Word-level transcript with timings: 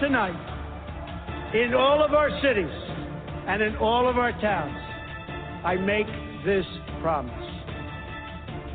Tonight, 0.00 1.52
in 1.54 1.74
all 1.74 2.02
of 2.02 2.14
our 2.14 2.30
cities 2.42 2.72
and 3.46 3.62
in 3.62 3.76
all 3.76 4.08
of 4.08 4.16
our 4.16 4.32
towns, 4.40 4.76
I 5.64 5.76
make 5.76 6.06
this 6.44 6.64
promise. 7.02 7.34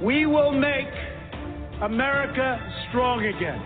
We 0.03 0.27
will 0.27 0.51
make 0.51 0.87
America 1.81 2.59
strong 2.89 3.25
again. 3.25 3.59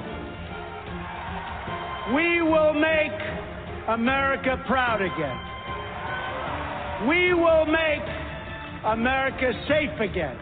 We 2.15 2.41
will 2.41 2.73
make 2.73 3.11
America 3.89 4.63
proud 4.65 5.01
again. 5.01 5.37
We 7.09 7.33
will 7.33 7.65
make 7.65 8.03
America 8.85 9.51
safe 9.67 9.99
again. 9.99 10.37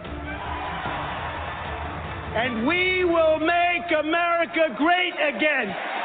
And 2.35 2.67
we 2.67 3.05
will 3.05 3.39
make 3.39 3.89
America 4.05 4.75
great 4.78 5.13
again. 5.35 5.97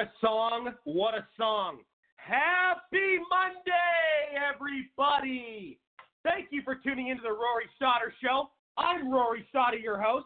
A 0.00 0.10
song! 0.22 0.72
What 0.84 1.12
a 1.14 1.26
song! 1.36 1.80
Happy 2.16 3.18
Monday, 3.28 4.32
everybody! 4.32 5.78
Thank 6.24 6.46
you 6.50 6.62
for 6.64 6.74
tuning 6.76 7.08
into 7.08 7.22
the 7.22 7.28
Rory 7.28 7.68
Sauter 7.78 8.14
Show. 8.22 8.48
I'm 8.78 9.12
Rory 9.12 9.46
Sauter, 9.52 9.76
your 9.76 10.00
host. 10.00 10.24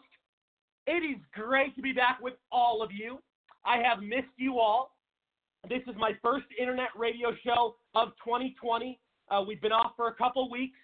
It 0.87 1.03
is 1.03 1.21
great 1.33 1.75
to 1.75 1.81
be 1.81 1.91
back 1.91 2.19
with 2.21 2.35
all 2.53 2.81
of 2.81 2.91
you. 2.93 3.19
I 3.65 3.79
have 3.79 4.01
missed 4.01 4.37
you 4.37 4.59
all. 4.59 4.95
This 5.67 5.81
is 5.87 5.95
my 5.97 6.11
first 6.23 6.45
internet 6.57 6.89
radio 6.97 7.33
show 7.43 7.75
of 7.95 8.09
2020. 8.23 8.97
Uh, 9.29 9.43
we've 9.45 9.61
been 9.61 9.73
off 9.73 9.91
for 9.97 10.07
a 10.07 10.13
couple 10.13 10.49
weeks. 10.49 10.77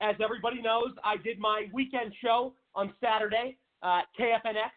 As 0.00 0.16
everybody 0.20 0.60
knows, 0.60 0.90
I 1.04 1.16
did 1.16 1.38
my 1.38 1.66
weekend 1.72 2.12
show 2.20 2.54
on 2.74 2.92
Saturday, 3.00 3.56
uh, 3.84 4.00
KFNX. 4.18 4.72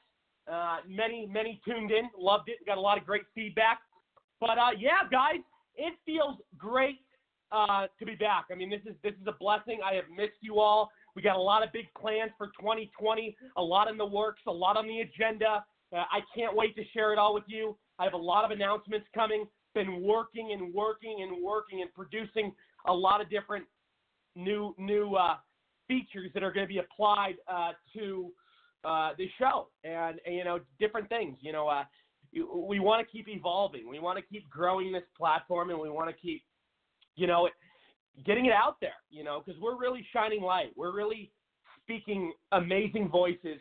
Uh, 0.51 0.77
many, 0.87 1.27
many 1.31 1.59
tuned 1.65 1.91
in, 1.91 2.09
loved 2.17 2.49
it, 2.49 2.57
got 2.65 2.77
a 2.77 2.81
lot 2.81 2.97
of 2.97 3.05
great 3.05 3.23
feedback. 3.33 3.79
But 4.39 4.57
uh, 4.57 4.71
yeah, 4.77 5.07
guys, 5.11 5.41
it 5.75 5.93
feels 6.05 6.37
great 6.57 6.99
uh, 7.51 7.87
to 7.99 8.05
be 8.05 8.15
back. 8.15 8.45
I 8.51 8.55
mean, 8.55 8.69
this 8.69 8.81
is 8.85 8.95
this 9.03 9.13
is 9.13 9.27
a 9.27 9.35
blessing. 9.39 9.79
I 9.83 9.95
have 9.95 10.05
missed 10.15 10.37
you 10.41 10.59
all. 10.59 10.91
We 11.15 11.21
got 11.21 11.37
a 11.37 11.41
lot 11.41 11.63
of 11.63 11.71
big 11.71 11.85
plans 11.99 12.31
for 12.37 12.47
2020, 12.59 13.35
a 13.57 13.61
lot 13.61 13.87
in 13.87 13.97
the 13.97 14.05
works, 14.05 14.41
a 14.47 14.51
lot 14.51 14.77
on 14.77 14.87
the 14.87 14.99
agenda. 14.99 15.63
Uh, 15.95 16.03
I 16.11 16.19
can't 16.35 16.55
wait 16.55 16.75
to 16.75 16.83
share 16.93 17.13
it 17.13 17.19
all 17.19 17.33
with 17.33 17.45
you. 17.47 17.77
I 17.99 18.03
have 18.03 18.13
a 18.13 18.17
lot 18.17 18.43
of 18.43 18.51
announcements 18.51 19.07
coming. 19.15 19.45
Been 19.73 20.03
working 20.03 20.51
and 20.53 20.73
working 20.73 21.21
and 21.21 21.43
working 21.43 21.81
and 21.81 21.93
producing 21.93 22.53
a 22.87 22.93
lot 22.93 23.21
of 23.21 23.29
different 23.29 23.65
new 24.35 24.75
new 24.77 25.15
uh, 25.15 25.35
features 25.87 26.31
that 26.33 26.43
are 26.43 26.51
going 26.51 26.65
to 26.65 26.73
be 26.73 26.79
applied 26.79 27.35
uh, 27.47 27.71
to 27.93 28.31
uh, 28.85 29.11
the 29.17 29.27
show 29.39 29.67
and, 29.83 30.19
and, 30.25 30.35
you 30.35 30.43
know 30.43 30.59
different 30.79 31.09
things. 31.09 31.37
You 31.41 31.51
know, 31.51 31.67
uh, 31.67 31.83
we 32.33 32.79
want 32.79 33.05
to 33.05 33.11
keep 33.11 33.27
evolving. 33.27 33.89
We 33.89 33.99
want 33.99 34.17
to 34.17 34.23
keep 34.23 34.49
growing 34.49 34.91
this 34.91 35.03
platform, 35.17 35.69
and 35.69 35.79
we 35.79 35.89
want 35.89 36.09
to 36.09 36.15
keep 36.15 36.43
you 37.15 37.27
know 37.27 37.49
getting 38.25 38.45
it 38.45 38.53
out 38.53 38.77
there. 38.81 38.97
You 39.09 39.23
know, 39.23 39.41
because 39.43 39.59
we're 39.61 39.77
really 39.77 40.05
shining 40.13 40.41
light. 40.41 40.71
We're 40.75 40.93
really 40.95 41.31
speaking 41.83 42.33
amazing 42.51 43.09
voices, 43.09 43.59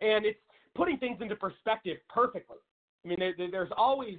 and 0.00 0.24
it's 0.24 0.38
putting 0.74 0.98
things 0.98 1.18
into 1.20 1.36
perspective 1.36 1.98
perfectly. 2.08 2.58
I 3.04 3.08
mean, 3.08 3.18
there, 3.18 3.34
there's 3.50 3.72
always 3.76 4.18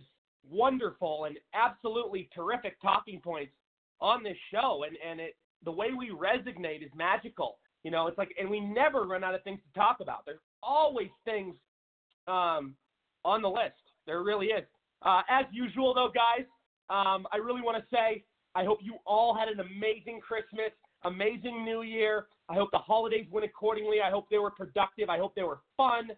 wonderful 0.49 1.25
and 1.25 1.37
absolutely 1.53 2.29
terrific 2.35 2.81
talking 2.81 3.19
points 3.21 3.53
on 4.01 4.23
this 4.23 4.37
show, 4.51 4.83
and 4.85 4.97
and 5.05 5.19
it 5.19 5.35
the 5.65 5.71
way 5.71 5.87
we 5.97 6.09
resonate 6.09 6.83
is 6.83 6.91
magical. 6.95 7.57
You 7.83 7.91
know, 7.91 8.07
it's 8.07 8.17
like, 8.17 8.33
and 8.39 8.49
we 8.49 8.59
never 8.59 9.03
run 9.03 9.23
out 9.23 9.35
of 9.35 9.43
things 9.43 9.59
to 9.67 9.79
talk 9.79 9.97
about. 9.99 10.25
There's 10.25 10.39
always 10.61 11.09
things 11.25 11.55
um, 12.27 12.75
on 13.25 13.41
the 13.41 13.49
list. 13.49 13.73
There 14.05 14.23
really 14.23 14.47
is. 14.47 14.63
Uh, 15.01 15.21
as 15.29 15.45
usual, 15.51 15.93
though, 15.93 16.09
guys, 16.13 16.45
um, 16.89 17.27
I 17.31 17.37
really 17.37 17.61
want 17.61 17.77
to 17.77 17.83
say 17.93 18.23
I 18.55 18.63
hope 18.63 18.79
you 18.81 18.95
all 19.05 19.35
had 19.35 19.47
an 19.47 19.59
amazing 19.59 20.19
Christmas, 20.21 20.71
amazing 21.03 21.65
New 21.65 21.81
Year. 21.81 22.27
I 22.49 22.53
hope 22.53 22.69
the 22.71 22.77
holidays 22.77 23.25
went 23.31 23.45
accordingly. 23.45 23.97
I 24.05 24.11
hope 24.11 24.27
they 24.29 24.37
were 24.37 24.51
productive. 24.51 25.09
I 25.09 25.17
hope 25.17 25.33
they 25.35 25.43
were 25.43 25.59
fun. 25.75 26.11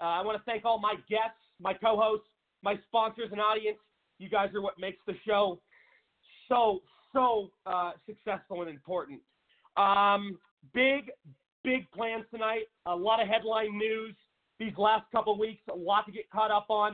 Uh, 0.00 0.04
I 0.04 0.22
want 0.22 0.38
to 0.38 0.44
thank 0.44 0.64
all 0.64 0.78
my 0.78 0.94
guests, 1.08 1.38
my 1.60 1.74
co-hosts, 1.74 2.26
my 2.62 2.76
sponsors, 2.86 3.28
and 3.30 3.40
audience. 3.40 3.78
You 4.18 4.28
guys 4.28 4.48
are 4.54 4.62
what 4.62 4.78
makes 4.78 4.98
the 5.06 5.14
show 5.26 5.60
so 6.48 6.80
so 7.12 7.50
uh, 7.66 7.92
successful 8.06 8.62
and 8.62 8.70
important. 8.70 9.20
Um, 9.76 10.38
big, 10.74 11.10
big 11.64 11.90
plans 11.92 12.24
tonight. 12.30 12.64
A 12.86 12.94
lot 12.94 13.20
of 13.20 13.28
headline 13.28 13.76
news 13.76 14.14
these 14.58 14.72
last 14.76 15.04
couple 15.12 15.38
weeks. 15.38 15.62
A 15.72 15.76
lot 15.76 16.06
to 16.06 16.12
get 16.12 16.30
caught 16.30 16.50
up 16.50 16.66
on. 16.68 16.92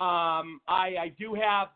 Um, 0.00 0.60
I, 0.66 0.96
I, 0.98 1.12
do 1.18 1.34
have 1.34 1.68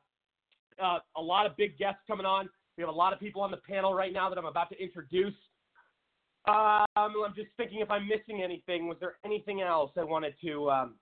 uh, 0.82 0.99
a 1.17 1.23
lot 1.23 1.46
of 1.46 1.56
big 1.56 1.78
guests 1.78 2.00
coming 2.08 2.26
on. 2.26 2.49
We 2.76 2.82
have 2.82 2.88
a 2.88 2.96
lot 2.96 3.12
of 3.12 3.20
people 3.20 3.40
on 3.43 3.50
the 3.50 3.58
panel 3.58 3.94
right 3.94 4.12
now 4.12 4.28
that 4.28 4.38
I'm 4.38 4.46
about 4.46 4.69
to 4.70 4.82
introduce. 4.82 5.34
Um, 6.49 6.87
I'm 6.96 7.34
just 7.37 7.49
thinking 7.56 7.81
if 7.81 7.90
I'm 7.90 8.08
missing 8.08 8.43
anything. 8.43 8.88
Was 8.88 8.96
there 9.00 9.17
anything 9.25 9.62
else 9.62 9.93
I 9.96 10.05
wanted 10.05 10.34
to 10.44 10.70
um, 10.70 10.94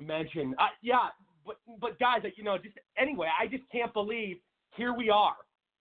mention? 0.00 0.54
Uh, 0.58 0.66
yeah, 0.82 1.08
but 1.44 1.56
but 1.80 1.98
guys, 1.98 2.22
you 2.36 2.44
know, 2.44 2.56
just 2.56 2.76
anyway, 2.98 3.28
I 3.40 3.46
just 3.46 3.64
can't 3.72 3.92
believe 3.92 4.36
here 4.76 4.94
we 4.94 5.10
are 5.10 5.36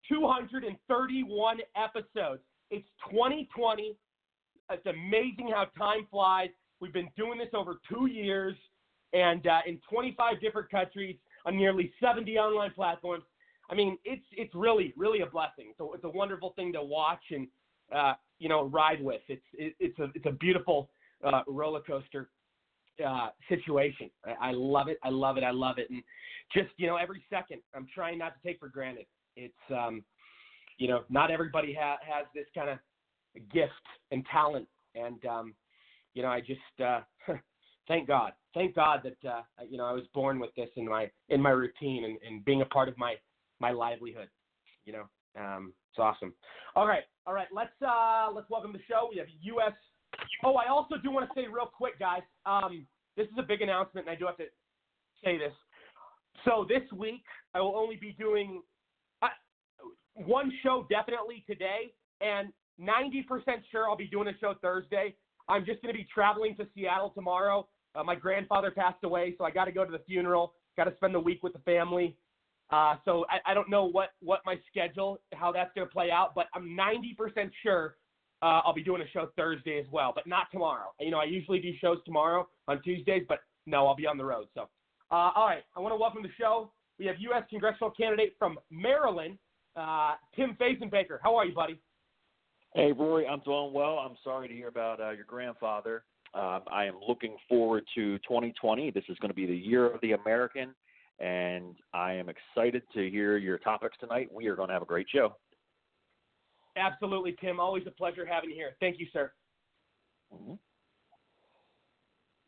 231 0.10 1.57
episodes. 1.75 2.42
It's 2.69 2.88
2020. 3.10 3.96
It's 4.69 4.86
amazing 4.86 5.52
how 5.54 5.66
time 5.78 6.08
flies. 6.12 6.50
We've 6.80 6.94
been 6.94 7.10
doing 7.16 7.38
this 7.38 7.50
over 7.54 7.80
two 7.90 8.08
years 8.08 8.56
and 9.14 9.46
uh, 9.48 9.60
in 9.66 9.80
25 9.90 10.42
different 10.42 10.69
countries 10.69 11.16
on 11.46 11.58
nearly 11.58 11.92
70 12.02 12.38
online 12.38 12.72
platforms. 12.72 13.24
I 13.69 13.75
mean, 13.75 13.98
it's 14.06 14.25
it's 14.31 14.54
really 14.56 14.94
really 14.96 15.22
a 15.22 15.25
blessing. 15.25 15.74
So 15.78 15.94
it's 15.94 16.04
a 16.04 16.10
wonderful 16.10 16.54
thing 16.56 16.72
to 16.74 16.84
watch 16.84 17.24
and 17.31 17.48
uh, 17.94 18.14
you 18.40 18.50
know 18.50 18.66
ride 18.66 19.04
with. 19.04 19.22
It's 19.28 19.44
it, 19.54 19.75
it's 19.80 19.98
a 20.00 20.10
it's 20.13 20.25
a 20.25 20.31
beautiful 20.31 20.90
uh, 21.24 21.42
roller 21.48 21.81
coaster 21.81 22.30
uh, 23.06 23.30
situation. 23.50 24.10
I, 24.25 24.50
I 24.50 24.52
love 24.52 24.88
it. 24.88 25.00
I 25.04 25.10
love 25.10 25.38
it. 25.38 25.44
I 25.44 25.52
love 25.52 25.78
it. 25.80 25.90
And 25.90 26.02
just 26.54 26.70
you 26.78 26.88
know 26.88 26.96
every 26.96 27.24
second, 27.30 27.62
I'm 27.75 27.88
trying 27.94 28.18
not 28.18 28.34
to 28.42 28.48
take 28.48 28.60
for 28.60 28.70
granted. 28.70 29.06
It's 29.36 29.54
um, 29.70 30.04
you 30.77 30.88
know, 30.88 31.03
not 31.09 31.31
everybody 31.31 31.75
ha- 31.79 31.97
has 32.07 32.25
this 32.33 32.45
kind 32.56 32.69
of 32.69 32.77
gift 33.51 33.71
and 34.12 34.25
talent, 34.31 34.68
and 34.95 35.24
um, 35.25 35.53
you 36.13 36.24
know, 36.24 36.29
I 36.29 36.39
just 36.39 36.59
uh, 36.83 37.01
thank 37.88 38.07
God, 38.07 38.33
thank 38.53 38.75
God 38.75 39.01
that 39.03 39.29
uh, 39.29 39.41
you 39.68 39.77
know 39.77 39.85
I 39.85 39.91
was 39.91 40.03
born 40.13 40.39
with 40.39 40.53
this 40.56 40.69
in 40.75 40.88
my 40.88 41.09
in 41.29 41.41
my 41.41 41.51
routine 41.51 42.06
and, 42.06 42.18
and 42.27 42.45
being 42.45 42.62
a 42.62 42.65
part 42.65 42.89
of 42.89 42.97
my 42.97 43.15
my 43.59 43.71
livelihood. 43.71 44.29
You 44.85 44.94
know, 44.94 45.03
um, 45.39 45.74
it's 45.91 46.00
awesome. 46.00 46.33
All 46.75 46.88
right, 46.88 47.03
all 47.25 47.33
right, 47.33 47.47
let's 47.51 47.74
uh, 47.81 48.29
let's 48.33 48.50
welcome 48.50 48.74
the 48.74 48.79
show. 48.88 49.09
We 49.12 49.18
have 49.18 49.27
U.S. 49.41 49.74
Oh, 50.44 50.56
I 50.56 50.69
also 50.69 50.95
do 51.03 51.12
want 51.12 51.27
to 51.27 51.39
say 51.39 51.47
real 51.47 51.69
quick, 51.75 52.00
guys. 52.00 52.21
Um, 52.45 52.85
this 53.15 53.27
is 53.27 53.33
a 53.38 53.44
big 53.44 53.62
announcement, 53.62 54.07
and 54.07 54.15
I 54.15 54.18
do 54.18 54.25
have 54.25 54.38
to 54.38 54.45
say 55.24 55.38
this. 55.38 55.53
So 56.45 56.65
this 56.69 56.83
week, 56.95 57.24
I 57.53 57.62
will 57.62 57.75
only 57.75 57.95
be 57.95 58.15
doing 58.18 58.62
one 60.25 60.52
show 60.64 60.86
definitely 60.90 61.44
today, 61.48 61.94
and 62.22 62.50
90% 62.81 63.24
sure 63.72 63.90
I'll 63.90 63.98
be 63.98 64.08
doing 64.08 64.28
a 64.28 64.38
show 64.40 64.56
Thursday. 64.62 65.16
I'm 65.50 65.66
just 65.66 65.81
going 65.81 65.94
to 65.94 65.98
be 65.98 66.08
traveling 66.14 66.56
to 66.58 66.68
Seattle 66.75 67.12
tomorrow. 67.12 67.68
Uh, 67.96 68.04
my 68.04 68.16
grandfather 68.16 68.72
passed 68.72 69.04
away, 69.04 69.36
so 69.38 69.46
I 69.46 69.52
got 69.52 69.66
to 69.66 69.72
go 69.72 69.86
to 69.86 69.92
the 69.92 70.04
funeral. 70.06 70.54
Got 70.75 70.86
to 70.86 70.96
spend 70.98 71.16
the 71.16 71.19
week 71.19 71.42
with 71.42 71.54
the 71.54 71.60
family. 71.60 72.16
Uh, 72.69 72.96
so 73.06 73.25
I, 73.30 73.52
I 73.52 73.54
don't 73.54 73.69
know 73.69 73.86
what 73.86 74.10
what 74.19 74.42
my 74.46 74.56
schedule, 74.69 75.19
how 75.34 75.52
that's 75.52 75.72
going 75.74 75.88
to 75.88 75.92
play 75.92 76.12
out, 76.12 76.36
but 76.36 76.48
I'm 76.53 76.77
90% 76.77 77.50
sure 77.63 77.96
uh, 78.41 78.62
I'll 78.65 78.74
be 78.74 78.84
doing 78.84 79.01
a 79.01 79.08
show 79.08 79.30
Thursday 79.38 79.80
as 79.80 79.86
well, 79.91 80.12
but 80.13 80.27
not 80.27 80.48
tomorrow. 80.51 80.89
You 81.00 81.12
know, 81.12 81.20
I 81.20 81.24
usually 81.24 81.60
do 81.60 81.72
shows 81.80 81.98
tomorrow 82.06 82.48
on 82.68 82.82
Tuesdays, 82.84 83.24
but 83.27 83.39
no, 83.65 83.88
I'll 83.88 83.96
be 83.96 84.06
on 84.06 84.18
the 84.18 84.25
road. 84.25 84.48
So, 84.53 84.63
uh, 85.12 85.32
all 85.36 85.48
right, 85.48 85.63
I 85.75 85.80
want 85.80 85.94
to 85.94 85.98
welcome 85.98 86.22
the 86.22 86.30
show. 86.38 86.72
We 87.00 87.06
have 87.06 87.15
U.S. 87.20 87.44
congressional 87.50 87.91
candidate 87.91 88.36
from 88.38 88.60
Maryland, 88.70 89.38
uh, 89.77 90.15
Tim 90.36 90.57
Fazenbaker. 90.60 91.19
How 91.22 91.36
are 91.36 91.46
you, 91.46 91.53
buddy? 91.53 91.79
Hey, 92.74 92.91
Rory, 92.91 93.27
I'm 93.27 93.39
doing 93.41 93.74
well. 93.74 94.00
I'm 94.00 94.17
sorry 94.24 94.48
to 94.48 94.53
hear 94.53 94.67
about 94.67 95.00
uh, 95.00 95.12
your 95.12 95.25
grandfather. 95.25 96.03
Uh, 96.34 96.60
I 96.72 96.86
am 96.86 96.96
looking 97.07 97.38
forward 97.48 97.84
to 97.96 98.17
2020. 98.19 98.91
This 98.91 99.03
is 99.07 99.17
going 99.19 99.29
to 99.29 99.36
be 99.36 99.46
the 99.46 99.55
year 99.55 99.86
of 99.86 100.01
the 100.01 100.12
American, 100.12 100.75
and 101.19 101.75
I 101.93 102.13
am 102.13 102.27
excited 102.29 102.84
to 102.93 103.10
hear 103.10 103.38
your 103.38 103.57
topics 103.60 103.96
tonight. 104.00 104.29
We 104.31 104.48
are 104.48 104.55
going 104.55 104.67
to 104.67 104.74
have 104.74 104.81
a 104.81 104.88
great 104.88 105.07
show. 105.13 105.36
Absolutely, 106.75 107.36
Tim. 107.41 107.60
Always 107.60 107.84
a 107.88 107.91
pleasure 107.91 108.25
having 108.25 108.50
you 108.50 108.55
here. 108.55 108.75
Thank 108.79 109.00
you, 109.00 109.07
sir. 109.13 109.31
Mm-hmm. 110.34 110.53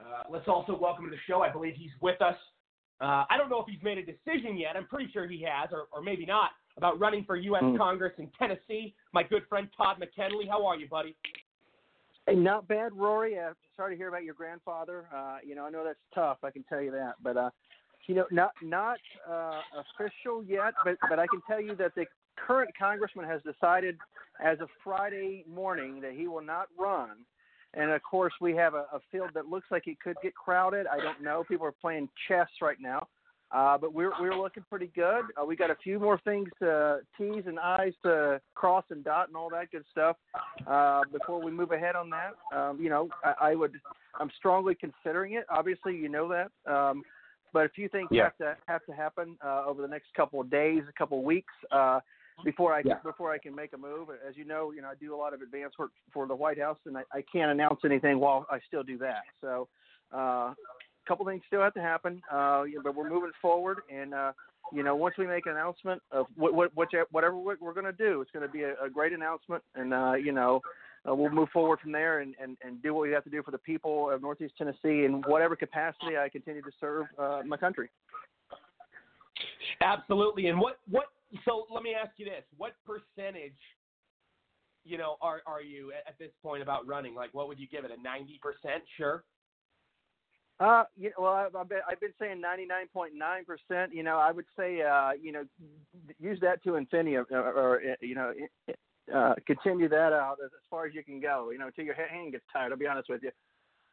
Uh, 0.02 0.24
let's 0.30 0.48
also 0.48 0.78
welcome 0.78 1.06
to 1.06 1.12
the 1.12 1.18
show. 1.28 1.42
I 1.42 1.52
believe 1.52 1.74
he's 1.76 1.92
with 2.02 2.22
us. 2.22 2.36
Uh, 3.02 3.24
I 3.30 3.38
don't 3.38 3.50
know 3.50 3.62
if 3.62 3.68
he's 3.68 3.82
made 3.82 3.98
a 3.98 4.06
decision 4.06 4.58
yet. 4.58 4.76
I'm 4.76 4.86
pretty 4.86 5.10
sure 5.12 5.28
he 5.28 5.44
has, 5.50 5.70
or, 5.72 5.88
or 5.94 6.04
maybe 6.04 6.26
not 6.26 6.52
about 6.80 6.98
running 6.98 7.26
for 7.26 7.36
U.S. 7.36 7.62
Mm. 7.62 7.78
Congress 7.78 8.14
in 8.18 8.30
Tennessee. 8.40 8.96
My 9.14 9.22
good 9.22 9.44
friend 9.50 9.68
Todd 9.76 10.00
McKinley. 10.00 10.48
How 10.50 10.66
are 10.66 10.78
you, 10.78 10.88
buddy? 10.88 11.14
Hey, 12.26 12.36
not 12.36 12.70
bad, 12.70 12.94
Rory. 12.94 13.38
Uh, 13.38 13.52
sorry 13.76 13.96
to 13.96 13.98
hear 13.98 14.08
about 14.08 14.24
your 14.24 14.34
grandfather. 14.34 15.06
Uh, 15.14 15.38
you 15.46 15.56
know, 15.56 15.66
I 15.66 15.70
know 15.70 15.84
that's 15.84 16.00
tough. 16.16 16.38
I 16.42 16.52
can 16.52 16.64
tell 16.64 16.82
you 16.82 16.92
that. 16.92 17.16
But 17.22 17.36
uh, 17.36 17.50
you 18.08 18.16
know, 18.16 18.26
not 18.32 18.52
not 18.64 18.98
uh, 19.30 19.60
official 19.78 20.42
yet. 20.42 20.74
But 20.86 20.96
but 21.10 21.20
I 21.20 21.28
can 21.28 21.42
tell 21.48 21.60
you 21.62 21.76
that 21.76 21.96
the 21.96 22.06
current 22.48 22.72
congressman 22.80 23.26
has 23.26 23.42
decided, 23.42 23.98
as 24.42 24.62
of 24.62 24.70
Friday 24.82 25.44
morning, 25.54 26.00
that 26.00 26.14
he 26.14 26.30
will 26.30 26.42
not 26.42 26.68
run. 26.80 27.10
And 27.74 27.92
of 27.92 28.02
course, 28.04 28.34
we 28.40 28.56
have 28.56 28.74
a, 28.74 28.86
a 28.94 29.02
field 29.12 29.32
that 29.34 29.48
looks 29.48 29.68
like 29.70 29.86
it 29.88 30.00
could 30.00 30.16
get 30.24 30.34
crowded. 30.34 30.88
I 30.88 30.98
don't 30.98 31.22
know. 31.22 31.44
People 31.46 31.68
are 31.68 31.74
playing 31.74 32.08
chess 32.30 32.48
right 32.62 32.78
now. 32.80 33.06
Uh, 33.52 33.78
but 33.78 33.94
we're 33.94 34.12
we're 34.20 34.36
looking 34.36 34.64
pretty 34.70 34.92
good. 34.96 35.24
Uh, 35.40 35.46
we 35.46 35.56
got 35.56 35.72
a 35.72 35.76
few 35.84 36.00
more 36.00 36.20
things 36.24 36.48
to 36.60 37.00
T's 37.18 37.44
and 37.48 37.60
I's 37.60 37.94
to 38.04 38.40
cross 38.54 38.84
and 38.92 39.04
dot 39.04 39.28
and 39.28 39.36
all 39.36 39.50
that 39.50 39.72
good 39.72 39.86
stuff 39.92 40.18
uh, 40.68 41.02
before 41.12 41.42
we 41.42 41.52
move 41.52 41.72
ahead 41.72 41.96
on 41.96 42.12
that. 42.12 42.34
Um, 42.56 42.80
you 42.80 42.90
know, 42.90 43.10
I, 43.24 43.52
I 43.52 43.56
would 43.56 43.74
I'm 44.20 44.30
strongly 44.38 44.76
considering 44.76 45.34
it. 45.34 45.46
Obviously, 45.50 45.96
you 45.96 46.10
know 46.10 46.30
that. 46.30 46.72
Um, 46.72 47.04
but 47.52 47.66
a 47.66 47.70
few 47.70 47.90
things 47.90 48.10
yeah. 48.12 48.26
have 48.26 48.38
to 48.38 48.58
have 48.68 48.86
to 48.86 48.92
happen 48.92 49.36
uh, 49.44 49.64
over 49.66 49.82
the 49.82 49.88
next 49.88 50.14
couple 50.16 50.40
of 50.40 50.52
days, 50.52 50.84
a 50.88 50.94
couple 50.94 51.18
of 51.18 51.24
weeks. 51.24 51.54
Uh, 51.72 52.00
before 52.44 52.74
I 52.74 52.82
Yeah. 52.86 52.96
before 53.04 53.32
I 53.32 53.38
can 53.38 53.56
make 53.56 53.74
a 53.74 53.78
move. 53.78 54.10
As 54.28 54.38
you 54.38 54.46
know, 54.46 54.72
you 54.72 54.82
know 54.82 54.90
I 54.90 54.96
do 54.96 55.14
a 55.14 55.18
lot 55.18 55.34
of 55.34 55.42
advance 55.42 55.74
work 55.78 55.92
for 56.14 56.28
the 56.28 56.36
White 56.36 56.60
House, 56.60 56.78
and 56.86 56.98
I, 56.98 57.04
I 57.12 57.24
can't 57.32 57.52
announce 57.52 57.82
anything 57.84 58.20
while 58.20 58.46
I 58.50 58.60
still 58.68 58.84
do 58.84 58.98
that. 59.00 59.24
So, 59.42 59.68
uh, 60.12 60.54
couple 61.10 61.26
things 61.26 61.42
still 61.48 61.62
have 61.62 61.74
to 61.74 61.82
happen, 61.82 62.22
uh, 62.32 62.64
yeah, 62.64 62.80
but 62.84 62.96
we're 62.96 63.10
moving 63.10 63.32
forward. 63.42 63.80
And 63.94 64.14
uh, 64.14 64.32
you 64.72 64.84
know, 64.84 64.96
once 64.96 65.16
we 65.18 65.26
make 65.26 65.48
an 65.48 65.54
announcement 65.54 66.02
of 66.12 66.28
what, 66.36 66.54
what, 66.54 66.72
what 66.76 66.90
whatever 67.12 67.36
we're, 67.38 67.74
going 67.74 67.86
to 67.86 67.92
do, 67.92 68.22
it's 68.22 68.32
going 68.32 68.46
to 68.46 68.52
be 68.52 68.62
a, 68.62 68.76
a 68.82 68.90
great 68.90 69.12
announcement, 69.12 69.64
and 69.76 69.94
uh, 69.94 70.14
you 70.14 70.32
know. 70.32 70.62
Uh, 71.10 71.16
we'll 71.16 71.32
move 71.32 71.48
forward 71.54 71.80
from 71.80 71.94
there 71.94 72.20
and, 72.20 72.36
and, 72.44 72.58
and 72.62 72.84
do 72.84 72.94
what 72.94 73.04
we 73.04 73.10
have 73.10 73.24
to 73.24 73.30
do 73.30 73.42
for 73.42 73.52
the 73.52 73.58
people 73.58 74.12
of 74.12 74.22
Northeast 74.22 74.54
Tennessee 74.58 75.06
in 75.06 75.24
whatever 75.28 75.56
capacity 75.56 76.18
I 76.18 76.28
continue 76.28 76.62
to 76.62 76.72
serve 76.78 77.06
uh, 77.18 77.40
my 77.46 77.56
country. 77.56 77.90
Absolutely. 79.80 80.48
And 80.48 80.60
what 80.60 80.80
what? 80.90 81.06
So 81.46 81.68
let 81.74 81.84
me 81.84 81.96
ask 82.00 82.12
you 82.18 82.26
this: 82.26 82.44
What 82.58 82.74
percentage, 82.86 83.58
you 84.84 84.98
know, 84.98 85.16
are 85.22 85.40
are 85.48 85.62
you 85.62 85.94
at 86.06 86.20
this 86.20 86.32
point 86.44 86.62
about 86.62 86.86
running? 86.86 87.16
Like, 87.16 87.34
what 87.34 87.48
would 87.48 87.60
you 87.60 87.68
give 87.68 87.86
it? 87.86 87.92
A 87.98 88.02
ninety 88.02 88.38
percent? 88.42 88.84
Sure. 88.98 89.24
Uh, 90.60 90.84
you 90.98 91.10
know, 91.10 91.24
well, 91.24 91.34
I've, 91.34 91.56
I've 91.56 91.70
been 91.70 91.80
I've 91.90 92.00
been 92.02 92.14
saying 92.20 92.42
ninety 92.42 92.66
nine 92.66 92.88
point 92.94 93.14
nine 93.16 93.46
percent. 93.46 93.94
You 93.94 94.04
know, 94.04 94.18
I 94.18 94.32
would 94.32 94.46
say, 94.58 94.82
uh, 94.82 95.12
you 95.22 95.32
know, 95.32 95.44
use 96.20 96.38
that 96.42 96.62
to 96.64 96.76
infinity, 96.76 97.16
or, 97.16 97.24
or 97.32 97.82
you 98.02 98.16
know, 98.16 98.34
uh, 99.16 99.36
continue 99.48 99.88
that 99.88 100.12
out 100.12 100.38
as, 100.44 100.52
as 100.54 100.66
far 100.70 100.86
as 100.86 100.94
you 100.94 101.04
can 101.04 101.22
go. 101.22 101.52
You 101.52 101.60
know, 101.60 101.68
until 101.68 101.86
your 101.86 101.96
hand 101.96 102.34
gets 102.34 102.44
tired. 102.52 102.74
I'll 102.74 102.78
be 102.78 102.88
honest 102.88 103.10
with 103.10 103.24
you. 103.24 103.32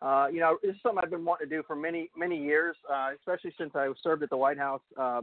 Uh, 0.03 0.27
you 0.31 0.41
know, 0.41 0.59
this 0.63 0.75
is 0.75 0.83
something 0.83 1.01
I've 1.03 1.11
been 1.11 1.25
wanting 1.25 1.49
to 1.49 1.57
do 1.57 1.63
for 1.67 1.77
many 1.77 2.11
many 2.17 2.37
years, 2.43 2.75
uh, 2.93 3.11
especially 3.17 3.55
since 3.57 3.71
I 3.77 3.89
served 4.03 4.25
at 4.25 4.31
the 4.31 4.37
White 4.37 4.59
House. 4.59 4.83
Uh, 4.99 5.23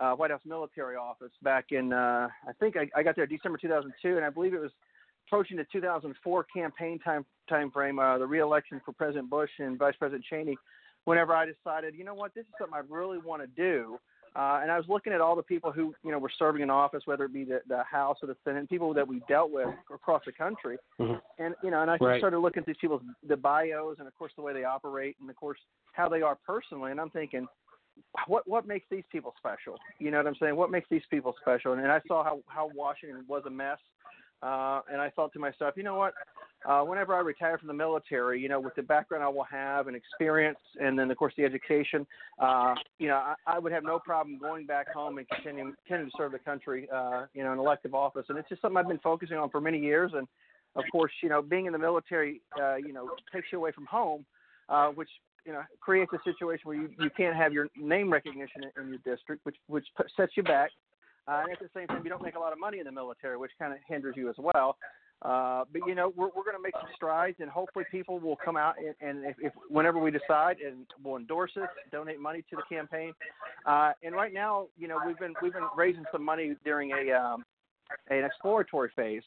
uh, 0.00 0.12
White 0.12 0.32
House 0.32 0.40
military 0.44 0.96
office 0.96 1.30
back 1.42 1.66
in 1.70 1.92
uh, 1.92 2.28
I 2.48 2.52
think 2.58 2.76
I, 2.76 2.88
I 2.98 3.02
got 3.02 3.14
there 3.16 3.26
December 3.26 3.58
2002, 3.58 4.16
and 4.16 4.24
I 4.24 4.30
believe 4.30 4.54
it 4.54 4.60
was 4.60 4.72
approaching 5.26 5.56
the 5.56 5.66
2004 5.72 6.46
campaign 6.54 6.98
time 6.98 7.24
time 7.48 7.70
frame, 7.70 7.98
uh, 7.98 8.18
the 8.18 8.26
reelection 8.26 8.80
for 8.84 8.92
President 8.92 9.30
Bush 9.30 9.50
and 9.58 9.78
Vice 9.78 9.94
President 9.98 10.24
Cheney. 10.28 10.56
Whenever 11.04 11.34
I 11.34 11.46
decided, 11.46 11.94
you 11.94 12.04
know 12.04 12.14
what, 12.14 12.34
this 12.34 12.42
is 12.42 12.52
something 12.58 12.74
I 12.74 12.82
really 12.88 13.18
want 13.18 13.42
to 13.42 13.48
do, 13.48 13.98
uh, 14.36 14.60
and 14.62 14.70
I 14.70 14.76
was 14.76 14.86
looking 14.88 15.12
at 15.12 15.20
all 15.20 15.36
the 15.36 15.42
people 15.42 15.70
who 15.70 15.94
you 16.02 16.10
know 16.10 16.18
were 16.18 16.32
serving 16.38 16.62
in 16.62 16.70
office, 16.70 17.02
whether 17.04 17.24
it 17.24 17.32
be 17.32 17.44
the, 17.44 17.60
the 17.68 17.84
House 17.84 18.16
or 18.22 18.26
the 18.26 18.36
Senate, 18.44 18.68
people 18.68 18.92
that 18.94 19.06
we 19.06 19.20
dealt 19.28 19.50
with 19.52 19.68
across 19.92 20.22
the 20.24 20.32
country, 20.32 20.78
Mhm. 20.98 21.20
and 21.38 21.54
you 21.62 21.70
know, 21.70 21.82
and 21.82 21.90
I 21.90 21.98
Right. 21.98 22.18
started 22.18 22.38
looking 22.38 22.62
at 22.62 22.66
these 22.66 22.76
people's 22.78 23.02
the 23.22 23.36
bios 23.36 23.98
and 23.98 24.08
of 24.08 24.14
course 24.16 24.32
the 24.34 24.42
way 24.42 24.52
they 24.52 24.64
operate 24.64 25.16
and 25.20 25.28
of 25.28 25.36
course 25.36 25.60
how 25.92 26.08
they 26.08 26.22
are 26.22 26.36
personally, 26.46 26.90
and 26.90 27.00
I'm 27.00 27.10
thinking, 27.10 27.46
what 28.26 28.46
what 28.48 28.66
makes 28.66 28.86
these 28.90 29.04
people 29.12 29.34
special? 29.38 29.78
You 29.98 30.10
know 30.10 30.18
what 30.18 30.26
I'm 30.26 30.36
saying? 30.36 30.56
What 30.56 30.70
makes 30.70 30.88
these 30.88 31.06
people 31.10 31.34
special? 31.40 31.72
And, 31.72 31.82
and 31.82 31.92
I 31.92 32.00
saw 32.08 32.24
how 32.24 32.40
how 32.48 32.70
Washington 32.74 33.24
was 33.28 33.44
a 33.46 33.50
mess, 33.50 33.78
uh, 34.44 34.82
and 34.92 35.00
I 35.00 35.10
thought 35.10 35.32
to 35.32 35.38
myself, 35.38 35.74
you 35.76 35.82
know 35.82 35.94
what? 35.94 36.12
Uh, 36.68 36.82
whenever 36.82 37.14
I 37.14 37.20
retire 37.20 37.58
from 37.58 37.68
the 37.68 37.74
military, 37.74 38.40
you 38.40 38.48
know, 38.48 38.60
with 38.60 38.74
the 38.74 38.82
background 38.82 39.22
I 39.22 39.28
will 39.28 39.44
have 39.44 39.86
and 39.86 39.96
experience, 39.96 40.58
and 40.80 40.98
then 40.98 41.10
of 41.10 41.16
course 41.16 41.34
the 41.36 41.44
education, 41.44 42.06
uh, 42.38 42.74
you 42.98 43.08
know, 43.08 43.16
I, 43.16 43.34
I 43.46 43.58
would 43.58 43.72
have 43.72 43.84
no 43.84 43.98
problem 43.98 44.38
going 44.38 44.66
back 44.66 44.92
home 44.92 45.18
and 45.18 45.28
continuing 45.28 45.74
continuing 45.86 46.10
to 46.10 46.16
serve 46.16 46.32
the 46.32 46.38
country, 46.38 46.88
uh, 46.92 47.26
you 47.34 47.42
know, 47.42 47.52
in 47.52 47.58
elective 47.58 47.94
office. 47.94 48.26
And 48.28 48.38
it's 48.38 48.48
just 48.48 48.62
something 48.62 48.76
I've 48.76 48.88
been 48.88 48.98
focusing 48.98 49.36
on 49.36 49.50
for 49.50 49.60
many 49.60 49.78
years. 49.78 50.12
And 50.14 50.26
of 50.76 50.84
course, 50.90 51.12
you 51.22 51.28
know, 51.28 51.42
being 51.42 51.66
in 51.66 51.72
the 51.72 51.78
military, 51.78 52.40
uh, 52.60 52.76
you 52.76 52.92
know, 52.92 53.10
takes 53.32 53.48
you 53.52 53.58
away 53.58 53.72
from 53.72 53.86
home, 53.86 54.24
uh, 54.68 54.88
which 54.88 55.10
you 55.44 55.52
know 55.52 55.62
creates 55.80 56.12
a 56.12 56.18
situation 56.24 56.62
where 56.64 56.76
you, 56.76 56.90
you 56.98 57.10
can't 57.16 57.36
have 57.36 57.52
your 57.52 57.68
name 57.76 58.10
recognition 58.10 58.62
in, 58.64 58.82
in 58.82 58.88
your 58.88 59.16
district, 59.16 59.44
which 59.44 59.56
which 59.68 59.86
sets 60.16 60.32
you 60.36 60.42
back. 60.42 60.70
Uh, 61.26 61.42
and 61.42 61.52
at 61.52 61.58
the 61.58 61.70
same 61.74 61.86
time, 61.86 62.02
you 62.04 62.10
don't 62.10 62.22
make 62.22 62.36
a 62.36 62.38
lot 62.38 62.52
of 62.52 62.58
money 62.58 62.78
in 62.78 62.84
the 62.84 62.92
military, 62.92 63.36
which 63.36 63.52
kind 63.58 63.72
of 63.72 63.78
hinders 63.88 64.14
you 64.16 64.28
as 64.28 64.36
well. 64.38 64.76
Uh, 65.22 65.64
but 65.72 65.80
you 65.86 65.94
know, 65.94 66.12
we're 66.16 66.28
we're 66.36 66.44
going 66.44 66.56
to 66.56 66.62
make 66.62 66.74
some 66.74 66.88
strides, 66.94 67.36
and 67.40 67.48
hopefully, 67.48 67.84
people 67.90 68.18
will 68.18 68.36
come 68.44 68.56
out 68.56 68.74
and, 68.78 68.94
and 69.00 69.24
if, 69.24 69.36
if 69.40 69.52
whenever 69.70 69.98
we 69.98 70.10
decide, 70.10 70.56
and 70.58 70.86
we'll 71.02 71.16
endorse 71.16 71.52
it, 71.56 71.68
donate 71.90 72.20
money 72.20 72.44
to 72.50 72.56
the 72.56 72.62
campaign. 72.74 73.12
Uh, 73.64 73.92
and 74.02 74.14
right 74.14 74.34
now, 74.34 74.66
you 74.76 74.86
know, 74.86 74.98
we've 75.06 75.18
been 75.18 75.32
we've 75.42 75.54
been 75.54 75.68
raising 75.76 76.04
some 76.12 76.22
money 76.22 76.54
during 76.64 76.92
a 76.92 77.12
um, 77.12 77.44
an 78.10 78.24
exploratory 78.24 78.90
phase. 78.94 79.22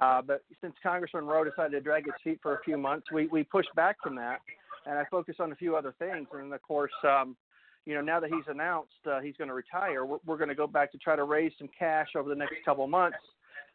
Uh, 0.00 0.22
but 0.22 0.44
since 0.60 0.74
Congressman 0.80 1.26
Roe 1.26 1.44
decided 1.44 1.72
to 1.72 1.80
drag 1.80 2.04
his 2.04 2.14
feet 2.22 2.38
for 2.40 2.54
a 2.54 2.62
few 2.62 2.76
months, 2.76 3.06
we 3.12 3.26
we 3.26 3.42
pushed 3.42 3.74
back 3.74 3.96
from 4.00 4.14
that, 4.16 4.38
and 4.86 4.96
I 4.96 5.04
focused 5.10 5.40
on 5.40 5.50
a 5.50 5.56
few 5.56 5.74
other 5.74 5.94
things. 5.98 6.28
And 6.32 6.52
of 6.52 6.62
course, 6.62 6.92
um, 7.02 7.36
you 7.86 7.94
know, 7.94 8.00
now 8.00 8.20
that 8.20 8.30
he's 8.30 8.44
announced 8.46 8.92
uh, 9.10 9.20
he's 9.20 9.36
going 9.36 9.48
to 9.48 9.54
retire, 9.54 10.04
we're, 10.04 10.18
we're 10.24 10.36
going 10.36 10.48
to 10.48 10.54
go 10.54 10.66
back 10.66 10.92
to 10.92 10.98
try 10.98 11.16
to 11.16 11.24
raise 11.24 11.52
some 11.58 11.68
cash 11.76 12.08
over 12.16 12.28
the 12.28 12.34
next 12.34 12.54
couple 12.64 12.84
of 12.84 12.90
months 12.90 13.18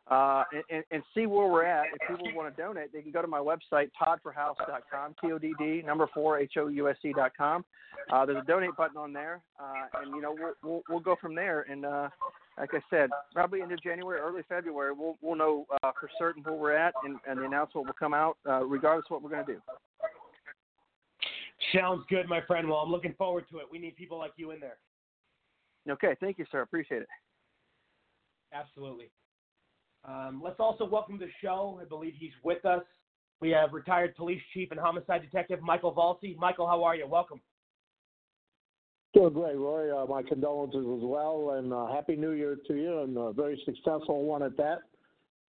uh, 0.09 0.43
and, 0.69 0.83
and, 0.91 1.03
see 1.13 1.25
where 1.25 1.47
we're 1.47 1.65
at. 1.65 1.87
If 1.93 2.07
people 2.07 2.27
want 2.33 2.55
to 2.55 2.61
donate, 2.61 2.93
they 2.93 3.01
can 3.01 3.11
go 3.11 3.21
to 3.21 3.27
my 3.27 3.39
website, 3.39 3.89
toddforhouse.com, 4.01 5.15
T-O-D-D, 5.21 5.83
number 5.85 6.07
four, 6.13 6.39
H-O-U-S-E 6.39 7.13
dot 7.13 7.33
com. 7.37 7.65
Uh, 8.11 8.25
there's 8.25 8.41
a 8.41 8.45
donate 8.45 8.75
button 8.77 8.97
on 8.97 9.11
there, 9.11 9.41
uh, 9.59 10.01
and, 10.01 10.15
you 10.15 10.21
know, 10.21 10.33
we'll, 10.37 10.53
we'll, 10.63 10.81
we'll 10.87 10.99
go 10.99 11.17
from 11.19 11.35
there. 11.35 11.65
And 11.69 11.85
uh, 11.85 12.07
like 12.57 12.69
I 12.73 12.79
said, 12.89 13.09
probably 13.33 13.59
into 13.59 13.75
January, 13.77 14.21
early 14.21 14.43
February, 14.47 14.93
we'll, 14.93 15.17
we'll 15.21 15.35
know 15.35 15.65
uh, 15.83 15.91
for 15.99 16.09
certain 16.17 16.41
where 16.43 16.55
we're 16.55 16.75
at, 16.75 16.93
and, 17.03 17.17
and 17.27 17.39
the 17.39 17.45
announcement 17.45 17.87
will 17.87 17.93
come 17.93 18.13
out 18.13 18.37
uh, 18.47 18.63
regardless 18.63 19.05
of 19.09 19.11
what 19.11 19.23
we're 19.23 19.29
going 19.29 19.45
to 19.45 19.53
do. 19.53 19.61
Sounds 21.73 22.03
good, 22.09 22.27
my 22.27 22.41
friend. 22.41 22.67
Well, 22.67 22.79
I'm 22.79 22.91
looking 22.91 23.13
forward 23.17 23.45
to 23.51 23.57
it. 23.57 23.65
We 23.71 23.79
need 23.79 23.95
people 23.95 24.17
like 24.17 24.31
you 24.37 24.51
in 24.51 24.59
there. 24.59 24.77
Okay, 25.89 26.15
thank 26.19 26.37
you, 26.37 26.45
sir. 26.51 26.61
Appreciate 26.61 27.01
it. 27.01 27.07
Absolutely. 28.53 29.09
Um, 30.05 30.41
let's 30.43 30.59
also 30.59 30.85
welcome 30.85 31.17
the 31.19 31.27
show. 31.41 31.79
I 31.81 31.85
believe 31.85 32.13
he's 32.17 32.31
with 32.43 32.65
us. 32.65 32.83
We 33.39 33.49
have 33.51 33.73
retired 33.73 34.15
police 34.15 34.41
chief 34.53 34.71
and 34.71 34.79
homicide 34.79 35.21
detective 35.21 35.61
Michael 35.61 35.93
Valsi. 35.93 36.37
Michael, 36.37 36.67
how 36.67 36.83
are 36.83 36.95
you? 36.95 37.07
Welcome. 37.07 37.41
Doing 39.13 39.33
great, 39.33 39.55
Roy. 39.55 39.95
Uh, 39.95 40.05
my 40.05 40.23
condolences 40.23 40.79
as 40.79 41.03
well, 41.03 41.55
and 41.57 41.73
uh, 41.73 41.87
happy 41.87 42.15
New 42.15 42.31
Year 42.31 42.57
to 42.67 42.75
you, 42.75 43.01
and 43.01 43.17
a 43.17 43.31
very 43.31 43.61
successful 43.65 44.23
one 44.23 44.43
at 44.43 44.57
that. 44.57 44.79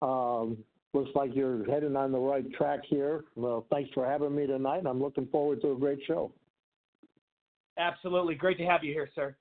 Um, 0.06 0.58
looks 0.98 1.16
like 1.16 1.36
you're 1.36 1.64
heading 1.66 1.96
on 1.96 2.12
the 2.12 2.18
right 2.18 2.52
track 2.54 2.80
here. 2.88 3.26
Well, 3.36 3.66
thanks 3.70 3.92
for 3.94 4.06
having 4.06 4.36
me 4.36 4.48
tonight. 4.48 4.84
I'm 4.88 5.02
looking 5.02 5.28
forward 5.28 5.62
to 5.62 5.74
a 5.74 5.76
great 5.78 6.00
show. 6.08 6.32
Absolutely. 7.78 8.34
Great 8.34 8.58
to 8.58 8.66
have 8.66 8.84
you 8.84 8.94
here, 8.94 9.08
sir. 9.14 9.36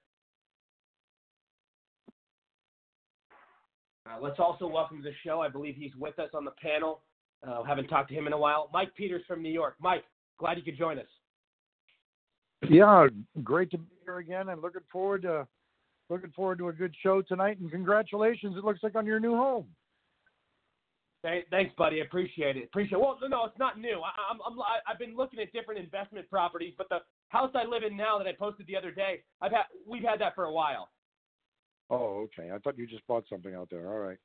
Uh, 4.07 4.19
let's 4.21 4.39
also 4.39 4.67
welcome 4.67 4.99
to 4.99 5.03
the 5.03 5.15
show. 5.25 5.41
I 5.41 5.49
believe 5.49 5.77
he's 5.77 5.97
with 5.99 6.19
us 6.19 6.29
on 6.35 6.45
the 6.45 6.53
panel. 6.63 7.01
Uh, 7.47 7.63
haven't 7.63 7.89
talked 7.89 8.11
to 8.11 8.15
him 8.15 8.27
in 8.27 8.35
a 8.35 8.39
while. 8.39 8.69
Mike 8.73 8.95
Peters 8.95 9.23
from 9.27 9.43
New 9.43 9.51
York. 9.51 9.77
Mike, 9.81 10.05
glad 10.39 10.59
you 10.59 10.63
could 10.63 10.77
join 10.77 10.99
us. 10.99 11.07
Yeah, 12.69 13.07
great 13.43 13.71
to 13.71 13.79
be 13.79 13.85
here 14.05 14.19
again, 14.19 14.51
and 14.51 14.61
looking 14.61 14.83
forward 14.93 15.23
to 15.23 15.47
looking 16.09 16.31
forward 16.31 16.59
to 16.59 16.69
a 16.69 16.73
good 16.73 16.95
show 17.03 17.23
tonight. 17.23 17.59
And 17.59 17.71
congratulations! 17.71 18.57
It 18.57 18.65
looks 18.65 18.83
like 18.83 18.97
on 18.97 19.07
your 19.07 19.21
new 19.21 19.35
home. 19.35 19.67
Thank- 21.27 21.49
Thanks, 21.51 21.75
buddy. 21.77 22.01
Appreciate 22.01 22.57
it. 22.57 22.65
Appreciate. 22.65 22.99
It. 22.99 23.01
Well, 23.01 23.19
no, 23.21 23.27
no, 23.27 23.45
it's 23.47 23.59
not 23.59 23.81
new. 23.81 24.01
I, 24.01 24.13
I'm, 24.31 24.39
I'm, 24.47 24.57
I've 24.89 24.99
been 24.99 25.17
looking 25.17 25.41
at 25.41 25.53
different 25.53 25.81
investment 25.81 26.31
properties, 26.31 26.73
but 26.79 26.89
the 26.89 26.99
house 27.31 27.51
I 27.57 27.67
live 27.67 27.83
in 27.83 27.97
now 27.97 28.17
that 28.19 28.29
I 28.29 28.33
posted 28.33 28.69
the 28.69 28.77
other 28.77 28.93
day, 28.93 29.25
I've 29.43 29.51
had, 29.51 29.65
we've 29.85 30.05
had 30.05 30.21
that 30.21 30.37
for 30.37 30.45
a 30.45 30.53
while. 30.53 30.89
Oh, 31.91 32.27
okay. 32.27 32.53
I 32.53 32.59
thought 32.59 32.79
you 32.79 32.87
just 32.87 33.05
bought 33.09 33.25
something 33.29 33.55
out 33.55 33.69
there. 33.71 33.93
All 33.93 33.99
right. 33.99 34.19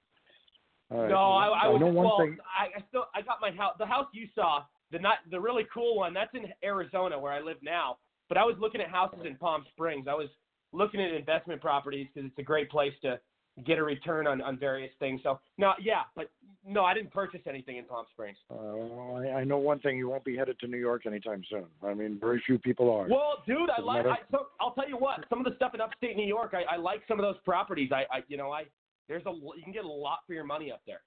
All 0.92 1.02
right. 1.02 1.10
No, 1.10 1.32
I, 1.32 1.48
I 1.64 1.68
was 1.70 1.80
know 1.80 1.88
one 1.88 2.06
well. 2.06 2.18
thing. 2.20 2.38
I, 2.56 2.80
I 2.80 2.84
still, 2.90 3.06
I 3.16 3.22
got 3.24 3.38
my 3.42 3.50
house. 3.50 3.74
The 3.80 3.86
house 3.88 4.06
you 4.14 4.28
saw, 4.36 4.64
the 4.92 5.00
not, 5.00 5.18
the 5.32 5.40
really 5.40 5.66
cool 5.74 5.98
one, 5.98 6.14
that's 6.14 6.34
in 6.36 6.46
Arizona 6.64 7.20
where 7.20 7.34
I 7.34 7.42
live 7.42 7.58
now. 7.64 7.98
But 8.30 8.38
I 8.38 8.44
was 8.46 8.56
looking 8.60 8.80
at 8.80 8.90
houses 8.90 9.22
in 9.26 9.38
Palm 9.38 9.66
Springs. 9.72 10.06
I 10.08 10.14
was 10.14 10.30
looking 10.72 11.02
at 11.02 11.12
investment 11.14 11.62
properties 11.62 12.08
because 12.14 12.30
it's 12.30 12.40
a 12.40 12.44
great 12.44 12.70
place 12.70 12.94
to 13.02 13.20
get 13.66 13.78
a 13.78 13.84
return 13.84 14.28
on, 14.28 14.42
on 14.42 14.58
various 14.58 14.92
things. 15.00 15.22
So 15.24 15.40
no, 15.58 15.74
yeah, 15.82 16.02
but 16.16 16.30
no, 16.66 16.84
I 16.84 16.94
didn't 16.94 17.12
purchase 17.12 17.42
anything 17.48 17.78
in 17.78 17.86
Palm 17.86 18.06
Springs. 18.14 18.38
Uh, 18.50 19.14
I, 19.16 19.40
I 19.40 19.44
know 19.44 19.58
one 19.58 19.80
thing. 19.80 19.98
You 19.98 20.10
won't 20.10 20.24
be 20.24 20.38
headed 20.38 20.60
to 20.60 20.68
New 20.68 20.78
York 20.78 21.06
anytime 21.06 21.44
soon. 21.50 21.66
I 21.84 21.94
mean, 21.94 22.18
very 22.20 22.42
few 22.46 22.60
people 22.60 22.90
are. 22.92 23.08
Well, 23.10 23.44
dude, 23.48 23.70
I 23.70 23.82
like. 23.82 24.06
I, 24.06 24.18
so 24.32 24.48
I'll 24.60 24.74
tell 24.74 24.88
you 24.88 24.98
what. 24.98 25.26
Some 25.30 25.40
of 25.40 25.46
the 25.46 25.56
stuff 25.56 25.74
in 25.74 25.82
upstate 25.82 26.16
New 26.16 26.28
York, 26.28 26.54
I, 26.54 26.76
I 26.76 26.78
like 26.78 27.02
some 27.08 27.20
of 27.20 27.24
those 27.24 27.38
properties. 27.44 27.92
I, 27.92 28.04
I, 28.16 28.24
you 28.28 28.38
know, 28.38 28.52
I 28.52 28.66
there's 29.08 29.26
a 29.26 29.32
you 29.32 29.64
can 29.64 29.74
get 29.74 29.86
a 29.86 29.88
lot 29.88 30.20
for 30.28 30.34
your 30.34 30.46
money 30.46 30.72
up 30.72 30.82
there. 30.86 31.02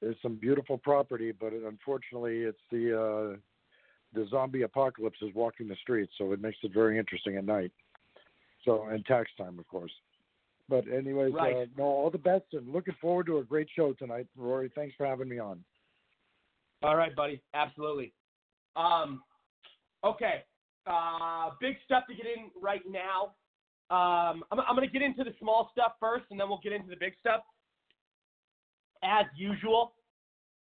There's 0.00 0.16
some 0.22 0.36
beautiful 0.36 0.78
property, 0.78 1.32
but 1.32 1.52
unfortunately, 1.52 2.42
it's 2.42 2.60
the 2.70 2.94
uh, 2.94 3.36
the 4.14 4.26
zombie 4.30 4.62
apocalypse 4.62 5.18
is 5.22 5.30
walking 5.34 5.68
the 5.68 5.76
streets, 5.82 6.12
so 6.18 6.32
it 6.32 6.40
makes 6.40 6.58
it 6.62 6.72
very 6.72 6.98
interesting 6.98 7.36
at 7.36 7.44
night. 7.44 7.72
So 8.64 8.84
and 8.90 9.04
tax 9.06 9.30
time, 9.38 9.58
of 9.58 9.66
course. 9.68 9.92
But 10.68 10.86
anyways, 10.88 11.32
Right. 11.32 11.56
uh, 11.56 11.66
no, 11.76 11.84
all 11.84 12.10
the 12.10 12.18
best, 12.18 12.52
and 12.52 12.70
looking 12.72 12.94
forward 13.00 13.26
to 13.26 13.38
a 13.38 13.44
great 13.44 13.68
show 13.70 13.94
tonight, 13.94 14.26
Rory. 14.36 14.68
Thanks 14.74 14.94
for 14.96 15.06
having 15.06 15.28
me 15.28 15.38
on. 15.38 15.64
All 16.82 16.94
right, 16.96 17.14
buddy. 17.16 17.40
Absolutely. 17.54 18.12
Um, 18.76 19.22
okay. 20.04 20.44
Uh, 20.86 21.50
big 21.60 21.76
stuff 21.84 22.04
to 22.08 22.14
get 22.14 22.26
in 22.26 22.50
right 22.60 22.82
now. 22.88 23.34
Um, 23.90 24.44
I'm, 24.52 24.60
I'm 24.60 24.76
going 24.76 24.86
to 24.86 24.92
get 24.92 25.02
into 25.02 25.24
the 25.24 25.34
small 25.40 25.70
stuff 25.72 25.94
first, 25.98 26.26
and 26.30 26.38
then 26.38 26.48
we'll 26.48 26.60
get 26.62 26.72
into 26.72 26.88
the 26.90 26.96
big 26.96 27.14
stuff. 27.18 27.40
as 29.02 29.26
usual. 29.36 29.94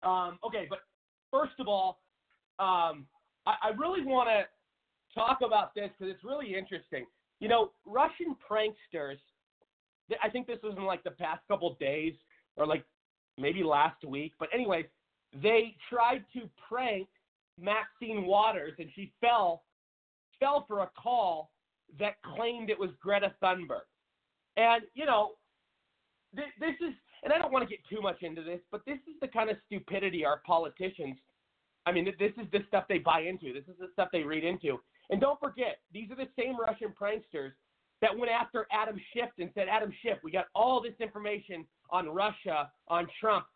Um, 0.03 0.39
okay, 0.45 0.67
but 0.69 0.81
first 1.31 1.55
of 1.61 1.69
all, 1.69 2.01
um, 2.59 3.07
I, 3.47 3.55
I 3.65 3.69
really 3.77 4.05
want 4.05 4.29
to 4.29 4.45
talk 5.15 5.39
about 5.45 5.75
this 5.75 5.91
because 5.99 6.13
it's 6.15 6.25
really 6.25 6.55
interesting. 6.55 7.07
You 7.41 7.49
know, 7.49 7.73
Russian 7.85 8.37
pranksters. 8.51 9.19
I 10.23 10.29
think 10.29 10.47
this 10.47 10.59
was 10.63 10.75
in 10.77 10.85
like 10.85 11.05
the 11.05 11.11
past 11.11 11.41
couple 11.49 11.75
days 11.81 12.15
or 12.57 12.67
like 12.67 12.85
maybe 13.39 13.63
last 13.63 14.05
week. 14.05 14.33
But 14.39 14.49
anyway, 14.53 14.87
they 15.43 15.77
tried 15.89 16.25
to 16.35 16.49
prank 16.69 17.09
Maxine 17.59 18.25
Waters, 18.27 18.75
and 18.79 18.89
she 18.95 19.13
fell 19.21 19.63
fell 20.41 20.65
for 20.67 20.81
a 20.81 20.91
call 21.01 21.51
that 21.99 22.15
claimed 22.23 22.71
it 22.71 22.79
was 22.79 22.91
Greta 23.01 23.35
Thunberg. 23.43 23.87
And 24.57 24.83
you 24.95 25.07
know, 25.07 25.33
th- 26.35 26.49
this 26.59 26.75
is, 26.81 26.95
and 27.23 27.33
I 27.33 27.39
don't 27.39 27.53
want 27.53 27.69
to 27.69 27.71
get 27.71 27.81
too 27.89 28.03
much 28.03 28.23
into 28.23 28.43
this, 28.43 28.61
but 28.71 28.83
this 28.87 28.99
is 29.09 29.15
the 29.21 29.29
kind 29.29 29.51
of 29.51 29.57
stupidity 29.67 30.25
our 30.25 30.41
politicians. 30.45 31.17
I 31.85 31.93
mean, 31.93 32.05
this 32.19 32.33
is 32.41 32.47
the 32.53 32.61
stuff 32.69 32.85
they 32.89 32.99
buy 32.99 33.23
into. 33.23 33.53
This 33.53 33.65
is 33.69 33.79
the 33.79 33.89
stuff 33.93 34.09
they 34.13 34.23
read 34.23 34.45
into. 34.45 34.79
And 35.11 35.21
don't 35.21 35.41
forget, 35.41 35.79
these 35.93 36.11
are 36.11 36.17
the 36.17 36.29
same 36.39 36.57
Russian 36.59 36.95
pranksters 37.01 37.53
that 38.03 38.17
went 38.17 38.31
after 38.31 38.67
Adam 38.71 39.01
Schiff 39.15 39.31
and 39.39 39.49
said, 39.55 39.69
Adam 39.71 39.93
Schiff, 40.03 40.19
we 40.23 40.31
got 40.31 40.47
all 40.55 40.83
this 40.83 40.95
information 41.01 41.65
on 41.91 42.09
Russia, 42.09 42.71
on 42.89 43.07
Trump. 43.19 43.47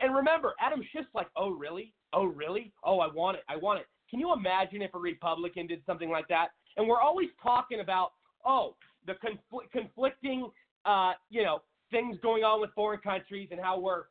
And 0.00 0.14
remember, 0.14 0.54
Adam 0.60 0.82
Schiff's 0.92 1.08
like, 1.14 1.28
oh, 1.36 1.50
really? 1.50 1.94
Oh, 2.12 2.26
really? 2.26 2.72
Oh, 2.84 3.00
I 3.00 3.08
want 3.12 3.38
it. 3.38 3.42
I 3.48 3.56
want 3.56 3.80
it. 3.80 3.86
Can 4.10 4.20
you 4.20 4.32
imagine 4.34 4.82
if 4.82 4.94
a 4.94 4.98
Republican 4.98 5.66
did 5.66 5.80
something 5.86 6.10
like 6.10 6.28
that? 6.28 6.48
And 6.76 6.86
we're 6.86 7.00
always 7.00 7.28
talking 7.42 7.80
about, 7.80 8.10
oh, 8.44 8.76
the 9.06 9.14
confl- 9.14 9.70
conflicting, 9.72 10.50
uh, 10.84 11.12
you 11.30 11.42
know, 11.42 11.62
things 11.90 12.16
going 12.22 12.44
on 12.44 12.60
with 12.60 12.70
foreign 12.74 13.00
countries 13.00 13.48
and 13.50 13.60
how 13.60 13.80
we're 13.80 14.04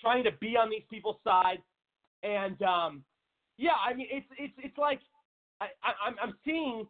trying 0.00 0.22
to 0.24 0.30
be 0.40 0.56
on 0.56 0.70
these 0.70 0.84
people's 0.88 1.16
side. 1.24 1.58
And 2.22 2.60
um, 2.62 3.02
yeah, 3.56 3.72
I 3.86 3.94
mean, 3.94 4.06
it's 4.10 4.26
it's 4.38 4.54
it's 4.58 4.78
like 4.78 5.00
I, 5.60 5.66
I, 5.82 6.08
I'm 6.08 6.14
I'm 6.22 6.34
seeing 6.44 6.86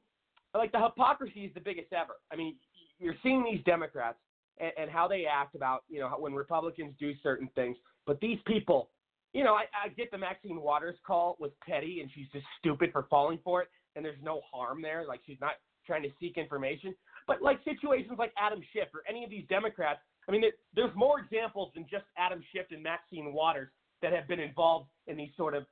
like 0.59 0.73
the 0.73 0.81
hypocrisy 0.81 1.41
is 1.41 1.55
the 1.55 1.61
biggest 1.61 1.93
ever. 1.93 2.15
I 2.33 2.37
mean, 2.37 2.57
you're 2.99 3.17
seeing 3.23 3.45
these 3.45 3.63
Democrats 3.65 4.19
and, 4.59 4.73
and 4.79 4.91
how 4.91 5.09
they 5.09 5.25
act 5.27 5.55
about 5.55 5.85
you 5.89 6.01
know 6.01 6.09
when 6.19 6.35
Republicans 6.35 6.95
do 6.99 7.13
certain 7.23 7.49
things, 7.55 7.77
but 8.07 8.21
these 8.21 8.39
people, 8.47 8.91
you 9.33 9.45
know, 9.45 9.55
I, 9.55 9.65
I 9.85 9.89
get 9.89 10.11
the 10.11 10.19
Maxine 10.19 10.61
Waters 10.61 10.97
call 11.07 11.37
was 11.41 11.51
petty 11.67 12.01
and 12.01 12.11
she's 12.15 12.29
just 12.33 12.47
stupid 12.61 12.91
for 12.93 13.07
falling 13.11 13.39
for 13.43 13.63
it, 13.63 13.69
and 13.97 14.05
there's 14.05 14.23
no 14.23 14.41
harm 14.53 14.83
there. 14.83 15.05
Like 15.07 15.21
she's 15.27 15.41
not 15.41 15.53
trying 15.87 16.03
to 16.03 16.11
seek 16.21 16.39
information, 16.39 16.95
but 17.27 17.43
like 17.43 17.59
situations 17.65 18.17
like 18.19 18.33
Adam 18.39 18.63
Schiff 18.73 18.89
or 18.95 19.03
any 19.09 19.25
of 19.25 19.31
these 19.31 19.45
Democrats. 19.49 20.01
I 20.29 20.33
mean, 20.33 20.45
it, 20.45 20.55
there's 20.75 20.95
more 20.95 21.21
examples 21.21 21.71
than 21.75 21.85
just 21.91 22.05
Adam 22.17 22.43
Schiff 22.53 22.67
and 22.71 22.83
Maxine 22.83 23.33
Waters 23.33 23.69
that 24.03 24.13
have 24.13 24.27
been 24.29 24.41
involved 24.41 24.89
in 25.07 25.17
these 25.17 25.31
sort 25.37 25.55
of, 25.55 25.65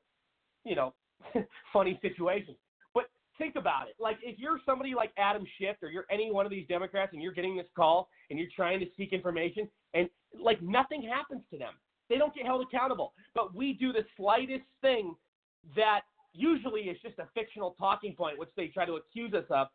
you 0.64 0.74
know, 0.74 0.92
funny 1.72 1.98
situations. 2.02 2.56
Think 3.42 3.56
about 3.56 3.88
it. 3.88 3.96
Like 3.98 4.18
if 4.22 4.38
you're 4.38 4.60
somebody 4.64 4.94
like 4.94 5.10
Adam 5.18 5.44
Schiff 5.58 5.74
or 5.82 5.88
you're 5.88 6.06
any 6.12 6.30
one 6.30 6.46
of 6.46 6.50
these 6.52 6.64
Democrats 6.68 7.12
and 7.12 7.20
you're 7.20 7.32
getting 7.32 7.56
this 7.56 7.66
call 7.74 8.08
and 8.30 8.38
you're 8.38 8.46
trying 8.54 8.78
to 8.78 8.86
seek 8.96 9.12
information 9.12 9.68
and 9.94 10.08
like 10.40 10.62
nothing 10.62 11.02
happens 11.02 11.42
to 11.50 11.58
them. 11.58 11.72
They 12.08 12.18
don't 12.18 12.32
get 12.32 12.46
held 12.46 12.64
accountable. 12.64 13.14
But 13.34 13.52
we 13.52 13.72
do 13.72 13.92
the 13.92 14.04
slightest 14.16 14.62
thing 14.80 15.16
that 15.74 16.02
usually 16.32 16.82
is 16.82 16.96
just 17.02 17.18
a 17.18 17.26
fictional 17.34 17.74
talking 17.80 18.14
point, 18.14 18.38
which 18.38 18.50
they 18.56 18.68
try 18.68 18.86
to 18.86 18.92
accuse 18.92 19.34
us 19.34 19.46
of, 19.50 19.66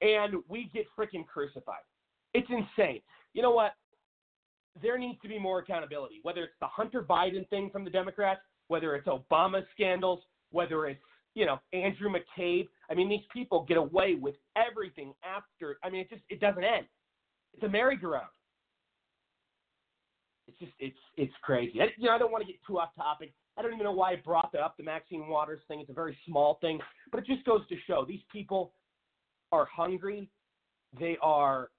and 0.00 0.36
we 0.48 0.70
get 0.72 0.86
freaking 0.98 1.26
crucified. 1.26 1.84
It's 2.32 2.48
insane. 2.48 3.02
You 3.34 3.42
know 3.42 3.50
what? 3.50 3.72
There 4.80 4.96
needs 4.96 5.20
to 5.20 5.28
be 5.28 5.38
more 5.38 5.58
accountability, 5.58 6.20
whether 6.22 6.42
it's 6.44 6.54
the 6.58 6.68
Hunter 6.68 7.02
Biden 7.02 7.46
thing 7.50 7.68
from 7.70 7.84
the 7.84 7.90
Democrats, 7.90 8.40
whether 8.68 8.94
it's 8.94 9.08
Obama 9.08 9.62
scandals, 9.74 10.20
whether 10.52 10.86
it's, 10.86 11.02
you 11.34 11.44
know, 11.44 11.60
Andrew 11.74 12.10
McCabe. 12.10 12.66
I 12.90 12.94
mean, 12.94 13.08
these 13.08 13.26
people 13.32 13.64
get 13.68 13.76
away 13.76 14.16
with 14.20 14.34
everything 14.56 15.14
after. 15.24 15.78
I 15.84 15.90
mean, 15.90 16.00
it 16.02 16.10
just 16.10 16.22
it 16.28 16.40
doesn't 16.40 16.64
end. 16.64 16.86
It's 17.54 17.62
a 17.62 17.68
merry-go-round. 17.68 18.26
It's 20.48 20.58
just 20.58 20.72
it's 20.78 20.98
it's 21.16 21.32
crazy. 21.42 21.80
I, 21.80 21.86
you 21.96 22.06
know, 22.06 22.14
I 22.14 22.18
don't 22.18 22.32
want 22.32 22.44
to 22.44 22.52
get 22.52 22.60
too 22.66 22.78
off 22.78 22.94
topic. 22.96 23.32
I 23.56 23.62
don't 23.62 23.72
even 23.72 23.84
know 23.84 23.92
why 23.92 24.12
I 24.12 24.16
brought 24.16 24.50
that 24.52 24.62
up, 24.62 24.76
the 24.76 24.82
Maxine 24.82 25.28
Waters 25.28 25.60
thing. 25.68 25.80
It's 25.80 25.90
a 25.90 25.94
very 25.94 26.16
small 26.26 26.58
thing, 26.60 26.80
but 27.10 27.20
it 27.20 27.26
just 27.26 27.44
goes 27.44 27.66
to 27.68 27.76
show 27.86 28.04
these 28.06 28.22
people 28.32 28.72
are 29.52 29.66
hungry. 29.66 30.28
They 30.98 31.16
are, 31.22 31.70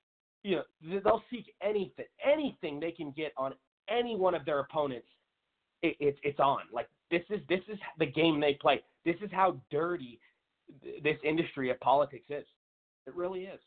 you 0.44 0.58
know, 0.58 1.00
they'll 1.04 1.24
seek 1.30 1.54
anything, 1.62 2.06
anything 2.26 2.80
they 2.80 2.92
can 2.92 3.12
get 3.12 3.34
on 3.38 3.54
any 3.90 4.16
one 4.16 4.36
of 4.36 4.46
their 4.46 4.60
opponents. 4.60 5.08
It, 5.82 5.98
it, 6.00 6.18
it's 6.24 6.40
on. 6.40 6.62
Like 6.72 6.88
this 7.10 7.24
is 7.30 7.42
this 7.50 7.62
is 7.68 7.78
the 8.00 8.06
game 8.06 8.40
they 8.40 8.54
play. 8.62 8.82
This 9.04 9.16
is 9.22 9.30
how 9.32 9.60
dirty 9.72 10.20
this 11.04 11.18
industry 11.24 11.70
of 11.70 11.80
politics 11.80 12.26
is. 12.30 12.46
It 13.08 13.16
really 13.16 13.42
is. 13.42 13.60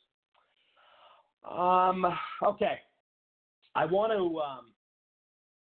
Um. 1.51 2.07
Okay. 2.43 2.79
I 3.75 3.85
want 3.85 4.13
to. 4.13 4.41
Um, 4.41 4.73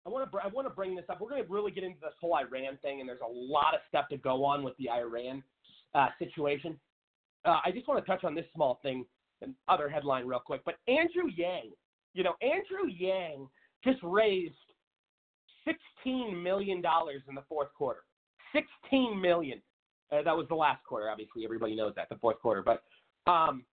I 0.07 0.09
want 0.09 0.31
to. 0.31 0.39
I 0.39 0.47
want 0.47 0.67
to 0.69 0.75
bring 0.75 0.95
this 0.95 1.05
up. 1.11 1.21
We're 1.21 1.31
going 1.31 1.45
to 1.45 1.53
really 1.53 1.73
get 1.73 1.85
into 1.85 1.99
this 2.01 2.13
whole 2.21 2.37
Iran 2.37 2.79
thing, 2.81 3.01
and 3.01 3.09
there's 3.09 3.21
a 3.27 3.33
lot 3.33 3.75
of 3.75 3.81
stuff 3.89 4.09
to 4.11 4.17
go 4.17 4.45
on 4.45 4.63
with 4.63 4.77
the 4.79 4.89
Iran 4.89 5.43
uh, 5.95 6.09
situation. 6.19 6.79
Uh, 7.45 7.59
I 7.65 7.71
just 7.73 7.89
want 7.89 8.05
to 8.05 8.11
touch 8.11 8.25
on 8.25 8.35
this 8.35 8.47
small 8.55 8.79
thing, 8.83 9.05
and 9.43 9.55
other 9.69 9.89
headline 9.89 10.27
real 10.27 10.41
quick. 10.41 10.63
But 10.65 10.77
Andrew 10.89 11.31
Yang, 11.35 11.73
you 12.15 12.23
know, 12.23 12.35
Andrew 12.41 12.89
Yang 12.89 13.49
just 13.85 13.99
raised 14.03 14.55
sixteen 15.65 16.43
million 16.43 16.81
dollars 16.81 17.23
in 17.29 17.35
the 17.35 17.43
fourth 17.49 17.75
quarter. 17.75 18.01
Sixteen 18.55 19.21
million. 19.21 19.61
Uh, 20.13 20.23
that 20.23 20.37
was 20.37 20.47
the 20.49 20.55
last 20.55 20.85
quarter. 20.85 21.11
Obviously, 21.11 21.45
everybody 21.45 21.75
knows 21.75 21.93
that 21.97 22.09
the 22.09 22.17
fourth 22.17 22.41
quarter. 22.41 22.63
But 22.63 22.83
um, 23.31 23.65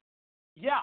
yeah, 0.56 0.82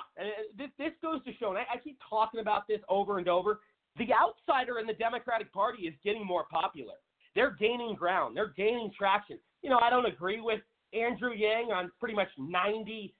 this 0.57 0.69
this 0.79 0.93
goes 1.03 1.23
to 1.25 1.33
show, 1.39 1.51
and 1.51 1.59
I, 1.59 1.63
I 1.75 1.79
keep 1.79 1.99
talking 2.09 2.41
about 2.41 2.67
this 2.69 2.81
over 2.89 3.19
and 3.19 3.29
over. 3.29 3.61
The 3.99 4.09
outsider 4.15 4.79
in 4.79 4.87
the 4.87 4.95
Democratic 4.95 5.53
Party 5.53 5.83
is 5.83 5.95
getting 6.05 6.25
more 6.25 6.45
popular. 6.51 6.95
They're 7.35 7.57
gaining 7.59 7.95
ground. 7.95 8.37
They're 8.37 8.55
gaining 8.57 8.91
traction. 8.97 9.39
You 9.63 9.71
know, 9.71 9.79
I 9.83 9.91
don't 9.91 10.07
agree 10.07 10.41
with 10.41 10.61
Andrew 10.93 11.33
Yang 11.33 11.73
on 11.73 11.91
pretty 11.99 12.15
much 12.15 12.29
99% 12.39 13.11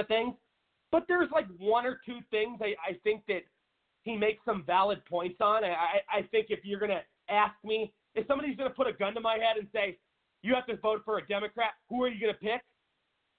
of 0.00 0.08
things, 0.08 0.34
but 0.90 1.04
there's 1.08 1.28
like 1.32 1.46
one 1.58 1.86
or 1.86 2.00
two 2.06 2.18
things 2.30 2.58
I, 2.60 2.74
I 2.88 2.94
think 3.04 3.22
that 3.28 3.42
he 4.02 4.16
makes 4.16 4.44
some 4.44 4.64
valid 4.66 5.04
points 5.06 5.36
on. 5.40 5.64
I 5.64 6.00
I 6.10 6.22
think 6.30 6.46
if 6.50 6.60
you're 6.64 6.80
going 6.80 6.90
to 6.90 7.02
ask 7.32 7.54
me, 7.64 7.92
if 8.14 8.26
somebody's 8.26 8.56
going 8.56 8.70
to 8.70 8.74
put 8.74 8.86
a 8.86 8.92
gun 8.92 9.14
to 9.14 9.20
my 9.20 9.34
head 9.34 9.56
and 9.58 9.68
say, 9.72 9.98
you 10.42 10.54
have 10.54 10.66
to 10.66 10.76
vote 10.76 11.02
for 11.04 11.18
a 11.18 11.26
Democrat, 11.26 11.70
who 11.88 12.02
are 12.02 12.08
you 12.08 12.20
going 12.20 12.32
to 12.32 12.38
pick? 12.38 12.62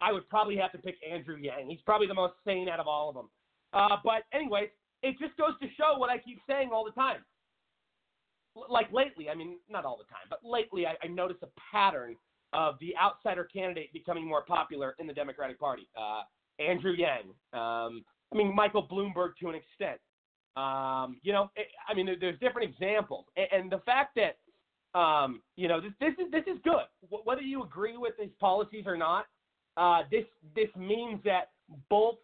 I 0.02 0.12
would 0.12 0.28
probably 0.30 0.58
have 0.58 0.72
to 0.74 0.78
pick 0.78 0.96
Andrew 1.10 1.38
Yang. 1.38 1.70
He's 1.70 1.82
probably 1.86 2.08
the 2.08 2.14
most 2.14 2.34
sane 2.46 2.68
out 2.70 2.80
of 2.80 2.88
all 2.88 3.10
of 3.10 3.16
them. 3.16 3.30
Uh, 3.74 3.98
but 4.04 4.24
anyways, 4.34 4.70
it 5.02 5.16
just 5.20 5.36
goes 5.38 5.54
to 5.62 5.68
show 5.78 5.98
what 5.98 6.10
I 6.10 6.18
keep 6.18 6.40
saying 6.48 6.70
all 6.74 6.84
the 6.84 6.92
time. 6.92 7.24
L- 8.58 8.66
Like 8.70 8.92
lately, 8.92 9.30
I 9.30 9.36
mean, 9.36 9.58
not 9.70 9.86
all 9.86 9.98
the 9.98 10.04
time, 10.06 10.28
but 10.30 10.40
lately 10.44 10.86
I, 10.86 10.96
I 11.04 11.08
notice 11.08 11.38
a 11.42 11.48
pattern 11.72 12.16
of 12.54 12.76
the 12.80 12.94
outsider 13.02 13.46
candidate 13.46 13.92
becoming 13.94 14.28
more 14.28 14.44
popular 14.44 14.96
in 15.00 15.08
the 15.08 15.14
Democratic 15.14 15.60
Party. 15.60 15.88
Uh, 15.98 16.22
Andrew 16.60 16.94
Yang. 16.94 17.30
Um, 17.54 18.04
I 18.32 18.36
mean, 18.36 18.54
Michael 18.56 18.88
Bloomberg 18.88 19.32
to 19.42 19.50
an 19.50 19.56
extent. 19.56 20.00
Um, 20.56 21.20
you 21.24 21.34
know, 21.34 21.50
it, 21.56 21.68
I 21.90 21.96
mean, 21.96 22.06
there, 22.06 22.16
there's 22.20 22.40
different 22.40 22.70
examples, 22.70 23.26
and, 23.38 23.48
and 23.52 23.72
the 23.72 23.80
fact 23.80 24.16
that 24.18 24.38
um, 24.96 25.42
you 25.56 25.68
know 25.68 25.82
this, 25.82 25.92
this 26.00 26.14
is 26.24 26.32
this 26.32 26.44
is 26.48 26.60
good. 26.64 26.86
Wh- 27.10 27.26
Whether 27.26 27.42
you 27.42 27.64
agree 27.64 27.98
with 27.98 28.14
his 28.20 28.30
policies 28.40 28.84
or 28.86 28.98
not, 28.98 29.26
uh, 29.78 30.04
this 30.12 30.26
this 30.56 30.70
means 30.78 31.20
that 31.24 31.52
both 31.90 32.16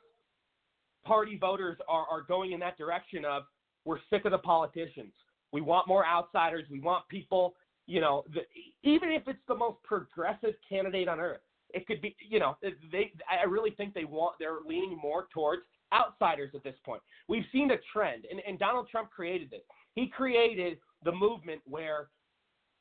party 1.06 1.38
voters 1.38 1.78
are, 1.88 2.06
are 2.10 2.22
going 2.22 2.52
in 2.52 2.60
that 2.60 2.78
direction 2.78 3.26
of 3.26 3.44
we're 3.86 4.00
sick 4.10 4.26
of 4.26 4.32
the 4.32 4.38
politicians. 4.38 5.14
We 5.52 5.62
want 5.62 5.88
more 5.88 6.06
outsiders. 6.06 6.66
We 6.70 6.80
want 6.80 7.08
people, 7.08 7.56
you 7.88 8.02
know, 8.02 8.24
the, 8.34 8.42
even 8.84 9.10
if 9.10 9.24
it's 9.28 9.40
the 9.48 9.56
most 9.56 9.82
progressive 9.84 10.54
candidate 10.68 11.08
on 11.08 11.20
earth, 11.20 11.40
it 11.74 11.88
could 11.88 12.02
be, 12.02 12.16
you 12.28 12.40
know, 12.40 12.58
they. 12.92 13.12
I 13.30 13.46
really 13.46 13.72
think 13.72 13.94
they 13.94 14.06
want. 14.06 14.36
They're 14.40 14.60
leaning 14.68 14.98
more 15.02 15.28
towards 15.34 15.64
outsiders 15.94 16.52
at 16.54 16.64
this 16.64 16.76
point. 16.86 17.02
We've 17.28 17.46
seen 17.52 17.72
a 17.72 17.78
trend, 17.92 18.26
and, 18.30 18.40
and 18.48 18.60
Donald 18.60 18.88
Trump 18.90 19.10
created 19.10 19.50
this. 19.50 19.62
He 19.96 20.08
created 20.08 20.78
the 21.04 21.12
movement 21.12 21.62
where 21.66 22.10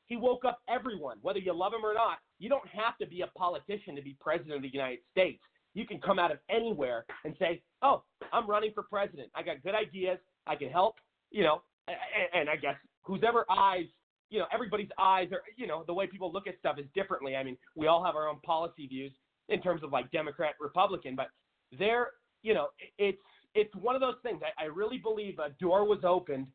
he 0.09 0.17
woke 0.17 0.43
up 0.43 0.59
everyone, 0.67 1.17
whether 1.21 1.39
you 1.39 1.53
love 1.53 1.71
him 1.71 1.85
or 1.85 1.93
not. 1.93 2.17
You 2.39 2.49
don't 2.49 2.67
have 2.67 2.97
to 2.97 3.07
be 3.07 3.21
a 3.21 3.27
politician 3.37 3.95
to 3.95 4.01
be 4.01 4.17
president 4.19 4.55
of 4.55 4.61
the 4.63 4.73
United 4.73 4.99
States. 5.11 5.39
You 5.75 5.85
can 5.85 6.01
come 6.01 6.17
out 6.17 6.31
of 6.31 6.39
anywhere 6.49 7.05
and 7.23 7.35
say, 7.37 7.61
"Oh, 7.83 8.03
I'm 8.33 8.49
running 8.49 8.71
for 8.73 8.83
president. 8.83 9.29
I 9.35 9.43
got 9.43 9.61
good 9.63 9.75
ideas. 9.75 10.17
I 10.47 10.55
can 10.55 10.69
help." 10.69 10.95
You 11.29 11.43
know, 11.43 11.61
and, 11.87 11.97
and 12.33 12.49
I 12.49 12.55
guess 12.55 12.75
whose 13.03 13.21
ever 13.25 13.45
eyes, 13.49 13.85
you 14.31 14.39
know, 14.39 14.45
everybody's 14.51 14.89
eyes 14.99 15.29
are, 15.31 15.41
you 15.57 15.67
know, 15.67 15.83
the 15.85 15.93
way 15.93 16.07
people 16.07 16.33
look 16.33 16.47
at 16.47 16.57
stuff 16.57 16.79
is 16.79 16.85
differently. 16.95 17.35
I 17.35 17.43
mean, 17.43 17.57
we 17.75 17.85
all 17.85 18.03
have 18.03 18.15
our 18.15 18.27
own 18.27 18.39
policy 18.41 18.87
views 18.87 19.11
in 19.47 19.61
terms 19.61 19.83
of 19.83 19.91
like 19.91 20.09
Democrat, 20.11 20.55
Republican, 20.59 21.15
but 21.15 21.27
there, 21.77 22.07
you 22.41 22.55
know, 22.55 22.69
it's 22.97 23.21
it's 23.53 23.73
one 23.75 23.93
of 23.93 24.01
those 24.01 24.15
things. 24.23 24.41
I, 24.43 24.63
I 24.63 24.65
really 24.67 24.97
believe 24.97 25.37
a 25.37 25.49
door 25.59 25.87
was 25.87 25.99
opened 26.03 26.47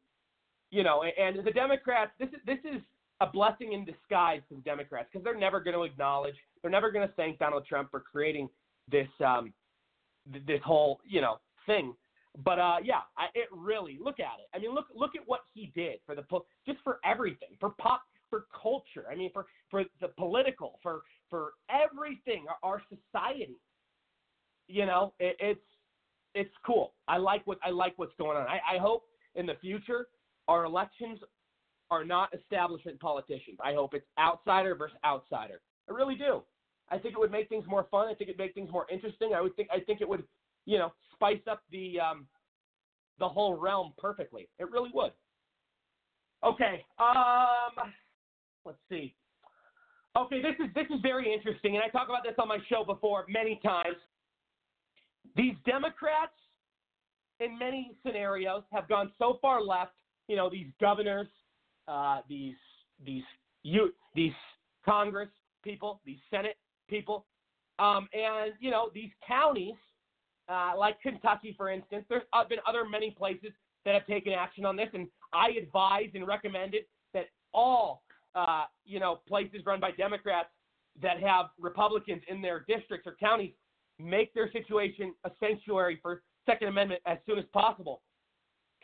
you 0.70 0.82
know, 0.82 1.04
and 1.04 1.46
the 1.46 1.52
Democrats. 1.52 2.10
This 2.18 2.30
is 2.30 2.40
this 2.46 2.58
is 2.64 2.82
a 3.24 3.30
blessing 3.32 3.72
in 3.72 3.84
disguise 3.84 4.40
the 4.50 4.56
Democrats 4.58 5.08
because 5.10 5.24
they're 5.24 5.38
never 5.38 5.60
going 5.60 5.74
to 5.74 5.82
acknowledge, 5.82 6.34
they're 6.62 6.70
never 6.70 6.90
going 6.90 7.06
to 7.06 7.14
thank 7.14 7.38
Donald 7.38 7.66
Trump 7.66 7.90
for 7.90 8.00
creating 8.00 8.48
this 8.90 9.08
um, 9.24 9.52
th- 10.32 10.44
this 10.46 10.60
whole 10.64 11.00
you 11.04 11.20
know 11.20 11.38
thing. 11.66 11.94
But 12.44 12.58
uh, 12.58 12.76
yeah, 12.82 13.00
I, 13.16 13.26
it 13.34 13.48
really 13.52 13.98
look 14.02 14.20
at 14.20 14.40
it. 14.40 14.48
I 14.54 14.58
mean, 14.58 14.74
look 14.74 14.86
look 14.94 15.12
at 15.16 15.22
what 15.26 15.40
he 15.54 15.72
did 15.74 15.98
for 16.04 16.14
the 16.14 16.22
just 16.66 16.78
for 16.84 16.98
everything, 17.04 17.50
for 17.60 17.70
pop, 17.78 18.02
for 18.28 18.46
culture. 18.60 19.06
I 19.10 19.14
mean, 19.14 19.30
for 19.32 19.46
for 19.70 19.84
the 20.00 20.08
political, 20.08 20.78
for 20.82 21.02
for 21.30 21.52
everything, 21.70 22.46
our, 22.62 22.72
our 22.72 22.82
society. 22.88 23.56
You 24.66 24.86
know, 24.86 25.14
it, 25.18 25.36
it's 25.40 25.60
it's 26.34 26.54
cool. 26.66 26.92
I 27.08 27.18
like 27.18 27.46
what 27.46 27.58
I 27.64 27.70
like 27.70 27.94
what's 27.96 28.14
going 28.18 28.36
on. 28.36 28.46
I, 28.46 28.60
I 28.74 28.78
hope 28.78 29.04
in 29.34 29.46
the 29.46 29.54
future 29.60 30.08
our 30.48 30.64
elections 30.64 31.20
are 31.94 32.04
not 32.04 32.34
establishment 32.34 32.98
politicians. 33.00 33.58
I 33.62 33.74
hope 33.74 33.94
it's 33.94 34.06
outsider 34.18 34.74
versus 34.74 34.96
outsider. 35.04 35.60
I 35.88 35.94
really 35.94 36.16
do. 36.16 36.42
I 36.90 36.98
think 36.98 37.14
it 37.14 37.18
would 37.18 37.30
make 37.30 37.48
things 37.48 37.64
more 37.66 37.86
fun. 37.90 38.08
I 38.08 38.14
think 38.14 38.28
it'd 38.28 38.38
make 38.38 38.54
things 38.54 38.70
more 38.70 38.86
interesting. 38.90 39.32
I 39.34 39.40
would 39.40 39.54
think 39.56 39.68
I 39.72 39.80
think 39.80 40.00
it 40.00 40.08
would, 40.08 40.24
you 40.66 40.78
know, 40.78 40.92
spice 41.14 41.40
up 41.50 41.62
the 41.70 41.98
um, 42.00 42.26
the 43.18 43.28
whole 43.28 43.54
realm 43.54 43.92
perfectly. 43.96 44.48
It 44.58 44.70
really 44.70 44.90
would. 44.92 45.12
Okay. 46.44 46.84
Um, 46.98 47.92
let's 48.64 48.78
see. 48.88 49.14
Okay, 50.16 50.40
this 50.42 50.54
is 50.64 50.72
this 50.74 50.86
is 50.94 51.00
very 51.02 51.32
interesting, 51.32 51.74
and 51.74 51.82
I 51.82 51.88
talk 51.88 52.08
about 52.08 52.22
this 52.22 52.34
on 52.38 52.48
my 52.48 52.58
show 52.68 52.84
before 52.84 53.24
many 53.28 53.60
times. 53.64 53.96
These 55.36 55.54
Democrats, 55.66 56.36
in 57.40 57.58
many 57.58 57.96
scenarios, 58.06 58.62
have 58.72 58.88
gone 58.88 59.10
so 59.18 59.38
far 59.40 59.62
left. 59.62 59.92
You 60.28 60.36
know, 60.36 60.48
these 60.48 60.68
governors, 60.80 61.26
uh, 61.88 62.20
these 62.28 62.56
these 63.04 63.24
you 63.62 63.92
these 64.14 64.32
Congress 64.84 65.28
people, 65.62 66.00
these 66.04 66.18
Senate 66.30 66.56
people, 66.88 67.26
um, 67.78 68.08
and 68.12 68.52
you 68.60 68.70
know 68.70 68.90
these 68.94 69.10
counties, 69.26 69.74
uh, 70.48 70.72
like 70.76 71.00
Kentucky, 71.00 71.54
for 71.56 71.70
instance. 71.70 72.04
There's 72.08 72.22
uh, 72.32 72.44
been 72.44 72.58
other 72.66 72.84
many 72.88 73.10
places 73.10 73.50
that 73.84 73.94
have 73.94 74.06
taken 74.06 74.32
action 74.32 74.64
on 74.64 74.76
this, 74.76 74.88
and 74.94 75.08
I 75.32 75.50
advise 75.50 76.10
and 76.14 76.26
recommended 76.26 76.84
that 77.12 77.26
all 77.52 78.02
uh, 78.34 78.64
you 78.84 79.00
know 79.00 79.20
places 79.26 79.62
run 79.66 79.80
by 79.80 79.90
Democrats 79.92 80.48
that 81.02 81.20
have 81.20 81.46
Republicans 81.58 82.22
in 82.28 82.40
their 82.40 82.64
districts 82.68 83.06
or 83.06 83.16
counties 83.18 83.52
make 83.98 84.32
their 84.34 84.50
situation 84.52 85.14
a 85.24 85.30
sanctuary 85.40 85.98
for 86.02 86.22
Second 86.46 86.68
Amendment 86.68 87.00
as 87.06 87.18
soon 87.26 87.38
as 87.38 87.44
possible. 87.52 88.02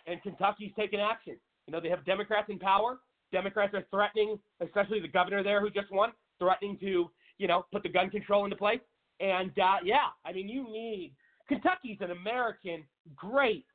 And 0.07 0.23
Kentucky's 0.23 0.73
taken 0.77 0.99
action. 0.99 1.37
You 1.71 1.77
know, 1.77 1.81
they 1.81 1.89
have 1.89 2.05
Democrats 2.05 2.49
in 2.51 2.59
power. 2.59 2.99
Democrats 3.31 3.73
are 3.75 3.85
threatening, 3.93 4.41
especially 4.61 4.99
the 4.99 5.07
governor 5.07 5.45
there 5.45 5.61
who 5.61 5.71
just 5.71 5.93
won, 5.93 6.11
threatening 6.41 6.77
to, 6.81 7.09
you 7.39 7.47
know, 7.47 7.65
put 7.71 7.85
the 7.85 7.89
gun 7.89 8.11
control 8.11 8.43
into 8.43 8.57
place. 8.57 8.81
And 9.21 9.57
uh, 9.57 9.77
yeah, 9.85 10.09
I 10.25 10.33
mean, 10.33 10.49
you 10.49 10.65
need 10.65 11.15
Kentucky's 11.47 11.99
an 12.01 12.11
American 12.11 12.83
great 13.15 13.67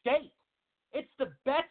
state. 0.00 0.32
It's 0.92 1.10
the 1.18 1.32
best. 1.44 1.64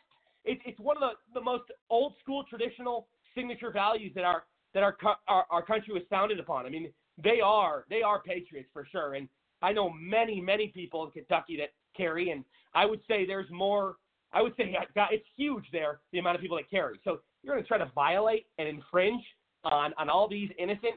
It, 0.44 0.60
it's 0.66 0.82
one 0.82 0.98
of 0.98 1.02
the, 1.02 1.40
the 1.40 1.42
most 1.42 1.64
old 1.90 2.16
school 2.22 2.44
traditional 2.50 3.08
signature 3.34 3.72
values 3.72 4.12
that 4.16 4.26
our 4.26 4.44
that 4.74 4.84
our, 4.84 4.98
our 5.30 5.46
our 5.50 5.62
country 5.62 5.94
was 5.94 6.04
founded 6.10 6.42
upon. 6.42 6.66
I 6.66 6.70
mean, 6.70 6.92
they 7.24 7.40
are 7.42 7.86
they 7.90 8.02
are 8.02 8.22
patriots 8.22 8.68
for 8.74 8.86
sure. 8.92 9.14
And 9.14 9.30
I 9.62 9.72
know 9.72 9.90
many 9.98 10.42
many 10.42 10.68
people 10.68 11.06
in 11.06 11.12
Kentucky 11.12 11.56
that 11.56 11.70
carry, 11.96 12.32
and 12.32 12.44
I 12.76 12.86
would 12.86 13.00
say 13.08 13.26
there's 13.26 13.50
more. 13.50 13.96
I 14.34 14.42
would 14.42 14.54
say 14.58 14.76
it's 15.12 15.26
huge 15.36 15.66
there 15.72 16.00
the 16.12 16.20
amount 16.20 16.36
of 16.36 16.42
people 16.42 16.58
that 16.58 16.70
carry. 16.70 17.00
So 17.04 17.20
you're 17.44 17.56
going 17.56 17.64
to 17.64 17.68
try 17.68 17.78
to 17.78 17.92
violate 17.96 18.46
and 18.58 18.68
infringe 18.68 19.24
on 19.64 19.94
on 19.98 20.10
all 20.10 20.28
these 20.28 20.50
innocent 20.58 20.96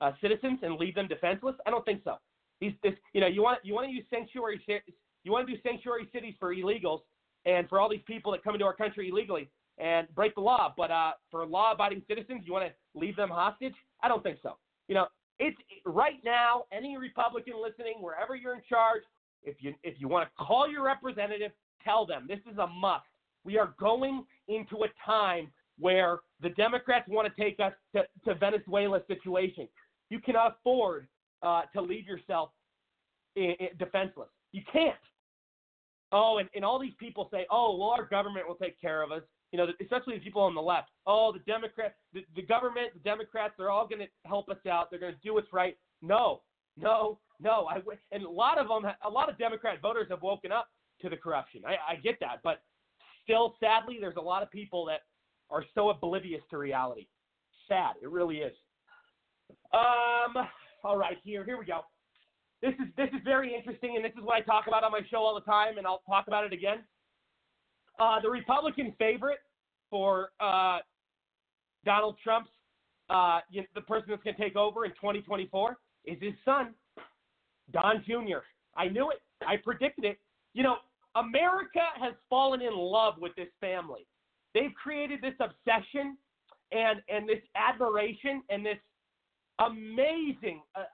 uh, 0.00 0.12
citizens 0.20 0.58
and 0.62 0.76
leave 0.76 0.94
them 0.94 1.08
defenseless? 1.08 1.54
I 1.66 1.70
don't 1.70 1.84
think 1.84 2.02
so. 2.04 2.16
These 2.60 2.72
this 2.82 2.94
you 3.12 3.20
know 3.20 3.26
you 3.26 3.42
want 3.42 3.60
you 3.64 3.74
want 3.74 3.86
to 3.88 3.92
use 3.92 4.04
sanctuary 4.10 4.60
you 5.24 5.32
want 5.32 5.46
to 5.46 5.54
do 5.54 5.60
sanctuary 5.62 6.08
cities 6.12 6.34
for 6.38 6.54
illegals 6.54 7.00
and 7.44 7.68
for 7.68 7.80
all 7.80 7.88
these 7.88 8.02
people 8.06 8.32
that 8.32 8.42
come 8.42 8.54
into 8.54 8.66
our 8.66 8.74
country 8.74 9.08
illegally 9.08 9.48
and 9.78 10.06
break 10.14 10.34
the 10.34 10.40
law. 10.40 10.72
But 10.76 10.90
uh, 10.90 11.12
for 11.30 11.44
law-abiding 11.46 12.02
citizens, 12.08 12.42
you 12.44 12.52
want 12.52 12.66
to 12.66 12.98
leave 12.98 13.16
them 13.16 13.30
hostage? 13.30 13.74
I 14.02 14.08
don't 14.08 14.22
think 14.22 14.38
so. 14.42 14.56
You 14.88 14.94
know, 14.94 15.06
it's 15.38 15.56
right 15.86 16.20
now. 16.24 16.64
Any 16.72 16.96
Republican 16.96 17.54
listening, 17.60 17.94
wherever 18.00 18.36
you're 18.36 18.54
in 18.54 18.62
charge, 18.68 19.02
if 19.44 19.56
you 19.60 19.74
if 19.82 20.00
you 20.00 20.08
want 20.08 20.28
to 20.28 20.44
call 20.44 20.70
your 20.70 20.84
representative, 20.84 21.52
tell 21.84 22.06
them 22.06 22.26
this 22.28 22.40
is 22.50 22.58
a 22.58 22.66
must. 22.66 23.04
We 23.44 23.58
are 23.58 23.74
going 23.78 24.24
into 24.48 24.84
a 24.84 24.88
time 25.04 25.50
where 25.78 26.20
the 26.40 26.50
Democrats 26.50 27.08
want 27.08 27.32
to 27.34 27.42
take 27.42 27.58
us 27.60 27.72
to, 27.94 28.02
to 28.24 28.34
Venezuela's 28.38 29.02
situation. 29.08 29.68
You 30.10 30.20
cannot 30.20 30.56
afford 30.60 31.08
uh, 31.42 31.62
to 31.74 31.80
leave 31.80 32.06
yourself 32.06 32.50
in, 33.36 33.54
in 33.58 33.68
defenseless. 33.78 34.28
You 34.52 34.62
can't. 34.70 34.94
Oh, 36.12 36.38
and, 36.38 36.48
and 36.54 36.64
all 36.64 36.78
these 36.78 36.92
people 36.98 37.28
say, 37.32 37.46
oh, 37.50 37.76
well, 37.76 37.90
our 37.90 38.04
government 38.04 38.46
will 38.46 38.54
take 38.54 38.78
care 38.80 39.02
of 39.02 39.10
us. 39.12 39.22
You 39.50 39.58
know, 39.58 39.66
especially 39.80 40.14
the 40.14 40.20
people 40.20 40.42
on 40.42 40.54
the 40.54 40.62
left. 40.62 40.88
Oh, 41.06 41.32
the 41.32 41.40
Democrats, 41.40 41.94
the, 42.12 42.24
the 42.36 42.42
government, 42.42 42.92
the 42.94 43.00
Democrats, 43.00 43.54
they're 43.58 43.70
all 43.70 43.86
going 43.86 44.00
to 44.00 44.08
help 44.26 44.48
us 44.48 44.56
out. 44.70 44.90
They're 44.90 45.00
going 45.00 45.14
to 45.14 45.20
do 45.22 45.34
what's 45.34 45.52
right. 45.52 45.76
No, 46.00 46.40
no, 46.78 47.18
no. 47.40 47.66
I, 47.66 47.78
and 48.12 48.24
a 48.24 48.30
lot 48.30 48.58
of 48.58 48.68
them, 48.68 48.90
a 49.04 49.10
lot 49.10 49.28
of 49.28 49.38
Democrat 49.38 49.80
voters 49.82 50.06
have 50.10 50.22
woken 50.22 50.52
up 50.52 50.68
to 51.02 51.08
the 51.08 51.16
corruption. 51.16 51.62
I, 51.66 51.92
I 51.92 51.96
get 51.96 52.18
that, 52.20 52.40
but 52.42 52.62
still, 53.24 53.54
sadly, 53.60 53.98
there's 54.00 54.16
a 54.16 54.20
lot 54.20 54.42
of 54.42 54.50
people 54.50 54.84
that 54.86 55.00
are 55.50 55.64
so 55.74 55.90
oblivious 55.90 56.42
to 56.50 56.58
reality. 56.58 57.06
Sad. 57.68 57.94
It 58.02 58.10
really 58.10 58.38
is. 58.38 58.52
Um. 59.72 60.46
All 60.84 60.96
right. 60.96 61.18
Here. 61.22 61.44
Here 61.44 61.58
we 61.58 61.64
go. 61.64 61.80
This 62.60 62.74
is 62.74 62.86
this 62.96 63.08
is 63.08 63.20
very 63.24 63.54
interesting, 63.54 63.96
and 63.96 64.04
this 64.04 64.12
is 64.16 64.24
what 64.24 64.36
I 64.36 64.40
talk 64.40 64.66
about 64.66 64.84
on 64.84 64.92
my 64.92 65.00
show 65.10 65.18
all 65.18 65.34
the 65.34 65.40
time, 65.40 65.78
and 65.78 65.86
I'll 65.86 66.02
talk 66.08 66.26
about 66.28 66.44
it 66.44 66.52
again. 66.52 66.78
Uh, 67.98 68.20
the 68.20 68.30
Republican 68.30 68.94
favorite 68.98 69.38
for 69.90 70.30
uh, 70.40 70.78
Donald 71.84 72.16
Trump's 72.22 72.48
uh, 73.10 73.40
the 73.74 73.80
person 73.82 74.06
that's 74.08 74.22
going 74.22 74.36
to 74.36 74.42
take 74.42 74.56
over 74.56 74.84
in 74.84 74.92
2024 74.92 75.76
is 76.06 76.16
his 76.20 76.32
son, 76.44 76.74
Don 77.72 78.02
Jr. 78.06 78.38
I 78.76 78.88
knew 78.88 79.10
it. 79.10 79.20
I 79.46 79.56
predicted 79.56 80.04
it. 80.04 80.18
You 80.54 80.62
know, 80.62 80.76
America 81.16 81.84
has 82.00 82.14
fallen 82.30 82.62
in 82.62 82.76
love 82.76 83.14
with 83.18 83.34
this 83.36 83.48
family. 83.60 84.06
They've 84.54 84.74
created 84.74 85.20
this 85.20 85.34
obsession 85.40 86.16
and 86.72 87.00
and 87.08 87.28
this 87.28 87.42
admiration 87.54 88.42
and 88.50 88.64
this 88.64 88.78
amazing. 89.58 90.62
Uh, 90.74 90.84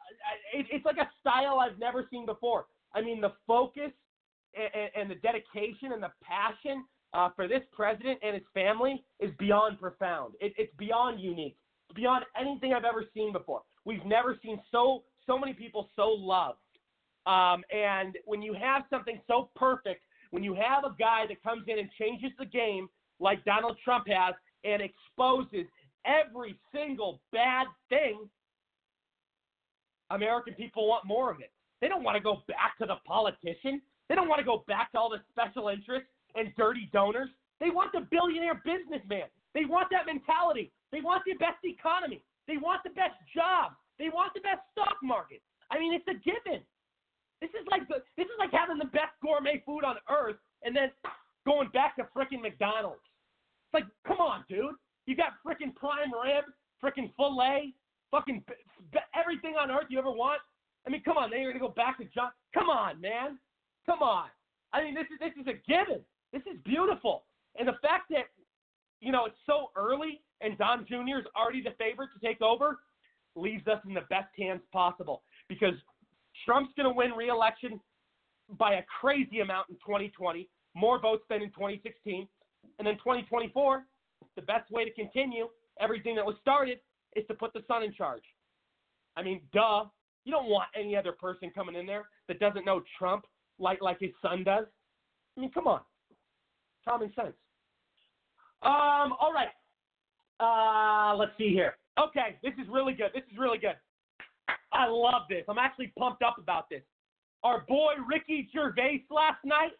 it, 0.54 0.66
it's 0.70 0.84
like 0.84 0.96
a 0.96 1.08
style 1.20 1.58
I've 1.60 1.78
never 1.78 2.06
seen 2.10 2.26
before. 2.26 2.66
I 2.94 3.00
mean, 3.00 3.20
the 3.20 3.32
focus 3.46 3.92
and, 4.54 4.90
and 4.96 5.10
the 5.10 5.16
dedication 5.16 5.92
and 5.92 6.02
the 6.02 6.12
passion 6.22 6.84
uh, 7.14 7.30
for 7.34 7.48
this 7.48 7.62
president 7.72 8.18
and 8.22 8.34
his 8.34 8.44
family 8.54 9.04
is 9.20 9.30
beyond 9.38 9.78
profound. 9.78 10.34
It, 10.40 10.52
it's 10.56 10.72
beyond 10.78 11.20
unique. 11.20 11.56
Beyond 11.94 12.24
anything 12.38 12.74
I've 12.74 12.84
ever 12.84 13.04
seen 13.14 13.32
before. 13.32 13.62
We've 13.84 14.04
never 14.04 14.38
seen 14.42 14.60
so 14.70 15.04
so 15.26 15.38
many 15.38 15.52
people 15.52 15.88
so 15.94 16.08
loved. 16.08 16.58
Um, 17.26 17.62
and 17.70 18.16
when 18.24 18.40
you 18.40 18.54
have 18.54 18.84
something 18.90 19.20
so 19.26 19.50
perfect, 19.54 20.02
when 20.30 20.44
you 20.44 20.54
have 20.54 20.84
a 20.84 20.94
guy 20.98 21.24
that 21.28 21.42
comes 21.42 21.64
in 21.66 21.78
and 21.78 21.88
changes 21.98 22.30
the 22.38 22.46
game 22.46 22.88
like 23.20 23.44
Donald 23.44 23.76
Trump 23.84 24.06
has 24.08 24.34
and 24.64 24.82
exposes 24.82 25.66
every 26.04 26.58
single 26.74 27.20
bad 27.32 27.66
thing, 27.88 28.28
American 30.10 30.54
people 30.54 30.88
want 30.88 31.04
more 31.04 31.30
of 31.30 31.40
it. 31.40 31.52
They 31.80 31.88
don't 31.88 32.02
want 32.02 32.16
to 32.16 32.22
go 32.22 32.42
back 32.48 32.76
to 32.80 32.86
the 32.86 32.96
politician. 33.06 33.80
They 34.08 34.14
don't 34.14 34.28
want 34.28 34.40
to 34.40 34.44
go 34.44 34.64
back 34.66 34.92
to 34.92 34.98
all 34.98 35.10
the 35.10 35.20
special 35.30 35.68
interests 35.68 36.08
and 36.34 36.52
dirty 36.56 36.88
donors. 36.92 37.28
They 37.60 37.70
want 37.70 37.92
the 37.92 38.06
billionaire 38.10 38.62
businessman. 38.64 39.28
They 39.54 39.64
want 39.64 39.88
that 39.90 40.06
mentality. 40.06 40.72
They 40.92 41.00
want 41.00 41.22
the 41.26 41.34
best 41.34 41.58
economy. 41.64 42.22
They 42.46 42.56
want 42.56 42.82
the 42.84 42.90
best 42.90 43.16
jobs. 43.34 43.76
They 43.98 44.08
want 44.08 44.32
the 44.34 44.40
best 44.40 44.62
stock 44.72 44.96
market. 45.02 45.42
I 45.70 45.78
mean, 45.78 45.92
it's 45.92 46.08
a 46.08 46.16
given. 46.24 46.62
This 47.40 47.50
is 47.50 47.66
like 47.70 47.86
the, 47.88 48.02
this 48.16 48.26
is 48.26 48.38
like 48.38 48.50
having 48.52 48.78
the 48.78 48.90
best 48.90 49.14
gourmet 49.22 49.62
food 49.64 49.84
on 49.84 49.96
earth 50.10 50.36
and 50.64 50.74
then 50.74 50.90
going 51.46 51.68
back 51.70 51.96
to 51.96 52.06
frickin' 52.16 52.42
McDonald's. 52.42 53.02
It's 53.68 53.74
like, 53.74 53.84
come 54.06 54.18
on, 54.18 54.44
dude. 54.48 54.74
You 55.06 55.16
got 55.16 55.38
frickin' 55.46 55.74
prime 55.74 56.12
rib, 56.12 56.44
frickin' 56.82 57.12
filet, 57.16 57.74
fucking 58.10 58.42
everything 59.14 59.54
on 59.54 59.70
earth 59.70 59.86
you 59.88 59.98
ever 59.98 60.10
want. 60.10 60.40
I 60.86 60.90
mean, 60.90 61.02
come 61.02 61.16
on. 61.16 61.30
Then 61.30 61.40
you're 61.40 61.52
gonna 61.52 61.64
go 61.64 61.74
back 61.74 61.98
to 61.98 62.04
John. 62.04 62.30
Come 62.54 62.68
on, 62.68 63.00
man. 63.00 63.38
Come 63.86 64.00
on. 64.00 64.28
I 64.72 64.82
mean, 64.82 64.94
this 64.94 65.06
is 65.12 65.18
this 65.20 65.32
is 65.40 65.46
a 65.46 65.56
given. 65.68 66.02
This 66.32 66.42
is 66.42 66.58
beautiful. 66.64 67.24
And 67.58 67.68
the 67.68 67.78
fact 67.82 68.10
that 68.10 68.26
you 69.00 69.12
know 69.12 69.26
it's 69.26 69.38
so 69.46 69.70
early 69.76 70.20
and 70.40 70.56
Don 70.58 70.86
Jr. 70.86 71.18
is 71.18 71.26
already 71.36 71.62
the 71.62 71.74
favorite 71.78 72.10
to 72.18 72.26
take 72.26 72.40
over 72.42 72.78
leaves 73.36 73.66
us 73.66 73.80
in 73.86 73.94
the 73.94 74.02
best 74.10 74.28
hands 74.38 74.60
possible 74.72 75.22
because 75.48 75.74
Trump's 76.44 76.72
going 76.76 76.88
to 76.88 76.94
win 76.94 77.12
re-election 77.12 77.80
by 78.58 78.74
a 78.74 78.82
crazy 79.00 79.40
amount 79.40 79.68
in 79.68 79.76
2020, 79.76 80.48
more 80.74 81.00
votes 81.00 81.24
than 81.28 81.42
in 81.42 81.48
2016. 81.50 82.26
And 82.78 82.86
then 82.86 82.94
2024, 82.94 83.84
the 84.36 84.42
best 84.42 84.70
way 84.70 84.84
to 84.84 84.92
continue 84.92 85.48
everything 85.80 86.14
that 86.16 86.24
was 86.24 86.36
started 86.40 86.78
is 87.16 87.26
to 87.28 87.34
put 87.34 87.52
the 87.52 87.62
son 87.66 87.82
in 87.82 87.92
charge. 87.92 88.22
I 89.16 89.22
mean, 89.22 89.40
duh. 89.52 89.84
You 90.24 90.32
don't 90.32 90.48
want 90.48 90.68
any 90.78 90.94
other 90.94 91.12
person 91.12 91.50
coming 91.54 91.74
in 91.74 91.86
there 91.86 92.08
that 92.28 92.38
doesn't 92.38 92.66
know 92.66 92.82
Trump 92.98 93.24
like 93.58 93.80
like 93.80 93.98
his 93.98 94.10
son 94.20 94.44
does. 94.44 94.66
I 95.36 95.40
mean, 95.40 95.50
come 95.50 95.66
on. 95.66 95.80
Common 96.86 97.12
sense. 97.14 97.34
Um, 98.62 99.14
all 99.18 99.32
right. 99.32 99.48
Uh, 100.40 101.16
let's 101.16 101.32
see 101.38 101.50
here. 101.50 101.74
Okay, 101.98 102.36
this 102.42 102.52
is 102.62 102.68
really 102.70 102.92
good. 102.92 103.10
This 103.14 103.24
is 103.32 103.38
really 103.38 103.58
good. 103.58 103.74
I 104.78 104.86
love 104.86 105.22
this. 105.28 105.42
I'm 105.48 105.58
actually 105.58 105.92
pumped 105.98 106.22
up 106.22 106.36
about 106.38 106.70
this. 106.70 106.82
Our 107.42 107.64
boy 107.66 107.94
Ricky 108.08 108.48
Gervais 108.52 109.04
last 109.10 109.44
night, 109.44 109.72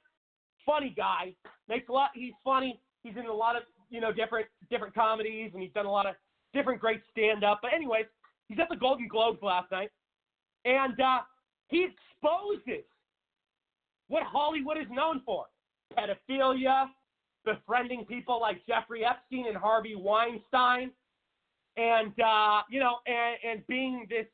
funny 0.67 0.93
guy, 0.97 1.35
makes 1.69 1.89
a 1.89 1.93
lot. 1.93 2.11
He's 2.15 2.33
funny. 2.43 2.81
He's 3.05 3.17
in 3.17 3.27
a 3.27 3.33
lot 3.33 3.55
of 3.55 3.63
you 3.91 4.01
know 4.01 4.13
different 4.13 4.47
different 4.71 4.95
comedies, 4.95 5.53
and 5.55 5.63
he's 5.63 5.73
done 5.73 5.87
a 5.87 5.91
lot 5.91 6.07
of 6.07 6.17
different 6.53 6.81
great 6.81 7.01
stand 7.13 7.45
up. 7.45 7.61
But 7.63 7.73
anyways, 7.73 8.07
he's 8.49 8.59
at 8.59 8.69
the 8.69 8.77
Golden 8.77 9.07
Globes 9.07 9.41
last 9.41 9.71
night, 9.71 9.91
and 10.65 11.01
uh, 11.01 11.21
he 11.69 11.87
exposes 11.87 12.85
what 14.09 14.25
Hollywood 14.25 14.79
is 14.79 14.87
known 14.91 15.23
for: 15.25 15.47
pedophilia, 15.97 16.87
befriending 17.45 18.05
people 18.05 18.41
like 18.41 18.67
Jeffrey 18.67 19.05
Epstein 19.05 19.47
and 19.47 19.57
Harvey 19.57 19.95
Weinstein, 19.95 20.91
and 21.77 22.13
uh, 22.21 22.63
you 22.69 22.81
know, 22.81 22.97
and, 23.07 23.37
and 23.49 23.67
being 23.69 24.05
this 24.11 24.27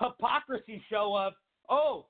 hypocrisy 0.00 0.82
show 0.90 1.16
of 1.16 1.34
oh, 1.68 2.06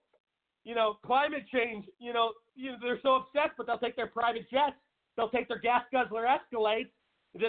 you 0.64 0.74
know, 0.74 0.98
climate 1.05 1.44
change. 1.53 1.85
You 1.98 2.12
know, 2.12 2.33
you 2.55 2.72
know, 2.72 2.79
they're 2.83 3.00
so 3.03 3.16
obsessed, 3.16 3.55
but 3.57 3.66
they'll 3.66 3.79
take 3.79 3.96
their 3.96 4.07
private 4.07 4.50
jets, 4.50 4.76
they'll 5.16 5.31
take 5.31 5.48
their 5.48 5.59
gas 5.59 5.83
guzzler 5.92 6.26
Escalades, 6.26 6.90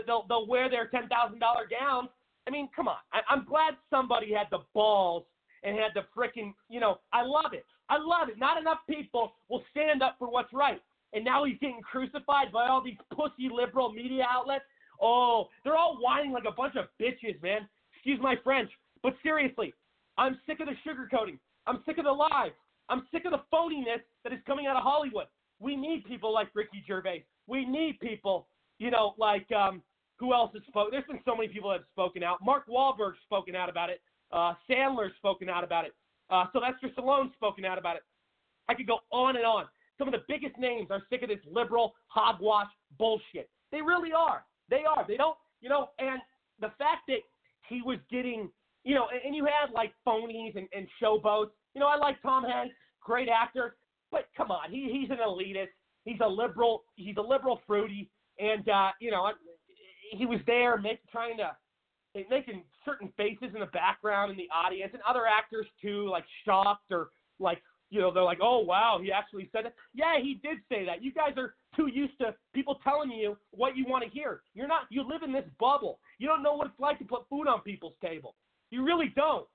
they'll 0.05 0.25
they'll 0.27 0.47
wear 0.47 0.69
their 0.69 0.87
ten 0.87 1.07
thousand 1.07 1.39
dollar 1.39 1.67
gowns. 1.69 2.09
I 2.47 2.51
mean, 2.51 2.69
come 2.75 2.87
on. 2.87 2.97
I, 3.13 3.21
I'm 3.29 3.45
glad 3.45 3.75
somebody 3.89 4.33
had 4.33 4.47
the 4.49 4.59
balls 4.73 5.25
and 5.63 5.77
had 5.77 5.91
the 5.93 6.01
freaking, 6.17 6.53
you 6.69 6.79
know, 6.79 6.97
I 7.13 7.21
love 7.23 7.53
it. 7.53 7.65
I 7.89 7.97
love 7.97 8.29
it. 8.29 8.39
Not 8.39 8.59
enough 8.59 8.79
people 8.89 9.33
will 9.47 9.63
stand 9.69 10.01
up 10.01 10.15
for 10.17 10.27
what's 10.29 10.51
right. 10.53 10.81
And 11.13 11.23
now 11.23 11.43
he's 11.43 11.59
getting 11.59 11.81
crucified 11.81 12.51
by 12.51 12.67
all 12.67 12.83
these 12.83 12.97
pussy 13.13 13.49
liberal 13.53 13.91
media 13.91 14.25
outlets. 14.27 14.63
Oh, 15.01 15.49
they're 15.63 15.77
all 15.77 15.97
whining 16.01 16.31
like 16.31 16.45
a 16.47 16.51
bunch 16.51 16.75
of 16.77 16.85
bitches, 16.99 17.41
man. 17.43 17.67
Excuse 17.93 18.19
my 18.21 18.35
French. 18.43 18.71
But 19.03 19.13
seriously, 19.21 19.73
I'm 20.21 20.39
sick 20.45 20.59
of 20.59 20.67
the 20.67 20.75
sugarcoating. 20.87 21.39
I'm 21.65 21.81
sick 21.83 21.97
of 21.97 22.05
the 22.05 22.11
lies. 22.11 22.51
I'm 22.89 23.07
sick 23.11 23.25
of 23.25 23.31
the 23.31 23.41
phoniness 23.51 24.01
that 24.23 24.31
is 24.31 24.39
coming 24.45 24.67
out 24.67 24.75
of 24.75 24.83
Hollywood. 24.83 25.25
We 25.59 25.75
need 25.75 26.05
people 26.05 26.31
like 26.31 26.49
Ricky 26.53 26.83
Gervais. 26.87 27.25
We 27.47 27.65
need 27.65 27.99
people, 27.99 28.47
you 28.77 28.91
know, 28.91 29.15
like 29.17 29.51
um, 29.51 29.81
who 30.17 30.33
else 30.33 30.51
has 30.53 30.61
spoken? 30.67 30.91
There's 30.91 31.05
been 31.05 31.19
so 31.25 31.35
many 31.35 31.47
people 31.47 31.71
that 31.71 31.79
have 31.79 31.87
spoken 31.91 32.21
out. 32.21 32.37
Mark 32.43 32.67
Wahlberg's 32.67 33.17
spoken 33.23 33.55
out 33.55 33.67
about 33.67 33.89
it. 33.89 33.99
Uh, 34.31 34.53
Sandler's 34.69 35.15
spoken 35.17 35.49
out 35.49 35.63
about 35.63 35.85
it. 35.85 35.95
Uh, 36.29 36.45
Sylvester 36.53 36.89
Stallone's 36.95 37.33
spoken 37.33 37.65
out 37.65 37.79
about 37.79 37.95
it. 37.95 38.03
I 38.69 38.75
could 38.75 38.85
go 38.85 38.99
on 39.11 39.35
and 39.37 39.45
on. 39.45 39.65
Some 39.97 40.07
of 40.07 40.13
the 40.13 40.23
biggest 40.27 40.57
names 40.59 40.89
are 40.91 41.01
sick 41.09 41.23
of 41.23 41.29
this 41.29 41.39
liberal 41.51 41.93
hogwash 42.07 42.69
bullshit. 42.99 43.49
They 43.71 43.81
really 43.81 44.13
are. 44.13 44.45
They 44.69 44.83
are. 44.85 45.03
They 45.07 45.17
don't, 45.17 45.37
you 45.61 45.69
know, 45.69 45.89
and 45.97 46.21
the 46.59 46.69
fact 46.77 47.07
that 47.07 47.19
he 47.67 47.81
was 47.81 47.97
getting, 48.09 48.49
you 48.83 48.95
know, 48.95 49.07
and, 49.11 49.21
and 49.25 49.35
you 49.35 49.45
had 49.45 49.71
like 49.73 49.93
phonies 50.07 50.55
and, 50.55 50.67
and 50.75 50.87
showboats. 51.01 51.51
You 51.73 51.81
know, 51.81 51.87
I 51.87 51.97
like 51.97 52.21
Tom 52.21 52.43
Hanks, 52.43 52.75
great 53.01 53.29
actor, 53.29 53.75
but 54.11 54.27
come 54.35 54.51
on, 54.51 54.71
he, 54.71 54.89
he's 54.91 55.09
an 55.09 55.17
elitist. 55.25 55.69
He's 56.03 56.19
a 56.23 56.27
liberal. 56.27 56.83
He's 56.95 57.17
a 57.17 57.21
liberal 57.21 57.61
fruity, 57.67 58.09
and 58.39 58.67
uh, 58.67 58.89
you 58.99 59.11
know, 59.11 59.29
he 60.11 60.25
was 60.25 60.39
there 60.47 60.77
make, 60.77 60.99
trying 61.11 61.37
to 61.37 61.51
making 62.29 62.63
certain 62.83 63.11
faces 63.15 63.49
in 63.53 63.59
the 63.59 63.67
background 63.67 64.31
in 64.31 64.37
the 64.37 64.49
audience, 64.53 64.91
and 64.93 65.01
other 65.07 65.25
actors 65.27 65.67
too, 65.81 66.09
like 66.09 66.25
shocked 66.43 66.91
or 66.91 67.09
like 67.39 67.61
you 67.91 67.99
know 67.99 68.11
they're 68.11 68.23
like, 68.23 68.39
oh 68.41 68.59
wow, 68.59 68.99
he 69.01 69.11
actually 69.11 69.49
said 69.51 69.65
it. 69.65 69.75
Yeah, 69.93 70.19
he 70.19 70.39
did 70.41 70.57
say 70.69 70.85
that. 70.85 71.03
You 71.03 71.13
guys 71.13 71.33
are 71.37 71.55
too 71.75 71.87
used 71.87 72.17
to 72.19 72.33
people 72.53 72.79
telling 72.83 73.11
you 73.11 73.37
what 73.51 73.77
you 73.77 73.85
want 73.85 74.03
to 74.03 74.09
hear. 74.09 74.41
You're 74.53 74.67
not. 74.67 74.83
You 74.89 75.07
live 75.07 75.23
in 75.23 75.31
this 75.31 75.45
bubble. 75.59 75.99
You 76.17 76.27
don't 76.27 76.41
know 76.41 76.55
what 76.55 76.67
it's 76.67 76.79
like 76.79 76.97
to 76.99 77.05
put 77.05 77.27
food 77.29 77.47
on 77.47 77.61
people's 77.61 77.95
table. 78.03 78.35
You 78.71 78.83
really 78.83 79.13
don't. 79.15 79.47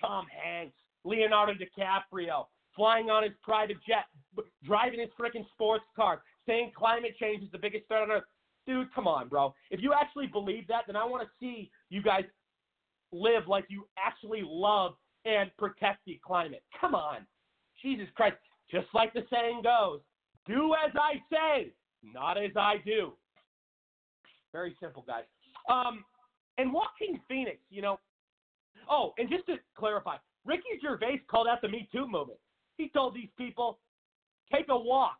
Tom 0.00 0.26
Hanks, 0.30 0.76
Leonardo 1.04 1.52
DiCaprio, 1.52 2.46
flying 2.74 3.10
on 3.10 3.24
his 3.24 3.32
private 3.42 3.76
jet, 3.86 4.04
driving 4.64 5.00
his 5.00 5.10
freaking 5.20 5.44
sports 5.52 5.84
car, 5.96 6.22
saying 6.46 6.72
climate 6.76 7.16
change 7.20 7.42
is 7.42 7.50
the 7.50 7.58
biggest 7.58 7.86
threat 7.88 8.02
on 8.02 8.10
earth. 8.10 8.24
Dude, 8.66 8.92
come 8.94 9.08
on, 9.08 9.28
bro. 9.28 9.54
If 9.70 9.80
you 9.82 9.92
actually 9.92 10.26
believe 10.26 10.66
that, 10.68 10.84
then 10.86 10.94
I 10.94 11.04
want 11.04 11.22
to 11.22 11.28
see 11.40 11.70
you 11.90 12.02
guys 12.02 12.24
live 13.12 13.48
like 13.48 13.64
you 13.68 13.86
actually 13.98 14.42
love 14.44 14.92
and 15.24 15.50
protect 15.58 16.04
the 16.06 16.20
climate. 16.24 16.62
Come 16.80 16.94
on. 16.94 17.26
Jesus 17.82 18.06
Christ. 18.14 18.36
Just 18.70 18.86
like 18.92 19.14
the 19.14 19.24
saying 19.32 19.62
goes, 19.62 20.00
do 20.46 20.74
as 20.74 20.92
I 20.94 21.14
say, 21.32 21.72
not 22.02 22.36
as 22.36 22.50
I 22.54 22.76
do. 22.84 23.14
Very 24.52 24.76
simple, 24.80 25.04
guys. 25.06 25.24
Um, 25.70 26.04
and 26.58 26.72
Joaquin 26.72 27.20
Phoenix, 27.28 27.58
you 27.70 27.82
know. 27.82 27.98
Oh, 28.90 29.12
and 29.18 29.28
just 29.28 29.46
to 29.46 29.56
clarify, 29.76 30.16
Ricky 30.44 30.78
Gervais 30.82 31.22
called 31.30 31.46
out 31.46 31.60
the 31.62 31.68
Me 31.68 31.88
Too 31.92 32.06
movement. 32.06 32.38
He 32.76 32.88
told 32.88 33.14
these 33.14 33.28
people, 33.36 33.78
take 34.52 34.66
a 34.68 34.78
walk. 34.78 35.18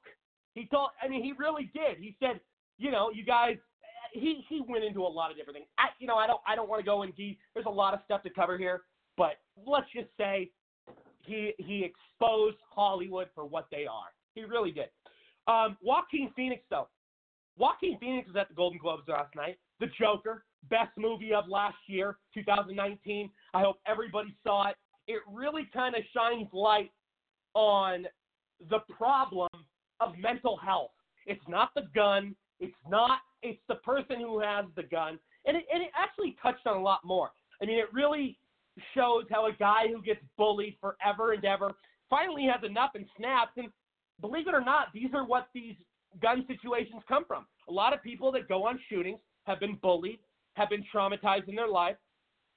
He 0.54 0.66
told, 0.66 0.90
I 1.02 1.08
mean, 1.08 1.22
he 1.22 1.32
really 1.38 1.70
did. 1.74 1.98
He 1.98 2.16
said, 2.20 2.40
you 2.78 2.90
know, 2.90 3.10
you 3.10 3.24
guys. 3.24 3.56
He 4.12 4.42
he 4.48 4.62
went 4.66 4.84
into 4.84 5.02
a 5.02 5.02
lot 5.02 5.30
of 5.30 5.36
different 5.36 5.58
things. 5.58 5.68
I, 5.76 5.88
you 5.98 6.06
know, 6.06 6.16
I 6.16 6.26
don't 6.26 6.40
I 6.46 6.56
don't 6.56 6.68
want 6.68 6.80
to 6.80 6.86
go 6.86 7.02
in 7.02 7.10
deep. 7.10 7.38
There's 7.52 7.66
a 7.66 7.70
lot 7.70 7.92
of 7.92 8.00
stuff 8.06 8.22
to 8.22 8.30
cover 8.30 8.56
here, 8.56 8.82
but 9.18 9.32
let's 9.66 9.86
just 9.94 10.08
say 10.16 10.50
he 11.26 11.52
he 11.58 11.84
exposed 11.84 12.56
Hollywood 12.70 13.28
for 13.34 13.44
what 13.44 13.66
they 13.70 13.86
are. 13.86 14.08
He 14.34 14.44
really 14.44 14.70
did. 14.70 14.88
Um, 15.48 15.76
Joaquin 15.82 16.30
Phoenix, 16.36 16.62
though. 16.70 16.88
Joaquin 17.56 17.98
Phoenix 17.98 18.28
was 18.28 18.36
at 18.36 18.48
the 18.48 18.54
Golden 18.54 18.78
Globes 18.78 19.02
last 19.08 19.34
night. 19.34 19.58
The 19.80 19.86
Joker, 19.98 20.44
best 20.70 20.90
movie 20.96 21.32
of 21.32 21.48
last 21.48 21.76
year, 21.86 22.18
2019. 22.34 23.30
I 23.54 23.60
hope 23.62 23.76
everybody 23.86 24.34
saw 24.44 24.68
it. 24.68 24.76
It 25.06 25.20
really 25.32 25.68
kind 25.72 25.94
of 25.94 26.02
shines 26.14 26.48
light 26.52 26.90
on 27.54 28.06
the 28.70 28.80
problem 28.90 29.48
of 30.00 30.16
mental 30.18 30.56
health. 30.56 30.90
It's 31.26 31.46
not 31.48 31.70
the 31.74 31.88
gun. 31.94 32.34
It's 32.60 32.76
not. 32.88 33.20
It's 33.42 33.60
the 33.68 33.76
person 33.76 34.20
who 34.20 34.40
has 34.40 34.64
the 34.74 34.82
gun, 34.82 35.18
and 35.46 35.56
it, 35.56 35.64
and 35.72 35.82
it 35.82 35.90
actually 35.96 36.36
touched 36.42 36.66
on 36.66 36.76
a 36.76 36.82
lot 36.82 37.00
more. 37.04 37.30
I 37.62 37.66
mean, 37.66 37.78
it 37.78 37.92
really 37.92 38.38
shows 38.94 39.24
how 39.30 39.46
a 39.46 39.52
guy 39.52 39.88
who 39.92 40.02
gets 40.02 40.20
bullied 40.36 40.76
forever 40.80 41.32
and 41.32 41.44
ever 41.44 41.72
finally 42.10 42.46
has 42.52 42.68
enough 42.68 42.90
and 42.94 43.06
snaps. 43.16 43.52
And 43.56 43.68
believe 44.20 44.48
it 44.48 44.54
or 44.54 44.60
not, 44.60 44.88
these 44.92 45.10
are 45.14 45.24
what 45.24 45.48
these 45.54 45.74
gun 46.20 46.44
situations 46.48 47.02
come 47.08 47.24
from. 47.26 47.46
A 47.68 47.72
lot 47.72 47.92
of 47.92 48.02
people 48.02 48.32
that 48.32 48.48
go 48.48 48.66
on 48.66 48.78
shootings 48.88 49.20
have 49.44 49.60
been 49.60 49.76
bullied, 49.76 50.18
have 50.54 50.70
been 50.70 50.84
traumatized 50.94 51.48
in 51.48 51.54
their 51.54 51.68
life. 51.68 51.96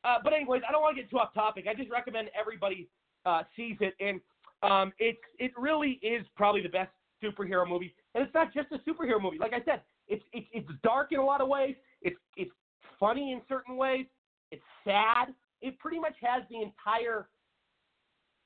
Uh, 0.04 0.18
but 0.24 0.34
anyways, 0.34 0.62
I 0.68 0.72
don't 0.72 0.82
want 0.82 0.96
to 0.96 1.02
get 1.02 1.10
too 1.10 1.20
off 1.20 1.34
topic. 1.34 1.66
I 1.70 1.74
just 1.74 1.90
recommend 1.90 2.30
everybody 2.40 2.90
uh, 3.26 3.44
sees 3.56 3.78
it, 3.82 3.94
and 4.00 4.20
um, 4.64 4.92
it's 5.00 5.20
it 5.40 5.52
really 5.58 6.00
is 6.02 6.26
probably 6.36 6.62
the 6.62 6.70
best 6.70 6.92
superhero 7.24 7.68
movie. 7.68 7.94
And 8.16 8.24
it's 8.24 8.34
not 8.34 8.54
just 8.54 8.68
a 8.72 8.80
superhero 8.90 9.22
movie. 9.22 9.38
Like 9.38 9.54
I 9.54 9.64
said, 9.64 9.82
it's 10.08 10.24
it's 10.34 10.48
it's 10.54 10.70
dark 10.84 11.12
in 11.12 11.20
a 11.20 11.26
lot 11.26 11.42
of 11.42 11.48
ways. 11.48 11.76
It's 12.02 12.18
it's 12.36 12.52
funny 13.00 13.32
in 13.32 13.42
certain 13.48 13.78
ways. 13.78 14.06
It's 14.52 14.64
sad 14.84 15.34
it 15.62 15.78
pretty 15.80 16.00
much 16.00 16.16
has 16.22 16.44
the 16.50 16.62
entire, 16.62 17.28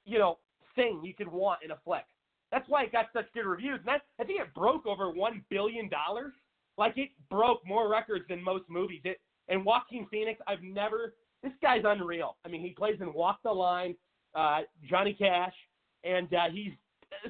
you 0.05 0.19
know, 0.19 0.37
thing 0.75 1.01
you 1.03 1.13
could 1.13 1.27
want 1.27 1.59
in 1.63 1.71
a 1.71 1.77
flick. 1.83 2.05
That's 2.51 2.67
why 2.69 2.83
it 2.83 2.91
got 2.91 3.07
such 3.13 3.25
good 3.33 3.45
reviews. 3.45 3.79
And 3.79 3.87
that, 3.87 4.01
I 4.19 4.23
think 4.23 4.39
it 4.39 4.53
broke 4.53 4.85
over 4.85 5.09
one 5.09 5.43
billion 5.49 5.89
dollars. 5.89 6.33
Like 6.77 6.97
it 6.97 7.09
broke 7.29 7.65
more 7.65 7.89
records 7.89 8.25
than 8.29 8.43
most 8.43 8.65
movies. 8.69 9.01
It 9.05 9.19
and 9.47 9.63
Joaquin 9.63 10.07
Phoenix, 10.11 10.41
I've 10.47 10.61
never. 10.61 11.13
This 11.45 11.53
guy's 11.61 11.83
unreal. 11.85 12.37
I 12.43 12.49
mean, 12.49 12.61
he 12.61 12.71
plays 12.71 12.95
in 12.99 13.13
Walk 13.13 13.39
the 13.43 13.51
Line, 13.51 13.95
uh, 14.33 14.61
Johnny 14.89 15.13
Cash, 15.13 15.53
and 16.03 16.33
uh, 16.33 16.49
he's 16.51 16.71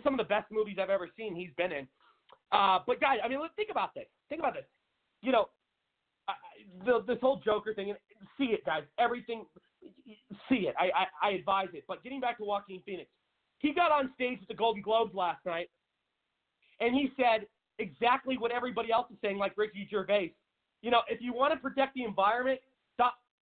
some 0.05 0.13
of 0.13 0.17
the 0.17 0.23
best 0.23 0.49
movies 0.51 0.77
I've 0.81 0.89
ever 0.89 1.09
seen. 1.17 1.35
He's 1.35 1.49
been 1.57 1.73
in. 1.73 1.87
Uh, 2.53 2.79
but 2.87 3.01
guys, 3.01 3.17
I 3.21 3.27
mean, 3.27 3.39
think 3.57 3.69
about 3.69 3.93
this. 3.93 4.05
Think 4.29 4.39
about 4.39 4.53
this. 4.53 4.63
You 5.21 5.33
know, 5.33 5.49
uh, 6.29 6.31
the, 6.85 7.03
this 7.05 7.17
whole 7.21 7.41
Joker 7.43 7.73
thing. 7.73 7.93
See 8.37 8.45
it, 8.45 8.65
guys. 8.65 8.83
Everything 8.97 9.43
see 10.47 10.67
it. 10.67 10.75
I, 10.79 10.85
I, 10.85 11.29
I 11.29 11.31
advise 11.31 11.67
it. 11.73 11.83
But 11.89 12.01
getting 12.01 12.21
back 12.21 12.37
to 12.37 12.45
Joaquin 12.45 12.81
Phoenix, 12.85 13.09
he 13.59 13.73
got 13.73 13.91
on 13.91 14.11
stage 14.15 14.39
at 14.41 14.47
the 14.47 14.53
Golden 14.53 14.81
Globes 14.81 15.13
last 15.13 15.45
night, 15.45 15.69
and 16.79 16.95
he 16.95 17.11
said 17.17 17.47
exactly 17.79 18.37
what 18.37 18.51
everybody 18.51 18.93
else 18.93 19.07
is 19.11 19.17
saying, 19.21 19.37
like 19.37 19.57
Ricky 19.57 19.85
Gervais. 19.91 20.33
You 20.81 20.91
know, 20.91 21.01
if 21.09 21.21
you 21.21 21.33
want 21.33 21.53
to 21.53 21.59
protect 21.59 21.95
the 21.95 22.03
environment, 22.03 22.59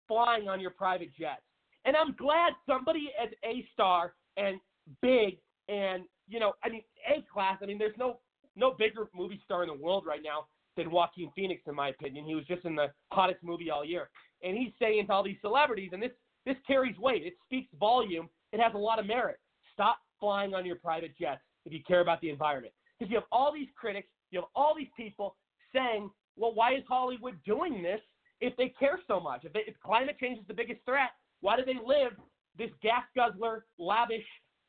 flying 0.08 0.48
on 0.48 0.60
your 0.60 0.72
private 0.72 1.10
jets. 1.18 1.42
And 1.86 1.96
I'm 1.96 2.16
glad 2.16 2.54
somebody 2.68 3.12
as 3.22 3.30
A 3.44 3.66
star 3.74 4.14
and 4.38 4.60
big 5.02 5.38
and 5.70 6.04
you 6.28 6.40
know, 6.40 6.54
I 6.64 6.70
mean 6.70 6.82
A 7.08 7.24
class. 7.32 7.58
I 7.62 7.66
mean, 7.66 7.78
there's 7.78 7.98
no 7.98 8.20
no 8.56 8.74
bigger 8.78 9.10
movie 9.16 9.42
star 9.44 9.64
in 9.64 9.70
the 9.70 9.84
world 9.84 10.06
right 10.06 10.22
now 10.24 10.48
than 10.78 10.92
Joaquin 10.92 11.32
Phoenix, 11.36 11.62
in 11.68 11.76
my 11.76 11.90
opinion. 11.90 12.26
He 12.26 12.36
was 12.36 12.46
just 12.46 12.66
in 12.66 12.76
the 12.76 12.88
hottest 13.12 13.44
movie 13.44 13.70
all 13.70 13.86
year, 13.86 14.10
and 14.42 14.58
he's 14.58 14.72
saying 14.80 15.08
to 15.08 15.14
all 15.14 15.24
these 15.24 15.38
celebrities, 15.42 15.90
and 15.94 16.02
this 16.02 16.12
this 16.46 16.56
carries 16.66 16.98
weight. 16.98 17.24
It 17.26 17.34
speaks 17.46 17.70
volume. 17.80 18.30
It 18.52 18.60
has 18.60 18.74
a 18.74 18.78
lot 18.78 19.00
of 19.00 19.06
merit. 19.06 19.40
Stop 19.74 19.98
flying 20.20 20.54
on 20.54 20.66
your 20.66 20.76
private 20.78 21.18
jets 21.18 21.42
if 21.66 21.74
you 21.74 21.80
care 21.88 22.02
about 22.02 22.22
the 22.22 22.30
environment, 22.30 22.74
because 22.98 23.10
you 23.10 23.18
have 23.18 23.28
all 23.32 23.52
these 23.54 23.70
critics, 23.76 24.08
you 24.32 24.40
have 24.40 24.50
all 24.56 24.74
these 24.78 24.90
people 24.98 25.36
saying, 25.74 26.10
well, 26.36 26.54
why 26.54 26.76
is 26.76 26.84
Hollywood 26.88 27.38
doing 27.46 27.82
this 27.82 28.02
if 28.42 28.56
they 28.58 28.74
care 28.80 29.00
so 29.08 29.20
much? 29.20 29.46
If, 29.46 29.54
they, 29.54 29.62
if 29.68 29.76
climate 29.84 30.18
change 30.20 30.40
is 30.40 30.46
the 30.48 30.54
biggest 30.54 30.82
threat, 30.86 31.12
why 31.42 31.58
do 31.58 31.66
they 31.66 31.76
live 31.86 32.14
this 32.58 32.70
gas 32.82 33.04
guzzler, 33.16 33.66
lavish, 33.78 34.26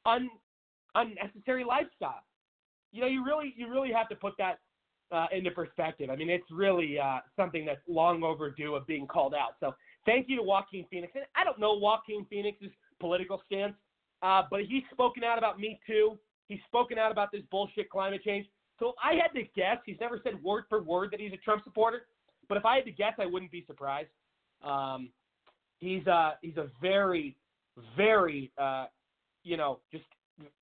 un, 0.06 0.28
unnecessary 0.94 1.64
lifestyle? 1.64 2.22
You 2.92 3.02
know, 3.02 3.06
you 3.08 3.24
really, 3.24 3.54
you 3.56 3.68
really 3.70 3.92
have 3.92 4.08
to 4.08 4.16
put 4.16 4.34
that 4.38 4.58
uh, 5.12 5.26
into 5.32 5.50
perspective. 5.50 6.10
I 6.10 6.16
mean, 6.16 6.30
it's 6.30 6.50
really 6.50 6.98
uh, 6.98 7.18
something 7.36 7.64
that's 7.64 7.80
long 7.88 8.22
overdue 8.22 8.74
of 8.74 8.86
being 8.86 9.06
called 9.06 9.34
out. 9.34 9.56
So, 9.60 9.74
thank 10.06 10.28
you 10.28 10.36
to 10.36 10.42
Joaquin 10.42 10.86
Phoenix. 10.90 11.12
And 11.14 11.24
I 11.36 11.44
don't 11.44 11.58
know 11.58 11.74
Joaquin 11.74 12.26
Phoenix's 12.30 12.70
political 13.00 13.42
stance, 13.46 13.74
uh, 14.22 14.42
but 14.50 14.60
he's 14.62 14.82
spoken 14.92 15.24
out 15.24 15.38
about 15.38 15.58
Me 15.58 15.78
Too. 15.86 16.18
He's 16.48 16.60
spoken 16.66 16.98
out 16.98 17.10
about 17.10 17.32
this 17.32 17.42
bullshit 17.50 17.90
climate 17.90 18.22
change. 18.22 18.46
So 18.78 18.94
I 19.02 19.14
had 19.14 19.28
to 19.38 19.46
guess, 19.54 19.78
he's 19.86 19.96
never 20.00 20.20
said 20.22 20.42
word 20.42 20.64
for 20.68 20.82
word 20.82 21.10
that 21.12 21.20
he's 21.20 21.32
a 21.32 21.36
Trump 21.38 21.62
supporter. 21.64 22.02
But 22.48 22.58
if 22.58 22.64
I 22.64 22.76
had 22.76 22.84
to 22.84 22.92
guess, 22.92 23.14
I 23.18 23.26
wouldn't 23.26 23.52
be 23.52 23.64
surprised. 23.66 24.08
Um, 24.62 25.10
he's 25.78 26.06
uh, 26.06 26.32
he's 26.42 26.56
a 26.56 26.68
very, 26.80 27.36
very, 27.96 28.52
uh, 28.58 28.86
you 29.42 29.56
know, 29.56 29.80
just 29.92 30.04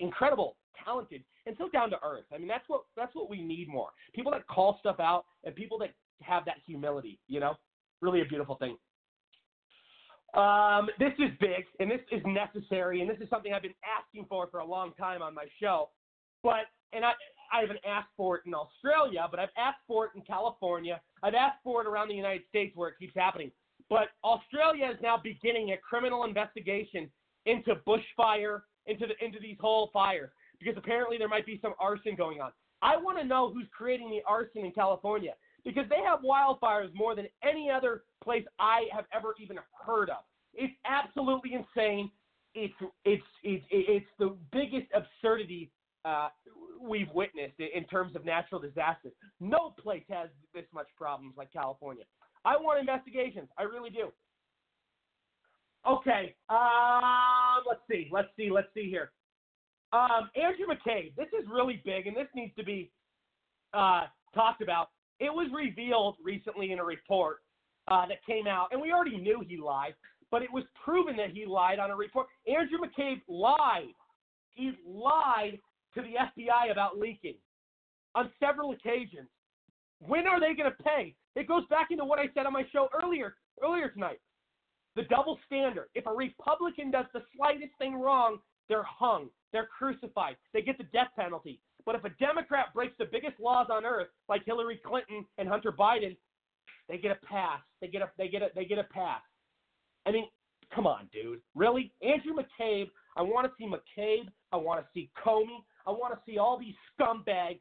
incredible, 0.00 0.56
talented, 0.84 1.22
and 1.46 1.56
so 1.58 1.68
down 1.68 1.90
to 1.90 1.96
earth. 2.04 2.24
I 2.34 2.38
mean, 2.38 2.48
that's 2.48 2.68
what 2.68 2.82
that's 2.96 3.14
what 3.14 3.30
we 3.30 3.42
need 3.42 3.68
more. 3.68 3.88
People 4.14 4.32
that 4.32 4.46
call 4.46 4.76
stuff 4.80 5.00
out 5.00 5.24
and 5.44 5.54
people 5.54 5.78
that 5.78 5.90
have 6.22 6.44
that 6.46 6.56
humility. 6.66 7.18
You 7.28 7.40
know, 7.40 7.54
really 8.00 8.20
a 8.20 8.24
beautiful 8.24 8.56
thing. 8.56 8.76
Um, 10.34 10.88
this 10.98 11.12
is 11.18 11.30
big 11.40 11.66
and 11.78 11.90
this 11.90 12.00
is 12.10 12.22
necessary, 12.24 13.02
and 13.02 13.10
this 13.10 13.18
is 13.20 13.28
something 13.28 13.52
I've 13.52 13.62
been 13.62 13.74
asking 13.84 14.26
for 14.28 14.48
for 14.50 14.60
a 14.60 14.66
long 14.66 14.92
time 14.98 15.22
on 15.22 15.34
my 15.34 15.44
show. 15.60 15.90
But 16.42 16.66
and 16.92 17.04
I 17.04 17.12
I 17.52 17.60
haven't 17.60 17.80
asked 17.86 18.08
for 18.16 18.36
it 18.36 18.42
in 18.46 18.54
Australia, 18.54 19.26
but 19.30 19.38
I've 19.38 19.50
asked 19.58 19.80
for 19.86 20.06
it 20.06 20.12
in 20.16 20.22
California. 20.22 21.00
I've 21.22 21.34
asked 21.34 21.58
for 21.62 21.80
it 21.82 21.86
around 21.86 22.08
the 22.08 22.14
United 22.14 22.42
States 22.48 22.72
where 22.76 22.88
it 22.88 22.94
keeps 22.98 23.14
happening. 23.14 23.50
But 23.88 24.08
Australia 24.24 24.90
is 24.92 24.98
now 25.02 25.20
beginning 25.22 25.72
a 25.72 25.76
criminal 25.76 26.24
investigation 26.24 27.10
into 27.46 27.74
bushfire, 27.86 28.62
into 28.86 29.06
the 29.06 29.24
into 29.24 29.38
these 29.40 29.56
whole 29.60 29.90
fires, 29.92 30.30
because 30.58 30.74
apparently 30.76 31.18
there 31.18 31.28
might 31.28 31.46
be 31.46 31.58
some 31.60 31.74
arson 31.78 32.14
going 32.16 32.40
on. 32.40 32.52
I 32.80 32.96
want 32.96 33.18
to 33.18 33.24
know 33.24 33.52
who's 33.52 33.68
creating 33.76 34.10
the 34.10 34.20
arson 34.26 34.64
in 34.64 34.72
California 34.72 35.34
because 35.64 35.84
they 35.88 36.02
have 36.04 36.20
wildfires 36.20 36.92
more 36.94 37.14
than 37.14 37.26
any 37.42 37.70
other 37.70 38.02
place 38.22 38.44
I 38.58 38.86
have 38.92 39.04
ever 39.14 39.34
even 39.40 39.58
heard 39.86 40.10
of. 40.10 40.18
It's 40.54 40.74
absolutely 40.84 41.54
insane. 41.54 42.10
It's 42.54 42.74
it's 43.04 43.22
it's 43.42 43.64
it's 43.70 44.06
the 44.18 44.36
biggest 44.52 44.86
absurdity 44.94 45.70
uh, 46.04 46.28
we've 46.82 47.10
witnessed 47.14 47.58
in 47.58 47.84
terms 47.84 48.16
of 48.16 48.24
natural 48.24 48.60
disasters. 48.60 49.12
No 49.40 49.74
place 49.82 50.04
has 50.10 50.28
this 50.54 50.64
much 50.74 50.88
problems 50.96 51.34
like 51.36 51.52
California. 51.52 52.04
I 52.44 52.56
want 52.56 52.80
investigations. 52.80 53.48
I 53.58 53.62
really 53.62 53.90
do. 53.90 54.08
Okay. 55.88 56.34
Um, 56.48 57.62
let's 57.68 57.80
see. 57.90 58.08
Let's 58.10 58.28
see. 58.36 58.50
Let's 58.50 58.68
see 58.74 58.88
here. 58.88 59.12
Um, 59.92 60.30
Andrew 60.36 60.66
McCabe. 60.66 61.14
This 61.16 61.28
is 61.38 61.46
really 61.52 61.82
big, 61.84 62.06
and 62.06 62.16
this 62.16 62.28
needs 62.34 62.54
to 62.56 62.64
be 62.64 62.90
uh, 63.74 64.02
talked 64.34 64.62
about. 64.62 64.88
It 65.20 65.32
was 65.32 65.48
revealed 65.54 66.16
recently 66.22 66.72
in 66.72 66.78
a 66.78 66.84
report 66.84 67.38
uh, 67.88 68.06
that 68.06 68.24
came 68.26 68.46
out, 68.46 68.68
and 68.72 68.80
we 68.80 68.92
already 68.92 69.18
knew 69.18 69.44
he 69.46 69.56
lied, 69.56 69.94
but 70.30 70.42
it 70.42 70.52
was 70.52 70.64
proven 70.82 71.16
that 71.16 71.30
he 71.30 71.44
lied 71.46 71.78
on 71.78 71.90
a 71.90 71.96
report. 71.96 72.26
Andrew 72.48 72.78
McCabe 72.78 73.20
lied. 73.28 73.94
He 74.50 74.72
lied 74.86 75.58
to 75.94 76.02
the 76.02 76.14
FBI 76.14 76.70
about 76.70 76.98
leaking 76.98 77.34
on 78.14 78.30
several 78.40 78.72
occasions. 78.72 79.28
When 80.00 80.26
are 80.26 80.40
they 80.40 80.54
going 80.54 80.70
to 80.70 80.82
pay? 80.82 81.14
It 81.36 81.48
goes 81.48 81.64
back 81.70 81.88
into 81.90 82.04
what 82.04 82.18
I 82.18 82.26
said 82.34 82.46
on 82.46 82.52
my 82.52 82.64
show 82.72 82.88
earlier 83.02 83.36
earlier 83.62 83.88
tonight. 83.88 84.20
The 84.96 85.04
double 85.04 85.38
standard. 85.46 85.88
If 85.94 86.06
a 86.06 86.12
Republican 86.12 86.90
does 86.90 87.06
the 87.14 87.22
slightest 87.36 87.72
thing 87.78 87.94
wrong, 87.94 88.38
they're 88.68 88.84
hung, 88.84 89.28
they're 89.52 89.66
crucified, 89.66 90.36
they 90.52 90.62
get 90.62 90.76
the 90.78 90.84
death 90.84 91.08
penalty. 91.18 91.60
But 91.84 91.94
if 91.94 92.04
a 92.04 92.10
Democrat 92.20 92.66
breaks 92.74 92.94
the 92.98 93.06
biggest 93.10 93.40
laws 93.40 93.66
on 93.70 93.84
earth, 93.84 94.08
like 94.28 94.42
Hillary 94.44 94.80
Clinton 94.84 95.24
and 95.38 95.48
Hunter 95.48 95.72
Biden, 95.72 96.16
they 96.88 96.98
get 96.98 97.10
a 97.10 97.26
pass. 97.26 97.60
They 97.80 97.88
get 97.88 98.02
a 98.02 98.10
they 98.18 98.28
get 98.28 98.42
a 98.42 98.48
they 98.54 98.64
get 98.64 98.78
a 98.78 98.84
pass. 98.84 99.20
I 100.06 100.10
mean, 100.10 100.26
come 100.74 100.86
on, 100.86 101.08
dude. 101.12 101.40
Really? 101.54 101.92
Andrew 102.02 102.34
McCabe. 102.34 102.90
I 103.16 103.22
want 103.22 103.46
to 103.46 103.52
see 103.58 103.66
McCabe. 103.66 104.28
I 104.52 104.56
want 104.56 104.80
to 104.80 104.86
see 104.94 105.10
Comey. 105.24 105.64
I 105.86 105.90
want 105.90 106.14
to 106.14 106.20
see 106.26 106.38
all 106.38 106.58
these 106.58 106.74
scumbags, 106.98 107.60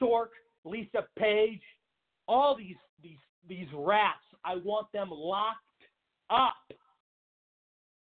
Strzok, 0.00 0.28
Lisa 0.64 1.06
Page, 1.18 1.62
all 2.28 2.56
these 2.56 2.76
these 3.02 3.18
these 3.48 3.68
rats. 3.74 4.18
I 4.44 4.56
want 4.56 4.86
them 4.92 5.08
locked 5.10 5.58
up. 6.30 6.54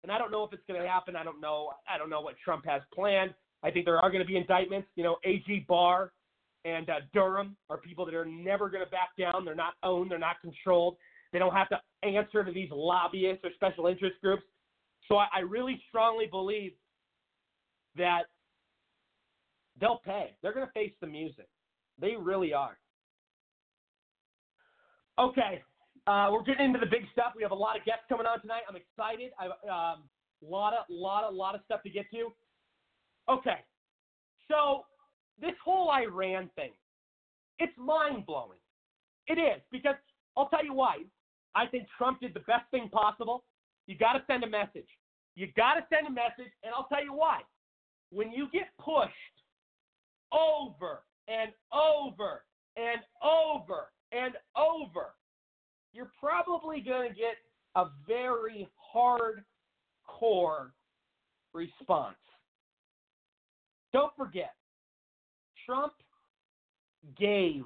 And 0.02 0.10
I 0.10 0.18
don't 0.18 0.30
know 0.30 0.44
if 0.44 0.52
it's 0.52 0.62
going 0.66 0.80
to 0.80 0.88
happen. 0.88 1.14
I 1.14 1.24
don't 1.24 1.40
know. 1.40 1.70
I 1.88 1.98
don't 1.98 2.10
know 2.10 2.20
what 2.20 2.34
Trump 2.42 2.64
has 2.66 2.82
planned. 2.94 3.34
I 3.62 3.70
think 3.70 3.84
there 3.84 3.98
are 3.98 4.10
going 4.10 4.22
to 4.22 4.26
be 4.26 4.36
indictments. 4.36 4.88
You 4.96 5.04
know, 5.04 5.16
AG 5.24 5.66
Barr 5.68 6.12
and 6.64 6.88
uh, 6.88 7.00
Durham 7.12 7.56
are 7.68 7.78
people 7.78 8.04
that 8.06 8.14
are 8.14 8.24
never 8.24 8.70
going 8.70 8.84
to 8.84 8.90
back 8.90 9.10
down. 9.18 9.44
They're 9.44 9.54
not 9.54 9.74
owned. 9.82 10.10
They're 10.10 10.18
not 10.18 10.40
controlled. 10.40 10.96
They 11.32 11.38
don't 11.38 11.54
have 11.54 11.68
to 11.68 11.80
answer 12.02 12.44
to 12.44 12.52
these 12.52 12.70
lobbyists 12.72 13.44
or 13.44 13.50
special 13.54 13.86
interest 13.86 14.16
groups. 14.22 14.42
So 15.06 15.16
I, 15.16 15.26
I 15.34 15.40
really 15.40 15.80
strongly 15.88 16.26
believe 16.26 16.72
that 17.96 18.22
they'll 19.80 20.00
pay. 20.04 20.36
They're 20.42 20.52
going 20.52 20.66
to 20.66 20.72
face 20.72 20.92
the 21.00 21.06
music. 21.06 21.48
They 22.00 22.14
really 22.18 22.52
are. 22.52 22.78
Okay, 25.18 25.62
uh, 26.06 26.28
we're 26.32 26.42
getting 26.42 26.66
into 26.66 26.78
the 26.78 26.86
big 26.86 27.02
stuff. 27.12 27.32
We 27.36 27.42
have 27.42 27.52
a 27.52 27.54
lot 27.54 27.78
of 27.78 27.84
guests 27.84 28.04
coming 28.08 28.26
on 28.26 28.40
tonight. 28.40 28.62
I'm 28.68 28.76
excited. 28.76 29.32
I've 29.38 29.50
um, 29.68 30.04
lot 30.42 30.72
of 30.72 30.84
lot 30.88 31.24
of 31.24 31.34
lot 31.34 31.54
of 31.54 31.60
stuff 31.66 31.82
to 31.82 31.90
get 31.90 32.06
to. 32.12 32.32
Okay, 33.28 33.60
so 34.48 34.84
this 35.40 35.52
whole 35.62 35.90
Iran 35.90 36.50
thing, 36.56 36.70
it's 37.58 37.72
mind 37.76 38.24
blowing. 38.24 38.58
It 39.26 39.38
is 39.38 39.60
because 39.70 39.94
I'll 40.36 40.48
tell 40.48 40.64
you 40.64 40.72
why. 40.72 41.04
I 41.54 41.66
think 41.66 41.86
Trump 41.98 42.20
did 42.20 42.32
the 42.32 42.40
best 42.40 42.70
thing 42.70 42.88
possible. 42.88 43.44
You 43.86 43.98
got 43.98 44.14
to 44.14 44.22
send 44.26 44.44
a 44.44 44.48
message. 44.48 44.88
You 45.34 45.48
got 45.56 45.74
to 45.74 45.84
send 45.92 46.06
a 46.06 46.10
message, 46.10 46.52
and 46.62 46.72
I'll 46.74 46.86
tell 46.86 47.04
you 47.04 47.12
why. 47.12 47.40
When 48.10 48.30
you 48.32 48.48
get 48.52 48.68
pushed 48.78 49.39
over 50.32 51.02
and 51.28 51.50
over 51.72 52.44
and 52.76 53.00
over 53.22 53.90
and 54.12 54.34
over, 54.56 55.14
you're 55.92 56.10
probably 56.18 56.80
going 56.80 57.10
to 57.10 57.14
get 57.14 57.36
a 57.76 57.86
very 58.06 58.68
hardcore 58.94 60.70
response. 61.52 62.16
Don't 63.92 64.12
forget, 64.16 64.54
Trump 65.66 65.92
gave 67.18 67.64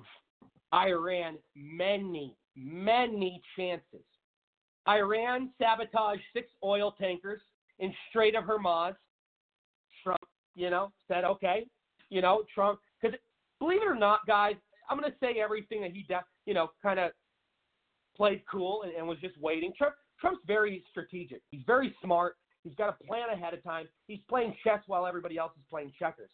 Iran 0.73 1.37
many, 1.55 2.35
many 2.57 3.41
chances. 3.57 4.05
Iran 4.89 5.51
sabotaged 5.59 6.23
six 6.33 6.49
oil 6.63 6.93
tankers 6.93 7.41
in 7.79 7.93
Strait 8.11 8.35
of 8.35 8.45
Hormuz. 8.45 8.95
Trump, 10.03 10.21
you 10.55 10.71
know, 10.71 10.93
said, 11.09 11.25
okay, 11.25 11.67
you 12.11 12.23
know, 12.23 12.43
Trump, 12.55 12.81
because 13.01 13.19
believe 13.59 13.83
it 13.83 13.89
or 13.89 13.95
not, 13.95 14.21
guys, 14.27 14.55
I'm 14.89 14.99
going 14.99 15.11
to 15.11 15.19
say 15.19 15.41
everything 15.43 15.83
that 15.83 15.93
he, 15.93 16.03
de- 16.03 16.25
you 16.47 16.55
know, 16.55 16.69
kind 16.83 16.99
of 16.99 17.13
played 18.17 18.43
cool 18.51 18.83
and, 18.83 18.93
and 18.93 19.07
was 19.07 19.19
just 19.21 19.41
waiting. 19.41 19.73
Trump, 19.77 19.95
Trump's 20.21 20.41
very 20.47 20.85
strategic. 20.91 21.41
He's 21.51 21.63
very 21.67 21.95
smart. 22.03 22.37
He's 22.63 22.75
got 22.75 22.89
a 22.89 23.05
plan 23.05 23.29
ahead 23.33 23.55
of 23.55 23.63
time. 23.63 23.87
He's 24.07 24.21
playing 24.29 24.55
chess 24.65 24.81
while 24.87 25.07
everybody 25.07 25.37
else 25.37 25.53
is 25.57 25.63
playing 25.71 25.93
checkers. 25.99 26.31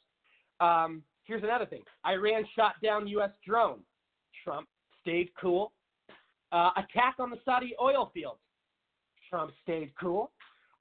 Um, 0.61 1.03
here's 1.25 1.43
another 1.43 1.67
thing 1.67 1.83
Iran 2.07 2.45
shot 2.55 2.75
down 2.83 3.09
U.S. 3.09 3.31
drone. 3.47 3.81
Trump 4.45 4.69
stayed 5.01 5.31
cool. 5.41 5.73
Uh, 6.53 6.71
attack 6.77 7.17
on 7.19 7.31
the 7.31 7.39
Saudi 7.45 7.75
oil 7.81 8.11
fields. 8.13 8.41
Trump 9.29 9.53
stayed 9.63 9.93
cool. 10.01 10.31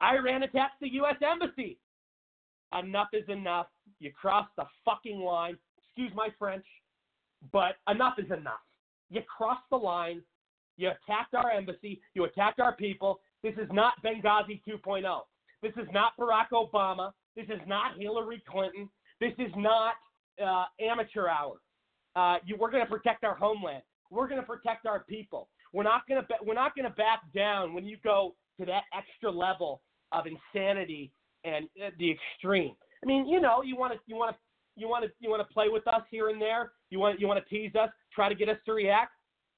Iran 0.01 0.43
attacks 0.43 0.73
the 0.81 0.89
U.S. 0.93 1.15
embassy. 1.21 1.77
Enough 2.77 3.09
is 3.13 3.27
enough. 3.29 3.67
You 3.99 4.11
crossed 4.11 4.51
the 4.57 4.65
fucking 4.85 5.19
line. 5.19 5.57
Excuse 5.77 6.11
my 6.15 6.29
French, 6.37 6.65
but 7.51 7.75
enough 7.89 8.15
is 8.19 8.31
enough. 8.31 8.59
You 9.09 9.21
crossed 9.21 9.67
the 9.69 9.77
line. 9.77 10.21
You 10.77 10.89
attacked 10.89 11.33
our 11.33 11.51
embassy. 11.51 12.01
You 12.13 12.25
attacked 12.25 12.59
our 12.59 12.75
people. 12.75 13.19
This 13.43 13.53
is 13.55 13.67
not 13.71 13.93
Benghazi 14.03 14.61
2.0. 14.67 15.03
This 15.61 15.73
is 15.73 15.87
not 15.93 16.13
Barack 16.17 16.49
Obama. 16.53 17.11
This 17.35 17.45
is 17.45 17.59
not 17.67 17.97
Hillary 17.97 18.41
Clinton. 18.47 18.89
This 19.19 19.33
is 19.39 19.51
not 19.57 19.95
uh, 20.43 20.65
amateur 20.79 21.27
hour. 21.27 21.55
Uh, 22.15 22.37
you, 22.45 22.55
we're 22.57 22.71
going 22.71 22.83
to 22.83 22.89
protect 22.89 23.23
our 23.23 23.35
homeland. 23.35 23.83
We're 24.09 24.27
going 24.27 24.39
to 24.39 24.47
protect 24.47 24.85
our 24.85 25.01
people. 25.01 25.49
We're 25.73 25.83
not 25.83 26.07
going 26.07 26.21
to 26.21 26.27
we're 26.43 26.55
not 26.55 26.75
going 26.75 26.89
to 26.89 26.95
back 26.95 27.21
down 27.35 27.73
when 27.73 27.85
you 27.85 27.97
go 28.03 28.35
to 28.59 28.65
that 28.65 28.83
extra 28.97 29.29
level 29.29 29.81
of 30.11 30.25
insanity 30.25 31.11
and 31.43 31.67
the 31.97 32.11
extreme. 32.11 32.75
I 33.03 33.05
mean, 33.05 33.27
you 33.27 33.39
know, 33.39 33.61
you 33.61 33.77
want 33.77 33.93
to 33.93 33.99
you 34.07 34.15
want 34.15 34.35
to 34.35 34.39
you 34.75 34.87
want 34.87 35.05
to 35.05 35.11
you 35.19 35.29
want 35.29 35.47
to 35.47 35.53
play 35.53 35.69
with 35.69 35.87
us 35.87 36.01
here 36.09 36.29
and 36.29 36.41
there. 36.41 36.71
You 36.89 36.99
want 36.99 37.19
you 37.19 37.27
want 37.27 37.43
to 37.43 37.49
tease 37.49 37.75
us, 37.75 37.89
try 38.13 38.29
to 38.29 38.35
get 38.35 38.49
us 38.49 38.57
to 38.65 38.73
react. 38.73 39.11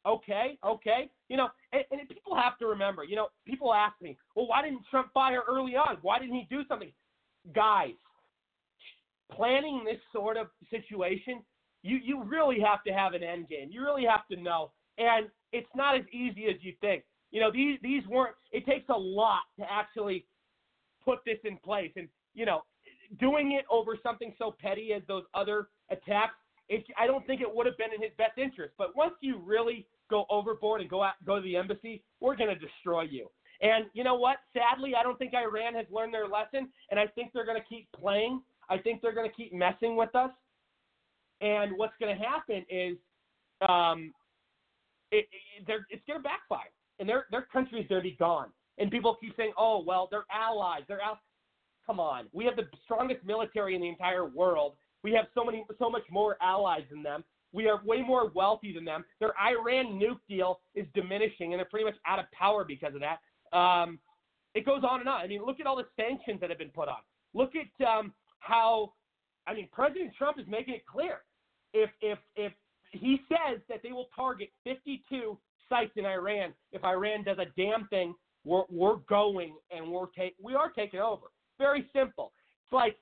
Okay, 0.05 0.57
okay. 0.65 1.11
You 1.29 1.37
know, 1.37 1.49
and, 1.73 1.83
and 1.91 2.09
people 2.09 2.35
have 2.35 2.57
to 2.57 2.65
remember. 2.65 3.03
You 3.03 3.15
know, 3.15 3.27
people 3.45 3.73
ask 3.73 3.93
me, 4.01 4.17
well, 4.35 4.47
why 4.47 4.63
didn't 4.63 4.81
Trump 4.89 5.09
fire 5.13 5.41
early 5.47 5.75
on? 5.75 5.97
Why 6.01 6.17
didn't 6.17 6.35
he 6.35 6.47
do 6.49 6.61
something? 6.67 6.91
Guys, 7.53 7.93
planning 9.31 9.83
this 9.85 9.99
sort 10.11 10.37
of 10.37 10.47
situation, 10.69 11.41
you 11.83 11.99
you 12.03 12.23
really 12.23 12.59
have 12.59 12.83
to 12.83 12.91
have 12.91 13.13
an 13.13 13.23
end 13.23 13.47
game. 13.47 13.69
You 13.71 13.81
really 13.81 14.05
have 14.05 14.27
to 14.31 14.41
know, 14.41 14.71
and 14.97 15.27
it's 15.51 15.69
not 15.75 15.95
as 15.95 16.03
easy 16.11 16.45
as 16.45 16.55
you 16.61 16.73
think. 16.81 17.03
You 17.31 17.41
know, 17.41 17.51
these 17.51 17.79
these 17.81 18.05
weren't. 18.07 18.35
It 18.51 18.65
takes 18.65 18.89
a 18.89 18.97
lot 18.97 19.41
to 19.59 19.65
actually 19.71 20.25
put 21.03 21.19
this 21.25 21.37
in 21.43 21.57
place, 21.57 21.91
and 21.95 22.07
you 22.33 22.45
know, 22.45 22.61
doing 23.19 23.53
it 23.53 23.65
over 23.69 23.97
something 24.01 24.33
so 24.37 24.55
petty 24.59 24.93
as 24.93 25.01
those 25.07 25.23
other 25.33 25.67
attacks. 25.89 26.35
It, 26.69 26.85
I 26.97 27.05
don't 27.05 27.25
think 27.27 27.41
it 27.41 27.53
would 27.53 27.65
have 27.65 27.77
been 27.77 27.93
in 27.93 28.01
his 28.01 28.11
best 28.17 28.37
interest. 28.37 28.73
But 28.77 28.95
once 28.95 29.13
you 29.19 29.39
really 29.39 29.85
go 30.09 30.25
overboard 30.29 30.81
and 30.81 30.89
go 30.89 31.03
out, 31.03 31.13
go 31.25 31.35
to 31.35 31.41
the 31.41 31.57
embassy, 31.57 32.01
we're 32.21 32.35
going 32.35 32.49
to 32.49 32.55
destroy 32.55 33.01
you. 33.01 33.27
And 33.61 33.85
you 33.93 34.03
know 34.03 34.15
what? 34.15 34.37
Sadly, 34.53 34.93
I 34.97 35.03
don't 35.03 35.19
think 35.19 35.33
Iran 35.33 35.75
has 35.75 35.85
learned 35.91 36.13
their 36.13 36.27
lesson, 36.27 36.69
and 36.89 36.99
I 36.99 37.07
think 37.07 37.31
they're 37.33 37.45
going 37.45 37.61
to 37.61 37.67
keep 37.67 37.87
playing. 37.91 38.41
I 38.69 38.77
think 38.77 39.01
they're 39.01 39.13
going 39.13 39.29
to 39.29 39.35
keep 39.35 39.53
messing 39.53 39.95
with 39.95 40.15
us. 40.15 40.31
And 41.41 41.77
what's 41.77 41.93
going 41.99 42.15
to 42.15 42.23
happen 42.23 42.65
is, 42.69 42.97
um, 43.67 44.13
it, 45.11 45.27
it, 45.67 45.81
it's 45.89 46.03
going 46.07 46.19
to 46.19 46.23
backfire, 46.23 46.71
and 46.99 47.09
their 47.09 47.25
their 47.31 47.47
country's 47.51 47.87
going 47.87 48.01
to 48.01 48.09
be 48.09 48.15
gone. 48.15 48.47
And 48.81 48.89
people 48.89 49.15
keep 49.21 49.35
saying, 49.37 49.53
"Oh, 49.57 49.83
well, 49.85 50.07
they're 50.09 50.25
allies. 50.31 50.81
They're 50.87 51.01
al-. 51.01 51.19
Come 51.85 51.99
on, 51.99 52.27
we 52.33 52.45
have 52.45 52.55
the 52.55 52.67
strongest 52.83 53.23
military 53.23 53.75
in 53.75 53.81
the 53.81 53.87
entire 53.87 54.25
world. 54.25 54.73
We 55.03 55.11
have 55.13 55.25
so 55.35 55.43
many, 55.45 55.65
so 55.77 55.89
much 55.89 56.03
more 56.09 56.35
allies 56.41 56.83
than 56.89 57.03
them. 57.03 57.23
We 57.53 57.67
are 57.67 57.81
way 57.85 58.01
more 58.01 58.31
wealthy 58.33 58.73
than 58.73 58.85
them. 58.85 59.03
Their 59.19 59.33
Iran 59.39 59.99
nuke 59.99 60.19
deal 60.27 60.61
is 60.73 60.87
diminishing, 60.95 61.53
and 61.53 61.59
they're 61.59 61.65
pretty 61.65 61.85
much 61.85 61.95
out 62.07 62.17
of 62.17 62.25
power 62.31 62.63
because 62.63 62.93
of 62.95 63.01
that. 63.01 63.19
Um, 63.55 63.99
it 64.55 64.65
goes 64.65 64.83
on 64.83 64.99
and 64.99 65.09
on. 65.09 65.21
I 65.21 65.27
mean, 65.27 65.45
look 65.45 65.59
at 65.59 65.67
all 65.67 65.75
the 65.75 65.87
sanctions 65.95 66.39
that 66.41 66.49
have 66.49 66.59
been 66.59 66.69
put 66.69 66.87
on. 66.87 66.99
Look 67.33 67.51
at 67.55 67.85
um, 67.85 68.13
how, 68.39 68.93
I 69.47 69.53
mean, 69.53 69.69
President 69.71 70.11
Trump 70.17 70.39
is 70.39 70.45
making 70.47 70.73
it 70.73 70.85
clear. 70.85 71.21
If 71.73 71.89
if 72.01 72.17
if 72.35 72.51
he 72.91 73.21
says 73.29 73.61
that 73.69 73.81
they 73.83 73.91
will 73.91 74.09
target 74.15 74.49
52 74.63 75.37
sites 75.69 75.91
in 75.95 76.05
Iran 76.05 76.53
if 76.71 76.83
Iran 76.83 77.23
does 77.23 77.37
a 77.37 77.45
damn 77.57 77.87
thing, 77.87 78.13
we're 78.43 78.63
we're 78.69 78.97
going 79.09 79.55
and 79.69 79.91
we're 79.91 80.07
take 80.07 80.35
we 80.41 80.55
are 80.55 80.69
taking 80.69 80.99
over. 80.99 81.27
Very 81.57 81.87
simple. 81.93 82.31
It's 82.65 82.73
like 82.73 82.97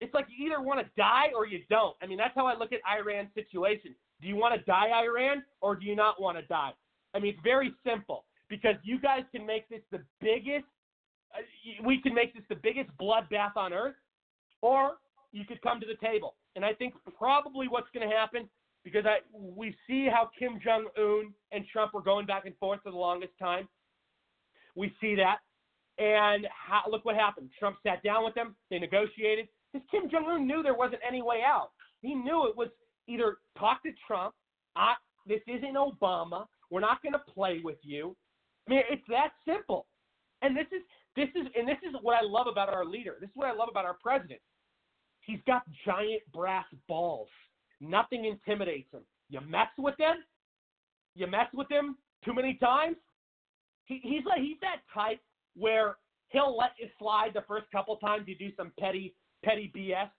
it's 0.00 0.14
like 0.14 0.26
you 0.28 0.46
either 0.46 0.62
want 0.62 0.80
to 0.80 0.86
die 0.96 1.28
or 1.34 1.46
you 1.46 1.60
don't. 1.68 1.96
I 2.02 2.06
mean, 2.06 2.18
that's 2.18 2.34
how 2.34 2.46
I 2.46 2.56
look 2.56 2.72
at 2.72 2.80
Iran's 2.88 3.30
situation. 3.34 3.94
Do 4.20 4.28
you 4.28 4.36
want 4.36 4.54
to 4.54 4.64
die, 4.64 4.90
Iran, 4.92 5.42
or 5.60 5.76
do 5.76 5.86
you 5.86 5.96
not 5.96 6.20
want 6.20 6.38
to 6.38 6.42
die? 6.44 6.72
I 7.14 7.18
mean, 7.18 7.34
it's 7.34 7.42
very 7.42 7.72
simple 7.86 8.24
because 8.48 8.76
you 8.82 9.00
guys 9.00 9.22
can 9.34 9.46
make 9.46 9.68
this 9.68 9.80
the 9.90 10.00
biggest. 10.20 10.66
Uh, 11.34 11.84
we 11.84 12.00
can 12.00 12.14
make 12.14 12.34
this 12.34 12.44
the 12.48 12.56
biggest 12.56 12.90
bloodbath 13.00 13.56
on 13.56 13.72
earth, 13.72 13.96
or 14.62 14.94
you 15.32 15.44
could 15.44 15.60
come 15.62 15.80
to 15.80 15.86
the 15.86 16.06
table. 16.06 16.34
And 16.56 16.64
I 16.64 16.72
think 16.72 16.94
probably 17.18 17.68
what's 17.68 17.88
going 17.92 18.08
to 18.08 18.14
happen 18.14 18.48
because 18.84 19.04
I 19.04 19.18
we 19.32 19.76
see 19.86 20.08
how 20.10 20.30
Kim 20.38 20.58
Jong 20.64 20.86
Un 20.96 21.32
and 21.52 21.64
Trump 21.72 21.94
were 21.94 22.02
going 22.02 22.26
back 22.26 22.46
and 22.46 22.56
forth 22.56 22.80
for 22.82 22.90
the 22.90 22.96
longest 22.96 23.32
time. 23.38 23.68
We 24.78 24.94
see 25.00 25.16
that, 25.16 25.38
and 25.98 26.46
how, 26.54 26.88
look 26.88 27.04
what 27.04 27.16
happened. 27.16 27.50
Trump 27.58 27.76
sat 27.82 28.02
down 28.04 28.24
with 28.24 28.34
them. 28.34 28.54
They 28.70 28.78
negotiated. 28.78 29.48
Because 29.72 29.86
Kim 29.90 30.08
Jong 30.08 30.26
Un 30.26 30.46
knew 30.46 30.62
there 30.62 30.74
wasn't 30.74 31.00
any 31.06 31.20
way 31.20 31.40
out. 31.44 31.70
He 32.00 32.14
knew 32.14 32.46
it 32.46 32.56
was 32.56 32.68
either 33.08 33.38
talk 33.58 33.82
to 33.82 33.90
Trump. 34.06 34.34
I, 34.76 34.94
this 35.26 35.40
isn't 35.48 35.74
Obama. 35.74 36.46
We're 36.70 36.80
not 36.80 37.02
going 37.02 37.14
to 37.14 37.32
play 37.32 37.60
with 37.62 37.78
you. 37.82 38.16
I 38.66 38.70
mean, 38.70 38.82
it's 38.88 39.02
that 39.08 39.30
simple. 39.46 39.86
And 40.42 40.56
this 40.56 40.66
is 40.70 40.82
this 41.16 41.28
is 41.34 41.48
and 41.56 41.66
this 41.66 41.78
is 41.82 41.96
what 42.00 42.14
I 42.14 42.24
love 42.24 42.46
about 42.46 42.68
our 42.68 42.84
leader. 42.84 43.16
This 43.20 43.28
is 43.28 43.34
what 43.34 43.48
I 43.48 43.52
love 43.52 43.68
about 43.68 43.84
our 43.84 43.96
president. 44.00 44.40
He's 45.22 45.40
got 45.46 45.62
giant 45.84 46.22
brass 46.32 46.66
balls. 46.86 47.28
Nothing 47.80 48.24
intimidates 48.26 48.92
him. 48.92 49.02
You 49.28 49.40
mess 49.40 49.66
with 49.78 49.96
them, 49.96 50.16
you 51.16 51.26
mess 51.26 51.48
with 51.52 51.68
them 51.68 51.96
too 52.24 52.34
many 52.34 52.54
times. 52.54 52.96
He, 53.88 54.00
he's 54.02 54.24
like 54.24 54.40
he's 54.40 54.58
that 54.60 54.82
type 54.94 55.20
where 55.56 55.96
he'll 56.28 56.56
let 56.56 56.70
you 56.78 56.88
slide 56.98 57.30
the 57.34 57.44
first 57.48 57.66
couple 57.72 57.96
times 57.96 58.24
you 58.26 58.36
do 58.36 58.54
some 58.56 58.72
petty 58.78 59.14
petty 59.44 59.72
BS. 59.74 60.10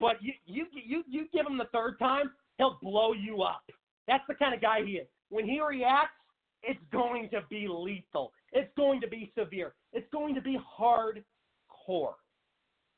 But 0.00 0.22
you 0.22 0.32
you 0.46 0.66
you 0.72 1.02
you 1.06 1.26
give 1.32 1.46
him 1.46 1.58
the 1.58 1.68
third 1.72 1.98
time, 1.98 2.30
he'll 2.58 2.78
blow 2.80 3.12
you 3.12 3.42
up. 3.42 3.62
That's 4.06 4.24
the 4.28 4.34
kind 4.34 4.54
of 4.54 4.60
guy 4.60 4.80
he 4.84 4.92
is. 4.92 5.06
When 5.28 5.44
he 5.44 5.60
reacts, 5.60 6.14
it's 6.62 6.80
going 6.92 7.28
to 7.30 7.40
be 7.50 7.66
lethal. 7.68 8.32
It's 8.52 8.70
going 8.76 9.00
to 9.00 9.08
be 9.08 9.32
severe. 9.36 9.74
It's 9.92 10.06
going 10.12 10.34
to 10.34 10.40
be 10.40 10.58
hardcore. 10.78 12.14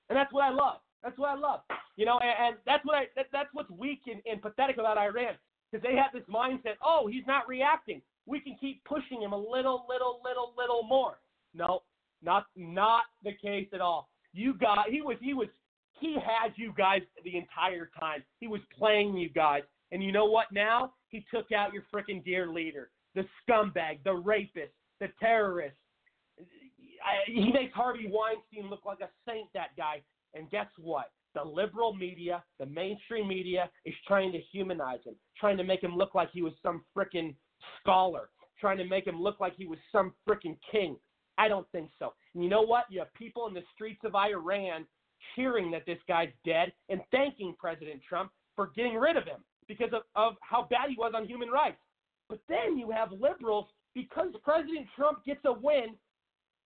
And 0.08 0.16
that's 0.16 0.32
what 0.32 0.44
I 0.44 0.50
love. 0.50 0.80
That's 1.02 1.18
what 1.18 1.30
I 1.30 1.34
love. 1.34 1.60
You 1.96 2.06
know, 2.06 2.18
and, 2.20 2.48
and 2.48 2.56
that's 2.66 2.84
what 2.84 2.96
I 2.96 3.04
that, 3.16 3.26
that's 3.32 3.48
what's 3.52 3.70
weak 3.70 4.02
and, 4.06 4.20
and 4.30 4.42
pathetic 4.42 4.78
about 4.78 4.98
Iran 4.98 5.34
because 5.70 5.86
they 5.86 5.96
have 5.96 6.12
this 6.12 6.22
mindset. 6.32 6.76
Oh, 6.84 7.08
he's 7.10 7.26
not 7.26 7.48
reacting. 7.48 8.02
We 8.28 8.40
can 8.40 8.56
keep 8.60 8.84
pushing 8.84 9.22
him 9.22 9.32
a 9.32 9.38
little, 9.38 9.86
little, 9.88 10.20
little, 10.22 10.52
little 10.56 10.82
more. 10.82 11.18
No, 11.54 11.80
not 12.22 12.46
not 12.54 13.04
the 13.24 13.32
case 13.32 13.68
at 13.72 13.80
all. 13.80 14.10
You 14.34 14.54
got 14.54 14.90
he 14.90 15.00
was 15.00 15.16
he 15.20 15.32
was 15.32 15.48
he 15.98 16.14
had 16.14 16.52
you 16.56 16.74
guys 16.76 17.00
the 17.24 17.36
entire 17.36 17.90
time. 17.98 18.22
He 18.38 18.46
was 18.46 18.60
playing 18.78 19.16
you 19.16 19.30
guys. 19.30 19.62
And 19.90 20.04
you 20.04 20.12
know 20.12 20.26
what 20.26 20.46
now? 20.52 20.92
He 21.08 21.24
took 21.34 21.50
out 21.52 21.72
your 21.72 21.84
freaking 21.92 22.22
dear 22.22 22.48
leader, 22.48 22.90
the 23.14 23.24
scumbag, 23.48 24.04
the 24.04 24.12
rapist, 24.12 24.72
the 25.00 25.08
terrorist. 25.18 25.76
I, 26.38 27.30
he 27.30 27.50
makes 27.52 27.74
Harvey 27.74 28.10
Weinstein 28.10 28.68
look 28.68 28.84
like 28.84 29.00
a 29.00 29.08
saint, 29.26 29.48
that 29.54 29.70
guy. 29.76 30.02
And 30.34 30.50
guess 30.50 30.66
what? 30.78 31.10
The 31.34 31.42
liberal 31.42 31.94
media, 31.94 32.42
the 32.58 32.66
mainstream 32.66 33.28
media, 33.28 33.70
is 33.86 33.94
trying 34.06 34.32
to 34.32 34.40
humanize 34.52 34.98
him, 35.04 35.14
trying 35.38 35.56
to 35.56 35.64
make 35.64 35.82
him 35.82 35.96
look 35.96 36.14
like 36.14 36.30
he 36.32 36.42
was 36.42 36.52
some 36.62 36.84
freaking 36.96 37.34
scholar, 37.80 38.30
trying 38.60 38.78
to 38.78 38.84
make 38.84 39.06
him 39.06 39.20
look 39.20 39.40
like 39.40 39.54
he 39.56 39.66
was 39.66 39.78
some 39.92 40.12
freaking 40.28 40.56
king. 40.70 40.96
I 41.36 41.48
don't 41.48 41.66
think 41.70 41.90
so. 41.98 42.14
And 42.34 42.42
you 42.42 42.50
know 42.50 42.62
what? 42.62 42.84
You 42.90 42.98
have 43.00 43.12
people 43.14 43.46
in 43.46 43.54
the 43.54 43.62
streets 43.74 44.00
of 44.04 44.14
Iran 44.14 44.86
cheering 45.36 45.70
that 45.70 45.86
this 45.86 45.98
guy's 46.08 46.30
dead 46.44 46.72
and 46.88 47.00
thanking 47.10 47.54
President 47.58 48.00
Trump 48.08 48.30
for 48.56 48.70
getting 48.74 48.96
rid 48.96 49.16
of 49.16 49.24
him 49.24 49.44
because 49.68 49.90
of, 49.92 50.02
of 50.16 50.34
how 50.40 50.66
bad 50.70 50.88
he 50.88 50.96
was 50.96 51.12
on 51.14 51.26
human 51.26 51.48
rights. 51.48 51.78
But 52.28 52.40
then 52.48 52.76
you 52.76 52.90
have 52.90 53.12
liberals, 53.12 53.66
because 53.94 54.28
President 54.42 54.86
Trump 54.96 55.24
gets 55.24 55.40
a 55.44 55.52
win, 55.52 55.94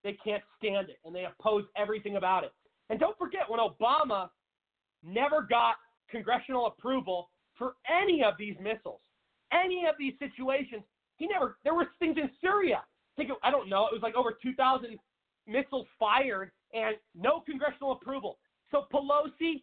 they 0.03 0.17
can't 0.23 0.43
stand 0.57 0.89
it 0.89 0.97
and 1.05 1.13
they 1.13 1.25
oppose 1.25 1.65
everything 1.77 2.15
about 2.15 2.43
it. 2.43 2.51
And 2.89 2.99
don't 2.99 3.17
forget 3.17 3.41
when 3.47 3.59
Obama 3.59 4.29
never 5.03 5.45
got 5.49 5.75
congressional 6.09 6.67
approval 6.67 7.29
for 7.57 7.75
any 7.89 8.23
of 8.23 8.33
these 8.37 8.55
missiles, 8.61 8.99
any 9.51 9.85
of 9.85 9.95
these 9.99 10.13
situations, 10.19 10.83
he 11.17 11.27
never, 11.27 11.57
there 11.63 11.73
were 11.73 11.87
things 11.99 12.17
in 12.17 12.29
Syria. 12.41 12.81
I 12.83 13.13
think, 13.17 13.29
it, 13.29 13.37
I 13.43 13.51
don't 13.51 13.69
know, 13.69 13.87
it 13.87 13.93
was 13.93 14.01
like 14.01 14.15
over 14.15 14.37
2,000 14.41 14.97
missiles 15.47 15.87
fired 15.99 16.51
and 16.73 16.95
no 17.15 17.41
congressional 17.41 17.93
approval. 17.93 18.37
So 18.71 18.85
Pelosi, 18.93 19.61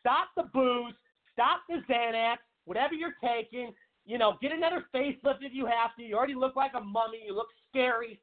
stop 0.00 0.28
the 0.36 0.44
booze, 0.54 0.94
stop 1.32 1.60
the 1.68 1.82
Xanax, 1.90 2.36
whatever 2.64 2.94
you're 2.94 3.16
taking. 3.22 3.72
You 4.06 4.18
know, 4.18 4.36
get 4.42 4.52
another 4.52 4.84
facelift 4.94 5.40
if 5.40 5.52
you 5.52 5.66
have 5.66 5.94
to. 5.98 6.02
You 6.02 6.16
already 6.16 6.34
look 6.34 6.56
like 6.56 6.72
a 6.76 6.80
mummy. 6.80 7.22
You 7.26 7.34
look 7.34 7.48
scary. 7.70 8.20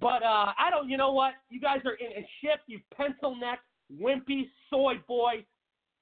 But 0.00 0.22
uh, 0.22 0.52
I 0.58 0.70
don't. 0.70 0.88
You 0.88 0.96
know 0.96 1.12
what? 1.12 1.34
You 1.50 1.60
guys 1.60 1.80
are 1.84 1.94
in 1.94 2.12
a 2.12 2.26
ship. 2.40 2.60
You 2.66 2.80
pencil 2.96 3.36
neck, 3.38 3.60
wimpy 4.00 4.48
soy 4.70 4.94
boy. 5.06 5.44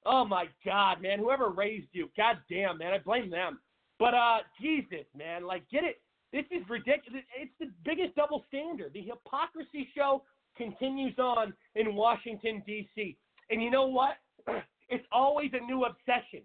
Oh 0.05 0.25
my 0.25 0.45
God, 0.65 1.01
man! 1.01 1.19
Whoever 1.19 1.49
raised 1.49 1.89
you, 1.91 2.09
God 2.15 2.37
damn, 2.49 2.77
man, 2.77 2.93
I 2.93 2.99
blame 2.99 3.29
them. 3.29 3.59
But 4.01 4.15
uh, 4.15 4.37
Jesus, 4.59 5.05
man, 5.15 5.45
like 5.45 5.61
get 5.69 5.83
it. 5.83 6.01
This 6.33 6.45
is 6.49 6.67
ridiculous. 6.67 7.21
It's 7.39 7.51
the 7.59 7.67
biggest 7.85 8.15
double 8.15 8.43
standard. 8.47 8.93
The 8.93 9.01
hypocrisy 9.03 9.87
show 9.95 10.23
continues 10.57 11.13
on 11.19 11.53
in 11.75 11.93
Washington, 11.93 12.63
D.C. 12.65 13.15
And 13.51 13.61
you 13.61 13.69
know 13.69 13.85
what? 13.87 14.17
It's 14.93 15.05
always 15.13 15.51
a 15.53 15.65
new 15.65 15.85
obsession. 15.85 16.41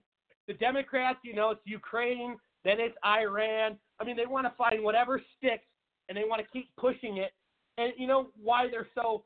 The 0.47 0.55
Democrats, 0.55 1.19
you 1.25 1.35
know, 1.35 1.51
it's 1.51 1.61
Ukraine, 1.65 2.37
then 2.63 2.77
it's 2.79 2.95
Iran. 3.05 3.77
I 3.99 4.05
mean, 4.05 4.17
they 4.17 4.25
want 4.25 4.47
to 4.47 4.53
find 4.57 4.85
whatever 4.85 5.21
sticks 5.37 5.65
and 6.09 6.17
they 6.17 6.23
want 6.23 6.41
to 6.43 6.49
keep 6.53 6.71
pushing 6.77 7.17
it. 7.17 7.33
And 7.77 7.93
you 7.97 8.07
know 8.07 8.29
why 8.41 8.69
they're 8.71 8.87
so 8.95 9.25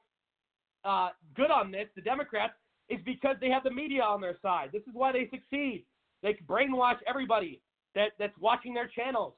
uh, 0.87 1.11
good 1.37 1.51
on 1.51 1.71
this, 1.71 1.89
the 1.95 2.01
Democrats, 2.01 2.55
is 2.89 2.99
because 3.05 3.37
they 3.43 3.51
have 3.51 3.63
the 3.63 3.71
media 3.71 4.01
on 4.01 4.23
their 4.23 4.39
side. 4.41 4.71
This 4.73 4.85
is 4.85 4.95
why 4.95 5.13
they 5.13 5.29
succeed. 5.29 5.85
They 6.23 6.39
brainwash 6.49 6.97
everybody 7.07 7.61
that, 7.95 8.13
that's 8.19 8.37
watching 8.39 8.75
their 8.75 8.89
channels. 8.89 9.35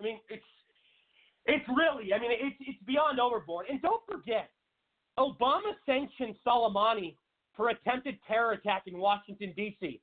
I 0.00 0.04
mean, 0.04 0.18
it's 0.28 0.42
it's 1.46 1.64
really. 1.68 2.12
I 2.14 2.18
mean, 2.18 2.30
it's 2.32 2.56
it's 2.60 2.82
beyond 2.86 3.20
overboard. 3.20 3.66
And 3.70 3.80
don't 3.82 4.02
forget, 4.10 4.50
Obama 5.18 5.72
sanctioned 5.86 6.36
Soleimani 6.46 7.16
for 7.56 7.68
attempted 7.68 8.18
terror 8.26 8.52
attack 8.52 8.84
in 8.86 8.98
Washington 8.98 9.52
D.C. 9.56 10.00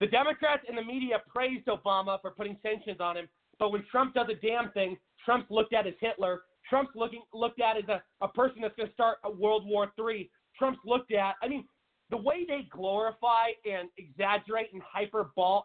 The 0.00 0.06
Democrats 0.06 0.62
and 0.68 0.76
the 0.76 0.82
media 0.82 1.22
praised 1.28 1.66
Obama 1.66 2.20
for 2.20 2.30
putting 2.30 2.56
sanctions 2.62 3.00
on 3.00 3.16
him, 3.16 3.28
but 3.58 3.70
when 3.70 3.84
Trump 3.90 4.14
does 4.14 4.26
a 4.30 4.46
damn 4.46 4.70
thing, 4.72 4.96
Trump's 5.24 5.50
looked 5.50 5.72
at 5.72 5.86
as 5.86 5.94
Hitler. 6.00 6.42
Trump's 6.68 6.92
looking 6.94 7.22
looked 7.32 7.60
at 7.60 7.76
as 7.76 7.88
a, 7.88 8.02
a 8.22 8.28
person 8.28 8.62
that's 8.62 8.74
going 8.76 8.88
to 8.88 8.94
start 8.94 9.18
a 9.24 9.30
World 9.30 9.64
War 9.66 9.92
III. 9.98 10.30
Trump's 10.58 10.80
looked 10.84 11.12
at. 11.12 11.34
I 11.42 11.48
mean, 11.48 11.64
the 12.10 12.16
way 12.16 12.44
they 12.46 12.66
glorify 12.70 13.48
and 13.64 13.88
exaggerate 13.98 14.72
and 14.72 14.82
hyperbol 14.82 15.62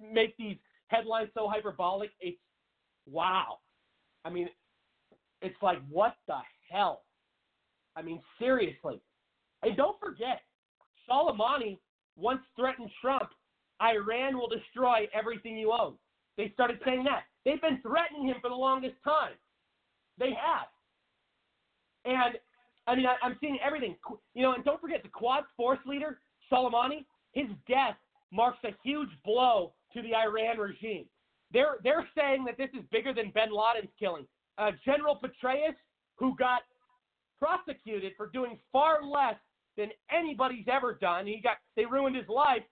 make 0.00 0.36
these 0.36 0.56
headlines 0.90 1.30
so 1.34 1.48
hyperbolic, 1.48 2.10
it's 2.20 2.38
wow. 3.06 3.58
I 4.24 4.30
mean, 4.30 4.48
it's 5.40 5.56
like 5.62 5.78
what 5.88 6.14
the 6.26 6.38
hell? 6.70 7.02
I 7.96 8.02
mean, 8.02 8.20
seriously. 8.38 9.00
And 9.62 9.76
don't 9.76 9.98
forget, 9.98 10.42
Soleimani 11.08 11.78
once 12.16 12.40
threatened 12.56 12.90
Trump, 13.00 13.30
Iran 13.82 14.36
will 14.36 14.48
destroy 14.48 15.08
everything 15.14 15.56
you 15.56 15.72
own. 15.72 15.94
They 16.36 16.50
started 16.54 16.78
saying 16.84 17.04
that. 17.04 17.24
They've 17.44 17.60
been 17.60 17.80
threatening 17.82 18.28
him 18.28 18.36
for 18.40 18.50
the 18.50 18.56
longest 18.56 18.96
time. 19.04 19.32
They 20.18 20.30
have. 20.30 20.68
And 22.04 22.36
I 22.86 22.94
mean, 22.94 23.06
I, 23.06 23.16
I'm 23.22 23.36
seeing 23.40 23.58
everything. 23.64 23.96
You 24.34 24.42
know, 24.42 24.52
and 24.54 24.64
don't 24.64 24.80
forget 24.80 25.02
the 25.02 25.08
Quds 25.08 25.46
force 25.56 25.78
leader, 25.86 26.18
Soleimani. 26.52 27.04
His 27.32 27.46
death 27.68 27.96
marks 28.32 28.58
a 28.64 28.70
huge 28.82 29.10
blow 29.24 29.72
to 29.94 30.02
the 30.02 30.14
Iran 30.14 30.58
regime. 30.58 31.06
They're 31.52 31.76
they're 31.82 32.08
saying 32.16 32.44
that 32.44 32.56
this 32.56 32.70
is 32.78 32.84
bigger 32.90 33.12
than 33.12 33.32
Bin 33.34 33.50
Laden's 33.50 33.92
killing. 33.98 34.26
Uh, 34.58 34.70
General 34.84 35.18
Petraeus, 35.20 35.74
who 36.16 36.36
got 36.36 36.62
prosecuted 37.38 38.12
for 38.16 38.28
doing 38.28 38.58
far 38.72 39.02
less 39.02 39.36
than 39.76 39.88
anybody's 40.10 40.66
ever 40.70 40.94
done, 41.00 41.26
he 41.26 41.40
got 41.42 41.56
they 41.76 41.86
ruined 41.86 42.16
his 42.16 42.28
life. 42.28 42.62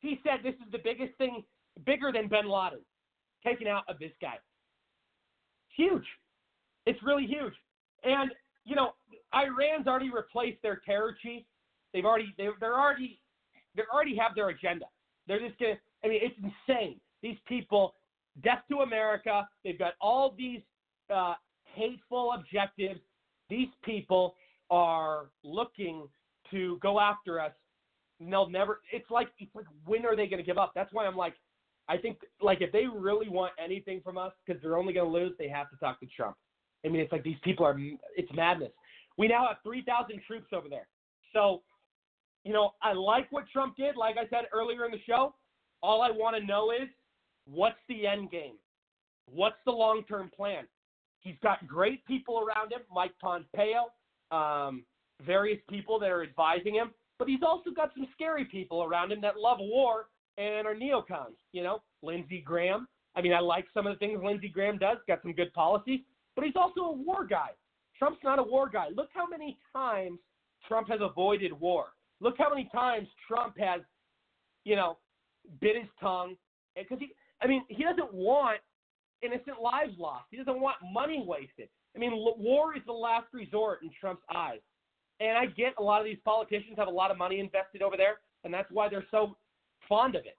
He 0.00 0.20
said 0.24 0.40
this 0.42 0.54
is 0.54 0.72
the 0.72 0.80
biggest 0.82 1.16
thing, 1.18 1.44
bigger 1.84 2.10
than 2.12 2.28
Bin 2.28 2.48
Laden, 2.48 2.80
taken 3.44 3.66
out 3.66 3.84
of 3.88 3.98
this 3.98 4.12
guy. 4.20 4.38
Huge. 5.76 6.04
It's 6.86 7.02
really 7.02 7.26
huge. 7.26 7.54
And 8.04 8.30
you 8.64 8.74
know, 8.74 8.94
Iran's 9.34 9.86
already 9.86 10.10
replaced 10.10 10.62
their 10.62 10.80
terror 10.84 11.16
chief. 11.22 11.44
They've 11.92 12.04
already 12.04 12.34
they, 12.36 12.48
they're 12.60 12.78
already 12.78 13.20
they 13.76 13.82
already 13.92 14.16
have 14.16 14.34
their 14.34 14.48
agenda. 14.48 14.86
They're 15.28 15.40
just 15.40 15.58
gonna. 15.58 15.76
I 16.04 16.08
mean, 16.08 16.20
it's 16.22 16.36
insane. 16.38 17.00
These 17.22 17.38
people, 17.46 17.94
death 18.42 18.62
to 18.70 18.78
America. 18.78 19.48
They've 19.64 19.78
got 19.78 19.94
all 20.00 20.34
these 20.36 20.60
uh, 21.14 21.34
hateful 21.74 22.32
objectives. 22.32 23.00
These 23.48 23.68
people 23.84 24.34
are 24.70 25.26
looking 25.44 26.08
to 26.50 26.78
go 26.82 27.00
after 27.00 27.40
us. 27.40 27.52
And 28.20 28.32
they'll 28.32 28.48
never. 28.48 28.80
It's 28.92 29.10
like 29.10 29.28
it's 29.38 29.54
like 29.54 29.66
when 29.84 30.06
are 30.06 30.16
they 30.16 30.26
going 30.26 30.38
to 30.38 30.46
give 30.46 30.56
up? 30.56 30.72
That's 30.74 30.92
why 30.92 31.06
I'm 31.06 31.16
like, 31.16 31.34
I 31.88 31.98
think 31.98 32.18
like 32.40 32.62
if 32.62 32.72
they 32.72 32.84
really 32.86 33.28
want 33.28 33.52
anything 33.62 34.00
from 34.02 34.16
us, 34.16 34.32
because 34.44 34.60
they're 34.62 34.78
only 34.78 34.94
going 34.94 35.06
to 35.06 35.12
lose, 35.12 35.32
they 35.38 35.48
have 35.48 35.68
to 35.70 35.76
talk 35.76 36.00
to 36.00 36.06
Trump. 36.06 36.36
I 36.84 36.88
mean, 36.88 37.00
it's 37.00 37.12
like 37.12 37.22
these 37.22 37.36
people 37.44 37.66
are. 37.66 37.78
It's 38.16 38.32
madness. 38.34 38.72
We 39.18 39.28
now 39.28 39.46
have 39.46 39.56
3,000 39.62 40.20
troops 40.26 40.48
over 40.52 40.68
there. 40.68 40.88
So, 41.32 41.62
you 42.44 42.52
know, 42.52 42.72
I 42.82 42.92
like 42.92 43.30
what 43.30 43.44
Trump 43.52 43.76
did. 43.76 43.96
Like 43.96 44.16
I 44.18 44.28
said 44.28 44.44
earlier 44.52 44.84
in 44.84 44.90
the 44.90 45.00
show, 45.06 45.34
all 45.82 46.02
I 46.02 46.10
want 46.10 46.36
to 46.36 46.44
know 46.44 46.70
is 46.70 46.88
what's 47.46 47.78
the 47.88 48.06
end 48.06 48.30
game? 48.30 48.54
What's 49.30 49.56
the 49.64 49.72
long 49.72 50.04
term 50.08 50.30
plan? 50.34 50.64
He's 51.20 51.36
got 51.42 51.66
great 51.66 52.04
people 52.06 52.38
around 52.38 52.72
him, 52.72 52.80
Mike 52.92 53.12
Pompeo, 53.20 53.90
um, 54.30 54.84
various 55.24 55.58
people 55.68 55.98
that 55.98 56.10
are 56.10 56.22
advising 56.22 56.74
him, 56.74 56.92
but 57.18 57.28
he's 57.28 57.42
also 57.44 57.70
got 57.70 57.90
some 57.96 58.06
scary 58.14 58.44
people 58.44 58.84
around 58.84 59.10
him 59.10 59.20
that 59.22 59.36
love 59.36 59.58
war 59.60 60.06
and 60.38 60.66
are 60.66 60.74
neocons. 60.74 61.36
You 61.52 61.62
know, 61.62 61.82
Lindsey 62.02 62.42
Graham. 62.44 62.86
I 63.16 63.22
mean, 63.22 63.32
I 63.32 63.40
like 63.40 63.66
some 63.72 63.86
of 63.86 63.94
the 63.94 63.98
things 63.98 64.20
Lindsey 64.22 64.48
Graham 64.48 64.78
does. 64.78 64.98
Got 65.08 65.22
some 65.22 65.32
good 65.32 65.52
policies, 65.52 66.00
but 66.34 66.44
he's 66.44 66.54
also 66.56 66.82
a 66.82 66.92
war 66.92 67.26
guy. 67.26 67.48
Trump's 67.98 68.20
not 68.22 68.38
a 68.38 68.42
war 68.42 68.68
guy. 68.68 68.88
Look 68.94 69.08
how 69.14 69.26
many 69.26 69.58
times 69.72 70.18
Trump 70.68 70.88
has 70.90 71.00
avoided 71.00 71.52
war. 71.52 71.86
Look 72.20 72.36
how 72.38 72.50
many 72.50 72.68
times 72.72 73.08
Trump 73.26 73.58
has, 73.58 73.80
you 74.64 74.76
know, 74.76 74.98
bit 75.60 75.76
his 75.76 75.90
tongue 76.00 76.36
because 76.76 76.98
he. 76.98 77.12
I 77.42 77.46
mean, 77.46 77.64
he 77.68 77.82
doesn't 77.82 78.14
want 78.14 78.60
innocent 79.22 79.60
lives 79.62 79.92
lost. 79.98 80.24
He 80.30 80.36
doesn't 80.36 80.60
want 80.60 80.76
money 80.92 81.22
wasted. 81.26 81.68
I 81.94 81.98
mean, 81.98 82.12
war 82.14 82.76
is 82.76 82.82
the 82.86 82.92
last 82.92 83.26
resort 83.32 83.82
in 83.82 83.90
Trump's 83.98 84.22
eyes. 84.34 84.60
And 85.20 85.36
I 85.36 85.46
get 85.46 85.74
a 85.78 85.82
lot 85.82 86.00
of 86.00 86.04
these 86.04 86.18
politicians 86.24 86.74
have 86.76 86.88
a 86.88 86.90
lot 86.90 87.10
of 87.10 87.16
money 87.16 87.40
invested 87.40 87.80
over 87.80 87.96
there, 87.96 88.18
and 88.44 88.52
that's 88.52 88.70
why 88.70 88.88
they're 88.88 89.06
so 89.10 89.36
fond 89.88 90.14
of 90.14 90.26
it. 90.26 90.36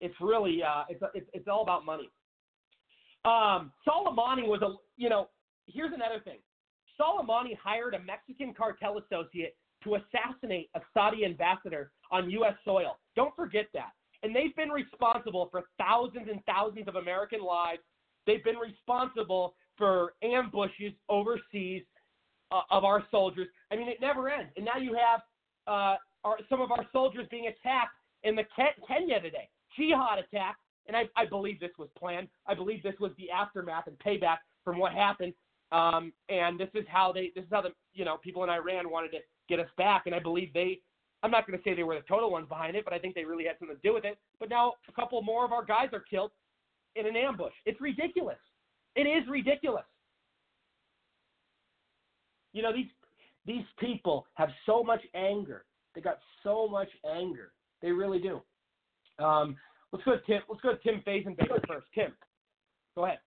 It's 0.00 0.14
really, 0.20 0.62
uh, 0.62 0.84
it's, 0.88 1.02
it's 1.14 1.28
it's 1.32 1.48
all 1.48 1.62
about 1.62 1.84
money. 1.84 2.10
Um, 3.24 3.72
Soleimani 3.86 4.46
was 4.46 4.62
a, 4.62 4.74
you 4.96 5.08
know, 5.08 5.28
here's 5.66 5.92
another 5.92 6.20
thing. 6.24 6.38
Soleimani 7.00 7.56
hired 7.62 7.94
a 7.94 8.00
Mexican 8.00 8.54
cartel 8.54 8.98
associate 8.98 9.56
to 9.84 9.96
assassinate 9.96 10.70
a 10.74 10.80
Saudi 10.92 11.24
ambassador 11.24 11.92
on 12.10 12.30
U.S. 12.30 12.54
soil. 12.64 12.98
Don't 13.14 13.34
forget 13.36 13.66
that. 13.74 13.90
And 14.22 14.34
they've 14.34 14.54
been 14.56 14.70
responsible 14.70 15.48
for 15.50 15.62
thousands 15.78 16.28
and 16.30 16.44
thousands 16.44 16.88
of 16.88 16.96
American 16.96 17.40
lives. 17.40 17.80
They've 18.26 18.42
been 18.42 18.56
responsible 18.56 19.54
for 19.76 20.14
ambushes 20.22 20.92
overseas 21.08 21.82
uh, 22.50 22.62
of 22.70 22.84
our 22.84 23.04
soldiers. 23.10 23.46
I 23.70 23.76
mean, 23.76 23.88
it 23.88 24.00
never 24.00 24.28
ends. 24.28 24.50
And 24.56 24.64
now 24.64 24.78
you 24.78 24.94
have 24.94 25.20
uh, 25.66 25.96
our, 26.24 26.38
some 26.48 26.60
of 26.60 26.72
our 26.72 26.84
soldiers 26.92 27.26
being 27.30 27.46
attacked 27.46 27.94
in 28.24 28.34
the 28.34 28.44
Kenya 28.86 29.20
today. 29.20 29.48
Jihad 29.76 30.18
attack. 30.18 30.56
And 30.86 30.96
I, 30.96 31.04
I 31.16 31.26
believe 31.26 31.60
this 31.60 31.70
was 31.78 31.88
planned. 31.98 32.28
I 32.46 32.54
believe 32.54 32.82
this 32.82 32.98
was 32.98 33.12
the 33.18 33.30
aftermath 33.30 33.86
and 33.86 33.98
payback 33.98 34.38
from 34.64 34.78
what 34.78 34.92
happened 34.92 35.34
um, 35.70 36.12
and 36.28 36.58
this 36.58 36.70
is 36.74 36.84
how 36.88 37.12
they, 37.12 37.30
this 37.34 37.44
is 37.44 37.50
how 37.50 37.62
the, 37.62 37.70
you 37.92 38.04
know, 38.04 38.16
people 38.16 38.42
in 38.44 38.50
Iran 38.50 38.90
wanted 38.90 39.10
to 39.10 39.18
get 39.48 39.60
us 39.60 39.68
back. 39.76 40.04
And 40.06 40.14
I 40.14 40.18
believe 40.18 40.52
they, 40.52 40.80
I'm 41.22 41.30
not 41.30 41.46
going 41.46 41.58
to 41.58 41.64
say 41.64 41.74
they 41.74 41.82
were 41.82 41.96
the 41.96 42.04
total 42.08 42.30
ones 42.30 42.48
behind 42.48 42.76
it, 42.76 42.84
but 42.84 42.92
I 42.94 42.98
think 42.98 43.14
they 43.14 43.24
really 43.24 43.44
had 43.44 43.56
something 43.58 43.76
to 43.76 43.82
do 43.82 43.94
with 43.94 44.04
it. 44.04 44.18
But 44.38 44.48
now 44.48 44.74
a 44.88 44.92
couple 44.92 45.20
more 45.22 45.44
of 45.44 45.52
our 45.52 45.64
guys 45.64 45.88
are 45.92 46.00
killed 46.08 46.30
in 46.94 47.06
an 47.06 47.16
ambush. 47.16 47.52
It's 47.66 47.80
ridiculous. 47.80 48.38
It 48.94 49.02
is 49.02 49.28
ridiculous. 49.28 49.84
You 52.52 52.62
know, 52.62 52.72
these, 52.72 52.86
these 53.46 53.64
people 53.78 54.26
have 54.34 54.48
so 54.64 54.82
much 54.82 55.00
anger. 55.14 55.64
They 55.94 56.00
got 56.00 56.18
so 56.42 56.68
much 56.68 56.88
anger. 57.16 57.52
They 57.82 57.90
really 57.90 58.20
do. 58.20 58.40
Um, 59.22 59.56
let's 59.92 60.04
go 60.04 60.12
to 60.12 60.22
Tim. 60.26 60.42
Let's 60.48 60.62
go 60.62 60.72
to 60.72 60.78
Tim 60.78 61.02
Faison 61.06 61.36
first. 61.66 61.86
Tim, 61.94 62.12
go 62.96 63.04
ahead 63.04 63.18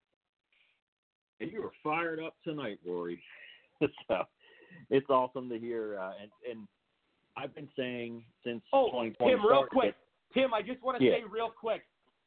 and 1.42 1.52
you 1.52 1.62
were 1.62 1.72
fired 1.84 2.20
up 2.20 2.36
tonight, 2.44 2.80
Rory. 2.86 3.22
so 3.82 4.24
it's 4.90 5.10
awesome 5.10 5.50
to 5.50 5.60
hear. 5.60 6.00
Uh, 6.00 6.12
and 6.22 6.32
and 6.50 6.68
I've 7.38 7.54
been 7.56 7.70
saying 7.78 8.24
since 8.44 8.62
oh, 8.74 8.88
2020 8.88 9.32
Tim, 9.32 9.46
real 9.46 9.66
quick, 9.72 9.96
Tim, 10.34 10.54
I 10.54 10.62
just 10.62 10.84
want 10.84 11.00
to 11.00 11.04
yeah. 11.04 11.12
say 11.12 11.24
real 11.30 11.50
quick. 11.50 11.84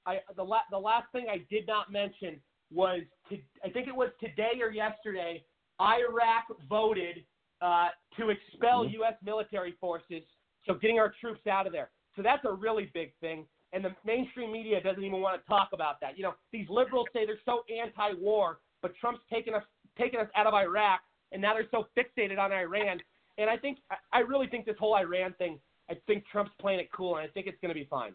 I 0.06 0.18
the 0.36 0.42
la- 0.42 0.68
the 0.70 0.78
last 0.78 1.06
thing 1.12 1.26
I 1.30 1.44
did 1.50 1.66
not 1.66 1.90
mention 1.90 2.40
was 2.72 3.00
to, 3.30 3.36
I 3.64 3.70
think 3.70 3.88
it 3.88 3.94
was 3.94 4.10
today 4.20 4.60
or 4.60 4.70
yesterday. 4.70 5.44
Iraq 5.80 6.44
voted 6.68 7.24
uh, 7.60 7.88
to 8.18 8.30
expel 8.30 8.84
mm-hmm. 8.84 8.94
U.S. 8.94 9.14
military 9.24 9.74
forces, 9.80 10.22
so 10.66 10.74
getting 10.74 10.98
our 10.98 11.12
troops 11.20 11.46
out 11.46 11.66
of 11.66 11.72
there. 11.72 11.90
So 12.16 12.22
that's 12.22 12.44
a 12.44 12.52
really 12.52 12.90
big 12.94 13.12
thing. 13.20 13.46
And 13.72 13.84
the 13.84 13.90
mainstream 14.04 14.52
media 14.52 14.80
doesn't 14.80 15.02
even 15.02 15.20
want 15.20 15.40
to 15.40 15.46
talk 15.48 15.70
about 15.72 16.00
that. 16.00 16.16
You 16.16 16.22
know, 16.22 16.34
these 16.52 16.66
liberals 16.70 17.06
say 17.12 17.26
they're 17.26 17.36
so 17.44 17.64
anti-war, 17.68 18.58
but 18.82 18.92
Trump's 19.00 19.20
taken 19.32 19.54
us 19.54 19.64
taken 19.98 20.20
us 20.20 20.28
out 20.36 20.46
of 20.46 20.54
Iraq, 20.54 21.00
and 21.32 21.40
now 21.40 21.54
they're 21.54 21.68
so 21.70 21.86
fixated 21.96 22.38
on 22.38 22.52
Iran. 22.52 23.00
And 23.38 23.50
I 23.50 23.56
think 23.56 23.78
I 24.12 24.20
really 24.20 24.46
think 24.46 24.66
this 24.66 24.76
whole 24.78 24.94
Iran 24.94 25.34
thing. 25.38 25.58
I 25.90 25.94
think 26.06 26.24
Trump's 26.30 26.52
playing 26.60 26.80
it 26.80 26.90
cool, 26.92 27.16
and 27.16 27.26
I 27.26 27.28
think 27.30 27.46
it's 27.46 27.58
going 27.60 27.74
to 27.74 27.78
be 27.78 27.86
fine. 27.90 28.14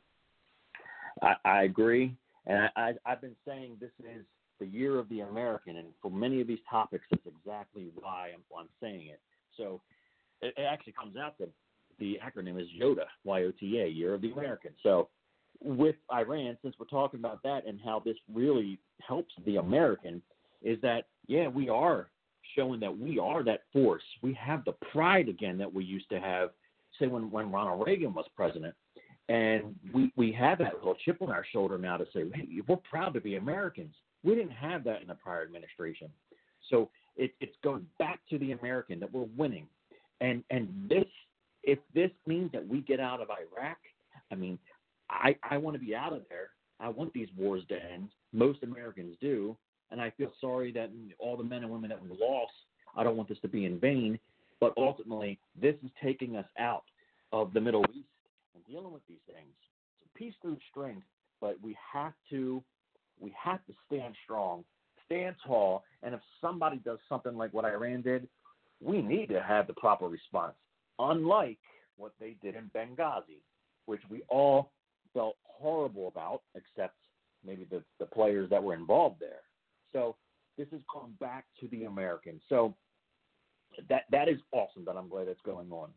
I, 1.22 1.36
I 1.46 1.64
agree, 1.64 2.16
and 2.48 2.58
I, 2.58 2.70
I, 2.76 2.94
I've 3.06 3.22
been 3.22 3.36
saying 3.46 3.78
this 3.80 3.92
is 4.00 4.26
the 4.60 4.66
year 4.66 4.98
of 4.98 5.08
the 5.10 5.22
American, 5.22 5.78
and 5.78 5.88
for 6.02 6.10
many 6.10 6.42
of 6.42 6.48
these 6.48 6.60
topics, 6.70 7.06
that's 7.12 7.24
exactly 7.26 7.92
why 7.96 8.32
I'm, 8.34 8.42
I'm 8.58 8.70
saying 8.82 9.08
it. 9.08 9.20
So 9.58 9.82
it, 10.42 10.54
it 10.58 10.64
actually 10.64 10.94
comes 10.94 11.16
out 11.18 11.38
that 11.40 11.50
the 12.00 12.20
acronym 12.24 12.60
is 12.60 12.68
YOTA, 12.80 13.06
Y-O-T-A, 13.24 13.88
Year 13.88 14.14
of 14.14 14.22
the 14.22 14.32
American. 14.32 14.72
So 14.82 15.10
with 15.62 15.96
Iran, 16.14 16.58
since 16.62 16.76
we're 16.80 16.86
talking 16.88 17.20
about 17.20 17.44
that 17.44 17.66
and 17.68 17.80
how 17.84 18.02
this 18.04 18.16
really 18.34 18.80
helps 19.06 19.34
the 19.46 19.58
American, 19.58 20.22
is 20.62 20.80
that 20.82 21.06
yeah, 21.28 21.48
we 21.48 21.70
are 21.70 22.10
showing 22.56 22.80
that 22.80 22.98
we 22.98 23.20
are 23.20 23.44
that 23.44 23.64
force. 23.72 24.04
We 24.22 24.34
have 24.34 24.66
the 24.66 24.74
pride 24.92 25.30
again 25.30 25.58
that 25.58 25.74
we 25.74 25.84
used 25.84 26.10
to 26.10 26.20
have, 26.20 26.50
say 27.00 27.08
when 27.08 27.32
when 27.32 27.52
Ronald 27.52 27.86
Reagan 27.86 28.14
was 28.14 28.26
president, 28.36 28.76
and 29.28 29.76
we 29.94 30.12
we 30.16 30.32
have 30.34 30.58
that 30.60 30.76
little 30.76 30.96
chip 31.06 31.22
on 31.22 31.30
our 31.30 31.46
shoulder 31.52 31.78
now 31.78 31.98
to 31.98 32.06
say 32.14 32.24
hey, 32.34 32.48
we're 32.68 32.78
proud 32.78 33.14
to 33.14 33.22
be 33.22 33.36
Americans. 33.36 33.96
We 34.24 34.36
didn't 34.36 34.52
have 34.52 34.84
that 34.84 35.02
in 35.02 35.08
the 35.08 35.16
prior 35.16 35.44
administration. 35.44 36.10
So 36.70 36.90
it, 37.16 37.34
it's 37.40 37.56
going 37.64 37.86
back 38.00 38.20
to 38.30 38.38
the 38.38 38.52
American 38.52 39.00
that 39.00 39.14
we're 39.14 39.28
winning. 39.38 39.68
And 40.22 40.44
and 40.50 40.70
this 40.90 41.06
if 41.64 41.80
this 41.94 42.12
means 42.26 42.52
that 42.52 42.68
we 42.68 42.82
get 42.82 43.00
out 43.00 43.22
of 43.22 43.30
Iraq, 43.30 43.78
I 44.32 44.36
mean, 44.36 44.58
I 45.10 45.36
I 45.50 45.58
want 45.58 45.76
to 45.76 45.86
be 45.86 45.96
out 45.96 46.14
of 46.14 46.24
there. 46.30 46.50
I 46.80 46.90
want 46.90 47.14
these 47.14 47.28
wars 47.38 47.64
to 47.70 47.76
end. 47.76 48.10
Most 48.32 48.64
Americans 48.64 49.16
do, 49.20 49.58
and 49.92 50.02
I 50.02 50.12
feel 50.12 50.32
sorry 50.40 50.72
that 50.74 50.92
all 51.20 51.38
the 51.38 51.44
men 51.44 51.64
and 51.64 51.72
women 51.72 51.90
that 51.90 52.02
we 52.02 52.10
lost. 52.10 52.52
I 52.96 53.04
don't 53.04 53.18
want 53.18 53.30
this 53.30 53.40
to 53.42 53.48
be 53.48 53.66
in 53.66 53.80
vain, 53.80 54.20
but 54.60 54.74
ultimately, 54.78 55.40
this 55.60 55.76
is 55.84 55.92
taking 56.04 56.36
us 56.36 56.48
out 56.58 56.84
of 57.32 57.54
the 57.54 57.62
Middle 57.62 57.86
East 57.94 58.08
and 58.56 58.66
dealing 58.66 58.92
with 58.92 59.06
these 59.08 59.20
things. 59.28 59.54
So 60.00 60.08
peace 60.16 60.34
through 60.42 60.58
strength, 60.72 61.06
but 61.40 61.56
we 61.62 61.78
have 61.94 62.14
to 62.32 62.64
we 63.20 63.34
have 63.42 63.66
to 63.66 63.74
stand 63.86 64.16
strong, 64.24 64.64
stand 65.06 65.36
tall, 65.46 65.84
and 66.04 66.16
if 66.16 66.22
somebody 66.40 66.78
does 66.78 67.00
something 67.10 67.36
like 67.36 67.54
what 67.54 67.66
Iran 67.66 68.02
did, 68.02 68.28
we 68.82 69.02
need 69.02 69.28
to 69.28 69.42
have 69.42 69.68
the 69.68 69.74
proper 69.74 70.08
response. 70.08 70.54
Unlike 71.00 71.60
what 71.98 72.14
they 72.20 72.38
did 72.42 72.56
in 72.56 72.72
Benghazi, 72.74 73.42
which 73.86 74.02
we 74.10 74.22
all 74.30 74.72
felt 75.14 75.36
horrible 75.44 76.08
about, 76.08 76.44
except 76.56 76.96
maybe 77.46 77.66
the, 77.70 77.84
the 78.00 78.06
players 78.06 78.50
that 78.50 78.64
were 78.64 78.74
involved 78.74 79.18
there. 79.20 79.42
So 79.94 80.16
this 80.58 80.68
is 80.72 80.82
going 80.94 81.14
back 81.20 81.46
to 81.60 81.68
the 81.70 81.86
Americans. 81.86 82.42
So 82.50 82.76
that 83.88 84.04
that 84.12 84.28
is 84.28 84.40
awesome 84.52 84.86
that 84.86 84.98
I'm 84.98 85.10
glad 85.10 85.28
that's 85.28 85.42
going 85.46 85.72
on. 85.72 85.90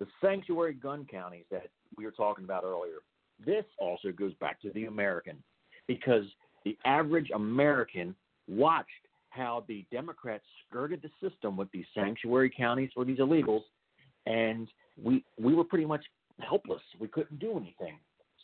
The 0.00 0.06
sanctuary 0.20 0.74
gun 0.74 1.06
counties 1.10 1.44
that 1.50 1.68
we 1.96 2.04
were 2.04 2.12
talking 2.12 2.44
about 2.44 2.64
earlier, 2.64 2.98
this 3.44 3.64
also 3.78 4.12
goes 4.12 4.32
back 4.34 4.60
to 4.62 4.70
the 4.70 4.84
American 4.84 5.42
because 5.86 6.24
the 6.64 6.76
average 6.84 7.30
American 7.34 8.14
watched 8.46 8.88
how 9.30 9.64
the 9.68 9.84
Democrats 9.90 10.44
skirted 10.66 11.02
the 11.02 11.28
system 11.28 11.56
with 11.56 11.70
these 11.72 11.84
sanctuary 11.94 12.52
counties 12.54 12.90
for 12.94 13.04
these 13.04 13.18
illegals, 13.18 13.62
and 14.26 14.68
we 15.02 15.24
we 15.40 15.54
were 15.54 15.64
pretty 15.64 15.86
much 15.86 16.04
helpless. 16.40 16.82
We 16.98 17.08
couldn't 17.08 17.38
do 17.38 17.52
anything. 17.52 17.98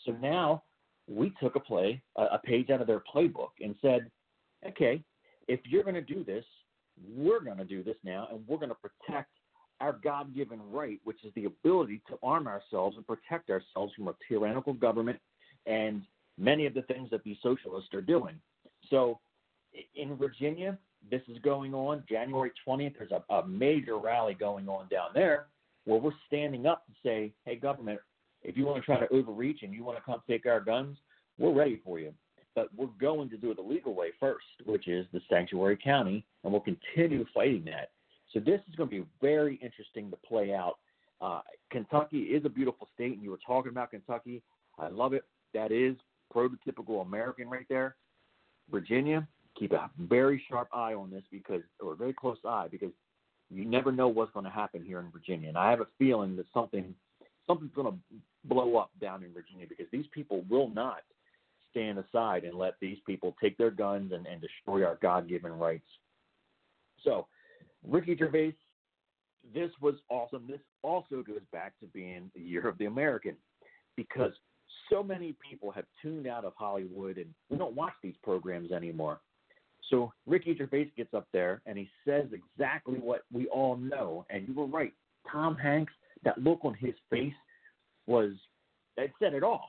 So 0.05 0.13
now 0.13 0.65
we 1.09 1.33
took 1.41 1.57
a 1.57 1.61
play, 1.61 2.03
a, 2.17 2.23
a 2.23 2.41
page 2.45 2.71
out 2.71 2.81
of 2.81 2.87
their 2.87 3.03
playbook, 3.15 3.51
and 3.61 3.75
said, 3.81 4.11
okay, 4.67 5.03
if 5.49 5.61
you're 5.65 5.83
going 5.83 5.95
to 5.95 6.01
do 6.01 6.25
this, 6.25 6.45
we're 7.15 7.41
going 7.41 7.59
to 7.59 7.65
do 7.65 7.83
this 7.83 7.97
now, 8.05 8.29
and 8.31 8.47
we're 8.47 8.59
going 8.59 8.71
to 8.71 8.77
protect 8.77 9.31
our 9.81 9.99
God 10.05 10.35
given 10.35 10.61
right, 10.71 11.01
which 11.05 11.25
is 11.25 11.33
the 11.35 11.47
ability 11.47 12.01
to 12.09 12.17
arm 12.23 12.47
ourselves 12.47 12.97
and 12.97 13.07
protect 13.07 13.51
ourselves 13.51 13.93
from 13.95 14.09
a 14.09 14.15
tyrannical 14.29 14.73
government 14.73 15.19
and 15.67 16.03
many 16.39 16.67
of 16.67 16.75
the 16.75 16.83
things 16.83 17.11
that 17.11 17.25
these 17.25 17.37
socialists 17.43 17.93
are 17.95 18.01
doing. 18.01 18.37
So 18.91 19.19
in 19.95 20.17
Virginia, 20.17 20.79
this 21.11 21.23
is 21.29 21.39
going 21.39 21.75
on. 21.75 22.05
January 22.09 22.53
20th, 22.67 22.95
there's 22.99 23.11
a, 23.11 23.35
a 23.35 23.47
major 23.47 23.99
rally 23.99 24.35
going 24.35 24.69
on 24.69 24.89
down 24.89 25.09
there 25.13 25.47
where 25.85 26.01
we're 26.01 26.13
standing 26.27 26.67
up 26.67 26.85
to 26.87 26.93
say, 27.05 27.33
hey, 27.45 27.57
government, 27.57 28.01
if 28.43 28.57
you 28.57 28.65
want 28.65 28.79
to 28.79 28.83
try 28.85 28.99
to 28.99 29.13
overreach 29.13 29.63
and 29.63 29.73
you 29.73 29.85
want 29.85 29.99
to 29.99 30.05
come 30.05 30.21
take 30.29 30.47
our 30.47 30.61
guns, 30.61 30.97
we're 31.39 31.53
ready 31.53 31.81
for 31.85 31.99
you. 31.99 32.13
But 32.55 32.69
we're 32.77 32.87
going 33.01 33.31
to 33.31 33.37
do 33.37 33.51
it 33.51 33.57
the 33.57 33.63
legal 33.63 33.95
way 33.95 34.09
first, 34.21 34.47
which 34.65 34.87
is 34.87 35.07
the 35.13 35.21
sanctuary 35.29 35.79
county, 35.83 36.25
and 36.43 36.53
we'll 36.53 36.63
continue 36.63 37.25
fighting 37.35 37.65
that. 37.67 37.91
So 38.33 38.41
this 38.41 38.61
is 38.69 38.75
going 38.77 38.91
to 38.91 39.01
be 39.03 39.07
very 39.21 39.57
interesting 39.63 40.11
to 40.11 40.17
play 40.29 40.55
out. 40.55 40.79
Uh, 41.21 41.41
Kentucky 41.71 42.19
is 42.19 42.45
a 42.45 42.49
beautiful 42.49 42.89
state, 42.95 43.15
and 43.15 43.23
you 43.23 43.31
were 43.31 43.41
talking 43.45 43.71
about 43.71 43.91
Kentucky. 43.91 44.43
I 44.79 44.89
love 44.89 45.13
it. 45.13 45.25
That 45.53 45.73
is 45.73 45.97
prototypical 46.35 47.03
American 47.03 47.49
right 47.49 47.67
there. 47.69 47.97
Virginia, 48.71 49.27
keep 49.59 49.73
a 49.73 49.91
very 49.99 50.43
sharp 50.49 50.69
eye 50.73 50.95
on 50.95 51.11
this 51.11 51.23
because, 51.31 51.63
or 51.81 51.93
a 51.93 51.97
very 51.97 52.13
close 52.13 52.39
eye, 52.45 52.67
because 52.71 52.91
you 53.51 53.65
never 53.65 53.93
know 53.93 54.09
what's 54.09 54.33
going 54.33 54.45
to 54.45 54.51
happen 54.51 54.83
here 54.85 55.01
in 55.01 55.11
Virginia. 55.11 55.49
And 55.49 55.59
I 55.59 55.71
have 55.71 55.81
a 55.81 55.87
feeling 55.99 56.37
that 56.37 56.47
something 56.53 56.95
something's 57.47 57.75
going 57.75 57.93
to 57.93 57.99
blow 58.45 58.77
up 58.77 58.91
down 59.01 59.23
in 59.23 59.33
Virginia 59.33 59.67
because 59.69 59.87
these 59.93 60.07
people 60.13 60.45
will 60.49 60.69
not 60.71 61.03
stand 61.75 61.99
aside 61.99 62.45
and 62.45 62.57
let 62.57 62.75
these 62.81 62.99
people 63.07 63.35
take 63.41 63.59
their 63.59 63.71
guns 63.71 64.13
and, 64.13 64.27
and 64.27 64.41
destroy 64.41 64.85
our 64.85 64.99
God 65.03 65.29
given 65.29 65.53
rights. 65.53 65.87
So, 67.03 67.27
Ricky 67.87 68.17
Gervais, 68.17 68.55
this 69.53 69.71
was 69.81 69.95
awesome. 70.09 70.47
This 70.49 70.61
also 70.83 71.23
goes 71.23 71.43
back 71.53 71.75
to 71.81 71.87
being 71.87 72.31
the 72.35 72.41
year 72.41 72.67
of 72.69 72.79
the 72.79 72.87
American 72.87 73.37
because 73.97 74.33
so 74.91 75.03
many 75.03 75.37
people 75.49 75.71
have 75.71 75.85
tuned 76.01 76.27
out 76.27 76.45
of 76.45 76.53
Hollywood 76.57 77.19
and 77.19 77.27
we 77.51 77.59
don't 77.59 77.75
watch 77.75 77.93
these 78.03 78.15
programs 78.23 78.73
anymore. 78.73 79.21
So 79.91 80.13
Ricky 80.27 80.57
Gervais 80.57 80.93
gets 80.97 81.13
up 81.13 81.27
there 81.33 81.61
and 81.67 81.77
he 81.77 81.89
says 82.07 82.27
exactly 82.33 82.99
what 82.99 83.23
we 83.33 83.47
all 83.49 83.77
know. 83.77 84.25
And 84.31 84.49
you 84.49 84.55
were 84.55 84.67
right. 84.67 84.93
Tom 85.31 85.57
Hanks, 85.57 85.93
that 86.25 86.39
look 86.39 86.61
on 86.65 86.75
his 86.75 86.95
face 87.11 87.35
was 88.07 88.33
that 88.97 89.09
said 89.19 89.35
it 89.35 89.43
all. 89.43 89.69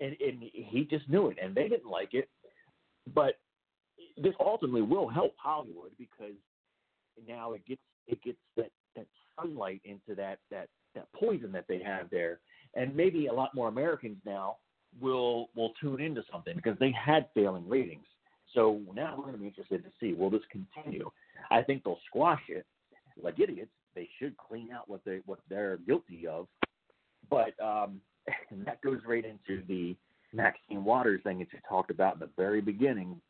And, 0.00 0.16
and 0.20 0.42
he 0.52 0.86
just 0.90 1.08
knew 1.08 1.28
it 1.28 1.36
and 1.42 1.54
they 1.54 1.68
didn't 1.68 1.90
like 1.90 2.14
it. 2.14 2.28
But 3.14 3.38
this 4.16 4.34
ultimately 4.40 4.82
will 4.82 5.08
help 5.08 5.34
Hollywood 5.36 5.90
because 5.98 6.34
now 7.28 7.52
it 7.52 7.64
gets 7.66 7.80
it 8.06 8.22
gets 8.22 8.38
that, 8.56 8.70
that 8.96 9.06
sunlight 9.38 9.80
into 9.84 10.14
that, 10.16 10.38
that, 10.50 10.68
that 10.94 11.06
poison 11.14 11.52
that 11.52 11.66
they 11.68 11.80
have 11.80 12.10
there. 12.10 12.40
And 12.74 12.94
maybe 12.94 13.26
a 13.26 13.32
lot 13.32 13.54
more 13.54 13.68
Americans 13.68 14.16
now 14.24 14.56
will 15.00 15.48
will 15.54 15.72
tune 15.80 16.00
into 16.00 16.22
something 16.30 16.56
because 16.56 16.78
they 16.78 16.92
had 16.92 17.26
failing 17.34 17.68
ratings. 17.68 18.06
So 18.54 18.80
now 18.94 19.14
we're 19.16 19.24
going 19.24 19.34
to 19.34 19.40
be 19.40 19.46
interested 19.46 19.84
to 19.84 19.90
see 20.00 20.14
will 20.14 20.30
this 20.30 20.40
continue. 20.50 21.10
I 21.50 21.62
think 21.62 21.84
they'll 21.84 22.00
squash 22.08 22.42
it 22.48 22.66
like 23.22 23.38
idiots. 23.38 23.70
They 23.94 24.08
should 24.18 24.36
clean 24.36 24.70
out 24.72 24.88
what 24.88 25.00
they 25.04 25.20
what 25.26 25.40
they're 25.48 25.78
guilty 25.78 26.26
of. 26.26 26.46
But 27.28 27.52
um, 27.62 28.00
that 28.64 28.80
goes 28.82 29.00
right 29.06 29.24
into 29.24 29.62
the 29.66 29.96
Maxine 30.32 30.84
Waters 30.84 31.20
thing 31.24 31.38
that 31.38 31.48
you 31.52 31.58
talked 31.68 31.90
about 31.90 32.14
in 32.14 32.20
the 32.20 32.30
very 32.36 32.60
beginning 32.60 33.20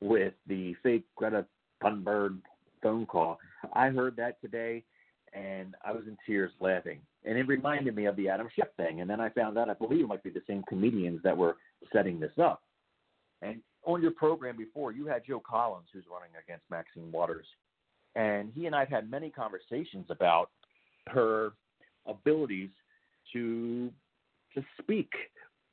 with 0.00 0.34
the 0.46 0.74
fake 0.82 1.04
Greta 1.16 1.46
Thunberg 1.82 2.38
phone 2.82 3.06
call. 3.06 3.38
I 3.72 3.88
heard 3.88 4.16
that 4.16 4.40
today 4.40 4.84
and 5.32 5.74
I 5.84 5.92
was 5.92 6.04
in 6.06 6.16
tears 6.26 6.52
laughing. 6.60 7.00
And 7.24 7.36
it 7.36 7.48
reminded 7.48 7.96
me 7.96 8.06
of 8.06 8.16
the 8.16 8.28
Adam 8.28 8.48
Schiff 8.54 8.68
thing. 8.76 9.00
And 9.00 9.10
then 9.10 9.20
I 9.20 9.30
found 9.30 9.58
out 9.58 9.68
I 9.68 9.74
believe 9.74 10.04
it 10.04 10.08
might 10.08 10.22
be 10.22 10.30
the 10.30 10.42
same 10.46 10.62
comedians 10.68 11.20
that 11.24 11.36
were 11.36 11.56
setting 11.92 12.20
this 12.20 12.32
up. 12.40 12.62
And 13.42 13.60
on 13.84 14.00
your 14.00 14.12
program 14.12 14.56
before, 14.56 14.92
you 14.92 15.06
had 15.06 15.22
Joe 15.26 15.40
Collins, 15.40 15.88
who's 15.92 16.04
running 16.10 16.30
against 16.42 16.64
Maxine 16.70 17.10
Waters, 17.10 17.46
and 18.14 18.52
he 18.54 18.66
and 18.66 18.74
I 18.74 18.80
have 18.80 18.88
had 18.88 19.10
many 19.10 19.28
conversations 19.28 20.06
about 20.08 20.50
her 21.08 21.52
abilities 22.06 22.70
to 23.32 23.90
to 24.54 24.64
speak 24.80 25.10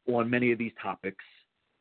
on 0.08 0.30
many 0.30 0.52
of 0.52 0.58
these 0.58 0.72
topics 0.82 1.24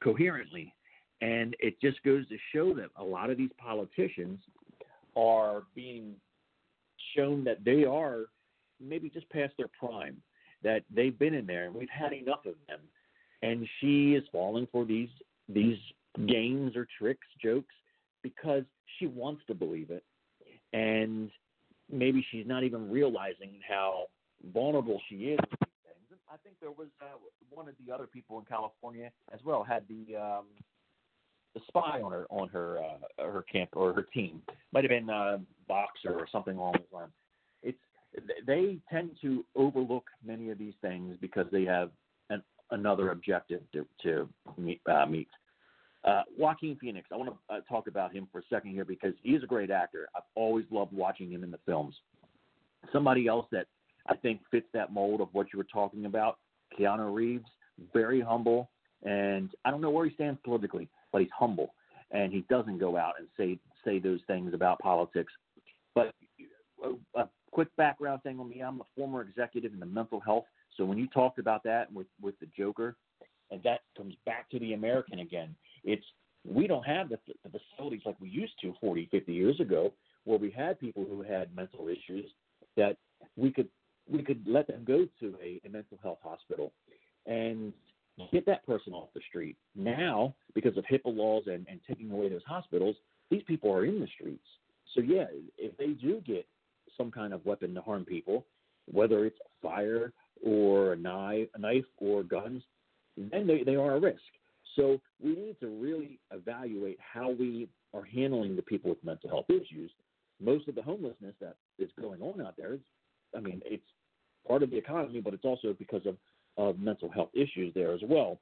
coherently. 0.03 0.75
And 1.21 1.55
it 1.61 1.81
just 1.81 2.03
goes 2.03 2.27
to 2.29 2.37
show 2.55 2.75
that 2.75 2.89
a 2.97 3.05
lot 3.05 3.31
of 3.31 3.37
these 3.37 3.51
politicians 3.59 4.41
are 5.17 5.65
being 5.75 6.15
shown 7.17 7.45
that 7.45 7.65
they 7.65 7.85
are 7.85 8.25
maybe 8.81 9.11
just 9.11 9.29
past 9.31 9.53
their 9.59 9.69
prime, 9.79 10.17
that 10.63 10.83
they've 10.95 11.19
been 11.19 11.35
in 11.35 11.47
there 11.47 11.67
and 11.67 11.75
we've 11.75 11.89
had 11.91 12.13
enough 12.13 12.47
of 12.47 12.55
them. 12.69 12.81
And 13.43 13.67
she 13.81 14.15
is 14.15 14.25
falling 14.33 14.69
for 14.71 14.85
these 14.85 15.09
these 15.49 15.79
games 16.27 16.77
or 16.77 16.87
tricks, 16.99 17.27
jokes, 17.43 17.75
because 18.23 18.63
she 18.99 19.07
wants 19.07 19.43
to 19.47 19.55
believe 19.55 19.91
it. 19.91 20.05
And 20.73 21.31
maybe 21.91 22.25
she's 22.31 22.47
not 22.47 22.63
even 22.63 22.91
realizing 22.91 23.59
how 23.69 24.07
vulnerable 24.53 25.01
she 25.09 25.17
is. 25.17 25.41
I 26.33 26.37
think 26.45 26.57
there 26.61 26.71
was 26.71 26.89
uh, 27.03 27.19
one 27.51 27.69
of 27.69 27.75
the 27.85 27.93
other 27.93 28.07
people 28.07 28.39
in 28.39 28.45
California 28.45 29.11
as 29.33 29.41
well 29.45 29.65
had 29.65 29.83
the 29.89 30.17
um, 30.17 30.45
the 31.55 31.61
spy 31.67 32.01
on 32.01 32.13
her 32.13 32.27
on 32.31 32.49
her 32.49 32.79
uh, 32.79 33.25
her 33.25 33.45
camp 33.51 33.71
or 33.73 33.93
her 33.93 34.07
team. 34.15 34.43
Might 34.73 34.85
have 34.85 34.91
been 34.91 35.11
uh, 35.11 35.39
Boxer 35.67 36.13
or 36.13 36.27
something 36.31 36.57
along 36.57 36.75
those 36.75 36.93
lines. 36.93 37.13
It's 37.63 37.79
they 38.47 38.79
tend 38.91 39.11
to 39.23 39.45
overlook 39.57 40.05
many 40.25 40.51
of 40.51 40.59
these 40.59 40.75
things 40.81 41.17
because 41.21 41.47
they 41.51 41.65
have 41.65 41.91
an, 42.31 42.43
another 42.71 43.11
objective 43.11 43.63
to, 43.73 43.87
to 44.03 44.29
meet. 44.57 44.81
Uh, 44.87 45.07
meet. 45.07 45.29
Uh, 46.03 46.23
Joaquin 46.39 46.79
Phoenix, 46.81 47.09
I 47.13 47.17
want 47.17 47.29
to 47.29 47.55
uh, 47.55 47.61
talk 47.69 47.87
about 47.87 48.11
him 48.11 48.27
for 48.33 48.39
a 48.39 48.43
second 48.49 48.71
here 48.71 48.87
because 48.87 49.13
he's 49.23 49.43
a 49.43 49.47
great 49.47 49.71
actor. 49.71 50.09
I've 50.17 50.23
always 50.35 50.65
loved 50.71 50.95
watching 50.95 51.31
him 51.31 51.45
in 51.45 51.51
the 51.51 51.59
films. 51.67 51.95
Somebody 52.91 53.27
else 53.27 53.45
that 53.53 53.67
I 54.11 54.17
think 54.17 54.41
fits 54.51 54.67
that 54.75 54.93
mold 54.93 55.21
of 55.21 55.29
what 55.33 55.47
you 55.53 55.59
were 55.59 55.67
talking 55.73 56.05
about, 56.05 56.39
Keanu 56.79 57.15
Reeves, 57.15 57.47
very 57.93 58.21
humble, 58.21 58.71
and 59.05 59.51
I 59.65 59.71
don't 59.71 59.81
know 59.81 59.91
where 59.91 60.07
he 60.07 60.15
stands 60.15 60.39
politically, 60.45 60.89
but 61.13 61.23
he's 61.23 61.31
humble 61.37 61.73
and 62.11 62.33
he 62.33 62.45
doesn't 62.49 62.79
go 62.79 62.97
out 62.97 63.15
and 63.19 63.29
say 63.37 63.59
say 63.85 63.99
those 63.99 64.21
things 64.27 64.53
about 64.53 64.79
politics. 64.81 65.33
But 65.95 66.15
a, 66.85 67.21
a 67.21 67.29
quick 67.51 67.69
background 67.77 68.23
thing 68.23 68.39
on 68.41 68.49
me: 68.49 68.61
I'm 68.61 68.81
a 68.81 68.85
former 68.97 69.23
executive 69.23 69.73
in 69.73 69.81
the 69.81 69.87
mental 69.87 70.21
health. 70.21 70.45
So 70.77 70.85
when 70.85 70.99
you 70.99 71.07
talked 71.09 71.39
about 71.39 71.63
that 71.65 71.93
with 71.93 72.07
with 72.21 72.39
the 72.41 72.47
Joker, 72.57 72.97
and 73.51 73.63
that 73.63 73.81
comes 73.97 74.15
back 74.27 74.51
to 74.51 74.59
the 74.59 74.73
American 74.73 75.21
again, 75.21 75.55
it's 75.85 76.05
we 76.45 76.67
don't 76.67 76.85
have 76.85 77.11
the, 77.11 77.19
the 77.45 77.59
facilities 77.59 78.01
like 78.07 78.17
we 78.19 78.29
used 78.31 78.55
to 78.63 78.73
40, 78.81 79.09
50 79.11 79.33
years 79.33 79.61
ago, 79.61 79.93
where 80.25 80.39
we 80.39 80.51
had 80.51 80.81
people 80.81 81.05
who 81.09 81.23
had 81.23 81.55
mental 81.55 81.89
issues 81.89 82.25
that 82.77 82.97
we 83.37 83.51
could 83.51 83.69
we 84.11 84.23
could 84.23 84.43
let 84.47 84.67
them 84.67 84.85
go 84.87 85.07
to 85.21 85.35
a, 85.43 85.61
a 85.65 85.71
mental 85.71 85.99
health 86.03 86.19
hospital 86.23 86.73
and 87.27 87.73
get 88.33 88.45
that 88.47 88.67
person 88.67 88.93
off 88.93 89.09
the 89.15 89.21
street. 89.29 89.57
Now, 89.75 90.35
because 90.55 90.77
of 90.77 90.85
HIPAA 90.85 91.17
laws 91.17 91.45
and, 91.47 91.67
and 91.71 91.81
taking 91.89 92.11
away 92.11 92.29
those 92.29 92.45
hospitals, 92.47 92.97
these 93.31 93.43
people 93.47 93.73
are 93.73 93.85
in 93.85 94.01
the 94.01 94.09
streets. 94.15 94.45
So 94.95 95.01
yeah, 95.01 95.27
if 95.57 95.77
they 95.77 95.89
do 95.89 96.21
get 96.27 96.47
some 96.97 97.11
kind 97.11 97.33
of 97.33 97.45
weapon 97.47 97.75
to 97.75 97.81
harm 97.81 98.05
people, 98.05 98.45
whether 98.91 99.25
it's 99.25 99.39
fire 99.63 100.13
or 100.45 100.93
a 100.93 100.97
knife, 100.97 101.49
a 101.55 101.59
knife 101.59 101.85
or 101.99 102.23
guns, 102.23 102.63
then 103.17 103.47
they, 103.47 103.63
they 103.63 103.77
are 103.77 103.97
a 103.97 104.01
risk. 104.01 104.21
So 104.77 105.01
we 105.23 105.31
need 105.31 105.57
to 105.61 105.69
really 105.69 106.19
evaluate 106.33 106.99
how 107.01 107.31
we 107.31 107.69
are 107.95 108.05
handling 108.05 108.57
the 108.57 108.63
people 108.63 108.91
with 108.91 109.03
mental 109.05 109.31
health 109.31 109.47
issues. 109.49 109.91
Most 110.41 110.69
of 110.69 110.75
the 110.75 110.83
homelessness 110.83 111.35
that 111.41 111.57
is 111.79 111.91
going 112.01 112.23
on 112.23 112.45
out 112.45 112.57
there 112.57 112.75
is, 112.75 112.81
I 113.37 113.41
mean, 113.41 113.61
it's 113.65 113.83
part 114.47 114.63
of 114.63 114.71
the 114.71 114.77
economy, 114.77 115.21
but 115.21 115.35
it's 115.35 115.45
also 115.45 115.75
because 115.79 116.03
of, 116.07 116.17
of 116.57 116.79
mental 116.79 117.11
health 117.11 117.31
issues 117.35 117.73
there 117.75 117.93
as 117.93 118.01
well. 118.05 118.39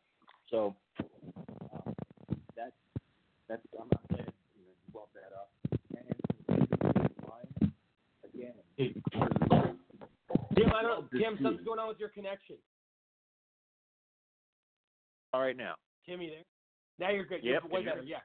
So 0.51 0.75
uh, 0.99 1.91
that's 2.57 2.73
that's 3.49 3.63
I'm 3.79 3.89
not 3.93 4.09
glad 4.09 4.33
you, 4.57 4.65
know, 4.65 4.73
you 4.87 4.93
brought 4.93 5.13
that 5.15 5.33
up. 5.35 5.51
And 5.97 7.73
again, 8.35 8.55
Tim, 10.57 10.73
I 10.75 10.83
don't. 10.83 11.11
Tim, 11.11 11.39
something's 11.43 11.67
going 11.67 11.79
on 11.79 11.89
with 11.89 11.99
your 11.99 12.09
connection. 12.09 12.57
all 15.33 15.41
right 15.41 15.57
now. 15.57 15.75
Tim, 16.07 16.21
you 16.23 16.31
there? 16.31 16.39
Now 16.99 17.15
you're 17.15 17.25
good. 17.27 17.41
Yep, 17.43 17.45
You're 17.45 17.73
way 17.73 17.81
can 17.81 17.83
you 17.83 17.91
better. 17.91 18.03
Yeah. 18.03 18.17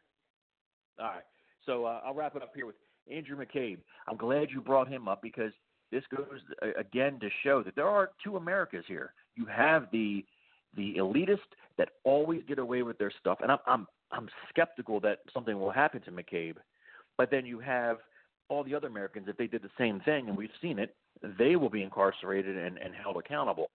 All 0.99 1.07
right. 1.07 1.23
So 1.65 1.85
uh, 1.85 2.01
I'll 2.05 2.13
wrap 2.13 2.35
it 2.35 2.41
up 2.41 2.51
here 2.55 2.65
with 2.65 2.75
Andrew 3.11 3.37
McCabe. 3.37 3.77
I'm 4.07 4.17
glad 4.17 4.49
you 4.51 4.61
brought 4.61 4.87
him 4.87 5.07
up 5.07 5.21
because 5.21 5.51
this 5.93 6.03
goes 6.09 6.39
again 6.77 7.19
to 7.19 7.29
show 7.43 7.61
that 7.61 7.75
there 7.75 7.87
are 7.87 8.09
two 8.23 8.35
Americas 8.35 8.83
here. 8.87 9.13
You 9.35 9.45
have 9.45 9.87
the 9.91 10.25
the 10.75 10.95
elitist 10.97 11.37
that 11.77 11.89
always 12.03 12.41
get 12.47 12.57
away 12.57 12.81
with 12.81 12.97
their 12.97 13.11
stuff, 13.19 13.37
and 13.41 13.51
I'm 13.51 13.59
I'm 13.67 13.87
I'm 14.11 14.27
skeptical 14.49 14.99
that 15.01 15.19
something 15.33 15.59
will 15.59 15.71
happen 15.71 16.01
to 16.01 16.11
McCabe. 16.11 16.55
But 17.17 17.29
then 17.29 17.45
you 17.45 17.59
have 17.59 17.97
all 18.49 18.63
the 18.63 18.73
other 18.73 18.87
Americans. 18.87 19.27
If 19.29 19.37
they 19.37 19.45
did 19.45 19.61
the 19.61 19.69
same 19.77 19.99
thing, 19.99 20.27
and 20.27 20.35
we've 20.35 20.49
seen 20.61 20.79
it, 20.79 20.95
they 21.37 21.55
will 21.55 21.69
be 21.69 21.83
incarcerated 21.83 22.57
and, 22.57 22.79
and 22.79 22.93
held 22.95 23.17
accountable. 23.17 23.69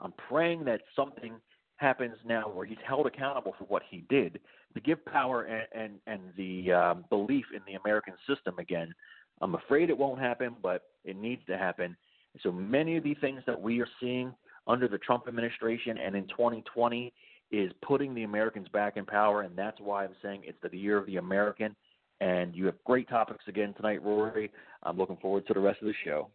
I'm 0.00 0.12
praying 0.28 0.64
that 0.64 0.80
something 0.96 1.34
happens 1.76 2.16
now 2.26 2.50
where 2.52 2.66
he's 2.66 2.78
held 2.86 3.06
accountable 3.06 3.54
for 3.56 3.64
what 3.64 3.82
he 3.88 4.04
did 4.10 4.40
to 4.74 4.80
give 4.80 5.04
power 5.06 5.44
and 5.44 5.68
and, 5.72 5.92
and 6.08 6.20
the 6.36 6.72
um, 6.72 7.04
belief 7.10 7.44
in 7.54 7.60
the 7.64 7.78
American 7.78 8.14
system 8.28 8.58
again. 8.58 8.92
I'm 9.40 9.54
afraid 9.54 9.88
it 9.88 9.96
won't 9.96 10.20
happen, 10.20 10.56
but 10.60 10.82
it 11.04 11.16
needs 11.16 11.42
to 11.46 11.56
happen. 11.56 11.96
So 12.42 12.52
many 12.52 12.96
of 12.96 13.04
the 13.04 13.14
things 13.14 13.42
that 13.46 13.60
we 13.60 13.80
are 13.80 13.88
seeing 14.00 14.32
under 14.66 14.88
the 14.88 14.98
Trump 14.98 15.24
administration 15.26 15.98
and 15.98 16.14
in 16.14 16.28
2020 16.28 17.12
is 17.50 17.72
putting 17.82 18.14
the 18.14 18.22
Americans 18.22 18.68
back 18.68 18.96
in 18.96 19.04
power, 19.04 19.42
and 19.42 19.56
that's 19.56 19.80
why 19.80 20.04
I'm 20.04 20.14
saying 20.22 20.42
it's 20.44 20.58
the 20.62 20.76
year 20.76 20.96
of 20.96 21.06
the 21.06 21.16
American. 21.16 21.74
And 22.20 22.54
you 22.54 22.66
have 22.66 22.76
great 22.84 23.08
topics 23.08 23.44
again 23.48 23.74
tonight, 23.74 24.02
Rory. 24.02 24.50
I'm 24.82 24.96
looking 24.96 25.16
forward 25.16 25.46
to 25.46 25.54
the 25.54 25.60
rest 25.60 25.80
of 25.80 25.88
the 25.88 25.94
show. 26.04 26.28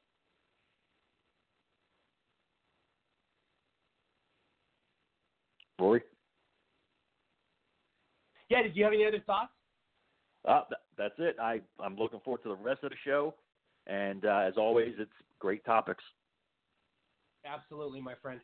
Rory? 5.79 6.01
Yeah. 8.49 8.63
Did 8.63 8.75
you 8.75 8.83
have 8.83 8.93
any 8.93 9.05
other 9.05 9.21
thoughts? 9.25 9.51
Uh, 10.47 10.61
that's 10.97 11.13
it. 11.17 11.35
I, 11.39 11.61
I'm 11.79 11.95
looking 11.95 12.19
forward 12.21 12.43
to 12.43 12.49
the 12.49 12.55
rest 12.55 12.83
of 12.83 12.91
the 12.91 12.95
show. 13.03 13.33
And 13.87 14.25
uh, 14.25 14.43
as 14.47 14.53
always, 14.57 14.93
it's 14.97 15.11
great 15.39 15.63
topics. 15.65 16.03
Absolutely, 17.45 18.01
my 18.01 18.13
friend. 18.21 18.39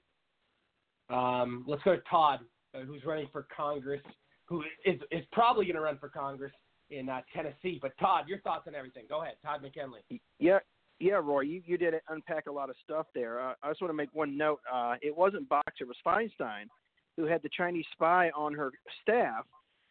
Um, 1.10 1.66
let's 1.68 1.84
go 1.84 1.96
to 1.96 2.02
Todd, 2.10 2.40
uh, 2.76 2.82
who's 2.82 3.04
running 3.06 3.28
for 3.32 3.48
Congress, 3.56 4.02
who 4.46 4.64
is 4.86 5.00
is 5.12 5.24
probably 5.32 5.66
going 5.66 5.76
to 5.76 5.82
run 5.82 5.98
for 5.98 6.10
Congress 6.10 6.52
in 6.90 7.10
uh, 7.10 7.22
Tennessee. 7.34 7.80
But 7.82 7.94
Todd, 8.00 8.26
your 8.28 8.40
thoughts 8.42 8.66
on 8.68 8.76
everything? 8.76 9.06
Go 9.10 9.24
ahead, 9.24 9.36
Todd 9.44 9.62
McKinley. 9.62 10.02
Yeah, 10.40 10.60
yeah, 11.00 11.16
Roy, 11.16 11.42
you, 11.42 11.62
you 11.66 11.78
did 11.78 11.96
unpack 12.10 12.46
a 12.46 12.52
lot 12.52 12.70
of 12.70 12.76
stuff 12.84 13.08
there. 13.16 13.42
Uh, 13.42 13.54
I 13.64 13.70
just 13.70 13.82
want 13.82 13.90
to 13.90 13.96
make 13.96 14.14
one 14.14 14.38
note. 14.38 14.60
Uh, 14.72 14.96
it 15.02 15.16
wasn't 15.16 15.50
Boxer, 15.50 15.84
it 15.84 15.88
was 15.88 15.98
Feinstein 16.06 16.66
who 17.18 17.26
had 17.26 17.42
the 17.44 17.50
Chinese 17.56 17.86
spy 17.92 18.30
on 18.36 18.54
her 18.54 18.72
staff 19.02 19.46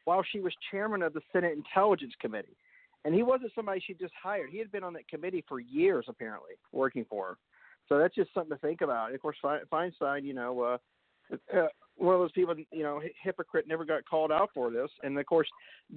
while 0.04 0.24
she 0.32 0.40
was 0.40 0.52
chairman 0.70 1.02
of 1.02 1.12
the 1.12 1.20
Senate 1.32 1.52
Intelligence 1.52 2.14
Committee. 2.20 2.56
And 3.04 3.14
he 3.14 3.22
wasn't 3.22 3.52
somebody 3.54 3.82
she 3.84 3.94
just 3.94 4.12
hired. 4.20 4.50
He 4.50 4.58
had 4.58 4.70
been 4.70 4.84
on 4.84 4.92
that 4.92 5.08
committee 5.08 5.44
for 5.48 5.60
years, 5.60 6.04
apparently, 6.08 6.52
working 6.72 7.06
for 7.08 7.28
her. 7.28 7.38
So 7.88 7.98
that's 7.98 8.14
just 8.14 8.32
something 8.34 8.56
to 8.56 8.60
think 8.60 8.82
about. 8.82 9.14
Of 9.14 9.20
course, 9.20 9.36
Feinstein, 9.42 10.24
you 10.24 10.34
know, 10.34 10.60
uh, 10.60 10.78
uh, 11.56 11.66
one 11.96 12.14
of 12.14 12.20
those 12.20 12.32
people, 12.32 12.54
you 12.72 12.82
know, 12.82 13.00
hypocrite, 13.22 13.66
never 13.68 13.84
got 13.84 14.08
called 14.08 14.32
out 14.32 14.50
for 14.54 14.70
this. 14.70 14.90
And 15.02 15.18
of 15.18 15.26
course, 15.26 15.48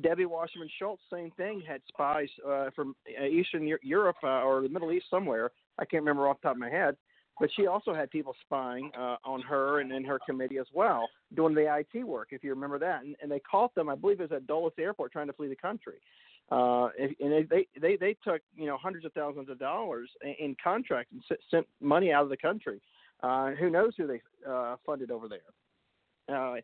Debbie 0.01 0.25
Wasserman 0.25 0.69
Schultz, 0.79 1.01
same 1.11 1.31
thing, 1.31 1.61
had 1.65 1.81
spies 1.87 2.29
uh, 2.47 2.69
from 2.75 2.95
uh, 3.19 3.25
Eastern 3.25 3.69
Europe 3.81 4.17
uh, 4.23 4.41
or 4.43 4.61
the 4.61 4.69
Middle 4.69 4.91
East 4.91 5.05
somewhere. 5.09 5.51
I 5.79 5.85
can't 5.85 6.01
remember 6.03 6.27
off 6.27 6.37
the 6.41 6.47
top 6.47 6.55
of 6.55 6.59
my 6.59 6.69
head. 6.69 6.95
But 7.39 7.49
she 7.55 7.65
also 7.65 7.95
had 7.95 8.11
people 8.11 8.35
spying 8.41 8.91
uh, 8.97 9.15
on 9.25 9.41
her 9.41 9.79
and 9.79 9.91
in 9.91 10.03
her 10.03 10.19
committee 10.23 10.59
as 10.59 10.67
well, 10.71 11.07
doing 11.35 11.55
the 11.55 11.83
IT 11.93 12.03
work, 12.03 12.27
if 12.31 12.43
you 12.43 12.51
remember 12.51 12.77
that. 12.77 13.03
And, 13.03 13.15
and 13.21 13.31
they 13.31 13.39
caught 13.39 13.73
them, 13.73 13.89
I 13.89 13.95
believe 13.95 14.19
it 14.19 14.29
was 14.29 14.35
at 14.35 14.45
Dulles 14.45 14.73
Airport, 14.77 15.11
trying 15.11 15.27
to 15.27 15.33
flee 15.33 15.47
the 15.47 15.55
country. 15.55 15.95
Uh, 16.53 16.89
and 16.99 17.47
they, 17.49 17.67
they 17.81 17.95
they 17.95 18.15
took 18.23 18.39
you 18.55 18.67
know 18.67 18.77
hundreds 18.77 19.05
of 19.05 19.13
thousands 19.13 19.49
of 19.49 19.57
dollars 19.57 20.07
in, 20.21 20.35
in 20.39 20.55
contracts 20.63 21.11
and 21.11 21.37
sent 21.49 21.65
money 21.81 22.11
out 22.11 22.21
of 22.21 22.29
the 22.29 22.37
country. 22.37 22.79
Uh, 23.23 23.51
who 23.51 23.71
knows 23.71 23.93
who 23.97 24.05
they 24.05 24.21
uh, 24.47 24.75
funded 24.85 25.09
over 25.09 25.27
there? 25.27 25.39
Uh, 26.29 26.57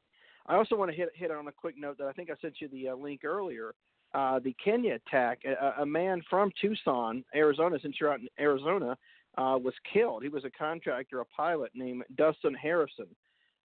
I 0.45 0.55
also 0.55 0.75
want 0.75 0.91
to 0.91 0.97
hit 0.97 1.09
hit 1.15 1.31
on 1.31 1.47
a 1.47 1.51
quick 1.51 1.75
note 1.75 1.97
that 1.97 2.05
I 2.05 2.11
think 2.11 2.29
I 2.29 2.35
sent 2.39 2.61
you 2.61 2.67
the 2.67 2.89
uh, 2.89 2.95
link 2.95 3.23
earlier. 3.23 3.73
Uh, 4.13 4.37
the 4.37 4.55
Kenya 4.63 4.95
attack, 4.95 5.39
a, 5.45 5.81
a 5.81 5.85
man 5.85 6.21
from 6.29 6.51
Tucson, 6.61 7.23
Arizona, 7.33 7.77
since 7.81 7.95
you're 7.99 8.13
out 8.13 8.19
in 8.19 8.27
Arizona, 8.39 8.95
uh, 9.37 9.57
was 9.59 9.73
killed. 9.91 10.21
He 10.21 10.29
was 10.29 10.45
a 10.45 10.51
contractor, 10.51 11.21
a 11.21 11.25
pilot 11.25 11.71
named 11.73 12.03
Dustin 12.15 12.53
Harrison. 12.53 13.07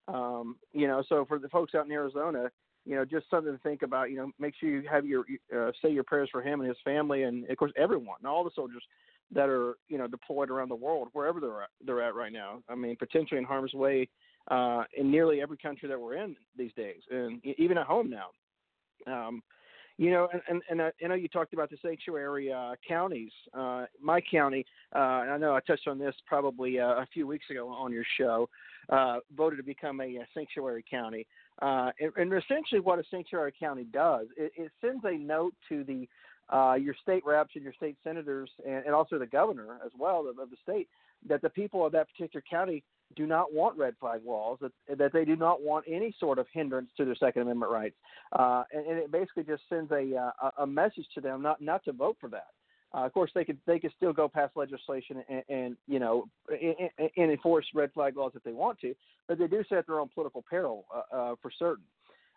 Um, 0.09 0.57
you 0.73 0.87
know, 0.87 1.03
so 1.07 1.27
for 1.27 1.39
the 1.39 1.49
folks 1.49 1.75
out 1.75 1.87
in 1.87 1.93
Arizona, 1.93 2.51
you 2.85 2.95
know, 2.95 3.05
just 3.05 3.29
something 3.31 3.53
to 3.53 3.59
think 3.59 3.83
about. 3.83 4.11
You 4.11 4.17
know, 4.17 4.31
make 4.39 4.55
sure 4.59 4.69
you 4.69 4.89
have 4.89 5.07
your 5.07 5.25
uh, 5.55 5.71
say 5.83 5.91
your 5.91 6.05
prayers 6.05 6.29
for 6.31 6.43
him 6.43 6.61
and 6.61 6.69
his 6.69 6.79
family, 6.85 7.23
and 7.23 7.49
of 7.49 7.57
course 7.57 7.73
everyone, 7.77 8.25
all 8.27 8.45
the 8.45 8.51
soldiers 8.55 8.83
that 9.33 9.49
are 9.49 9.77
you 9.89 9.99
know 9.99 10.07
deployed 10.07 10.51
around 10.51 10.69
the 10.69 10.75
world, 10.75 11.09
wherever 11.13 11.41
they're 11.41 11.63
at, 11.63 11.71
they're 11.85 12.03
at 12.03 12.15
right 12.15 12.33
now. 12.33 12.63
I 12.69 12.75
mean, 12.75 12.97
potentially 12.97 13.39
in 13.39 13.45
harm's 13.45 13.75
way 13.75 14.09
uh, 14.51 14.85
in 14.97 15.11
nearly 15.11 15.41
every 15.41 15.57
country 15.57 15.89
that 15.89 16.01
we're 16.01 16.17
in 16.17 16.37
these 16.57 16.73
days, 16.75 17.01
and 17.11 17.41
even 17.59 17.79
at 17.79 17.87
home 17.87 18.11
now. 18.11 18.29
Um, 19.07 19.43
you 19.97 20.11
know, 20.11 20.29
and 20.33 20.43
and, 20.49 20.63
and 20.71 20.83
I, 20.83 20.91
I 21.03 21.09
know 21.09 21.15
you 21.15 21.29
talked 21.29 21.53
about 21.53 21.71
the 21.71 21.77
sanctuary 21.83 22.53
uh, 22.53 22.75
counties. 22.87 23.33
Uh, 23.53 23.87
my 24.01 24.21
county, 24.21 24.65
uh, 24.95 25.23
and 25.23 25.31
I 25.31 25.37
know 25.37 25.55
I 25.55 25.61
touched 25.61 25.87
on 25.87 25.99
this 25.99 26.15
probably 26.27 26.81
uh, 26.81 27.03
a 27.03 27.07
few 27.13 27.27
weeks 27.27 27.47
ago 27.51 27.69
on 27.69 27.93
your 27.93 28.05
show, 28.19 28.49
uh, 28.89 29.19
voted 29.37 29.59
to 29.59 29.63
become 29.63 30.01
a, 30.01 30.17
a 30.17 30.27
sanctuary 30.35 30.85
county. 30.89 31.27
Uh, 31.63 31.91
and, 32.01 32.13
and 32.17 32.33
essentially, 32.33 32.81
what 32.81 32.99
a 32.99 33.05
sanctuary 33.11 33.53
county 33.59 33.85
does, 33.93 34.27
it, 34.37 34.53
it 34.57 34.73
sends 34.81 35.05
a 35.05 35.17
note 35.17 35.55
to 35.69 35.85
the 35.85 36.09
uh, 36.53 36.75
your 36.75 36.95
state 37.01 37.25
reps 37.25 37.53
and 37.55 37.65
your 37.65 37.73
state 37.73 37.97
senators, 38.05 38.51
and, 38.67 38.85
and 38.87 38.95
also 38.95 39.19
the 39.19 39.27
governor 39.27 39.79
as 39.85 39.93
well 39.99 40.27
of, 40.29 40.39
of 40.39 40.51
the 40.51 40.57
state, 40.63 40.89
that 41.27 41.41
the 41.41 41.49
people 41.49 41.87
of 41.87 41.93
that 41.93 42.07
particular 42.11 42.43
county 42.49 42.83
do 43.15 43.27
not 43.27 43.53
want 43.53 43.77
red 43.79 43.95
flag 44.01 44.21
laws, 44.27 44.59
that, 44.61 44.73
that 44.99 45.13
they 45.13 45.25
do 45.25 45.37
not 45.37 45.63
want 45.63 45.85
any 45.89 46.15
sort 46.19 46.39
of 46.39 46.47
hindrance 46.53 46.91
to 46.97 47.05
their 47.05 47.15
Second 47.15 47.43
Amendment 47.43 47.71
rights. 47.73 47.97
Uh, 48.33 48.65
and, 48.73 48.87
and 48.87 48.99
it 48.99 49.11
basically 49.11 49.45
just 49.45 49.63
sends 49.69 49.91
a, 49.93 50.33
uh, 50.43 50.51
a 50.59 50.67
message 50.67 51.07
to 51.15 51.21
them 51.21 51.43
not, 51.43 51.61
not 51.61 51.85
to 51.85 51.93
vote 51.93 52.17
for 52.21 52.29
that. 52.29 52.49
Uh, 52.95 53.05
of 53.05 53.13
course, 53.13 53.31
they 53.35 53.45
could 53.45 53.59
they 53.67 53.81
could 53.81 53.93
still 53.97 54.13
go 54.13 54.29
pass 54.29 54.51
legislation 54.55 55.17
and, 55.29 55.43
and 55.49 55.77
you 55.89 55.99
know 55.99 56.29
and, 56.49 57.09
and 57.17 57.31
enforce 57.33 57.67
red 57.75 57.93
flag 57.93 58.17
laws 58.17 58.33
if 58.37 58.43
they 58.45 58.53
want 58.53 58.79
to, 58.79 58.95
but 59.27 59.37
they 59.37 59.49
do 59.49 59.65
set 59.69 59.85
their 59.87 59.99
own 59.99 60.09
political 60.15 60.45
peril 60.49 60.85
uh, 60.95 61.17
uh, 61.17 61.35
for 61.43 61.51
certain. 61.59 61.85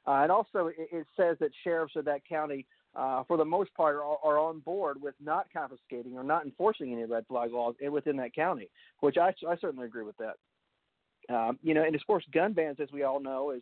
Uh, 0.08 0.22
and 0.24 0.32
also, 0.32 0.68
it, 0.68 0.76
it 0.92 1.06
says 1.16 1.38
that 1.40 1.52
sheriffs 1.64 1.96
of 1.96 2.06
that 2.06 2.22
county, 2.28 2.66
for 3.28 3.38
the 3.38 3.46
most 3.46 3.72
part, 3.76 3.98
are, 3.98 4.18
are 4.24 4.40
on 4.40 4.60
board 4.60 5.00
with 5.00 5.14
not 5.24 5.46
confiscating 5.54 6.18
or 6.18 6.24
not 6.24 6.46
enforcing 6.46 6.92
any 6.94 7.04
red 7.04 7.26
flag 7.28 7.52
laws 7.52 7.76
within 7.92 8.16
that 8.16 8.34
county, 8.34 8.70
which 9.02 9.18
I, 9.18 9.34
I 9.48 9.58
certainly 9.58 9.86
agree 9.86 10.04
with 10.04 10.18
that. 10.18 10.36
Um, 11.30 11.60
you 11.62 11.74
know, 11.74 11.84
and 11.84 11.96
of 11.96 12.02
course, 12.08 12.24
gun 12.34 12.54
bans, 12.54 12.78
as 12.82 12.92
we 12.92 13.04
all 13.04 13.20
know, 13.20 13.52
is 13.52 13.62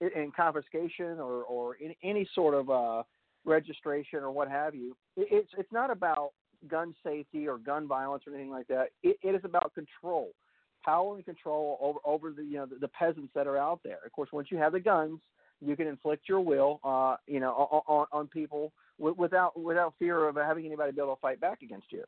in 0.00 0.32
confiscation 0.34 1.20
or 1.20 1.42
or 1.44 1.76
in 1.76 1.94
any 2.02 2.28
sort 2.34 2.54
of 2.54 2.70
uh, 2.70 3.02
registration 3.44 4.20
or 4.20 4.30
what 4.30 4.48
have 4.48 4.74
you. 4.74 4.96
It, 5.16 5.28
it's 5.30 5.52
it's 5.58 5.72
not 5.72 5.90
about 5.90 6.30
gun 6.68 6.94
safety 7.04 7.46
or 7.46 7.58
gun 7.58 7.86
violence 7.86 8.24
or 8.26 8.34
anything 8.34 8.50
like 8.50 8.68
that. 8.68 8.86
It, 9.02 9.16
it 9.22 9.34
is 9.34 9.44
about 9.44 9.74
control, 9.74 10.30
power 10.84 11.16
and 11.16 11.24
control 11.24 11.78
over 11.80 11.98
over 12.04 12.30
the 12.30 12.44
you 12.44 12.56
know 12.56 12.66
the, 12.66 12.76
the 12.76 12.88
peasants 12.88 13.32
that 13.34 13.46
are 13.46 13.58
out 13.58 13.80
there. 13.84 13.98
Of 14.06 14.12
course, 14.12 14.30
once 14.32 14.48
you 14.50 14.58
have 14.58 14.72
the 14.72 14.80
guns, 14.80 15.20
You 15.64 15.76
can 15.76 15.86
inflict 15.86 16.28
your 16.28 16.40
will, 16.40 16.80
uh, 16.82 17.16
you 17.26 17.38
know, 17.38 17.52
on, 17.86 18.06
on 18.10 18.26
people 18.26 18.72
without 18.98 19.58
without 19.58 19.94
fear 19.98 20.28
of 20.28 20.34
having 20.36 20.66
anybody 20.66 20.92
be 20.92 21.00
able 21.00 21.14
to 21.14 21.20
fight 21.20 21.40
back 21.40 21.62
against 21.62 21.92
you. 21.92 22.04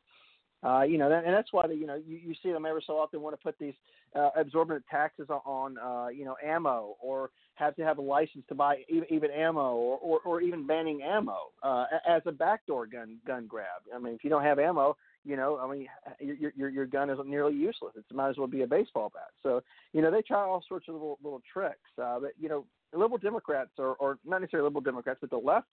Uh, 0.64 0.82
you 0.82 0.96
know, 0.96 1.12
and 1.12 1.34
that's 1.34 1.52
why 1.52 1.66
the, 1.66 1.74
you 1.74 1.86
know 1.86 2.00
you, 2.06 2.16
you 2.16 2.34
see 2.42 2.50
them 2.50 2.64
ever 2.64 2.80
so 2.84 2.94
often 2.94 3.20
want 3.20 3.36
to 3.36 3.42
put 3.42 3.54
these 3.58 3.74
uh, 4.16 4.30
absorbent 4.36 4.82
taxes 4.90 5.28
on, 5.28 5.76
uh, 5.78 6.08
you 6.08 6.24
know, 6.24 6.36
ammo, 6.44 6.96
or 7.02 7.30
have 7.56 7.76
to 7.76 7.82
have 7.84 7.98
a 7.98 8.02
license 8.02 8.44
to 8.48 8.54
buy 8.54 8.76
even, 8.88 9.04
even 9.10 9.30
ammo, 9.30 9.74
or, 9.74 9.98
or, 9.98 10.20
or 10.24 10.40
even 10.40 10.66
banning 10.66 11.02
ammo 11.02 11.36
uh, 11.62 11.84
as 12.08 12.22
a 12.26 12.32
backdoor 12.32 12.86
gun 12.86 13.18
gun 13.26 13.46
grab. 13.46 13.82
I 13.94 13.98
mean, 13.98 14.14
if 14.14 14.24
you 14.24 14.30
don't 14.30 14.42
have 14.42 14.58
ammo, 14.58 14.96
you 15.24 15.36
know, 15.36 15.58
I 15.58 15.70
mean, 15.70 15.86
your 16.18 16.52
your 16.56 16.68
your 16.70 16.86
gun 16.86 17.10
is 17.10 17.18
nearly 17.26 17.54
useless. 17.54 17.92
It 17.96 18.14
might 18.14 18.30
as 18.30 18.38
well 18.38 18.46
be 18.46 18.62
a 18.62 18.66
baseball 18.66 19.10
bat. 19.12 19.30
So, 19.42 19.62
you 19.92 20.00
know, 20.00 20.10
they 20.10 20.22
try 20.22 20.40
all 20.40 20.64
sorts 20.66 20.88
of 20.88 20.94
little 20.94 21.18
little 21.22 21.42
tricks. 21.52 21.76
Uh, 22.02 22.20
but 22.20 22.32
you 22.40 22.48
know, 22.48 22.64
liberal 22.94 23.18
Democrats, 23.18 23.70
or 23.78 23.96
or 23.96 24.18
not 24.24 24.40
necessarily 24.40 24.68
liberal 24.68 24.80
Democrats, 24.82 25.18
but 25.20 25.30
the 25.30 25.36
lefts 25.36 25.68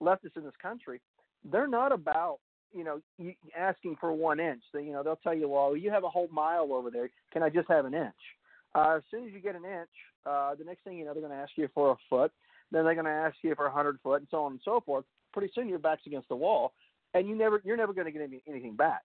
leftists 0.00 0.36
in 0.36 0.42
this 0.42 0.54
country, 0.60 1.00
they're 1.50 1.68
not 1.68 1.92
about 1.92 2.38
you 2.72 2.84
know, 2.84 3.00
asking 3.56 3.96
for 4.00 4.12
one 4.12 4.40
inch. 4.40 4.62
They, 4.72 4.82
you 4.82 4.92
know, 4.92 5.02
they'll 5.02 5.16
tell 5.16 5.34
you, 5.34 5.48
well, 5.48 5.76
you 5.76 5.90
have 5.90 6.04
a 6.04 6.10
whole 6.10 6.28
mile 6.32 6.72
over 6.72 6.90
there. 6.90 7.10
Can 7.32 7.42
I 7.42 7.48
just 7.48 7.68
have 7.68 7.84
an 7.84 7.94
inch? 7.94 8.14
Uh, 8.74 8.96
as 8.96 9.02
soon 9.10 9.26
as 9.26 9.32
you 9.32 9.40
get 9.40 9.54
an 9.54 9.64
inch, 9.64 9.90
uh, 10.24 10.54
the 10.54 10.64
next 10.64 10.82
thing 10.84 10.96
you 10.96 11.04
know, 11.04 11.12
they're 11.12 11.22
going 11.22 11.34
to 11.34 11.38
ask 11.38 11.52
you 11.56 11.68
for 11.74 11.92
a 11.92 11.96
foot. 12.08 12.32
Then 12.70 12.84
they're 12.84 12.94
going 12.94 13.06
to 13.06 13.10
ask 13.10 13.36
you 13.42 13.54
for 13.54 13.66
a 13.66 13.72
hundred 13.72 13.98
foot, 14.02 14.20
and 14.20 14.28
so 14.30 14.44
on 14.44 14.52
and 14.52 14.60
so 14.64 14.80
forth. 14.80 15.04
Pretty 15.32 15.52
soon, 15.54 15.68
your 15.68 15.78
back's 15.78 16.06
against 16.06 16.28
the 16.28 16.36
wall, 16.36 16.72
and 17.14 17.28
you 17.28 17.36
never, 17.36 17.60
you're 17.64 17.76
never 17.76 17.92
going 17.92 18.06
to 18.06 18.12
get 18.12 18.22
any, 18.22 18.42
anything 18.48 18.76
back. 18.76 19.02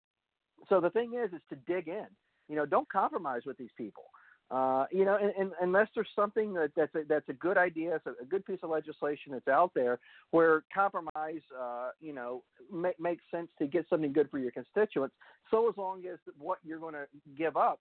So 0.69 0.79
the 0.79 0.89
thing 0.91 1.13
is, 1.13 1.33
is 1.33 1.41
to 1.49 1.55
dig 1.71 1.87
in. 1.87 2.07
You 2.47 2.55
know, 2.55 2.65
don't 2.65 2.87
compromise 2.89 3.41
with 3.45 3.57
these 3.57 3.69
people. 3.75 4.03
Uh, 4.51 4.85
you 4.91 5.05
know, 5.05 5.17
and, 5.19 5.33
and, 5.39 5.51
unless 5.59 5.87
there's 5.95 6.07
something 6.15 6.53
that, 6.53 6.71
that's 6.75 6.93
a, 6.93 7.01
that's 7.09 7.27
a 7.29 7.33
good 7.33 7.57
idea, 7.57 7.95
it's 7.95 8.05
a, 8.05 8.11
a 8.21 8.25
good 8.25 8.45
piece 8.45 8.59
of 8.61 8.69
legislation 8.69 9.31
that's 9.31 9.47
out 9.47 9.71
there 9.73 9.97
where 10.29 10.63
compromise, 10.71 11.41
uh, 11.59 11.89
you 11.99 12.13
know, 12.13 12.43
ma- 12.71 12.89
makes 12.99 13.23
sense 13.31 13.47
to 13.57 13.65
get 13.65 13.87
something 13.89 14.13
good 14.13 14.29
for 14.29 14.37
your 14.37 14.51
constituents. 14.51 15.15
So 15.49 15.67
as 15.67 15.75
long 15.77 16.03
as 16.05 16.19
what 16.37 16.59
you're 16.63 16.79
going 16.79 16.93
to 16.93 17.07
give 17.35 17.57
up 17.57 17.79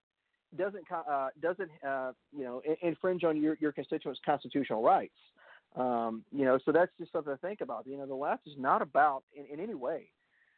doesn't 0.58 0.86
uh, 0.92 1.30
doesn't 1.42 1.70
uh, 1.86 2.12
you 2.36 2.44
know 2.44 2.62
infringe 2.82 3.24
on 3.24 3.42
your 3.42 3.58
your 3.60 3.72
constituents' 3.72 4.20
constitutional 4.26 4.84
rights. 4.84 5.14
Um, 5.76 6.24
you 6.32 6.46
know, 6.46 6.60
so 6.66 6.72
that's 6.72 6.92
just 7.00 7.12
something 7.12 7.34
to 7.34 7.38
think 7.38 7.62
about. 7.62 7.88
You 7.88 7.98
know, 7.98 8.06
the 8.06 8.14
left 8.14 8.48
is 8.48 8.54
not 8.58 8.82
about 8.82 9.24
in, 9.36 9.46
in 9.52 9.60
any 9.60 9.74
way, 9.74 10.10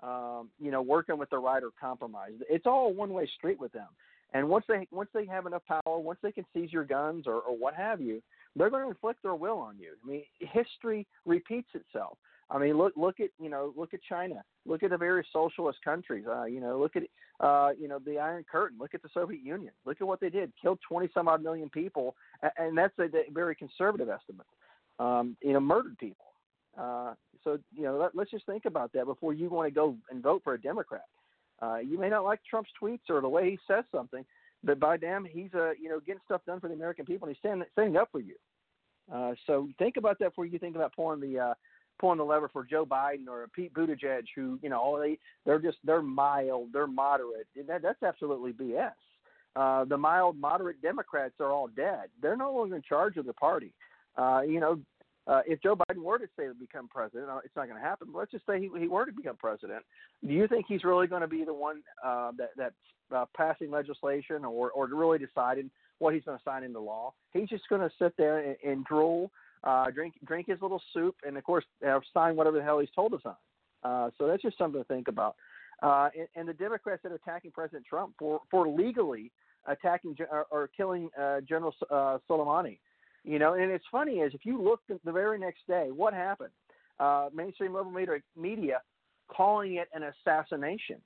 um, 0.03 0.49
you 0.59 0.71
know, 0.71 0.81
working 0.81 1.17
with 1.17 1.29
the 1.29 1.37
right 1.37 1.63
or 1.63 1.69
compromise. 1.79 2.33
It's 2.49 2.65
all 2.65 2.93
one 2.93 3.13
way 3.13 3.29
street 3.37 3.59
with 3.59 3.71
them. 3.71 3.87
And 4.35 4.49
once 4.49 4.65
they 4.67 4.85
once 4.91 5.09
they 5.13 5.25
have 5.27 5.45
enough 5.45 5.61
power, 5.65 5.97
once 5.97 6.19
they 6.21 6.33
can 6.33 6.43
seize 6.53 6.73
your 6.73 6.83
guns 6.83 7.25
or, 7.25 7.35
or 7.35 7.57
what 7.57 7.73
have 7.73 8.01
you, 8.01 8.21
they're 8.57 8.69
going 8.69 8.83
to 8.83 8.89
inflict 8.89 9.23
their 9.23 9.33
will 9.33 9.57
on 9.57 9.77
you. 9.79 9.93
I 10.03 10.11
mean, 10.11 10.23
history 10.39 11.07
repeats 11.25 11.69
itself. 11.73 12.17
I 12.49 12.57
mean, 12.57 12.77
look 12.77 12.91
look 12.97 13.21
at 13.21 13.29
you 13.39 13.49
know 13.49 13.73
look 13.77 13.93
at 13.93 14.01
China, 14.03 14.43
look 14.65 14.83
at 14.83 14.89
the 14.89 14.97
various 14.97 15.25
socialist 15.31 15.79
countries. 15.85 16.25
Uh, 16.29 16.43
you 16.43 16.59
know, 16.59 16.77
look 16.77 16.97
at 16.97 17.03
uh, 17.39 17.69
you 17.79 17.87
know 17.87 17.97
the 18.05 18.19
Iron 18.19 18.43
Curtain. 18.51 18.77
Look 18.77 18.93
at 18.93 19.01
the 19.01 19.09
Soviet 19.13 19.41
Union. 19.41 19.71
Look 19.85 20.01
at 20.01 20.07
what 20.07 20.19
they 20.19 20.29
did. 20.29 20.51
Killed 20.61 20.79
twenty 20.85 21.07
some 21.13 21.29
odd 21.29 21.41
million 21.41 21.69
people, 21.69 22.13
and 22.57 22.77
that's 22.77 22.93
a, 22.99 23.07
very 23.31 23.55
conservative 23.55 24.09
estimate. 24.09 24.47
Um, 24.99 25.37
you 25.41 25.53
know, 25.53 25.61
murdered 25.61 25.97
people. 25.97 26.25
Uh, 26.77 27.13
so 27.45 27.57
you 27.73 27.83
know, 27.83 27.97
let, 27.97 28.13
let's 28.13 28.31
just 28.31 28.45
think 28.45 28.65
about 28.65 28.91
that 28.93 29.05
before 29.05 29.33
you 29.33 29.47
want 29.47 29.67
to 29.69 29.73
go 29.73 29.95
and 30.11 30.21
vote 30.21 30.41
for 30.43 30.55
a 30.55 30.61
Democrat. 30.61 31.05
Uh, 31.61 31.77
you 31.77 31.97
may 31.97 32.09
not 32.09 32.23
like 32.23 32.39
Trump's 32.49 32.71
tweets 32.81 33.09
or 33.09 33.21
the 33.21 33.29
way 33.29 33.49
he 33.51 33.59
says 33.67 33.83
something, 33.91 34.25
but 34.63 34.79
by 34.79 34.97
damn, 34.97 35.25
he's 35.25 35.53
uh, 35.53 35.71
you 35.81 35.89
know 35.89 35.99
getting 35.99 36.21
stuff 36.25 36.41
done 36.45 36.59
for 36.59 36.67
the 36.67 36.73
American 36.73 37.05
people, 37.05 37.27
and 37.27 37.35
he's 37.35 37.39
standing 37.39 37.67
standing 37.73 37.97
up 37.97 38.09
for 38.11 38.19
you. 38.19 38.35
Uh, 39.13 39.33
so 39.45 39.69
think 39.77 39.97
about 39.97 40.17
that 40.19 40.29
before 40.29 40.45
you 40.45 40.59
think 40.59 40.75
about 40.75 40.95
pulling 40.95 41.21
the 41.21 41.39
uh, 41.39 41.53
pulling 41.99 42.17
the 42.17 42.23
lever 42.23 42.49
for 42.49 42.65
Joe 42.65 42.85
Biden 42.85 43.27
or 43.29 43.47
Pete 43.55 43.73
Buttigieg, 43.73 44.25
who 44.35 44.59
you 44.61 44.69
know 44.69 44.99
they 44.99 45.17
they're 45.45 45.59
just 45.59 45.77
they're 45.83 46.01
mild, 46.01 46.69
they're 46.73 46.87
moderate. 46.87 47.47
That, 47.67 47.81
that's 47.81 48.03
absolutely 48.03 48.53
BS. 48.53 48.91
Uh, 49.55 49.85
the 49.85 49.97
mild, 49.97 50.37
moderate 50.37 50.81
Democrats 50.81 51.35
are 51.39 51.51
all 51.51 51.67
dead. 51.67 52.09
They're 52.21 52.35
no 52.35 52.53
longer 52.53 52.75
in 52.75 52.81
charge 52.81 53.15
of 53.15 53.25
the 53.25 53.33
party. 53.33 53.73
Uh, 54.17 54.41
you 54.41 54.59
know, 54.59 54.79
uh, 55.27 55.41
if 55.47 55.61
Joe 55.61 55.75
Biden 55.75 56.03
were 56.03 56.19
to 56.19 56.27
say 56.37 56.47
to 56.47 56.53
become 56.53 56.87
president, 56.87 57.29
uh, 57.29 57.39
it's 57.43 57.55
not 57.55 57.67
going 57.67 57.79
to 57.79 57.85
happen. 57.85 58.09
But 58.11 58.19
let's 58.19 58.31
just 58.31 58.45
say 58.45 58.59
he, 58.59 58.69
he 58.79 58.87
were 58.87 59.05
to 59.05 59.11
become 59.11 59.35
president. 59.35 59.83
Do 60.25 60.33
you 60.33 60.47
think 60.47 60.65
he's 60.67 60.83
really 60.83 61.07
going 61.07 61.21
to 61.21 61.27
be 61.27 61.43
the 61.43 61.53
one 61.53 61.81
uh, 62.03 62.31
that 62.37 62.51
that's 62.57 62.75
uh, 63.15 63.25
passing 63.35 63.71
legislation 63.71 64.45
or 64.45 64.71
or 64.71 64.87
really 64.87 65.17
deciding 65.17 65.71
what 65.99 66.13
he's 66.13 66.23
going 66.23 66.37
to 66.37 66.43
sign 66.43 66.63
into 66.63 66.79
law? 66.79 67.13
He's 67.33 67.49
just 67.49 67.67
going 67.69 67.81
to 67.81 67.91
sit 67.99 68.13
there 68.17 68.39
and, 68.39 68.55
and 68.63 68.85
drool, 68.85 69.31
uh, 69.63 69.89
drink 69.91 70.13
drink 70.25 70.47
his 70.47 70.61
little 70.61 70.81
soup, 70.93 71.15
and 71.25 71.37
of 71.37 71.43
course 71.43 71.65
uh, 71.87 71.99
sign 72.13 72.35
whatever 72.35 72.57
the 72.57 72.63
hell 72.63 72.79
he's 72.79 72.89
told 72.93 73.11
to 73.13 73.19
sign. 73.23 73.33
Uh, 73.83 74.09
so 74.17 74.27
that's 74.27 74.41
just 74.41 74.57
something 74.57 74.81
to 74.81 74.87
think 74.87 75.07
about. 75.07 75.35
Uh, 75.81 76.09
and, 76.17 76.27
and 76.35 76.47
the 76.47 76.53
Democrats 76.53 77.01
that 77.03 77.11
are 77.11 77.15
attacking 77.15 77.51
President 77.51 77.85
Trump 77.85 78.13
for 78.19 78.41
for 78.51 78.67
legally 78.67 79.31
attacking 79.67 80.15
or, 80.31 80.45
or 80.51 80.69
killing 80.75 81.09
uh, 81.19 81.41
General 81.41 81.73
uh, 81.89 82.17
Soleimani. 82.29 82.77
You 83.25 83.39
know, 83.39 83.55
and 83.55 83.71
it's 83.71 83.85
funny 83.91 84.19
is 84.19 84.33
if 84.35 84.45
you 84.45 84.61
look 84.61 84.81
the 84.87 85.11
very 85.11 85.39
next 85.39 85.65
day, 85.67 85.89
what 85.91 86.13
happened? 86.13 86.51
Uh, 86.99 87.29
mainstream 87.33 87.73
liberal 87.73 87.91
media, 87.91 88.19
media 88.37 88.81
calling 89.27 89.75
it 89.75 89.87
an 89.93 90.03
assassination. 90.03 90.97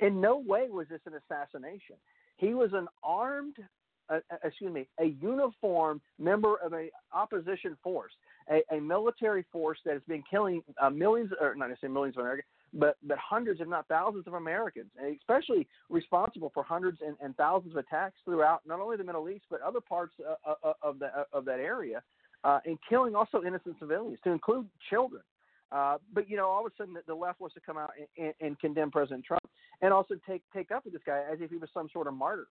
In 0.00 0.20
no 0.20 0.38
way 0.38 0.68
was 0.70 0.86
this 0.88 1.00
an 1.06 1.12
assassination. 1.14 1.96
He 2.38 2.54
was 2.54 2.70
an 2.72 2.88
armed, 3.02 3.56
uh, 4.08 4.18
excuse 4.42 4.72
me, 4.72 4.88
a 5.00 5.14
uniformed 5.22 6.00
member 6.18 6.56
of 6.64 6.72
a 6.72 6.88
opposition 7.12 7.76
force, 7.82 8.12
a, 8.50 8.62
a 8.74 8.80
military 8.80 9.44
force 9.52 9.78
that 9.84 9.94
has 9.94 10.02
been 10.08 10.24
killing 10.28 10.62
uh, 10.80 10.90
millions, 10.90 11.30
or 11.40 11.54
not 11.54 11.68
necessarily 11.68 11.94
millions 11.94 12.16
of 12.16 12.22
Americans, 12.22 12.48
but 12.72 12.96
but 13.06 13.18
hundreds, 13.18 13.60
if 13.60 13.68
not 13.68 13.86
thousands, 13.88 14.26
of 14.26 14.34
Americans, 14.34 14.90
especially 15.18 15.66
responsible 15.88 16.50
for 16.52 16.62
hundreds 16.62 16.98
and, 17.06 17.16
and 17.22 17.36
thousands 17.36 17.74
of 17.74 17.78
attacks 17.78 18.16
throughout 18.24 18.60
not 18.66 18.80
only 18.80 18.96
the 18.96 19.04
Middle 19.04 19.28
East 19.28 19.44
but 19.50 19.60
other 19.62 19.80
parts 19.80 20.14
uh, 20.20 20.54
uh, 20.64 20.72
of 20.82 20.98
the 20.98 21.08
of 21.32 21.44
that 21.44 21.60
area, 21.60 22.02
uh, 22.44 22.60
and 22.64 22.78
killing 22.88 23.14
also 23.14 23.42
innocent 23.46 23.76
civilians, 23.78 24.18
to 24.24 24.30
include 24.30 24.66
children. 24.90 25.22
Uh, 25.72 25.98
but 26.12 26.28
you 26.30 26.36
know, 26.36 26.46
all 26.46 26.64
of 26.64 26.72
a 26.72 26.76
sudden, 26.76 26.94
the, 26.94 27.00
the 27.06 27.14
left 27.14 27.40
wants 27.40 27.54
to 27.54 27.60
come 27.60 27.76
out 27.76 27.90
and, 27.98 28.26
and, 28.26 28.34
and 28.40 28.60
condemn 28.60 28.90
President 28.90 29.24
Trump, 29.24 29.42
and 29.82 29.92
also 29.92 30.14
take 30.28 30.42
take 30.54 30.70
up 30.70 30.84
with 30.84 30.92
this 30.92 31.02
guy 31.04 31.22
as 31.30 31.38
if 31.40 31.50
he 31.50 31.56
was 31.56 31.68
some 31.74 31.88
sort 31.92 32.06
of 32.06 32.14
martyr. 32.14 32.46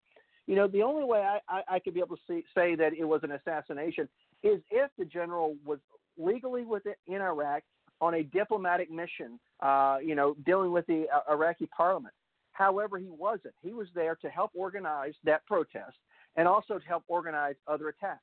You 0.47 0.55
know, 0.55 0.67
the 0.67 0.83
only 0.83 1.03
way 1.03 1.21
I, 1.21 1.39
I, 1.49 1.61
I 1.75 1.79
could 1.79 1.93
be 1.93 2.01
able 2.01 2.17
to 2.17 2.21
see, 2.27 2.43
say 2.53 2.75
that 2.75 2.93
it 2.93 3.03
was 3.03 3.21
an 3.23 3.31
assassination 3.31 4.07
is 4.43 4.59
if 4.69 4.91
the 4.97 5.05
general 5.05 5.55
was 5.65 5.79
legally 6.17 6.65
within 6.65 6.93
in 7.07 7.21
Iraq 7.21 7.63
on 8.05 8.13
a 8.15 8.23
diplomatic 8.23 8.91
mission, 8.91 9.39
uh, 9.61 9.97
you 10.03 10.15
know, 10.15 10.35
dealing 10.45 10.71
with 10.71 10.85
the 10.85 11.05
uh, 11.13 11.33
Iraqi 11.33 11.67
parliament. 11.75 12.13
However, 12.51 12.97
he 12.97 13.09
wasn't. 13.09 13.55
He 13.61 13.73
was 13.73 13.87
there 13.95 14.15
to 14.23 14.29
help 14.29 14.51
organize 14.53 15.15
that 15.23 15.45
protest 15.45 15.97
and 16.35 16.47
also 16.47 16.77
to 16.77 16.85
help 16.85 17.03
organize 17.07 17.55
other 17.67 17.89
attacks. 17.89 18.21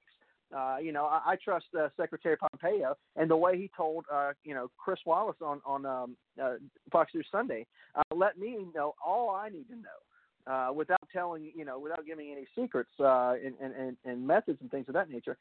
Uh, 0.57 0.77
you 0.81 0.93
know, 0.93 1.07
I, 1.07 1.33
I 1.33 1.37
trust 1.43 1.67
uh, 1.79 1.89
Secretary 1.97 2.37
Pompeo 2.37 2.95
and 3.17 3.29
the 3.29 3.37
way 3.37 3.59
he 3.59 3.71
told, 3.77 4.05
uh, 4.13 4.33
you 4.45 4.55
know, 4.55 4.71
Chris 4.79 5.01
Wallace 5.05 5.41
on 5.41 5.61
on 5.65 5.87
um, 5.87 6.17
uh, 6.43 6.55
Fox 6.93 7.13
News 7.15 7.27
Sunday. 7.33 7.67
Uh, 7.95 8.15
let 8.15 8.39
me 8.39 8.59
know 8.75 8.95
all 9.05 9.31
I 9.31 9.49
need 9.49 9.67
to 9.69 9.77
know 9.77 10.01
uh, 10.47 10.71
without 10.75 11.01
telling, 11.13 11.53
you 11.55 11.65
know, 11.65 11.79
without 11.79 12.05
giving 12.07 12.31
any 12.31 12.47
secrets 12.59 12.91
uh, 13.01 13.35
and, 13.35 13.55
and, 13.61 13.97
and 14.05 14.27
methods 14.27 14.59
and 14.61 14.71
things 14.71 14.87
of 14.89 14.95
that 14.95 15.11
nature. 15.11 15.37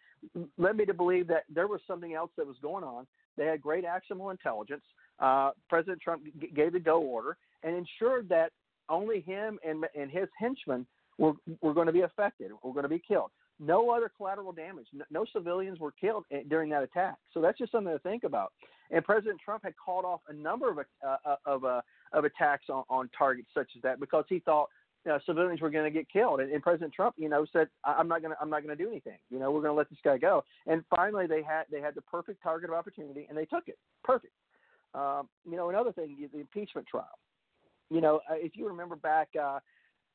Led 0.57 0.77
me 0.77 0.85
to 0.85 0.93
believe 0.93 1.27
that 1.27 1.43
there 1.53 1.67
was 1.67 1.81
something 1.87 2.13
else 2.13 2.31
that 2.37 2.45
was 2.45 2.57
going 2.61 2.83
on 2.83 3.07
they 3.37 3.45
had 3.45 3.61
great 3.61 3.85
actionable 3.85 4.29
intelligence. 4.29 4.83
Uh, 5.19 5.51
President 5.69 6.01
Trump 6.01 6.23
g- 6.39 6.51
gave 6.53 6.73
the 6.73 6.79
go 6.79 7.01
order 7.01 7.37
and 7.63 7.75
ensured 7.75 8.29
that 8.29 8.51
only 8.89 9.21
him 9.21 9.59
and, 9.65 9.85
and 9.95 10.11
his 10.11 10.27
henchmen 10.37 10.85
were, 11.17 11.33
were 11.61 11.73
going 11.73 11.87
to 11.87 11.93
be 11.93 12.01
affected, 12.01 12.51
were 12.63 12.73
going 12.73 12.83
to 12.83 12.89
be 12.89 13.01
killed. 13.05 13.31
No 13.59 13.91
other 13.91 14.11
collateral 14.15 14.51
damage. 14.51 14.87
No, 14.91 15.05
no 15.11 15.25
civilians 15.31 15.79
were 15.79 15.91
killed 15.91 16.25
eh, 16.31 16.41
during 16.49 16.69
that 16.71 16.83
attack. 16.83 17.17
So 17.33 17.41
that's 17.41 17.57
just 17.57 17.71
something 17.71 17.93
to 17.93 17.99
think 17.99 18.23
about. 18.23 18.53
And 18.89 19.05
President 19.05 19.39
Trump 19.43 19.63
had 19.63 19.73
called 19.77 20.03
off 20.03 20.21
a 20.27 20.33
number 20.33 20.69
of 20.71 20.79
uh, 20.79 21.15
uh 21.25 21.35
of 21.45 21.63
uh, 21.63 21.81
of 22.11 22.25
attacks 22.25 22.65
on, 22.69 22.83
on 22.89 23.09
targets 23.17 23.47
such 23.53 23.69
as 23.75 23.81
that 23.83 23.99
because 23.99 24.25
he 24.27 24.39
thought 24.39 24.67
know, 25.05 25.19
civilians 25.25 25.61
were 25.61 25.69
going 25.69 25.85
to 25.85 25.91
get 25.91 26.09
killed. 26.11 26.41
And, 26.41 26.51
and 26.51 26.61
President 26.61 26.93
Trump, 26.93 27.15
you 27.17 27.29
know, 27.29 27.45
said, 27.51 27.67
"I'm 27.83 28.07
not 28.07 28.21
going 28.21 28.33
to, 28.33 28.41
I'm 28.41 28.49
not 28.49 28.63
going 28.63 28.75
to 28.75 28.83
do 28.83 28.89
anything. 28.89 29.17
You 29.29 29.39
know, 29.39 29.51
we're 29.51 29.61
going 29.61 29.71
to 29.71 29.77
let 29.77 29.89
this 29.89 29.99
guy 30.03 30.17
go." 30.17 30.43
And 30.67 30.83
finally, 30.95 31.27
they 31.27 31.41
had 31.41 31.63
they 31.71 31.81
had 31.81 31.95
the 31.95 32.01
perfect 32.01 32.43
target 32.43 32.69
of 32.69 32.75
opportunity, 32.75 33.25
and 33.29 33.37
they 33.37 33.45
took 33.45 33.67
it. 33.67 33.77
Perfect. 34.03 34.33
Um, 34.93 35.29
you 35.49 35.55
know, 35.55 35.69
another 35.69 35.91
thing, 35.91 36.17
the 36.31 36.39
impeachment 36.39 36.87
trial. 36.87 37.17
You 37.89 38.01
know, 38.01 38.21
uh, 38.29 38.35
if 38.35 38.55
you 38.55 38.67
remember 38.67 38.95
back. 38.95 39.29
Uh, 39.39 39.59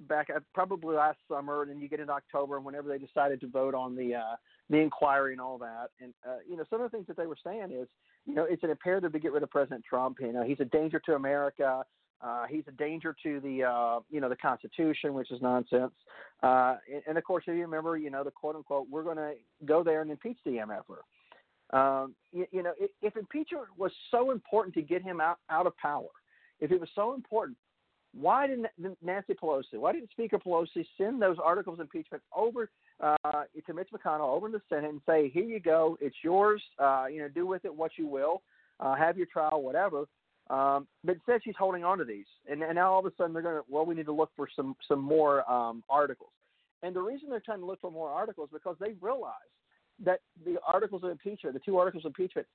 back 0.00 0.28
at 0.28 0.42
probably 0.54 0.94
last 0.94 1.18
summer, 1.28 1.62
and 1.62 1.70
then 1.70 1.80
you 1.80 1.88
get 1.88 2.00
into 2.00 2.12
October, 2.12 2.56
and 2.56 2.64
whenever 2.64 2.88
they 2.88 2.98
decided 2.98 3.40
to 3.40 3.48
vote 3.48 3.74
on 3.74 3.96
the 3.96 4.14
uh, 4.14 4.36
the 4.68 4.76
inquiry 4.76 5.32
and 5.32 5.40
all 5.40 5.58
that, 5.58 5.88
and 6.00 6.12
uh, 6.28 6.36
you 6.48 6.56
know 6.56 6.64
some 6.68 6.80
of 6.80 6.90
the 6.90 6.94
things 6.94 7.06
that 7.06 7.16
they 7.16 7.26
were 7.26 7.38
saying 7.42 7.70
is, 7.72 7.88
you 8.26 8.34
know, 8.34 8.44
it's 8.48 8.62
an 8.62 8.70
imperative 8.70 9.12
to 9.12 9.18
get 9.18 9.32
rid 9.32 9.42
of 9.42 9.50
President 9.50 9.84
Trump. 9.88 10.18
You 10.20 10.32
know, 10.32 10.44
he's 10.44 10.60
a 10.60 10.64
danger 10.66 11.00
to 11.06 11.14
America. 11.14 11.84
Uh, 12.22 12.46
he's 12.46 12.64
a 12.66 12.72
danger 12.72 13.14
to 13.22 13.40
the 13.40 13.64
uh, 13.64 14.00
you 14.10 14.20
know 14.20 14.28
the 14.28 14.36
Constitution, 14.36 15.14
which 15.14 15.30
is 15.30 15.40
nonsense. 15.42 15.92
Uh, 16.42 16.76
and, 16.92 17.02
and, 17.08 17.18
of 17.18 17.24
course, 17.24 17.44
if 17.46 17.54
you 17.54 17.62
remember, 17.62 17.96
you 17.96 18.10
know 18.10 18.24
the 18.24 18.30
quote 18.30 18.56
unquote, 18.56 18.86
we're 18.90 19.02
going 19.02 19.16
to 19.16 19.32
go 19.64 19.82
there 19.82 20.02
and 20.02 20.10
impeach 20.10 20.38
the 20.44 20.52
MFer. 20.52 20.98
Um, 21.76 22.14
you, 22.32 22.46
you 22.52 22.62
know, 22.62 22.72
if, 22.78 22.90
if 23.02 23.16
impeachment 23.16 23.64
was 23.76 23.92
so 24.10 24.30
important 24.30 24.74
to 24.76 24.82
get 24.82 25.02
him 25.02 25.20
out 25.20 25.38
out 25.50 25.66
of 25.66 25.76
power, 25.76 26.08
if 26.60 26.70
it 26.70 26.80
was 26.80 26.88
so 26.94 27.14
important, 27.14 27.56
why 28.18 28.46
didn't 28.46 28.66
Nancy 29.02 29.34
Pelosi, 29.34 29.74
why 29.74 29.92
didn't 29.92 30.10
Speaker 30.10 30.38
Pelosi 30.38 30.86
send 30.96 31.20
those 31.20 31.36
articles 31.42 31.78
of 31.78 31.84
impeachment 31.84 32.22
over 32.34 32.70
uh, 33.00 33.16
to 33.66 33.74
Mitch 33.74 33.88
McConnell 33.92 34.34
over 34.34 34.46
in 34.46 34.52
the 34.52 34.62
Senate 34.68 34.90
and 34.90 35.00
say, 35.06 35.28
"Here 35.28 35.44
you 35.44 35.60
go, 35.60 35.98
it's 36.00 36.16
yours. 36.22 36.62
Uh, 36.78 37.06
you 37.12 37.18
know, 37.20 37.28
do 37.28 37.46
with 37.46 37.64
it 37.64 37.74
what 37.74 37.92
you 37.96 38.06
will. 38.06 38.42
Uh, 38.80 38.94
have 38.94 39.18
your 39.18 39.26
trial, 39.26 39.62
whatever." 39.62 40.06
Um, 40.48 40.86
but 41.02 41.16
instead, 41.16 41.40
she's 41.42 41.56
holding 41.58 41.82
on 41.82 41.98
to 41.98 42.04
these, 42.04 42.26
and, 42.48 42.62
and 42.62 42.76
now 42.76 42.92
all 42.92 43.00
of 43.00 43.06
a 43.06 43.12
sudden 43.16 43.32
they're 43.32 43.42
going 43.42 43.56
to. 43.56 43.64
Well, 43.68 43.84
we 43.84 43.96
need 43.96 44.06
to 44.06 44.12
look 44.12 44.30
for 44.36 44.48
some 44.54 44.76
some 44.86 45.00
more 45.00 45.48
um, 45.50 45.82
articles, 45.90 46.30
and 46.82 46.94
the 46.94 47.02
reason 47.02 47.28
they're 47.28 47.40
trying 47.40 47.60
to 47.60 47.66
look 47.66 47.80
for 47.80 47.90
more 47.90 48.10
articles 48.10 48.48
because 48.52 48.76
they 48.78 48.92
realize 49.00 49.32
that 50.04 50.20
the 50.44 50.56
articles 50.64 51.02
of 51.02 51.10
impeachment, 51.10 51.54
the 51.54 51.60
two 51.60 51.78
articles 51.78 52.04
of 52.04 52.10
impeachment 52.10 52.46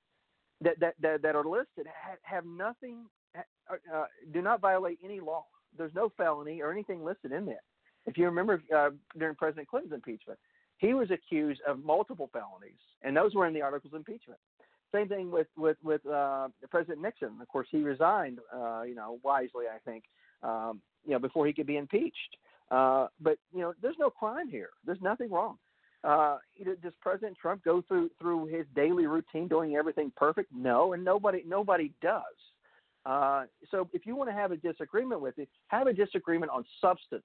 that 0.62 0.80
that 0.80 0.94
that, 1.02 1.20
that 1.22 1.36
are 1.36 1.44
listed, 1.44 1.86
have, 1.86 2.18
have 2.22 2.46
nothing, 2.46 3.04
uh, 3.36 4.04
do 4.32 4.40
not 4.40 4.62
violate 4.62 4.98
any 5.04 5.20
law. 5.20 5.44
There's 5.76 5.94
no 5.94 6.10
felony 6.16 6.62
or 6.62 6.72
anything 6.72 7.04
listed 7.04 7.32
in 7.32 7.44
there. 7.44 7.62
If 8.06 8.16
you 8.16 8.24
remember 8.24 8.62
uh, 8.74 8.90
during 9.18 9.34
President 9.34 9.68
Clinton's 9.68 9.92
impeachment, 9.92 10.38
he 10.78 10.94
was 10.94 11.10
accused 11.10 11.60
of 11.68 11.84
multiple 11.84 12.30
felonies, 12.32 12.80
and 13.02 13.16
those 13.16 13.34
were 13.34 13.46
in 13.46 13.54
the 13.54 13.62
articles 13.62 13.92
of 13.92 13.98
impeachment. 13.98 14.40
Same 14.94 15.08
thing 15.08 15.30
with 15.30 15.46
with 15.56 15.78
with 15.82 16.04
uh, 16.06 16.48
President 16.70 17.00
Nixon. 17.00 17.38
Of 17.40 17.48
course, 17.48 17.68
he 17.70 17.82
resigned, 17.82 18.38
uh, 18.54 18.82
you 18.82 18.94
know, 18.94 19.18
wisely, 19.22 19.64
I 19.74 19.78
think, 19.84 20.04
um, 20.42 20.80
you 21.04 21.12
know, 21.12 21.18
before 21.18 21.46
he 21.46 21.52
could 21.52 21.66
be 21.66 21.76
impeached. 21.78 22.36
Uh, 22.70 23.06
but 23.20 23.38
you 23.54 23.60
know, 23.60 23.72
there's 23.80 23.96
no 23.98 24.10
crime 24.10 24.48
here. 24.48 24.70
There's 24.84 25.00
nothing 25.00 25.30
wrong. 25.30 25.58
Uh, 26.04 26.38
does 26.82 26.92
President 27.00 27.36
Trump 27.40 27.62
go 27.64 27.82
through 27.86 28.10
through 28.20 28.46
his 28.46 28.66
daily 28.74 29.06
routine 29.06 29.48
doing 29.48 29.76
everything 29.76 30.12
perfect? 30.16 30.50
No, 30.52 30.92
and 30.92 31.04
nobody 31.04 31.42
nobody 31.46 31.92
does. 32.02 32.22
Uh, 33.06 33.44
so 33.70 33.88
if 33.92 34.06
you 34.06 34.14
want 34.14 34.28
to 34.28 34.34
have 34.34 34.52
a 34.52 34.56
disagreement 34.56 35.20
with 35.20 35.38
it, 35.38 35.48
have 35.68 35.86
a 35.86 35.92
disagreement 35.92 36.50
on 36.52 36.64
substance, 36.80 37.24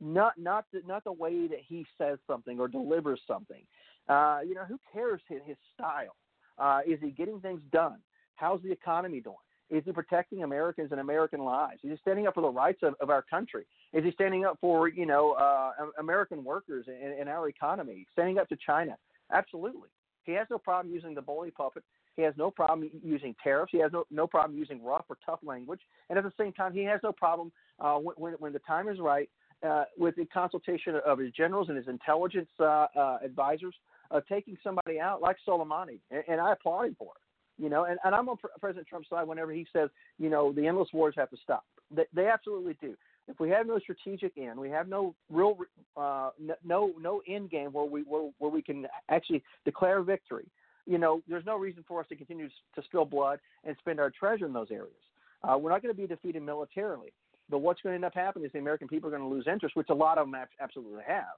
not 0.00 0.32
not 0.38 0.64
the, 0.72 0.82
not 0.86 1.04
the 1.04 1.12
way 1.12 1.46
that 1.46 1.60
he 1.66 1.86
says 1.98 2.18
something 2.26 2.58
or 2.58 2.68
delivers 2.68 3.20
something. 3.26 3.62
Uh, 4.08 4.40
you 4.46 4.54
know, 4.54 4.64
who 4.64 4.78
cares 4.92 5.20
his, 5.28 5.40
his 5.46 5.56
style? 5.74 6.16
Uh, 6.58 6.80
is 6.86 6.98
he 7.02 7.10
getting 7.10 7.40
things 7.40 7.60
done? 7.72 7.98
How's 8.36 8.62
the 8.62 8.70
economy 8.70 9.20
doing? 9.20 9.36
Is 9.68 9.82
he 9.84 9.92
protecting 9.92 10.44
Americans 10.44 10.92
and 10.92 11.00
American 11.00 11.40
lives? 11.40 11.80
Is 11.82 11.90
he 11.90 11.96
standing 12.00 12.26
up 12.26 12.34
for 12.34 12.40
the 12.40 12.48
rights 12.48 12.80
of, 12.82 12.94
of 13.00 13.10
our 13.10 13.22
country? 13.22 13.64
Is 13.92 14.04
he 14.04 14.12
standing 14.12 14.44
up 14.44 14.58
for 14.60 14.88
you 14.88 15.06
know 15.06 15.32
uh, 15.32 15.72
American 15.98 16.44
workers 16.44 16.86
and, 16.88 17.12
and 17.18 17.28
our 17.28 17.48
economy? 17.48 18.06
Standing 18.12 18.38
up 18.38 18.48
to 18.50 18.56
China? 18.64 18.96
Absolutely. 19.32 19.88
He 20.24 20.32
has 20.32 20.46
no 20.50 20.58
problem 20.58 20.94
using 20.94 21.14
the 21.14 21.22
bully 21.22 21.50
puppet 21.50 21.82
he 22.16 22.22
has 22.22 22.34
no 22.38 22.50
problem 22.50 22.90
using 23.04 23.34
tariffs. 23.42 23.70
He 23.72 23.78
has 23.78 23.92
no, 23.92 24.04
no 24.10 24.26
problem 24.26 24.58
using 24.58 24.82
rough 24.82 25.04
or 25.08 25.18
tough 25.24 25.40
language. 25.42 25.80
And 26.08 26.18
at 26.18 26.24
the 26.24 26.32
same 26.38 26.52
time, 26.52 26.72
he 26.72 26.82
has 26.84 27.00
no 27.02 27.12
problem 27.12 27.52
uh, 27.78 27.96
when, 27.96 28.34
when 28.34 28.52
the 28.52 28.58
time 28.60 28.88
is 28.88 28.98
right 28.98 29.28
uh, 29.66 29.84
with 29.98 30.16
the 30.16 30.24
consultation 30.26 30.98
of 31.06 31.18
his 31.18 31.30
generals 31.32 31.68
and 31.68 31.76
his 31.76 31.88
intelligence 31.88 32.48
uh, 32.58 32.86
uh, 32.96 33.18
advisors 33.22 33.74
of 34.10 34.26
taking 34.26 34.56
somebody 34.62 35.00
out 35.00 35.20
like 35.20 35.36
Soleimani. 35.46 35.98
And, 36.10 36.22
and 36.28 36.40
I 36.40 36.52
applaud 36.52 36.86
him 36.86 36.96
for 36.98 37.12
it. 37.16 37.62
You 37.62 37.70
know, 37.70 37.84
and, 37.84 37.98
and 38.04 38.14
I'm 38.14 38.28
on 38.28 38.36
President 38.60 38.86
Trump's 38.86 39.08
side 39.08 39.26
whenever 39.26 39.50
he 39.50 39.66
says, 39.72 39.88
you 40.18 40.28
know, 40.28 40.52
the 40.52 40.66
endless 40.66 40.88
wars 40.92 41.14
have 41.16 41.30
to 41.30 41.36
stop. 41.42 41.64
They, 41.90 42.04
they 42.12 42.26
absolutely 42.26 42.76
do. 42.82 42.94
If 43.28 43.40
we 43.40 43.48
have 43.50 43.66
no 43.66 43.78
strategic 43.78 44.36
end, 44.36 44.60
we 44.60 44.68
have 44.70 44.88
no 44.88 45.14
real, 45.30 45.56
uh, 45.96 46.30
no 46.64 46.92
no 47.00 47.22
end 47.26 47.50
game 47.50 47.72
where 47.72 47.84
we 47.84 48.02
where, 48.02 48.30
where 48.38 48.50
we 48.50 48.62
can 48.62 48.86
actually 49.08 49.42
declare 49.64 50.02
victory 50.02 50.46
you 50.86 50.98
know, 50.98 51.20
there's 51.28 51.44
no 51.44 51.56
reason 51.56 51.84
for 51.86 52.00
us 52.00 52.06
to 52.08 52.16
continue 52.16 52.48
to 52.48 52.82
spill 52.82 53.04
blood 53.04 53.40
and 53.64 53.76
spend 53.78 54.00
our 54.00 54.10
treasure 54.10 54.46
in 54.46 54.52
those 54.52 54.70
areas. 54.70 54.94
Uh, 55.42 55.58
we're 55.58 55.70
not 55.70 55.82
going 55.82 55.94
to 55.94 56.00
be 56.00 56.06
defeated 56.06 56.42
militarily. 56.42 57.12
But 57.48 57.58
what's 57.58 57.80
going 57.80 57.92
to 57.92 57.94
end 57.96 58.04
up 58.04 58.14
happening 58.14 58.46
is 58.46 58.52
the 58.52 58.58
American 58.58 58.88
people 58.88 59.08
are 59.08 59.16
going 59.16 59.28
to 59.28 59.28
lose 59.28 59.46
interest, 59.46 59.76
which 59.76 59.88
a 59.90 59.94
lot 59.94 60.18
of 60.18 60.26
them 60.26 60.40
absolutely 60.60 61.02
have. 61.06 61.36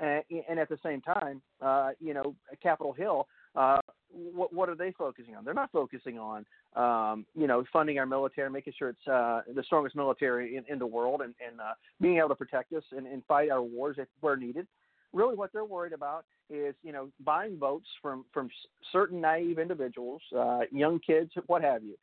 And, 0.00 0.22
and 0.48 0.58
at 0.58 0.68
the 0.68 0.78
same 0.82 1.00
time, 1.00 1.42
uh, 1.60 1.90
you 2.00 2.14
know, 2.14 2.34
Capitol 2.62 2.92
Hill, 2.92 3.26
uh, 3.56 3.78
what, 4.10 4.52
what 4.52 4.68
are 4.68 4.76
they 4.76 4.92
focusing 4.92 5.34
on? 5.34 5.44
They're 5.44 5.54
not 5.54 5.72
focusing 5.72 6.18
on, 6.18 6.46
um, 6.76 7.26
you 7.34 7.46
know, 7.46 7.64
funding 7.72 7.98
our 7.98 8.06
military, 8.06 8.48
making 8.50 8.74
sure 8.78 8.90
it's 8.90 9.08
uh, 9.08 9.42
the 9.54 9.62
strongest 9.64 9.96
military 9.96 10.56
in, 10.56 10.64
in 10.68 10.78
the 10.78 10.86
world, 10.86 11.20
and, 11.22 11.34
and 11.46 11.60
uh, 11.60 11.74
being 12.00 12.18
able 12.18 12.28
to 12.28 12.34
protect 12.36 12.72
us 12.72 12.84
and, 12.96 13.06
and 13.06 13.24
fight 13.26 13.50
our 13.50 13.62
wars 13.62 13.96
if, 13.98 14.08
where 14.20 14.36
needed 14.36 14.66
really 15.12 15.34
what 15.34 15.52
they're 15.52 15.64
worried 15.64 15.92
about 15.92 16.24
is 16.50 16.74
you 16.82 16.92
know 16.92 17.10
buying 17.24 17.58
votes 17.58 17.86
from 18.00 18.24
from 18.32 18.50
certain 18.92 19.20
naive 19.20 19.58
individuals, 19.58 20.22
uh, 20.36 20.60
young 20.70 20.98
kids, 21.00 21.30
what 21.46 21.62
have 21.62 21.82
you. 21.82 21.96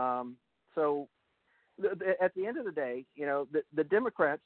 Um, 0.00 0.36
so 0.74 1.08
th- 1.80 1.98
th- 1.98 2.16
at 2.20 2.34
the 2.34 2.46
end 2.46 2.58
of 2.58 2.64
the 2.64 2.72
day, 2.72 3.04
you 3.14 3.26
know 3.26 3.46
the, 3.52 3.62
the 3.74 3.84
Democrats, 3.84 4.42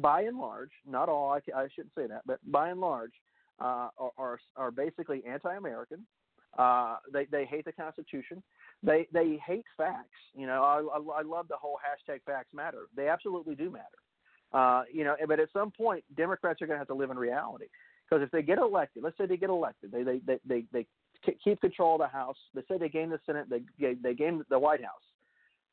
by 0.00 0.22
and 0.22 0.38
large, 0.38 0.70
not 0.86 1.08
all, 1.08 1.30
I, 1.30 1.40
I 1.56 1.68
shouldn't 1.74 1.94
say 1.94 2.06
that, 2.06 2.22
but 2.26 2.38
by 2.50 2.70
and 2.70 2.80
large, 2.80 3.12
uh, 3.60 3.88
are, 3.98 4.12
are 4.16 4.38
are 4.56 4.70
basically 4.70 5.22
anti-American. 5.26 6.06
Uh, 6.56 6.96
they 7.12 7.26
they 7.26 7.44
hate 7.44 7.64
the 7.64 7.72
Constitution. 7.72 8.42
They 8.82 9.06
they 9.12 9.38
hate 9.44 9.64
facts. 9.76 10.08
You 10.34 10.46
know, 10.46 10.62
I, 10.62 10.98
I, 10.98 11.20
I 11.20 11.22
love 11.22 11.48
the 11.48 11.56
whole 11.56 11.76
hashtag 11.76 12.20
Facts 12.24 12.54
Matter. 12.54 12.86
They 12.96 13.08
absolutely 13.08 13.54
do 13.54 13.70
matter. 13.70 13.84
Uh, 14.52 14.84
you 14.92 15.04
know, 15.04 15.14
but 15.26 15.40
at 15.40 15.48
some 15.52 15.70
point, 15.70 16.04
Democrats 16.16 16.62
are 16.62 16.66
going 16.66 16.76
to 16.76 16.80
have 16.80 16.88
to 16.88 16.94
live 16.94 17.10
in 17.10 17.18
reality 17.18 17.66
because 18.08 18.22
if 18.22 18.30
they 18.30 18.42
get 18.42 18.58
elected, 18.58 19.02
let's 19.02 19.18
say 19.18 19.26
they 19.26 19.36
get 19.36 19.50
elected, 19.50 19.92
they 19.92 20.02
they 20.02 20.20
they 20.26 20.38
they, 20.46 20.64
they 20.72 20.86
keep 21.44 21.60
control 21.60 21.96
of 21.96 22.00
the 22.00 22.06
House. 22.06 22.38
They 22.54 22.62
say 22.68 22.78
they 22.78 22.88
gain 22.88 23.10
the 23.10 23.20
Senate, 23.26 23.46
they 23.50 23.94
they 24.02 24.14
gain 24.14 24.42
the 24.48 24.58
White 24.58 24.82
House. 24.82 25.02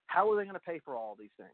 How 0.07 0.29
are 0.31 0.35
they 0.35 0.43
going 0.43 0.55
to 0.55 0.59
pay 0.59 0.79
for 0.83 0.95
all 0.95 1.15
these 1.17 1.29
things? 1.37 1.49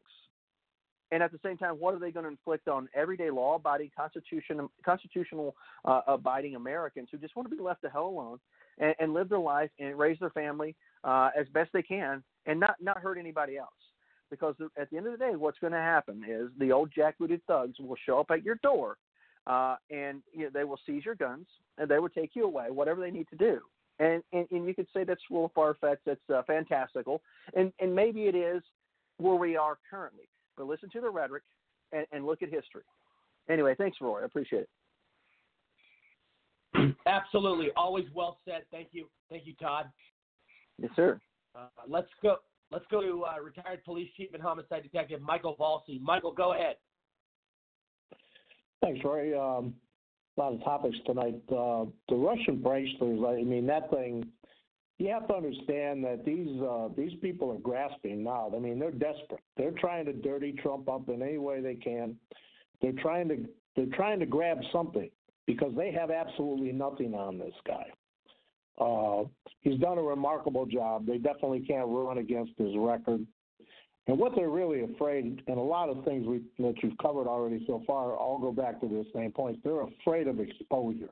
And 1.12 1.22
at 1.22 1.32
the 1.32 1.40
same 1.44 1.58
time, 1.58 1.74
what 1.74 1.94
are 1.94 2.00
they 2.00 2.12
going 2.12 2.24
to 2.24 2.32
inflict 2.32 2.68
on 2.68 2.88
everyday 2.96 3.30
law-abiding, 3.30 3.92
constitution, 3.98 4.70
constitutional 4.86 5.56
uh, 5.84 6.02
abiding 6.08 6.56
Americans 6.56 7.10
who 7.12 7.18
just 7.18 7.36
want 7.36 7.50
to 7.50 7.56
be 7.56 7.62
left 7.62 7.82
the 7.82 7.90
hell 7.90 8.08
alone 8.08 8.40
and, 8.80 8.96
and 9.00 9.14
live 9.14 9.28
their 9.28 9.40
life 9.40 9.70
and 9.80 10.00
raise 10.00 10.18
their 10.20 10.30
family 10.30 10.76
uh, 11.04 11.30
as 11.38 11.48
best 11.54 11.70
they 11.74 11.84
can 11.84 12.24
and 12.46 12.60
not 12.60 12.76
not 12.80 12.98
hurt 12.98 13.18
anybody 13.18 13.58
else? 13.58 13.70
because 14.32 14.56
at 14.80 14.90
the 14.90 14.98
end 14.98 15.06
of 15.06 15.12
the 15.12 15.18
day, 15.18 15.36
what's 15.36 15.60
going 15.60 15.74
to 15.74 15.80
happen 15.80 16.24
is 16.28 16.50
the 16.58 16.72
old 16.72 16.90
jackbooted 16.98 17.42
thugs 17.46 17.76
will 17.80 17.98
show 18.04 18.20
up 18.20 18.32
at 18.32 18.44
your 18.44 18.56
door, 18.64 18.98
uh, 19.46 19.76
and 19.92 20.24
you 20.34 20.46
know, 20.46 20.50
they 20.52 20.64
will 20.64 20.80
seize 20.88 21.06
your 21.06 21.16
guns 21.16 21.46
and 21.78 21.90
they 21.90 22.00
will 22.00 22.10
take 22.10 22.32
you 22.34 22.46
away, 22.46 22.72
whatever 22.72 23.02
they 23.02 23.12
need 23.12 23.28
to 23.30 23.36
do. 23.36 23.60
And 24.00 24.24
and, 24.34 24.48
and 24.50 24.66
you 24.66 24.74
could 24.74 24.88
say 24.96 25.04
that's 25.04 25.22
a 25.30 25.34
little 25.34 25.52
far 25.54 25.76
fetched, 25.80 26.06
that's 26.06 26.30
uh, 26.34 26.42
fantastical, 26.48 27.22
and 27.56 27.72
and 27.80 27.94
maybe 27.94 28.24
it 28.24 28.36
is 28.36 28.64
where 29.18 29.36
we 29.36 29.56
are 29.58 29.78
currently. 29.90 30.28
But 30.58 30.68
listen 30.68 30.90
to 30.92 31.02
the 31.02 31.10
rhetoric 31.10 31.44
and, 31.92 32.06
and 32.12 32.26
look 32.26 32.42
at 32.42 32.50
history. 32.50 32.84
Anyway, 33.50 33.76
thanks, 33.78 33.98
Roy. 34.02 34.22
I 34.22 34.26
appreciate 34.26 34.68
it. 36.76 36.96
Absolutely, 37.06 37.70
always 37.76 38.06
well 38.14 38.38
said. 38.46 38.62
Thank 38.72 38.90
you, 38.92 39.08
thank 39.30 39.46
you, 39.46 39.54
Todd. 39.60 39.86
Yes, 40.78 40.92
sir. 40.96 41.20
Uh, 41.56 41.68
let's 41.88 42.08
go. 42.24 42.38
Let's 42.72 42.86
go 42.90 43.02
to 43.02 43.26
uh, 43.26 43.42
retired 43.44 43.84
police 43.84 44.10
chief 44.16 44.30
and 44.34 44.42
homicide 44.42 44.84
detective 44.84 45.22
Michael 45.22 45.58
Valsi. 45.60 46.00
Michael, 46.00 46.32
go 46.32 46.54
ahead. 46.54 46.76
Thanks, 48.82 49.04
Roy. 49.04 49.38
Um, 49.38 49.76
a 50.38 50.42
lot 50.42 50.54
of 50.54 50.64
topics 50.64 50.96
tonight. 51.06 51.42
Uh, 51.50 51.86
the 52.08 52.16
Russian 52.16 52.62
bracelets, 52.62 53.22
I 53.28 53.44
mean, 53.44 53.68
that 53.68 53.90
thing, 53.92 54.26
you 55.02 55.10
have 55.10 55.28
to 55.28 55.34
understand 55.34 56.04
that 56.04 56.24
these 56.26 56.62
uh, 56.62 56.90
these 56.96 57.14
people 57.22 57.52
are 57.52 57.58
grasping 57.58 58.24
now. 58.24 58.52
I 58.56 58.60
mean, 58.60 58.78
they're 58.78 58.92
desperate. 58.92 59.42
They're 59.58 59.72
trying 59.72 60.06
to 60.06 60.14
dirty 60.14 60.54
Trump 60.54 60.88
up 60.88 61.10
in 61.10 61.24
any 61.24 61.40
way 61.40 61.60
they 61.60 61.74
can. 61.74 62.16
They're 62.82 62.92
trying 62.94 63.28
to 63.30 63.38
they're 63.76 63.96
trying 63.96 64.20
to 64.20 64.28
grab 64.28 64.60
something 64.72 65.10
because 65.48 65.74
they 65.76 65.92
have 65.92 66.12
absolutely 66.12 66.72
nothing 66.72 67.16
on 67.16 67.40
this 67.40 67.54
guy. 67.66 67.88
Uh, 68.80 69.24
he's 69.62 69.80
done 69.80 69.98
a 69.98 70.04
remarkable 70.04 70.68
job. 70.68 71.08
They 71.08 71.18
definitely 71.18 71.62
can't 71.62 71.88
run 71.88 72.20
against 72.20 72.52
his 72.58 72.76
record. 72.78 73.26
And 74.08 74.18
what 74.18 74.34
they're 74.36 74.50
really 74.50 74.84
afraid, 74.84 75.42
and 75.48 75.58
a 75.58 75.62
lot 75.62 75.90
of 75.90 76.04
things 76.04 76.28
we, 76.28 76.42
that 76.60 76.76
you've 76.82 76.98
covered 76.98 77.28
already 77.28 77.64
so 77.68 77.84
far, 77.86 78.16
all 78.16 78.40
go 78.40 78.52
back 78.52 78.80
to 78.82 78.88
the 78.88 79.06
same 79.16 79.32
point. 79.32 79.64
They're 79.64 79.84
afraid 79.84 80.28
of 80.28 80.40
exposure. 80.40 81.10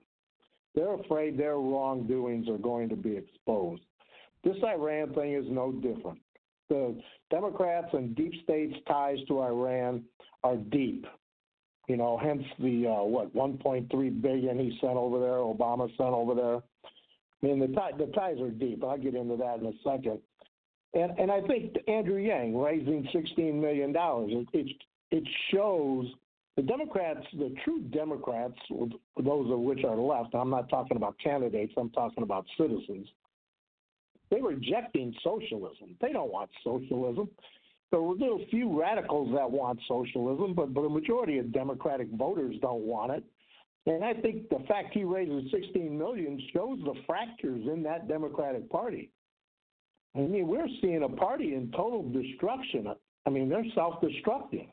They're 0.76 0.94
afraid 0.94 1.38
their 1.38 1.58
wrongdoings 1.58 2.48
are 2.48 2.58
going 2.58 2.90
to 2.90 2.96
be 2.96 3.18
exposed. 3.18 3.82
This 4.44 4.58
Iran 4.64 5.14
thing 5.14 5.34
is 5.34 5.46
no 5.50 5.72
different. 5.72 6.20
The 6.70 6.96
Democrats 7.32 7.88
and 7.94 8.16
deep 8.16 8.34
state's 8.44 8.78
ties 8.88 9.18
to 9.28 9.42
Iran 9.42 10.04
are 10.44 10.56
deep. 10.56 11.06
You 11.88 11.98
know, 11.98 12.18
hence 12.22 12.44
the 12.60 12.88
uh, 12.88 13.04
what 13.04 13.36
1.3 13.36 14.22
billion 14.22 14.60
he 14.60 14.78
sent 14.80 14.94
over 14.94 15.20
there, 15.20 15.40
Obama 15.40 15.88
sent 15.98 16.10
over 16.10 16.36
there. 16.36 16.58
I 17.42 17.46
mean, 17.46 17.60
the, 17.60 17.68
tie, 17.68 17.92
the 17.98 18.06
ties 18.08 18.40
are 18.40 18.52
deep. 18.52 18.84
I'll 18.84 18.98
get 18.98 19.16
into 19.16 19.36
that 19.38 19.60
in 19.60 19.66
a 19.66 19.74
second. 19.84 20.20
And, 20.94 21.18
and 21.18 21.32
I 21.32 21.42
think 21.42 21.76
Andrew 21.88 22.18
Yang 22.18 22.58
raising 22.58 23.08
$16 23.14 23.54
million, 23.56 23.94
it, 23.96 24.48
it, 24.54 24.76
it 25.12 25.24
shows 25.52 26.06
the 26.60 26.66
Democrats, 26.66 27.26
the 27.38 27.56
true 27.64 27.80
Democrats, 27.84 28.58
those 28.70 29.50
of 29.50 29.60
which 29.60 29.86
are 29.86 29.96
left, 29.96 30.36
I'm 30.36 30.50
not 30.50 30.68
talking 30.68 30.98
about 30.98 31.16
candidates, 31.24 31.72
I'm 31.78 31.90
talking 31.92 32.22
about 32.22 32.46
citizens, 32.58 33.08
They're 34.30 34.44
rejecting 34.44 35.16
socialism. 35.24 35.96
They 36.02 36.12
don't 36.12 36.34
want 36.34 36.50
socialism. 36.62 37.30
There 37.94 38.02
are 38.02 38.14
a 38.14 38.46
few 38.50 38.78
radicals 38.78 39.34
that 39.36 39.50
want 39.50 39.80
socialism, 39.88 40.54
but, 40.54 40.74
but 40.74 40.82
the 40.82 40.90
majority 40.90 41.38
of 41.38 41.54
Democratic 41.54 42.10
voters 42.12 42.58
don't 42.62 42.82
want 42.82 43.14
it. 43.14 43.24
And 43.86 44.04
I 44.04 44.14
think 44.16 44.50
the 44.50 44.60
fact 44.68 44.90
he 44.92 45.06
raises 45.06 45.50
16 45.52 45.98
million 45.98 46.42
shows 46.54 46.78
the 46.84 46.96
fractures 47.08 47.66
in 47.72 47.84
that 47.84 48.10
Democratic 48.10 48.70
Party. 48.70 49.12
I 50.14 50.20
mean, 50.20 50.46
we're 50.46 50.68
seeing 50.82 51.04
a 51.04 51.10
party 51.10 51.56
in 51.56 51.72
total 51.72 52.04
destruction. 52.10 52.88
I 53.26 53.30
mean, 53.30 53.48
they're 53.48 53.64
self-destructing. 53.74 54.68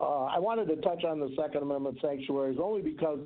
Uh, 0.00 0.24
I 0.24 0.38
wanted 0.38 0.66
to 0.68 0.76
touch 0.76 1.04
on 1.04 1.20
the 1.20 1.30
Second 1.38 1.62
Amendment 1.62 1.98
sanctuaries 2.00 2.58
only 2.62 2.80
because 2.80 3.20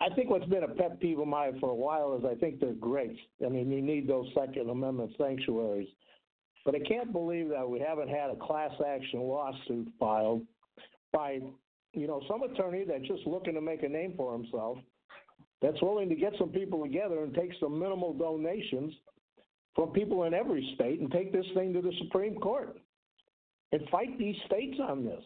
I 0.00 0.08
think 0.14 0.30
what's 0.30 0.46
been 0.46 0.62
a 0.62 0.68
pet 0.68 1.00
peeve 1.00 1.18
of 1.18 1.26
mine 1.26 1.58
for 1.58 1.70
a 1.70 1.74
while 1.74 2.16
is 2.16 2.24
I 2.24 2.38
think 2.38 2.60
they're 2.60 2.72
great. 2.72 3.16
I 3.44 3.48
mean, 3.48 3.70
you 3.70 3.82
need 3.82 4.06
those 4.06 4.28
Second 4.32 4.70
Amendment 4.70 5.12
sanctuaries. 5.18 5.88
But 6.64 6.76
I 6.76 6.80
can't 6.80 7.12
believe 7.12 7.48
that 7.48 7.68
we 7.68 7.80
haven't 7.80 8.08
had 8.08 8.30
a 8.30 8.36
class 8.36 8.70
action 8.86 9.20
lawsuit 9.20 9.88
filed 9.98 10.42
by, 11.12 11.40
you 11.94 12.06
know, 12.06 12.22
some 12.28 12.42
attorney 12.42 12.84
that's 12.86 13.08
just 13.08 13.26
looking 13.26 13.54
to 13.54 13.60
make 13.60 13.82
a 13.82 13.88
name 13.88 14.14
for 14.16 14.32
himself, 14.32 14.78
that's 15.62 15.80
willing 15.82 16.08
to 16.10 16.14
get 16.14 16.34
some 16.38 16.50
people 16.50 16.82
together 16.82 17.24
and 17.24 17.34
take 17.34 17.50
some 17.58 17.78
minimal 17.78 18.12
donations 18.12 18.92
from 19.74 19.90
people 19.90 20.24
in 20.24 20.34
every 20.34 20.72
state 20.74 21.00
and 21.00 21.10
take 21.10 21.32
this 21.32 21.46
thing 21.54 21.72
to 21.72 21.80
the 21.80 21.92
Supreme 22.02 22.36
Court 22.36 22.78
and 23.72 23.88
fight 23.90 24.16
these 24.18 24.36
states 24.46 24.78
on 24.80 25.04
this. 25.04 25.22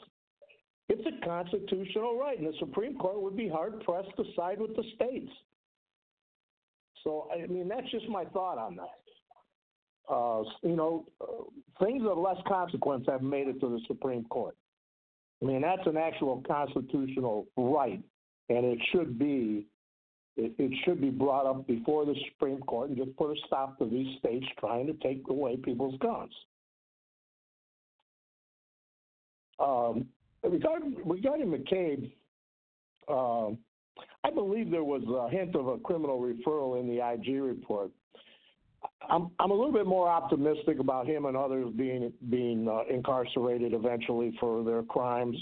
It's 0.88 1.06
a 1.06 1.24
constitutional 1.24 2.18
right, 2.18 2.38
and 2.38 2.46
the 2.46 2.58
Supreme 2.58 2.96
Court 2.98 3.20
would 3.22 3.36
be 3.36 3.48
hard 3.48 3.80
pressed 3.84 4.14
to 4.16 4.24
side 4.36 4.60
with 4.60 4.76
the 4.76 4.84
states. 4.94 5.30
So, 7.04 7.28
I 7.32 7.46
mean, 7.46 7.68
that's 7.68 7.90
just 7.90 8.08
my 8.08 8.24
thought 8.26 8.58
on 8.58 8.76
that. 8.76 8.98
Uh, 10.12 10.42
you 10.62 10.76
know, 10.76 11.06
uh, 11.20 11.84
things 11.84 12.02
of 12.08 12.18
less 12.18 12.36
consequence 12.46 13.06
have 13.08 13.22
made 13.22 13.48
it 13.48 13.60
to 13.60 13.68
the 13.68 13.80
Supreme 13.86 14.24
Court. 14.24 14.56
I 15.40 15.46
mean, 15.46 15.62
that's 15.62 15.86
an 15.86 15.96
actual 15.96 16.42
constitutional 16.46 17.46
right, 17.56 18.02
and 18.48 18.64
it 18.64 18.78
should 18.92 19.18
be 19.18 19.66
it, 20.36 20.52
it 20.58 20.72
should 20.84 21.00
be 21.00 21.10
brought 21.10 21.46
up 21.46 21.66
before 21.66 22.06
the 22.06 22.14
Supreme 22.30 22.60
Court 22.60 22.88
and 22.88 22.96
just 22.96 23.14
put 23.16 23.30
a 23.30 23.34
stop 23.46 23.78
to 23.78 23.84
these 23.86 24.18
states 24.18 24.46
trying 24.58 24.86
to 24.86 24.94
take 24.94 25.22
away 25.28 25.56
people's 25.56 25.98
guns. 26.00 26.32
Um, 29.58 30.06
regarding, 30.50 30.96
McCabe, 31.50 32.10
uh, 33.08 33.50
I 34.24 34.30
believe 34.30 34.70
there 34.70 34.84
was 34.84 35.02
a 35.02 35.30
hint 35.34 35.54
of 35.54 35.68
a 35.68 35.78
criminal 35.78 36.20
referral 36.20 36.80
in 36.80 36.88
the 36.88 37.06
IG 37.06 37.40
report. 37.42 37.90
I'm 39.08 39.30
I'm 39.38 39.50
a 39.50 39.54
little 39.54 39.72
bit 39.72 39.86
more 39.86 40.08
optimistic 40.08 40.80
about 40.80 41.06
him 41.06 41.26
and 41.26 41.36
others 41.36 41.72
being 41.76 42.12
being 42.30 42.68
uh, 42.68 42.82
incarcerated 42.92 43.74
eventually 43.74 44.36
for 44.40 44.64
their 44.64 44.82
crimes. 44.82 45.36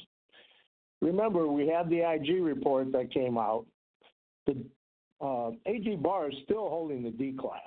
Remember, 1.01 1.47
we 1.47 1.67
had 1.67 1.89
the 1.89 2.01
IG 2.01 2.43
report 2.43 2.93
that 2.93 3.13
came 3.13 3.39
out. 3.39 3.65
The 4.47 4.63
uh, 5.23 5.51
AG 5.67 5.97
Barr 5.97 6.31
is 6.31 6.37
still 6.45 6.69
holding 6.69 7.03
the 7.03 7.11
declass, 7.11 7.61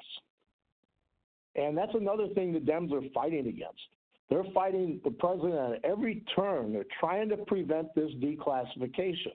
and 1.55 1.75
that's 1.75 1.95
another 1.95 2.27
thing 2.29 2.53
the 2.53 2.59
Dems 2.59 2.91
are 2.91 3.07
fighting 3.13 3.47
against. 3.47 3.81
They're 4.30 4.45
fighting 4.53 4.99
the 5.03 5.11
president 5.11 5.76
at 5.76 5.86
every 5.86 6.24
turn. 6.36 6.74
They're 6.74 6.86
trying 6.99 7.30
to 7.30 7.38
prevent 7.38 7.93
this 7.95 8.11
declassification, 8.21 9.34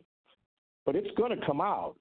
but 0.84 0.96
it's 0.96 1.14
going 1.16 1.38
to 1.38 1.46
come 1.46 1.60
out. 1.60 1.96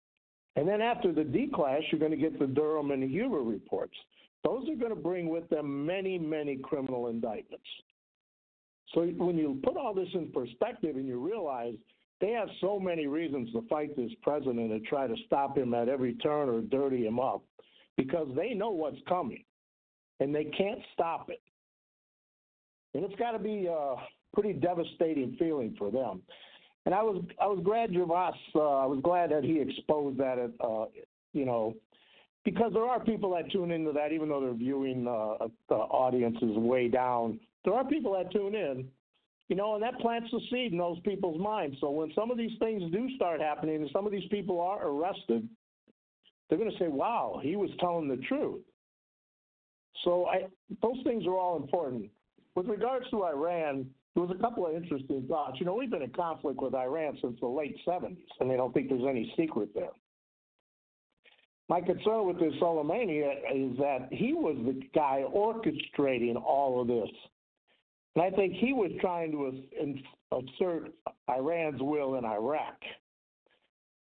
And 0.55 0.67
then 0.67 0.81
after 0.81 1.13
the 1.13 1.21
declass, 1.21 1.81
you're 1.91 1.99
going 1.99 2.11
to 2.11 2.17
get 2.17 2.39
the 2.39 2.47
Durham 2.47 2.91
and 2.91 3.03
Huber 3.03 3.43
reports. 3.43 3.95
Those 4.43 4.67
are 4.69 4.75
going 4.75 4.95
to 4.95 5.01
bring 5.01 5.29
with 5.29 5.47
them 5.49 5.85
many, 5.85 6.17
many 6.17 6.57
criminal 6.57 7.07
indictments. 7.09 7.65
So 8.93 9.01
when 9.01 9.37
you 9.37 9.59
put 9.63 9.77
all 9.77 9.93
this 9.93 10.07
in 10.13 10.31
perspective 10.31 10.95
and 10.95 11.05
you 11.05 11.23
realize 11.23 11.75
they 12.19 12.31
have 12.31 12.47
so 12.61 12.79
many 12.79 13.05
reasons 13.05 13.51
to 13.51 13.63
fight 13.69 13.95
this 13.95 14.11
president 14.23 14.71
and 14.71 14.83
try 14.85 15.05
to 15.05 15.15
stop 15.25 15.57
him 15.57 15.73
at 15.73 15.89
every 15.89 16.15
turn 16.15 16.49
or 16.49 16.61
dirty 16.61 17.05
him 17.05 17.19
up 17.19 17.43
because 17.95 18.27
they 18.35 18.53
know 18.53 18.71
what's 18.71 18.97
coming 19.07 19.43
and 20.19 20.33
they 20.33 20.45
can't 20.45 20.79
stop 20.93 21.29
it. 21.29 21.41
And 22.97 23.05
it's 23.05 23.15
got 23.19 23.33
to 23.33 23.39
be 23.39 23.67
a 23.67 23.95
pretty 24.33 24.53
devastating 24.53 25.35
feeling 25.37 25.75
for 25.77 25.91
them. 25.91 26.23
And 26.87 26.95
I 26.95 27.03
was 27.03 27.23
I 27.39 27.45
was 27.45 27.59
glad 27.63 27.93
Gervais, 27.93 28.31
uh, 28.55 28.59
I 28.59 28.85
was 28.87 28.99
glad 29.03 29.29
that 29.29 29.43
he 29.43 29.61
exposed 29.61 30.17
that, 30.17 30.51
uh, 30.59 30.85
you 31.31 31.45
know, 31.45 31.75
because 32.43 32.73
there 32.73 32.85
are 32.85 32.99
people 32.99 33.35
that 33.35 33.51
tune 33.51 33.69
into 33.69 33.91
that, 33.91 34.11
even 34.13 34.29
though 34.29 34.41
their 34.41 34.55
viewing 34.55 35.07
uh, 35.07 35.47
the 35.69 35.75
audience 35.75 36.37
is 36.41 36.57
way 36.57 36.87
down. 36.87 37.39
There 37.65 37.75
are 37.75 37.85
people 37.85 38.13
that 38.13 38.31
tune 38.31 38.55
in, 38.55 38.87
you 39.47 39.55
know, 39.55 39.75
and 39.75 39.83
that 39.83 39.99
plants 39.99 40.29
the 40.31 40.39
seed 40.49 40.71
in 40.71 40.79
those 40.79 40.99
people's 41.01 41.39
minds. 41.39 41.77
So 41.79 41.91
when 41.91 42.11
some 42.15 42.31
of 42.31 42.37
these 42.37 42.57
things 42.57 42.81
do 42.91 43.09
start 43.15 43.41
happening, 43.41 43.75
and 43.75 43.89
some 43.93 44.07
of 44.07 44.11
these 44.11 44.27
people 44.31 44.59
are 44.59 44.87
arrested, 44.87 45.47
they're 46.49 46.57
going 46.57 46.71
to 46.71 46.77
say, 46.79 46.87
"Wow, 46.87 47.41
he 47.43 47.57
was 47.57 47.69
telling 47.79 48.07
the 48.07 48.17
truth." 48.27 48.61
So 50.03 50.25
I, 50.25 50.47
those 50.81 50.97
things 51.03 51.27
are 51.27 51.37
all 51.37 51.57
important. 51.57 52.09
With 52.57 52.65
regards 52.69 53.07
to 53.11 53.23
Iran, 53.23 53.85
there 54.15 54.23
was 54.23 54.35
a 54.35 54.41
couple 54.41 54.65
of 54.65 54.73
interesting 54.73 55.23
thoughts. 55.29 55.57
You 55.59 55.67
know, 55.67 55.75
we've 55.75 55.91
been 55.91 56.01
in 56.01 56.09
conflict 56.09 56.59
with 56.59 56.73
Iran 56.73 57.15
since 57.21 57.39
the 57.39 57.45
late 57.45 57.77
70s, 57.87 58.17
and 58.39 58.51
I 58.51 58.55
don't 58.55 58.73
think 58.73 58.89
there's 58.89 59.05
any 59.07 59.31
secret 59.37 59.69
there. 59.75 59.91
My 61.69 61.81
concern 61.81 62.25
with 62.25 62.39
this 62.39 62.53
Soleimani 62.59 63.19
is 63.53 63.77
that 63.77 64.07
he 64.09 64.33
was 64.33 64.57
the 64.65 64.81
guy 64.95 65.23
orchestrating 65.31 66.35
all 66.35 66.81
of 66.81 66.87
this. 66.87 67.15
And 68.15 68.25
I 68.25 68.31
think 68.31 68.55
he 68.55 68.73
was 68.73 68.89
trying 69.01 69.31
to 69.33 69.53
assert 70.35 70.93
Iran's 71.29 71.79
will 71.79 72.15
in 72.15 72.25
Iraq. 72.25 72.81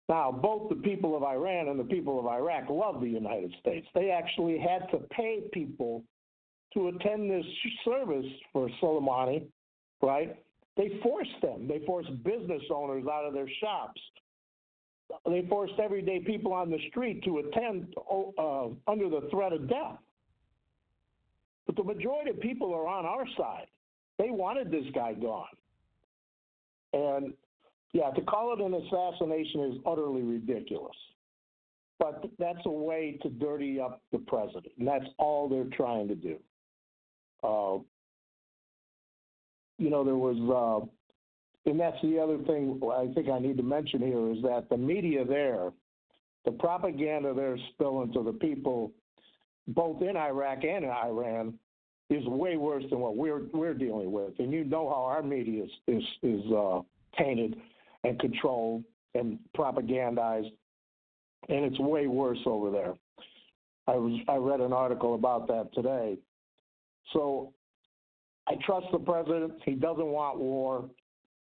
Now, 0.10 0.30
both 0.30 0.68
the 0.68 0.76
people 0.76 1.16
of 1.16 1.24
Iran 1.24 1.70
and 1.70 1.80
the 1.80 1.86
people 1.86 2.20
of 2.20 2.26
Iraq 2.26 2.70
love 2.70 2.99
the 2.99 3.08
United 3.08 3.54
States. 3.62 3.88
They 3.95 4.12
actually 4.12 4.58
had 4.60 4.91
to 4.91 4.97
pay 5.10 5.43
people 5.54 6.04
to 6.74 6.88
attend 6.90 7.30
this 7.30 7.46
service 7.86 8.26
for 8.54 8.70
Soleimani, 8.82 9.46
right? 10.02 10.38
They 10.78 11.00
forced 11.04 11.42
them. 11.42 11.68
They 11.68 11.82
forced 11.86 12.24
business 12.24 12.62
owners 12.74 13.06
out 13.12 13.26
of 13.26 13.34
their 13.34 13.50
shops 13.62 14.02
they 15.26 15.46
forced 15.48 15.74
everyday 15.80 16.20
people 16.20 16.54
on 16.54 16.70
the 16.70 16.80
street 16.89 17.24
to 17.24 17.39
attend 17.39 17.93
uh, 18.10 18.68
under 18.88 19.10
the 19.10 19.28
threat 19.30 19.54
of 19.54 19.68
death. 19.68 19.98
But 21.66 21.76
the 21.76 21.84
majority 21.84 22.32
of 22.32 22.39
people 22.39 22.74
are 22.74 22.88
on 22.88 23.06
our 23.06 23.26
side. 23.38 23.68
They 24.18 24.30
wanted 24.30 24.72
this 24.72 24.86
guy 24.93 25.14
gone. 25.14 25.46
And 26.93 27.34
yeah, 27.93 28.10
to 28.12 28.22
call 28.22 28.54
it 28.54 28.62
an 28.62 28.74
assassination 28.74 29.72
is 29.72 29.78
utterly 29.86 30.24
ridiculous. 30.24 30.96
But 32.00 32.26
that's 32.39 32.60
a 32.66 32.72
way 32.72 33.20
to 33.22 33.30
dirty 33.30 33.80
up 33.80 34.02
the 34.12 34.18
president, 34.20 34.72
and 34.80 34.88
that's 34.88 35.06
all 35.18 35.48
they're 35.48 35.66
trying 35.66 36.08
to 36.08 36.16
do. 36.16 36.38
Uh, 37.43 37.80
you 39.78 39.89
know, 39.89 40.04
there 40.04 40.16
was 40.16 40.38
uh, 40.38 40.86
and 41.66 41.80
that's 41.80 41.97
the 42.01 42.20
other 42.20 42.38
thing 42.39 42.82
I 42.92 43.08
think 43.13 43.30
I 43.30 43.39
need 43.39 43.58
to 43.58 43.63
mention 43.63 44.01
here 44.01 44.32
is 44.32 44.42
that 44.42 44.68
the 44.70 44.78
media 44.78 45.24
there, 45.24 45.72
the 46.46 46.51
propaganda 46.51 47.34
they're 47.34 47.58
spilling 47.74 48.12
to 48.13 48.24
the 48.24 48.34
people, 48.34 48.92
both 49.68 50.01
in 50.01 50.18
Iraq 50.18 50.63
and 50.63 50.86
in 50.86 50.89
Iran, 50.89 51.54
is 52.09 52.26
way 52.26 52.58
worse 52.58 52.84
than 52.89 53.00
what 53.00 53.16
we're 53.16 53.43
we're 53.54 53.76
dealing 53.76 54.12
with. 54.12 54.34
And 54.39 54.51
you 54.51 54.63
know 54.63 54.89
how 54.89 55.04
our 55.04 55.22
media 55.22 55.66
is 55.66 55.72
is, 55.88 56.04
is 56.24 56.51
uh, 56.51 56.82
tainted 57.18 57.55
and 58.04 58.20
controlled 58.20 58.84
and 59.13 59.38
propagandized, 59.55 60.51
and 61.50 61.66
it's 61.66 61.80
way 61.80 62.08
worse 62.08 62.39
over 62.46 62.72
there. 62.72 62.93
I 63.88 63.96
was 63.97 64.20
I 64.28 64.38
read 64.38 64.62
an 64.62 64.74
article 64.74 65.13
about 65.13 65.47
that 65.47 65.74
today. 65.74 66.18
So 67.13 67.54
I 68.47 68.54
trust 68.66 68.88
the 68.92 69.00
president. 69.00 69.54
He 69.66 69.74
doesn't 69.74 70.05
want 70.05 70.39
war. 70.39 70.89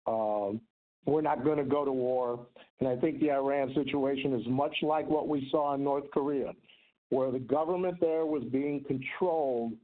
Um, 0.07 0.61
we're 1.07 1.23
not 1.23 1.45
going 1.45 1.59
to 1.59 1.65
go 1.65 1.85
to 1.85 1.93
war. 1.93 2.47
And 2.81 2.89
I 2.89 2.97
think 2.97 3.20
the 3.20 3.31
Iran 3.31 3.73
situation 3.74 4.35
is 4.35 4.47
much 4.47 4.74
like 4.82 5.09
what 5.09 5.28
we 5.28 5.49
saw 5.51 5.74
in 5.74 5.85
North 5.85 6.11
Korea, 6.12 6.53
where 7.11 7.31
the 7.31 7.39
government 7.39 7.99
there 8.01 8.27
was 8.27 8.43
being 8.45 8.85
controlled 8.86 9.74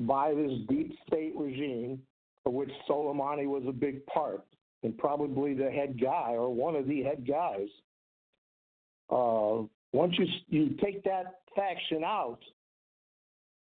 by 0.00 0.34
this 0.34 0.52
deep 0.68 0.92
state 1.06 1.32
regime, 1.34 2.00
of 2.46 2.52
which 2.52 2.70
Soleimani 2.88 3.46
was 3.46 3.64
a 3.66 3.72
big 3.72 4.04
part 4.06 4.44
and 4.82 4.96
probably 4.96 5.54
the 5.54 5.70
head 5.70 6.00
guy 6.00 6.32
or 6.32 6.54
one 6.54 6.76
of 6.76 6.86
the 6.86 7.02
head 7.02 7.26
guys. 7.26 7.68
Uh, 9.10 9.62
once 9.92 10.14
you 10.18 10.26
you 10.48 10.76
take 10.82 11.02
that 11.04 11.40
faction 11.56 12.04
out, 12.04 12.38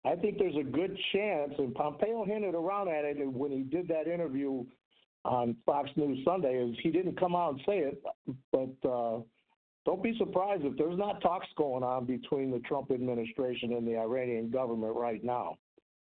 I 0.05 0.17
think 0.17 0.39
there's 0.39 0.57
a 0.57 0.65
good 0.65 0.99
chance, 1.13 1.53
and 1.59 1.75
Pompeo 1.75 2.25
hinted 2.25 2.55
around 2.55 2.89
at 2.89 3.05
it 3.05 3.25
when 3.27 3.53
he 3.53 3.61
did 3.61 3.87
that 3.89 4.09
interview 4.09 4.65
on 5.25 5.57
Fox 5.65 5.91
News 5.97 6.19
Sunday 6.25 6.55
is 6.55 6.77
he 6.83 6.91
didn't 6.91 7.19
come 7.19 7.37
out 7.37 7.53
and 7.53 7.61
say 7.67 7.79
it, 7.79 8.03
but 8.51 8.89
uh, 8.89 9.21
don't 9.85 10.03
be 10.03 10.17
surprised 10.19 10.65
if 10.65 10.77
there's 10.77 10.99
not 10.99 11.21
talks 11.23 11.47
going 11.57 11.85
on 11.85 12.05
between 12.05 12.51
the 12.51 12.59
Trump 12.61 12.91
administration 12.91 13.75
and 13.75 13.87
the 13.87 13.97
Iranian 13.97 14.51
government 14.51 14.97
right 14.97 15.23
now. 15.23 15.57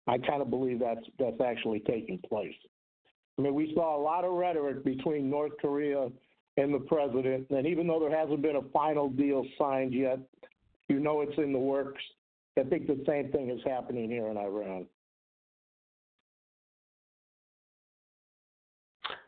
I 0.06 0.18
kind 0.18 0.40
of 0.40 0.50
believe 0.50 0.80
that's 0.80 1.06
that's 1.18 1.40
actually 1.40 1.80
taking 1.80 2.18
place. 2.28 2.54
I 3.38 3.42
mean, 3.42 3.54
we 3.54 3.72
saw 3.74 3.96
a 3.96 4.02
lot 4.02 4.24
of 4.24 4.32
rhetoric 4.32 4.84
between 4.84 5.30
North 5.30 5.52
Korea 5.60 6.08
and 6.56 6.74
the 6.74 6.80
president, 6.80 7.46
and 7.50 7.66
even 7.66 7.86
though 7.86 8.00
there 8.00 8.14
hasn't 8.14 8.42
been 8.42 8.56
a 8.56 8.62
final 8.72 9.08
deal 9.08 9.44
signed 9.58 9.94
yet, 9.94 10.18
you 10.88 10.98
know 10.98 11.20
it's 11.20 11.38
in 11.38 11.52
the 11.52 11.58
works. 11.58 12.02
I 12.58 12.64
think 12.64 12.86
the 12.86 13.02
same 13.06 13.30
thing 13.30 13.50
is 13.50 13.60
happening 13.64 14.10
here 14.10 14.28
in 14.28 14.36
Iran. 14.36 14.86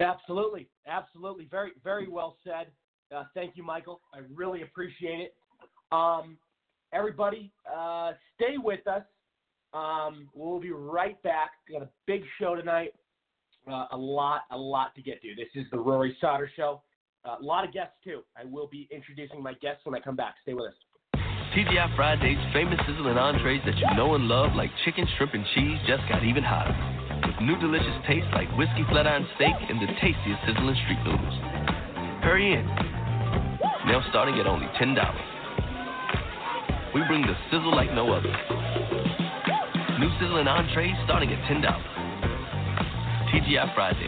Absolutely, 0.00 0.68
absolutely, 0.86 1.46
very, 1.50 1.72
very 1.84 2.08
well 2.08 2.36
said. 2.42 2.68
Uh, 3.14 3.24
thank 3.34 3.56
you, 3.56 3.62
Michael. 3.62 4.00
I 4.14 4.20
really 4.34 4.62
appreciate 4.62 5.20
it. 5.20 5.34
Um, 5.92 6.38
everybody, 6.92 7.52
uh, 7.70 8.12
stay 8.34 8.56
with 8.56 8.86
us. 8.86 9.02
Um, 9.74 10.28
we'll 10.34 10.60
be 10.60 10.72
right 10.72 11.22
back. 11.22 11.50
We 11.68 11.74
got 11.74 11.82
a 11.82 11.88
big 12.06 12.22
show 12.38 12.54
tonight. 12.54 12.94
Uh, 13.70 13.86
a 13.92 13.96
lot, 13.96 14.42
a 14.50 14.56
lot 14.56 14.94
to 14.94 15.02
get 15.02 15.20
to. 15.22 15.28
This 15.36 15.48
is 15.54 15.70
the 15.70 15.78
Rory 15.78 16.16
Sauter 16.20 16.50
Show. 16.56 16.82
Uh, 17.24 17.36
a 17.40 17.44
lot 17.44 17.66
of 17.66 17.72
guests 17.72 17.94
too. 18.02 18.22
I 18.36 18.44
will 18.44 18.68
be 18.68 18.88
introducing 18.90 19.42
my 19.42 19.52
guests 19.54 19.84
when 19.84 19.94
I 19.94 20.00
come 20.00 20.16
back. 20.16 20.36
Stay 20.42 20.54
with 20.54 20.66
us. 20.66 20.74
TGI 21.50 21.96
Fridays 21.96 22.38
famous 22.52 22.78
sizzling 22.86 23.18
entrees 23.18 23.60
that 23.66 23.76
you 23.76 23.86
know 23.96 24.14
and 24.14 24.28
love, 24.28 24.54
like 24.54 24.70
chicken, 24.84 25.04
shrimp, 25.16 25.34
and 25.34 25.44
cheese, 25.52 25.78
just 25.84 26.02
got 26.08 26.22
even 26.22 26.44
hotter. 26.44 26.70
With 27.26 27.42
new 27.42 27.58
delicious 27.58 27.98
tastes 28.06 28.30
like 28.32 28.46
whiskey 28.56 28.86
flat 28.88 29.08
iron 29.08 29.26
steak 29.34 29.58
and 29.66 29.82
the 29.82 29.90
tastiest 29.98 30.46
sizzling 30.46 30.78
street 30.86 31.02
noodles. 31.02 31.34
Hurry 32.22 32.54
in. 32.54 32.66
Now 33.90 33.98
starting 34.10 34.38
at 34.38 34.46
only 34.46 34.66
$10. 34.78 34.94
We 36.94 37.02
bring 37.10 37.22
the 37.22 37.34
sizzle 37.50 37.74
like 37.74 37.92
no 37.98 38.12
other. 38.14 38.30
New 39.98 40.10
sizzling 40.22 40.46
entrees 40.46 40.94
starting 41.02 41.32
at 41.32 41.42
$10. 41.50 41.66
TGI 43.34 43.74
Fridays, 43.74 44.06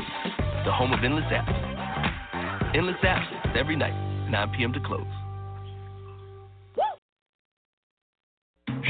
the 0.65 0.71
home 0.71 0.93
of 0.93 1.03
endless 1.03 1.27
apps. 1.35 1.51
Endless 2.77 3.03
apps 3.03 3.27
every 3.57 3.75
night, 3.75 3.99
9 4.31 4.53
p.m. 4.57 4.73
to 4.75 4.81
close. 4.81 5.22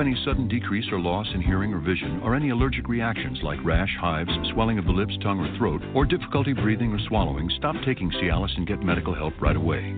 any 0.00 0.16
sudden 0.24 0.48
decrease 0.48 0.86
or 0.90 1.00
loss 1.00 1.26
in 1.34 1.40
hearing 1.40 1.72
or 1.72 1.80
vision, 1.80 2.20
or 2.22 2.34
any 2.34 2.50
allergic 2.50 2.88
reactions 2.88 3.38
like 3.42 3.64
rash, 3.64 3.94
hives, 4.00 4.30
swelling 4.52 4.78
of 4.78 4.84
the 4.84 4.90
lips, 4.90 5.16
tongue, 5.22 5.40
or 5.40 5.56
throat, 5.58 5.82
or 5.94 6.04
difficulty 6.04 6.52
breathing 6.52 6.92
or 6.92 6.98
swallowing, 7.08 7.50
stop 7.56 7.76
taking 7.84 8.10
Cialis 8.10 8.56
and 8.56 8.66
get 8.66 8.82
medical 8.82 9.14
help 9.14 9.34
right 9.40 9.56
away. 9.56 9.96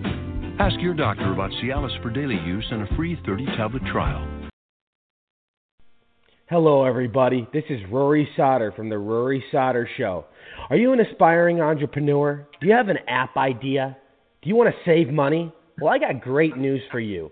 Ask 0.59 0.79
your 0.79 0.93
doctor 0.93 1.31
about 1.31 1.51
Cialis 1.51 2.01
for 2.01 2.09
daily 2.09 2.35
use 2.35 2.65
and 2.71 2.81
a 2.81 2.95
free 2.95 3.17
30 3.25 3.45
tablet 3.57 3.81
trial. 3.91 4.27
Hello, 6.49 6.83
everybody. 6.83 7.47
This 7.53 7.65
is 7.69 7.79
Rory 7.91 8.27
Sauter 8.35 8.71
from 8.71 8.89
The 8.89 8.97
Rory 8.97 9.43
Sauter 9.51 9.87
Show. 9.97 10.25
Are 10.71 10.75
you 10.75 10.93
an 10.93 10.99
aspiring 10.99 11.61
entrepreneur? 11.61 12.47
Do 12.59 12.67
you 12.67 12.73
have 12.73 12.89
an 12.89 12.97
app 13.07 13.37
idea? 13.37 13.95
Do 14.41 14.49
you 14.49 14.55
want 14.55 14.73
to 14.73 14.81
save 14.83 15.13
money? 15.13 15.53
Well, 15.79 15.93
I 15.93 15.99
got 15.99 16.21
great 16.21 16.57
news 16.57 16.81
for 16.91 16.99
you. 16.99 17.31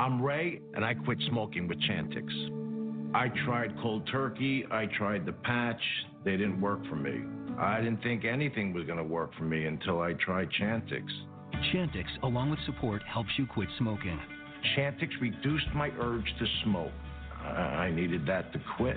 I'm 0.00 0.22
Ray, 0.22 0.62
and 0.72 0.82
I 0.82 0.94
quit 0.94 1.18
smoking 1.28 1.68
with 1.68 1.76
Chantix. 1.82 2.24
I 3.14 3.28
tried 3.44 3.74
cold 3.82 4.08
turkey, 4.10 4.64
I 4.70 4.86
tried 4.96 5.26
the 5.26 5.32
patch, 5.32 5.82
they 6.24 6.38
didn't 6.38 6.58
work 6.58 6.78
for 6.88 6.96
me. 6.96 7.20
I 7.58 7.82
didn't 7.82 8.02
think 8.02 8.24
anything 8.24 8.72
was 8.72 8.86
going 8.86 8.96
to 8.96 9.04
work 9.04 9.30
for 9.36 9.44
me 9.44 9.66
until 9.66 10.00
I 10.00 10.14
tried 10.14 10.48
Chantix. 10.58 11.02
Chantix, 11.70 12.06
along 12.22 12.48
with 12.48 12.60
support, 12.64 13.02
helps 13.02 13.28
you 13.36 13.46
quit 13.46 13.68
smoking. 13.76 14.18
Chantix 14.74 15.10
reduced 15.20 15.66
my 15.74 15.90
urge 16.00 16.32
to 16.38 16.46
smoke. 16.64 16.92
I 17.44 17.50
I 17.50 17.90
needed 17.90 18.26
that 18.26 18.54
to 18.54 18.60
quit. 18.78 18.96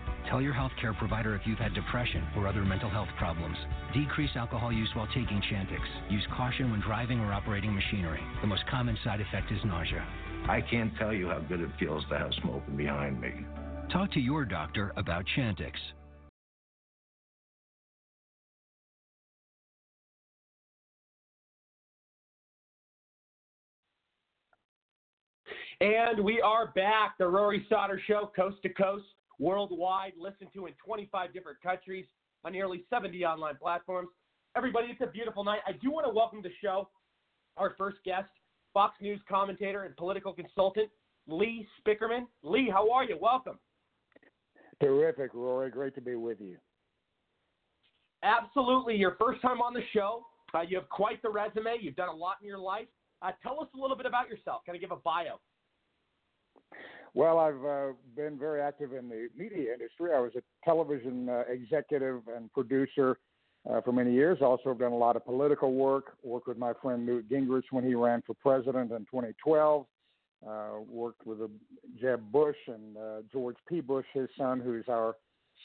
Tell 0.29 0.41
your 0.41 0.53
healthcare 0.53 0.97
provider 0.97 1.35
if 1.35 1.41
you've 1.45 1.59
had 1.59 1.73
depression 1.73 2.25
or 2.37 2.47
other 2.47 2.63
mental 2.63 2.89
health 2.89 3.09
problems. 3.17 3.57
Decrease 3.93 4.31
alcohol 4.35 4.71
use 4.71 4.89
while 4.95 5.07
taking 5.07 5.41
Chantix. 5.51 5.81
Use 6.09 6.25
caution 6.35 6.71
when 6.71 6.81
driving 6.81 7.19
or 7.19 7.33
operating 7.33 7.73
machinery. 7.73 8.21
The 8.41 8.47
most 8.47 8.65
common 8.67 8.97
side 9.03 9.21
effect 9.21 9.51
is 9.51 9.59
nausea. 9.65 10.05
I 10.47 10.61
can't 10.61 10.95
tell 10.97 11.13
you 11.13 11.27
how 11.27 11.39
good 11.39 11.61
it 11.61 11.69
feels 11.79 12.03
to 12.09 12.17
have 12.17 12.31
smoking 12.41 12.77
behind 12.77 13.19
me. 13.19 13.33
Talk 13.91 14.11
to 14.13 14.19
your 14.19 14.45
doctor 14.45 14.93
about 14.95 15.25
Chantix. 15.37 15.73
And 25.81 26.23
we 26.23 26.39
are 26.41 26.67
back. 26.75 27.17
The 27.17 27.27
Rory 27.27 27.65
Sauter 27.67 27.99
Show, 28.07 28.31
coast 28.35 28.57
to 28.61 28.69
coast, 28.69 29.05
worldwide, 29.41 30.13
listened 30.17 30.49
to 30.53 30.67
in 30.67 30.73
25 30.85 31.33
different 31.33 31.61
countries 31.61 32.05
on 32.45 32.53
nearly 32.53 32.85
70 32.89 33.25
online 33.25 33.55
platforms. 33.61 34.09
Everybody, 34.55 34.87
it's 34.91 35.01
a 35.01 35.11
beautiful 35.11 35.43
night. 35.43 35.59
I 35.67 35.71
do 35.71 35.91
want 35.91 36.05
to 36.05 36.13
welcome 36.13 36.43
to 36.43 36.49
the 36.49 36.55
show 36.61 36.87
our 37.57 37.75
first 37.77 37.97
guest, 38.05 38.29
Fox 38.73 38.95
News 39.01 39.19
commentator 39.27 39.83
and 39.83 39.95
political 39.97 40.31
consultant, 40.31 40.89
Lee 41.27 41.67
Spieckerman. 41.79 42.25
Lee, 42.43 42.69
how 42.71 42.89
are 42.91 43.03
you? 43.03 43.17
Welcome. 43.19 43.59
Terrific, 44.81 45.31
Rory. 45.33 45.69
Great 45.69 45.93
to 45.95 46.01
be 46.01 46.15
with 46.15 46.39
you. 46.39 46.57
Absolutely. 48.23 48.95
Your 48.95 49.17
first 49.19 49.41
time 49.41 49.61
on 49.61 49.73
the 49.73 49.81
show. 49.93 50.25
Uh, 50.53 50.61
you 50.61 50.77
have 50.77 50.87
quite 50.89 51.21
the 51.21 51.29
resume. 51.29 51.77
You've 51.81 51.95
done 51.95 52.09
a 52.09 52.15
lot 52.15 52.35
in 52.41 52.47
your 52.47 52.57
life. 52.57 52.87
Uh, 53.21 53.31
tell 53.43 53.59
us 53.61 53.67
a 53.75 53.79
little 53.79 53.97
bit 53.97 54.05
about 54.05 54.29
yourself. 54.29 54.61
Kind 54.65 54.75
of 54.75 54.81
give 54.81 54.91
a 54.91 54.97
bio. 54.97 55.39
Well, 57.13 57.39
I've 57.39 57.65
uh, 57.65 57.93
been 58.15 58.37
very 58.39 58.61
active 58.61 58.93
in 58.93 59.09
the 59.09 59.27
media 59.37 59.73
industry. 59.73 60.11
I 60.15 60.19
was 60.19 60.31
a 60.37 60.41
television 60.63 61.27
uh, 61.27 61.43
executive 61.49 62.21
and 62.33 62.51
producer 62.53 63.17
uh, 63.69 63.81
for 63.81 63.91
many 63.91 64.13
years. 64.13 64.37
Also, 64.41 64.69
have 64.69 64.79
done 64.79 64.93
a 64.93 64.97
lot 64.97 65.17
of 65.17 65.25
political 65.25 65.73
work. 65.73 66.13
Worked 66.23 66.47
with 66.47 66.57
my 66.57 66.71
friend 66.81 67.05
Newt 67.05 67.29
Gingrich 67.29 67.65
when 67.71 67.85
he 67.85 67.95
ran 67.95 68.23
for 68.25 68.33
president 68.35 68.91
in 68.91 68.99
2012. 68.99 69.85
Uh, 70.47 70.69
worked 70.89 71.27
with 71.27 71.41
uh, 71.41 71.47
Jeb 71.99 72.31
Bush 72.31 72.55
and 72.67 72.97
uh, 72.97 73.17
George 73.31 73.57
P. 73.67 73.81
Bush, 73.81 74.05
his 74.13 74.29
son, 74.37 74.59
who's 74.59 74.85
our 74.89 75.15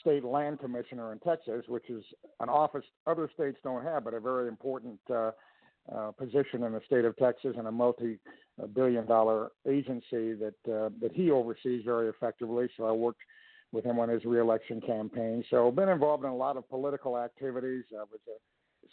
state 0.01 0.23
land 0.23 0.59
commissioner 0.59 1.13
in 1.13 1.19
Texas, 1.19 1.63
which 1.67 1.89
is 1.89 2.03
an 2.41 2.49
office 2.49 2.83
other 3.07 3.29
states 3.33 3.57
don't 3.63 3.83
have, 3.83 4.03
but 4.03 4.13
a 4.13 4.19
very 4.19 4.47
important 4.47 4.99
uh, 5.93 6.11
position 6.11 6.63
in 6.63 6.73
the 6.73 6.81
state 6.85 7.05
of 7.05 7.15
Texas 7.17 7.55
and 7.57 7.67
a 7.67 7.71
multi-billion-dollar 7.71 9.49
agency 9.67 10.33
that 10.33 10.55
uh, 10.67 10.89
that 11.01 11.11
he 11.13 11.31
oversees 11.31 11.83
very 11.85 12.09
effectively. 12.09 12.67
So 12.77 12.85
I 12.85 12.91
worked 12.91 13.21
with 13.71 13.85
him 13.85 13.99
on 13.99 14.09
his 14.09 14.23
reelection 14.25 14.81
campaign. 14.81 15.43
So 15.49 15.67
I've 15.67 15.75
been 15.75 15.89
involved 15.89 16.23
in 16.23 16.29
a 16.29 16.35
lot 16.35 16.57
of 16.57 16.69
political 16.69 17.17
activities. 17.17 17.83
I 17.93 18.03
was 18.03 18.19
a 18.27 18.37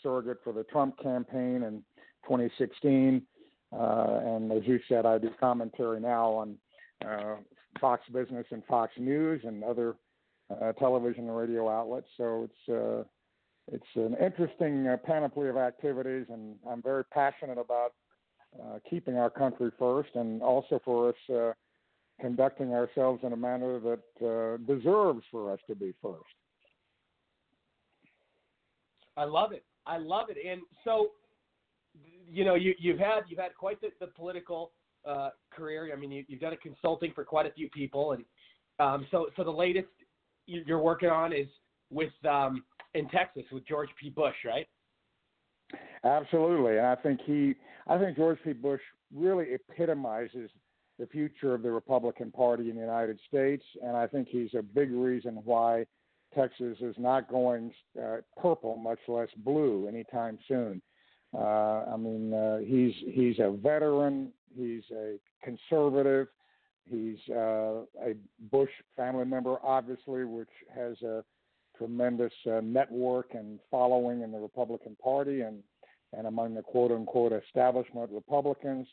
surrogate 0.03 0.39
for 0.43 0.53
the 0.53 0.65
Trump 0.65 0.99
campaign 1.01 1.63
in 1.63 1.83
2016. 2.25 3.23
Uh, 3.73 4.21
and 4.25 4.53
as 4.53 4.63
you 4.65 4.79
said, 4.89 5.07
I 5.07 5.19
do 5.19 5.31
commentary 5.39 6.01
now 6.01 6.31
on 6.31 6.57
uh, 7.07 7.37
Fox 7.81 8.03
Business 8.13 8.47
and 8.51 8.65
Fox 8.67 8.93
News 8.99 9.43
and 9.45 9.65
other 9.65 9.95
uh, 10.51 10.73
television 10.73 11.29
and 11.29 11.37
radio 11.37 11.69
outlets. 11.69 12.07
So 12.17 12.49
it's 12.49 12.69
uh, 12.69 13.05
it's 13.73 13.85
an 13.95 14.17
interesting 14.23 14.87
uh, 14.87 14.97
panoply 14.99 15.49
of 15.49 15.57
activities, 15.57 16.27
and 16.29 16.57
I'm 16.69 16.83
very 16.83 17.05
passionate 17.05 17.59
about 17.59 17.93
uh, 18.63 18.79
keeping 18.89 19.17
our 19.17 19.31
country 19.31 19.71
first, 19.79 20.11
and 20.15 20.43
also 20.43 20.81
for 20.85 21.09
us 21.09 21.35
uh, 21.35 21.53
conducting 22.21 22.73
ourselves 22.75 23.21
in 23.25 23.33
a 23.33 23.37
manner 23.37 23.81
that 23.81 24.01
uh, 24.25 24.57
deserves 24.73 25.23
for 25.31 25.53
us 25.53 25.59
to 25.69 25.75
be 25.75 25.93
first. 26.03 26.23
I 29.17 29.25
love 29.25 29.53
it. 29.53 29.65
I 29.87 29.99
love 29.99 30.27
it. 30.29 30.37
And 30.47 30.61
so, 30.83 31.11
you 32.29 32.45
know, 32.45 32.55
you, 32.55 32.75
you've 32.79 32.99
had 32.99 33.21
you've 33.29 33.39
had 33.39 33.55
quite 33.55 33.81
the, 33.81 33.89
the 34.01 34.09
political 34.09 34.73
uh, 35.07 35.31
career. 35.51 35.91
I 35.93 35.99
mean, 35.99 36.11
you, 36.11 36.25
you've 36.29 36.41
done 36.41 36.53
a 36.53 36.57
consulting 36.57 37.13
for 37.15 37.25
quite 37.25 37.47
a 37.47 37.51
few 37.53 37.69
people, 37.71 38.13
and 38.13 38.25
um, 38.79 39.07
so 39.11 39.29
so 39.37 39.45
the 39.45 39.51
latest 39.51 39.89
you're 40.47 40.83
working 40.83 41.09
on 41.09 41.33
is 41.33 41.47
with 41.91 42.13
um, 42.29 42.65
in 42.95 43.09
Texas 43.09 43.45
with 43.53 43.67
George 43.67 43.89
P. 44.01 44.11
Bush, 44.11 44.37
right? 44.45 44.67
Absolutely, 46.05 46.77
and 46.79 46.87
I 46.87 46.95
think 46.95 47.21
he, 47.25 47.55
I 47.87 47.99
think 47.99 48.17
George 48.17 48.39
P. 48.45 48.53
Bush 48.53 48.81
really 49.15 49.47
epitomizes 49.53 50.51
the 50.99 51.07
future 51.07 51.55
of 51.55 51.63
the 51.63 51.71
Republican 51.71 52.31
Party 52.31 52.71
in 52.71 52.77
the 52.77 52.83
United 52.83 53.19
States, 53.27 53.65
and 53.83 53.97
I 53.97 54.07
think 54.07 54.29
he's 54.29 54.55
a 54.55 54.63
big 54.63 54.93
reason 54.93 55.41
why 55.45 55.87
Texas 56.35 56.77
is 56.81 56.95
not 56.99 57.29
going 57.29 57.73
uh, 58.01 58.17
purple, 58.41 58.77
much 58.77 58.99
less 59.09 59.29
blue, 59.39 59.89
anytime 59.89 60.39
soon. 60.47 60.83
Uh, 61.37 61.85
I 61.93 61.97
mean, 61.97 62.33
uh, 62.33 62.59
he's 62.59 62.93
he's 63.13 63.39
a 63.41 63.51
veteran. 63.51 64.33
He's 64.57 64.83
a 64.93 65.17
conservative. 65.43 66.29
He's 66.89 67.19
uh, 67.31 67.83
a 68.01 68.15
Bush 68.53 68.71
family 68.97 69.25
member, 69.25 69.57
obviously, 69.65 70.25
which 70.25 70.51
has 70.75 71.01
a 71.03 71.25
tremendous 71.77 72.33
uh, 72.47 72.61
network 72.63 73.35
and 73.35 73.59
following 73.71 74.23
in 74.23 74.33
the 74.33 74.39
Republican 74.39 74.97
Party 75.03 75.43
and 75.43 75.63
and 76.17 76.27
among 76.27 76.55
the 76.55 76.63
quote 76.63 76.93
unquote 76.93 77.33
establishment 77.33 78.11
Republicans. 78.13 78.87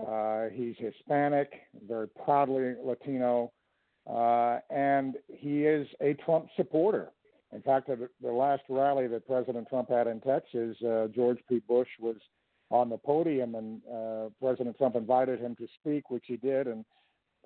Uh, 0.00 0.44
he's 0.52 0.76
Hispanic, 0.78 1.52
very 1.86 2.08
proudly 2.24 2.74
Latino, 2.82 3.52
uh, 4.08 4.58
and 4.70 5.16
he 5.28 5.64
is 5.64 5.86
a 6.00 6.14
Trump 6.14 6.46
supporter. 6.56 7.10
In 7.52 7.60
fact, 7.62 7.90
at 7.90 7.98
the 8.22 8.30
last 8.30 8.62
rally 8.68 9.08
that 9.08 9.26
President 9.26 9.68
Trump 9.68 9.90
had 9.90 10.06
in 10.06 10.20
Texas, 10.20 10.76
uh, 10.82 11.08
George 11.08 11.38
P. 11.48 11.60
Bush 11.68 11.88
was 11.98 12.16
on 12.70 12.88
the 12.88 12.96
podium, 12.96 13.56
and 13.56 13.80
uh, 13.92 14.28
President 14.40 14.78
Trump 14.78 14.94
invited 14.94 15.40
him 15.40 15.56
to 15.56 15.66
speak, 15.80 16.10
which 16.10 16.24
he 16.26 16.36
did, 16.36 16.68
and 16.68 16.84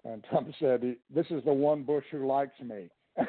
and 0.05 0.23
Trump 0.31 0.49
said, 0.61 0.97
"This 1.13 1.27
is 1.31 1.43
the 1.45 1.53
one 1.53 1.83
Bush 1.83 2.05
who 2.11 2.27
likes 2.27 2.61
me." 2.61 2.91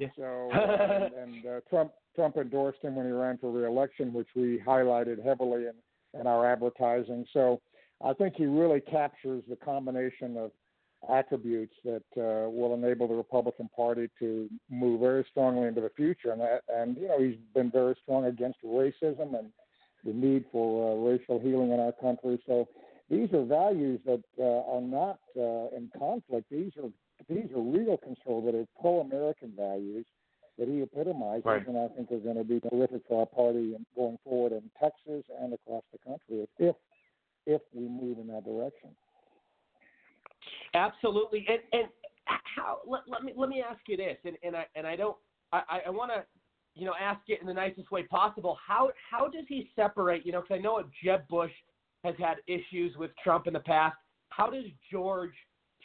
Yeah. 0.00 0.08
So, 0.16 0.50
uh, 0.52 0.58
and, 0.58 1.14
and 1.14 1.46
uh, 1.46 1.60
Trump 1.68 1.92
Trump 2.16 2.36
endorsed 2.36 2.82
him 2.82 2.96
when 2.96 3.06
he 3.06 3.12
ran 3.12 3.38
for 3.38 3.50
reelection, 3.52 4.12
which 4.12 4.28
we 4.34 4.60
highlighted 4.66 5.24
heavily 5.24 5.66
in 5.66 6.18
in 6.18 6.26
our 6.26 6.50
advertising. 6.50 7.26
So, 7.32 7.60
I 8.02 8.14
think 8.14 8.34
he 8.36 8.46
really 8.46 8.80
captures 8.80 9.44
the 9.48 9.56
combination 9.56 10.36
of 10.36 10.50
attributes 11.08 11.74
that 11.84 12.02
uh, 12.16 12.48
will 12.50 12.74
enable 12.74 13.08
the 13.08 13.14
Republican 13.14 13.68
Party 13.74 14.08
to 14.18 14.48
move 14.70 15.00
very 15.00 15.24
strongly 15.30 15.68
into 15.68 15.80
the 15.82 15.90
future. 15.90 16.32
And 16.32 16.40
that, 16.40 16.62
and 16.68 16.96
you 16.96 17.08
know, 17.08 17.20
he's 17.20 17.36
been 17.54 17.70
very 17.70 17.94
strong 18.02 18.24
against 18.24 18.58
racism 18.64 19.38
and 19.38 19.52
the 20.04 20.12
need 20.12 20.46
for 20.50 20.92
uh, 20.92 21.10
racial 21.10 21.38
healing 21.38 21.72
in 21.72 21.80
our 21.80 21.92
country. 21.92 22.42
So, 22.46 22.68
these 23.10 23.32
are 23.32 23.44
values 23.44 24.00
that 24.06 24.22
uh, 24.38 24.72
are 24.72 24.80
not 24.80 25.18
uh, 25.36 25.76
in 25.76 25.90
conflict. 25.98 26.46
These 26.50 26.72
are 26.82 26.90
these 27.28 27.50
are 27.54 27.60
real 27.60 27.96
conservative, 27.98 28.66
pro-American 28.80 29.52
values 29.56 30.06
that 30.58 30.68
he 30.68 30.82
epitomizes, 30.82 31.44
Right. 31.44 31.66
and 31.66 31.78
I 31.78 31.88
think 31.88 32.10
are 32.12 32.18
going 32.18 32.36
to 32.36 32.44
be 32.44 32.60
terrific 32.60 33.02
for 33.08 33.20
our 33.20 33.26
party 33.26 33.74
and 33.74 33.86
going 33.96 34.18
forward 34.24 34.52
in 34.52 34.62
Texas 34.80 35.24
and 35.40 35.54
across 35.54 35.82
the 35.92 35.98
country 35.98 36.46
if 36.58 36.76
if 37.46 37.62
we 37.72 37.88
move 37.88 38.18
in 38.18 38.26
that 38.28 38.44
direction. 38.44 38.90
Absolutely. 40.74 41.46
And 41.48 41.60
and 41.72 41.88
how? 42.26 42.78
Let, 42.86 43.02
let 43.08 43.24
me 43.24 43.32
let 43.36 43.48
me 43.48 43.62
ask 43.68 43.80
you 43.88 43.96
this, 43.96 44.16
and 44.24 44.36
and 44.42 44.56
I 44.56 44.66
and 44.74 44.86
I 44.86 44.96
don't. 44.96 45.16
I 45.52 45.62
I- 45.68 45.82
I 45.86 45.90
want 45.90 46.12
to, 46.12 46.24
you 46.74 46.86
know, 46.86 46.94
ask 47.00 47.20
it 47.28 47.40
in 47.40 47.46
the 47.46 47.54
nicest 47.54 47.90
way 47.90 48.02
possible. 48.04 48.58
How 48.64 48.90
how 49.10 49.28
does 49.28 49.44
he 49.48 49.70
separate? 49.74 50.24
You 50.26 50.32
know, 50.32 50.42
because 50.42 50.56
I 50.56 50.60
know 50.60 50.82
Jeb 51.02 51.26
Bush 51.28 51.52
has 52.04 52.14
had 52.18 52.36
issues 52.46 52.96
with 52.96 53.10
Trump 53.22 53.46
in 53.46 53.52
the 53.52 53.60
past. 53.60 53.96
How 54.28 54.48
does 54.48 54.64
George 54.90 55.34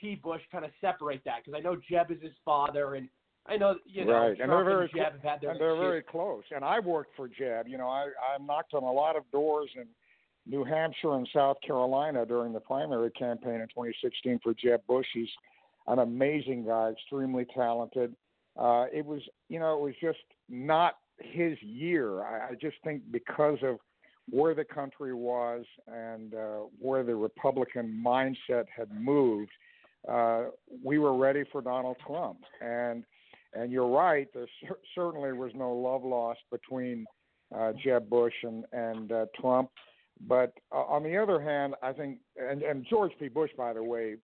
P. 0.06 0.16
Bush 0.16 0.42
kind 0.52 0.64
of 0.64 0.72
separate 0.82 1.22
that? 1.26 1.38
Because 1.44 1.58
I 1.58 1.62
know 1.62 1.76
Jeb 1.90 2.12
is 2.12 2.22
his 2.22 2.34
father, 2.44 2.96
and 2.96 3.10
I 3.48 3.58
know 3.58 3.76
you 3.86 4.06
know 4.06 4.14
right, 4.14 4.38
Trump 4.38 4.42
and 4.42 4.52
they're 4.52 4.64
very 4.64 4.92
Jeb 4.94 5.14
have 5.14 5.22
had 5.22 5.42
their 5.42 5.52
and 5.52 5.60
they're 5.60 5.76
very 5.76 6.04
close. 6.04 6.44
And 6.56 6.64
I 6.64 6.80
worked 6.80 7.16
for 7.16 7.28
Jeb. 7.28 7.68
You 7.68 7.78
know, 7.78 7.88
I 7.88 8.06
I 8.06 8.44
knocked 8.44 8.74
on 8.74 8.84
a 8.84 8.92
lot 8.92 9.16
of 9.16 9.24
doors 9.32 9.70
in 9.76 9.86
New 10.46 10.64
Hampshire 10.64 11.16
and 11.16 11.28
South 11.34 11.58
Carolina 11.66 12.26
during 12.26 12.54
the 12.54 12.60
primary 12.60 13.10
campaign 13.12 13.56
in 13.56 13.68
2016 13.70 14.40
for 14.44 14.54
Jeb 14.54 14.82
Bush. 14.88 15.08
He's 15.14 15.30
an 15.88 16.00
amazing 16.00 16.66
guy, 16.66 16.90
extremely 16.90 17.46
talented. 17.46 18.16
Uh, 18.58 18.86
it 18.94 19.06
was, 19.06 19.22
you 19.50 19.60
know, 19.60 19.74
it 19.76 19.82
was 19.82 19.94
just 20.02 20.20
not 20.50 20.96
his 21.20 21.58
year. 21.62 22.24
I, 22.24 22.50
I 22.52 22.54
just 22.62 22.78
think 22.84 23.02
because 23.12 23.58
of 23.64 23.78
where 24.30 24.56
the 24.56 24.64
country 24.64 25.14
was 25.14 25.66
and 25.88 26.34
uh, 26.34 26.62
where 26.80 27.04
the 27.04 27.16
Republican 27.16 28.04
mindset 28.06 28.66
had 28.76 28.90
moved, 28.92 29.52
uh, 30.10 30.46
we 30.84 31.00
were 31.00 31.16
ready 31.16 31.44
for 31.52 31.62
Donald 31.62 31.98
Trump. 32.06 32.40
And 32.62 33.04
and 33.54 33.72
you're 33.72 33.88
right. 33.88 34.28
There 34.34 34.48
cer- 34.62 34.80
certainly 34.94 35.32
was 35.32 35.52
no 35.56 35.72
love 35.72 36.04
lost 36.04 36.42
between 36.52 37.06
uh, 37.56 37.72
Jeb 37.84 38.10
Bush 38.10 38.34
and 38.44 38.66
and 38.72 39.12
uh, 39.12 39.26
Trump. 39.40 39.70
But 40.28 40.54
uh, 40.72 40.78
on 40.84 41.04
the 41.04 41.18
other 41.18 41.42
hand, 41.42 41.76
I 41.84 41.92
think, 41.92 42.20
and, 42.38 42.62
and 42.62 42.86
George 42.90 43.12
P. 43.20 43.28
Bush, 43.28 43.52
by 43.58 43.74
the 43.74 43.84
way, 43.84 44.16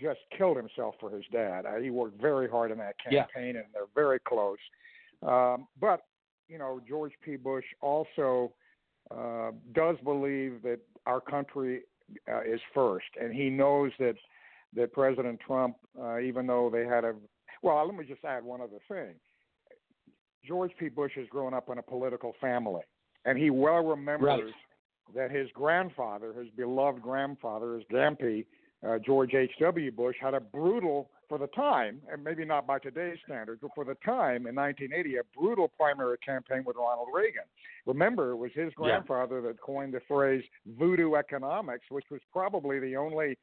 just 0.00 0.20
killed 0.36 0.56
himself 0.56 0.94
for 0.98 1.10
his 1.10 1.24
dad. 1.30 1.66
Uh, 1.66 1.76
he 1.76 1.90
worked 1.90 2.20
very 2.20 2.48
hard 2.48 2.70
in 2.70 2.78
that 2.78 2.94
Yeah. 3.10 3.24
campaign, 3.24 3.56
and 3.56 3.66
they're 3.74 3.82
very 3.94 4.18
close. 4.20 4.58
Um, 5.22 5.66
but 5.78 6.02
you 6.48 6.58
know, 6.58 6.80
George 6.88 7.12
P. 7.22 7.36
Bush 7.36 7.64
also 7.80 8.52
uh, 9.10 9.50
does 9.74 9.96
believe 10.04 10.62
that 10.62 10.80
our 11.06 11.20
country 11.20 11.82
uh, 12.28 12.40
is 12.42 12.60
first, 12.74 13.06
and 13.20 13.32
he 13.34 13.50
knows 13.50 13.92
that 13.98 14.14
that 14.74 14.92
President 14.92 15.40
Trump, 15.44 15.76
uh, 16.00 16.18
even 16.18 16.46
though 16.46 16.70
they 16.70 16.84
had 16.84 17.04
a 17.04 17.14
well, 17.62 17.84
let 17.86 17.94
me 17.94 18.04
just 18.06 18.24
add 18.24 18.42
one 18.42 18.60
other 18.60 18.78
thing. 18.88 19.14
George 20.46 20.70
P. 20.78 20.88
Bush 20.88 21.12
has 21.16 21.26
grown 21.28 21.52
up 21.52 21.68
in 21.68 21.78
a 21.78 21.82
political 21.82 22.34
family, 22.40 22.82
and 23.24 23.36
he 23.36 23.50
well 23.50 23.84
remembers 23.84 24.52
that 25.14 25.30
his 25.30 25.48
grandfather, 25.52 26.32
his 26.32 26.48
beloved 26.56 27.02
grandfather, 27.02 27.74
his 27.74 27.84
Gampy, 27.92 28.46
uh, 28.86 28.98
George 29.04 29.34
H.W. 29.34 29.92
Bush, 29.92 30.16
had 30.20 30.32
a 30.34 30.40
brutal, 30.40 31.10
for 31.28 31.38
the 31.38 31.48
time, 31.48 32.00
and 32.10 32.24
maybe 32.24 32.44
not 32.44 32.66
by 32.66 32.78
today's 32.78 33.18
standards, 33.24 33.60
but 33.60 33.70
for 33.74 33.84
the 33.84 33.94
time 34.04 34.46
in 34.46 34.54
1980, 34.54 35.16
a 35.16 35.20
brutal 35.38 35.68
primary 35.68 36.16
campaign 36.18 36.64
with 36.64 36.76
Ronald 36.76 37.08
Reagan. 37.14 37.44
Remember, 37.86 38.30
it 38.30 38.36
was 38.36 38.52
his 38.52 38.72
Yeah. 38.72 38.76
grandfather 38.76 39.40
that 39.42 39.60
coined 39.60 39.92
the 39.94 40.00
phrase 40.00 40.44
voodoo 40.66 41.14
economics, 41.14 41.88
which 41.90 42.10
was 42.10 42.22
probably 42.32 42.78
the 42.78 42.96
only 42.96 43.36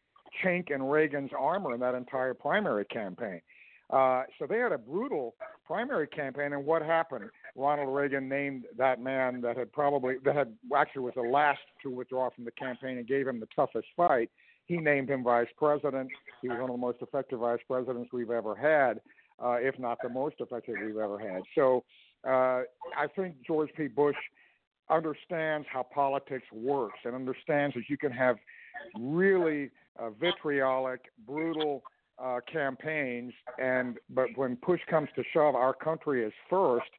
chink 0.43 0.71
in 0.71 0.83
Reagan's 0.83 1.31
armor 1.37 1.73
in 1.73 1.79
that 1.81 1.95
entire 1.95 2.33
primary 2.33 2.85
campaign. 2.85 3.41
Uh, 3.89 4.23
so 4.37 4.45
they 4.45 4.57
had 4.57 4.73
a 4.73 4.77
brutal 4.77 5.35
primary 5.65 6.07
campaign, 6.07 6.51
and 6.51 6.65
what 6.65 6.81
happened? 6.81 7.29
Ronald 7.55 7.95
Reagan 7.95 8.27
named 8.27 8.65
that 8.77 9.01
man 9.01 9.39
that 9.41 9.55
had 9.55 9.71
probably 9.71 10.15
that 10.25 10.35
had 10.35 10.53
actually 10.75 11.03
was 11.03 11.13
the 11.15 11.21
last 11.21 11.59
to 11.83 11.89
withdraw 11.89 12.29
from 12.35 12.43
the 12.43 12.51
campaign 12.51 12.97
and 12.97 13.07
gave 13.07 13.27
him 13.27 13.39
the 13.39 13.47
toughest 13.55 13.87
fight. 13.95 14.29
He 14.65 14.77
named 14.77 15.09
him 15.09 15.23
vice 15.23 15.47
president. 15.57 16.09
He 16.41 16.49
was 16.49 16.59
one 16.59 16.69
of 16.69 16.75
the 16.75 16.81
most 16.81 16.97
effective 17.01 17.39
vice 17.39 17.61
presidents 17.65 18.09
we've 18.11 18.29
ever 18.29 18.55
had, 18.55 18.99
uh, 19.41 19.55
if 19.61 19.79
not 19.79 19.99
the 20.03 20.09
most 20.09 20.35
effective 20.39 20.75
we've 20.85 20.97
ever 20.97 21.17
had. 21.17 21.43
So 21.55 21.85
uh, 22.25 22.63
I 22.97 23.07
think 23.15 23.35
George 23.45 23.69
P. 23.77 23.87
Bush 23.87 24.17
understands 24.89 25.65
how 25.71 25.83
politics 25.83 26.45
works 26.51 26.99
and 27.05 27.15
understands 27.15 27.73
that 27.75 27.83
you 27.89 27.97
can 27.97 28.11
have 28.11 28.35
really 28.99 29.69
uh, 29.99 30.10
vitriolic, 30.11 31.02
brutal 31.26 31.84
uh, 32.19 32.40
campaigns, 32.52 33.34
and 33.60 33.98
but 34.10 34.28
when 34.36 34.56
push 34.56 34.82
comes 34.90 35.10
to 35.15 35.24
shove, 35.34 35.56
our 35.56 35.74
country 35.74 36.24
is 36.24 36.34
first. 36.49 36.90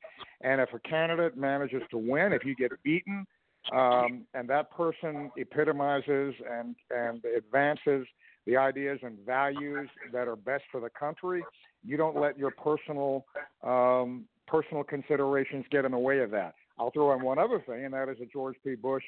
And 0.42 0.60
if 0.60 0.68
a 0.72 0.78
candidate 0.80 1.36
manages 1.36 1.82
to 1.90 1.98
win, 1.98 2.32
if 2.32 2.44
you 2.44 2.54
get 2.54 2.70
beaten, 2.84 3.26
um, 3.72 4.24
and 4.34 4.48
that 4.48 4.70
person 4.70 5.30
epitomizes 5.36 6.34
and 6.50 6.76
and 6.90 7.22
advances 7.36 8.06
the 8.46 8.56
ideas 8.56 8.98
and 9.02 9.18
values 9.26 9.88
that 10.12 10.26
are 10.28 10.36
best 10.36 10.64
for 10.70 10.80
the 10.80 10.90
country, 10.90 11.44
you 11.84 11.96
don't 11.96 12.16
let 12.16 12.38
your 12.38 12.52
personal 12.52 13.24
um, 13.62 14.24
personal 14.46 14.84
considerations 14.84 15.64
get 15.70 15.84
in 15.84 15.92
the 15.92 15.98
way 15.98 16.20
of 16.20 16.30
that. 16.30 16.54
I'll 16.78 16.90
throw 16.90 17.12
in 17.14 17.22
one 17.22 17.38
other 17.38 17.62
thing, 17.66 17.84
and 17.84 17.94
that 17.94 18.08
is 18.08 18.18
that 18.20 18.32
George 18.32 18.56
P. 18.64 18.74
Bush 18.74 19.02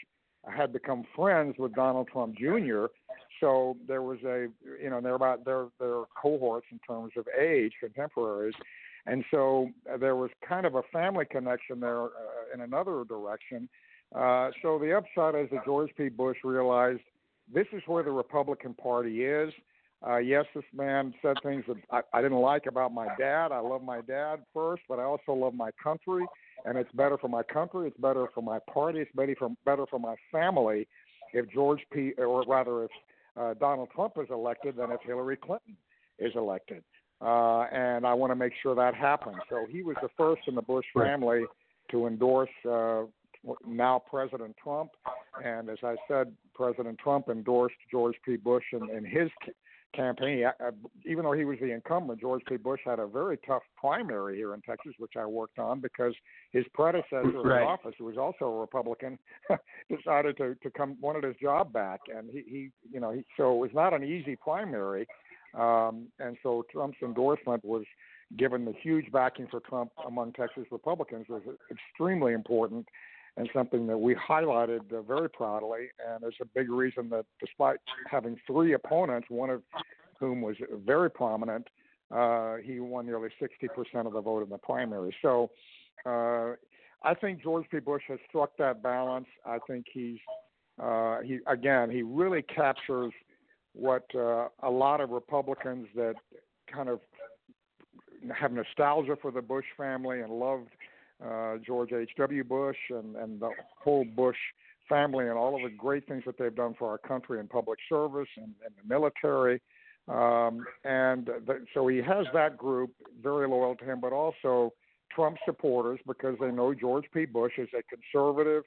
had 0.47 0.73
become 0.73 1.05
friends 1.15 1.55
with 1.59 1.75
Donald 1.75 2.09
Trump 2.13 2.37
Jr. 2.37 2.87
So 3.41 3.77
there 3.89 4.03
was 4.03 4.19
a, 4.25 4.49
you 4.83 4.91
know, 4.91 5.01
they're 5.01 5.15
about 5.15 5.45
their 5.45 5.67
their 5.79 6.03
cohorts 6.21 6.67
in 6.71 6.79
terms 6.87 7.13
of 7.17 7.27
age, 7.39 7.73
contemporaries, 7.81 8.55
and 9.07 9.25
so 9.31 9.71
there 9.99 10.17
was 10.17 10.31
kind 10.47 10.67
of 10.67 10.75
a 10.75 10.83
family 10.93 11.25
connection 11.25 11.81
there 11.81 12.05
uh, 12.05 12.09
in 12.55 12.61
another 12.61 13.05
direction. 13.05 13.69
Uh, 14.15 14.51
so 14.63 14.79
the 14.79 14.97
upside 14.97 15.35
is 15.41 15.49
that 15.51 15.65
George 15.65 15.91
P. 15.97 16.09
Bush 16.09 16.39
realized 16.45 17.01
this 17.53 17.67
is 17.73 17.83
where 17.87 18.03
the 18.03 18.11
Republican 18.11 18.75
Party 18.75 19.25
is. 19.25 19.53
Uh, 20.07 20.17
yes, 20.17 20.45
this 20.55 20.65
man 20.75 21.13
said 21.21 21.37
things 21.43 21.65
that 21.69 21.77
I, 21.91 22.01
I 22.19 22.23
didn't 22.23 22.39
like 22.39 22.67
about 22.67 22.93
my 22.93 23.09
dad. 23.19 23.53
I 23.53 23.61
love 23.61 23.83
my 23.83 24.01
dad 24.01 24.41
first, 24.53 24.83
but 24.89 24.99
I 24.99 25.03
also 25.03 25.33
love 25.33 25.55
my 25.55 25.71
country 25.83 26.25
and 26.65 26.77
it's 26.79 26.93
better 26.93 27.19
for 27.19 27.29
my 27.29 27.43
country. 27.43 27.89
It's 27.89 27.97
better 27.99 28.27
for 28.35 28.43
my 28.43 28.59
party. 28.73 29.01
It's 29.01 29.11
better 29.15 29.35
for 29.39 29.51
better 29.65 29.87
for 29.87 29.99
my 29.99 30.15
family 30.33 30.87
if 31.33 31.51
George 31.51 31.81
P. 31.93 32.13
or 32.19 32.43
rather 32.43 32.85
if 32.85 32.91
uh, 33.37 33.55
Donald 33.55 33.89
Trump 33.95 34.15
is 34.19 34.29
elected 34.31 34.77
than 34.77 34.91
if 34.93 35.01
Hillary 35.03 35.37
Clinton 35.37 35.77
is 36.19 36.33
elected. 36.35 36.83
Uh, 37.21 37.63
and 37.73 38.07
I 38.07 38.15
want 38.15 38.31
to 38.31 38.35
make 38.35 38.53
sure 38.63 38.75
that 38.75 38.95
happens. 38.95 39.37
So 39.51 39.67
he 39.69 39.83
was 39.83 39.97
the 40.01 40.09
first 40.17 40.43
in 40.47 40.55
the 40.55 40.63
Bush 40.63 40.87
family 40.95 41.45
to 41.91 42.07
endorse 42.07 42.51
uh, 42.69 43.03
now 43.67 44.03
President 44.11 44.57
Trump. 44.63 44.91
And 45.45 45.69
as 45.69 45.79
I 45.83 45.97
said, 46.09 46.33
President 46.55 46.99
Trump 46.99 47.29
endorsed 47.29 47.77
George 47.91 48.15
P. 48.25 48.37
Bush 48.37 48.65
in, 48.73 48.89
in 48.91 49.05
his 49.05 49.31
campaign. 49.95 50.45
Uh, 50.45 50.71
even 51.05 51.25
though 51.25 51.33
he 51.33 51.45
was 51.45 51.59
the 51.61 51.73
incumbent, 51.73 52.21
George 52.21 52.43
P. 52.49 52.57
Bush 52.57 52.81
had 52.85 52.99
a 52.99 53.07
very 53.07 53.39
tough 53.47 53.63
primary 53.77 54.37
here 54.37 54.55
in 54.55 54.61
Texas, 54.63 54.93
which 54.99 55.13
I 55.19 55.27
worked 55.27 55.59
on 55.59 55.81
because 55.81 56.15
his 56.53 56.65
predecessor 56.75 57.43
right. 57.43 57.63
in 57.63 57.69
office, 57.69 57.95
who 57.99 58.05
was 58.05 58.19
also 58.19 58.47
a 58.47 58.61
Republican, 58.61 59.19
decided 59.91 60.37
to 60.39 60.55
to 60.63 60.71
come 60.71 60.97
wanted 61.01 61.25
his 61.25 61.37
job 61.41 61.73
back, 61.73 62.01
and 62.15 62.31
he 62.31 62.43
he 62.47 62.71
you 62.93 63.01
know 63.01 63.13
he, 63.13 63.25
so 63.37 63.55
it 63.55 63.59
was 63.59 63.71
not 63.75 63.95
an 63.95 64.05
easy 64.05 64.37
primary, 64.37 65.07
um, 65.55 66.07
and 66.19 66.37
so 66.43 66.65
Trump's 66.71 66.99
endorsement 67.03 67.65
was 67.65 67.85
given 68.39 68.65
the 68.65 68.75
huge 68.81 69.11
backing 69.11 69.49
for 69.51 69.61
Trump 69.61 69.91
among 70.07 70.33
Texas 70.33 70.65
Republicans 70.71 71.27
was 71.29 71.43
extremely 71.71 72.33
important 72.33 72.87
and 73.37 73.49
something 73.53 73.87
that 73.87 73.99
we 73.99 74.15
highlighted 74.15 74.93
uh, 74.93 75.03
very 75.03 75.31
proudly. 75.31 75.89
And 76.07 76.25
it's 76.25 76.37
a 76.41 76.47
big 76.55 76.71
reason 76.71 77.09
that 77.11 77.25
despite 77.39 77.79
having 78.11 78.37
three 78.47 78.75
opponents, 78.75 79.29
one 79.31 79.51
of 79.51 79.63
whom 80.19 80.43
was 80.43 80.57
very 80.85 81.11
prominent, 81.11 81.69
uh, 82.11 82.57
he 82.57 82.81
won 82.81 83.07
nearly 83.07 83.31
60% 83.41 84.07
of 84.07 84.13
the 84.13 84.21
vote 84.21 84.43
in 84.43 84.49
the 84.49 84.59
primary. 84.59 85.15
So 85.23 85.51
uh, 86.05 86.53
I 87.03 87.15
think 87.21 87.43
George 87.43 87.67
P. 87.71 87.79
Bush 87.79 88.03
has 88.09 88.19
struck 88.29 88.57
that 88.59 88.83
balance. 88.83 89.27
I 89.47 89.59
think 89.67 89.87
he's, 89.93 90.19
uh, 90.83 91.21
he 91.21 91.39
again, 91.47 91.91
he 91.91 92.03
really 92.03 92.43
captures 92.43 93.13
what 93.73 94.05
uh, 94.15 94.49
a 94.63 94.71
lot 94.71 95.01
of 95.01 95.11
Republicans 95.11 95.87
that 95.95 96.15
kind 96.73 96.89
of 96.89 97.01
have 98.35 98.53
nostalgia 98.53 99.17
for 99.21 99.31
the 99.31 99.41
Bush 99.41 99.65
family 99.77 100.21
and 100.21 100.33
loved 100.33 100.69
uh, 101.25 101.57
George 101.65 101.93
H.W. 101.93 102.45
Bush 102.45 102.77
and, 102.91 103.17
and 103.17 103.41
the 103.41 103.51
whole 103.83 104.05
Bush 104.05 104.37
family 104.89 105.29
and 105.29 105.37
all 105.37 105.55
of 105.55 105.63
the 105.63 105.77
great 105.77 106.07
things 106.09 106.23
that 106.27 106.37
they've 106.39 106.55
done 106.55 106.75
for 106.79 106.89
our 106.89 106.99
country 106.99 107.39
in 107.39 107.47
public 107.47 107.79
service 107.89 108.29
and, 108.37 108.53
and 108.65 108.75
the 108.77 108.89
military. 108.89 109.61
Um, 110.09 110.65
and 110.85 111.27
the, 111.47 111.65
so 111.75 111.87
he 111.87 111.99
has 111.99 112.27
that 112.35 112.57
group 112.57 112.91
very 113.23 113.49
loyal 113.49 113.77
to 113.77 113.85
him, 113.85 114.01
but 114.01 114.13
also 114.13 114.73
Trump 115.15 115.37
supporters 115.45 116.01
because 116.07 116.37
they 116.41 116.51
know 116.51 116.75
George 116.75 117.05
P. 117.13 117.27
Bush 117.27 117.53
is 117.59 117.69
a 117.79 117.83
conservative, 117.83 118.65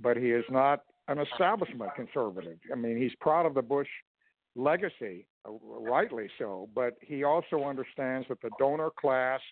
but 0.00 0.16
he 0.16 0.30
is 0.30 0.44
not 0.50 0.80
an 1.08 1.18
establishment 1.20 1.92
conservative. 1.94 2.58
I 2.70 2.76
mean, 2.76 2.98
he's 2.98 3.12
proud 3.20 3.46
of 3.46 3.54
the 3.54 3.62
Bush 3.62 3.88
legacy, 4.56 5.26
uh, 5.48 5.52
rightly 5.62 6.28
so, 6.38 6.68
but 6.74 6.94
he 7.00 7.24
also 7.24 7.64
understands 7.64 8.26
that 8.28 8.42
the 8.42 8.50
donor 8.58 8.90
class– 8.98 9.40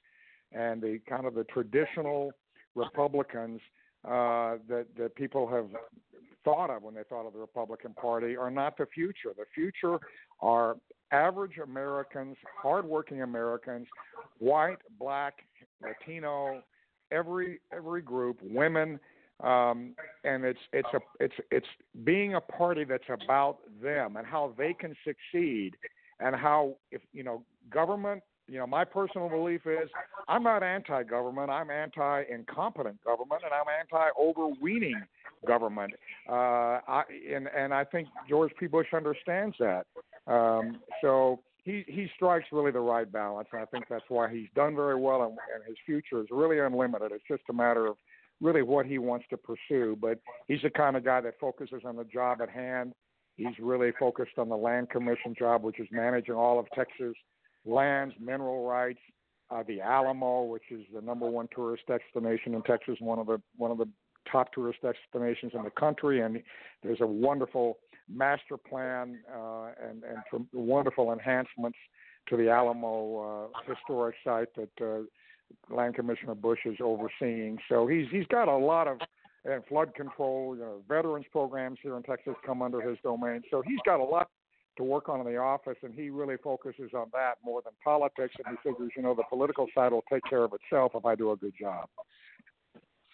and 0.55 0.81
the 0.81 1.01
kind 1.09 1.27
of 1.27 1.35
the 1.35 1.45
traditional 1.45 2.33
Republicans 2.75 3.61
uh, 4.05 4.57
that 4.69 4.87
that 4.99 5.15
people 5.15 5.49
have 5.49 5.67
thought 6.45 6.71
of 6.71 6.83
when 6.83 6.95
they 6.95 7.03
thought 7.09 7.27
of 7.27 7.33
the 7.33 7.39
Republican 7.39 7.95
Party 7.95 8.37
are 8.37 8.51
not 8.51 8.77
the 8.77 8.87
future. 8.87 9.31
The 9.37 9.47
future 9.55 9.99
are 10.41 10.77
average 11.11 11.59
Americans, 11.63 12.37
hardworking 12.61 13.23
Americans, 13.23 13.87
white, 14.39 14.79
black, 14.99 15.35
Latino, 15.83 16.63
every 17.11 17.61
every 17.75 18.03
group, 18.03 18.39
women, 18.43 19.01
um, 19.43 19.95
and 20.25 20.45
it's 20.45 20.61
it's 20.73 20.89
a 20.95 21.01
it's 21.19 21.35
it's 21.51 21.67
being 22.05 22.35
a 22.35 22.41
party 22.41 22.85
that's 22.85 23.05
about 23.09 23.59
them 23.83 24.17
and 24.17 24.27
how 24.27 24.53
they 24.59 24.75
can 24.75 24.95
succeed, 25.05 25.73
and 26.21 26.37
how 26.37 26.77
if 26.91 27.01
you 27.13 27.23
know 27.23 27.43
government 27.71 28.23
you 28.49 28.59
know, 28.59 28.67
my 28.67 28.85
personal 28.85 29.29
belief 29.29 29.63
is 29.67 29.89
I'm 30.29 30.43
not 30.43 30.63
anti-government. 30.63 31.51
I'm 31.51 31.71
anti-incompetent 31.71 33.03
government, 33.05 33.43
and 33.45 33.53
I'm 33.53 33.67
anti-overweening 33.81 35.03
government. 35.47 35.93
Uh, 36.29 36.33
I, 36.87 37.03
and 37.35 37.49
and 37.49 37.73
I 37.73 37.85
think 37.85 38.09
George 38.29 38.53
P. 38.59 38.67
Bush 38.67 38.89
understands 38.95 39.57
that. 39.59 39.87
Um, 40.27 40.81
so 41.01 41.41
he 41.65 41.85
he 41.87 42.09
strikes 42.15 42.47
really 42.53 42.71
the 42.71 42.81
right 42.81 43.11
balance, 43.11 43.49
and 43.53 43.63
I 43.63 43.65
think 43.67 43.87
that's 43.89 44.05
why 44.09 44.31
he's 44.31 44.49
done 44.55 44.75
very 44.75 45.01
well, 45.01 45.23
and, 45.23 45.33
and 45.55 45.65
his 45.67 45.77
future 45.87 46.21
is 46.21 46.29
really 46.31 46.59
unlimited. 46.59 47.13
It's 47.13 47.25
just 47.27 47.43
a 47.49 47.53
matter 47.53 47.87
of 47.87 47.97
really 48.41 48.63
what 48.63 48.85
he 48.85 48.99
wants 48.99 49.27
to 49.31 49.37
pursue. 49.37 49.97
But 50.01 50.19
he's 50.49 50.63
the 50.63 50.71
kind 50.71 50.97
of 50.97 51.05
guy 51.05 51.21
that 51.23 51.39
focuses 51.41 51.83
on 51.85 51.97
the 51.97 52.05
job 52.05 52.43
at 52.43 52.51
hand. 52.51 52.93
He's 53.37 53.59
really 53.61 53.91
focused 53.99 54.39
on 54.39 54.49
the 54.49 54.57
land 54.57 54.91
commission 54.91 55.35
job, 55.37 55.65
which 55.65 55.81
is 55.81 55.89
managing 55.91 56.35
all 56.35 56.59
of 56.59 56.67
Texas 56.75 57.15
lands, 57.65 58.15
mineral 58.21 58.67
rights, 58.67 59.01
uh, 59.51 59.63
the 59.67 59.81
Alamo, 59.81 60.45
which 60.45 60.65
is 60.71 60.83
the 60.95 61.01
number 61.01 61.29
one 61.29 61.49
tourist 61.55 61.85
destination 61.87 62.55
in 62.55 62.63
Texas, 62.63 62.97
one 63.01 63.19
of 63.19 63.27
the 63.27 63.41
one 63.57 63.71
of 63.71 63.79
the 63.79 63.89
top 64.31 64.53
tourist 64.53 64.81
destinations 64.83 65.53
in 65.55 65.63
the 65.63 65.71
country, 65.71 66.21
and 66.21 66.43
there's 66.83 67.01
a 67.01 67.07
wonderful 67.07 67.79
master 68.09 68.57
plan 68.57 69.19
uh, 69.35 69.69
and 69.83 70.03
and 70.05 70.47
wonderful 70.53 71.13
enhancements 71.13 71.79
to 72.29 72.37
the 72.37 72.49
Alamo 72.49 73.51
uh, 73.55 73.59
historic 73.69 74.17
site 74.25 74.49
that 74.57 74.71
uh, 74.81 75.75
Land 75.75 75.95
Commissioner 75.95 76.35
Bush 76.35 76.61
is 76.65 76.77
overseeing. 76.81 77.59
So 77.69 77.87
he's 77.87 78.07
he's 78.11 78.27
got 78.27 78.49
a 78.49 78.57
lot 78.57 78.89
of 78.89 78.99
and 79.45 79.63
flood 79.67 79.95
control, 79.95 80.57
you 80.57 80.63
know, 80.63 80.83
veterans 80.89 81.27
programs 81.31 81.79
here 81.83 81.97
in 81.97 82.03
Texas 82.03 82.35
come 82.47 82.63
under 82.63 82.81
his 82.81 82.97
domain. 83.03 83.43
So 83.51 83.63
he's 83.67 83.79
got 83.85 84.01
a 84.01 84.05
lot 84.05 84.31
to 84.77 84.83
work 84.83 85.09
on 85.09 85.21
in 85.21 85.27
the 85.27 85.37
office, 85.37 85.77
and 85.83 85.95
he 85.95 86.11
really 86.11 86.37
focuses 86.43 86.91
on 86.95 87.07
that 87.13 87.35
more 87.45 87.63
than 87.63 87.73
politics. 87.83 88.35
And 88.45 88.57
he 88.57 88.69
figures, 88.69 88.93
you 88.97 89.03
know, 89.03 89.15
the 89.15 89.25
political 89.29 89.67
side 89.75 89.93
will 89.93 90.05
take 90.13 90.23
care 90.29 90.45
of 90.45 90.53
itself 90.53 90.93
if 90.95 91.05
I 91.05 91.15
do 91.15 91.33
a 91.33 91.37
good 91.37 91.55
job. 91.59 91.89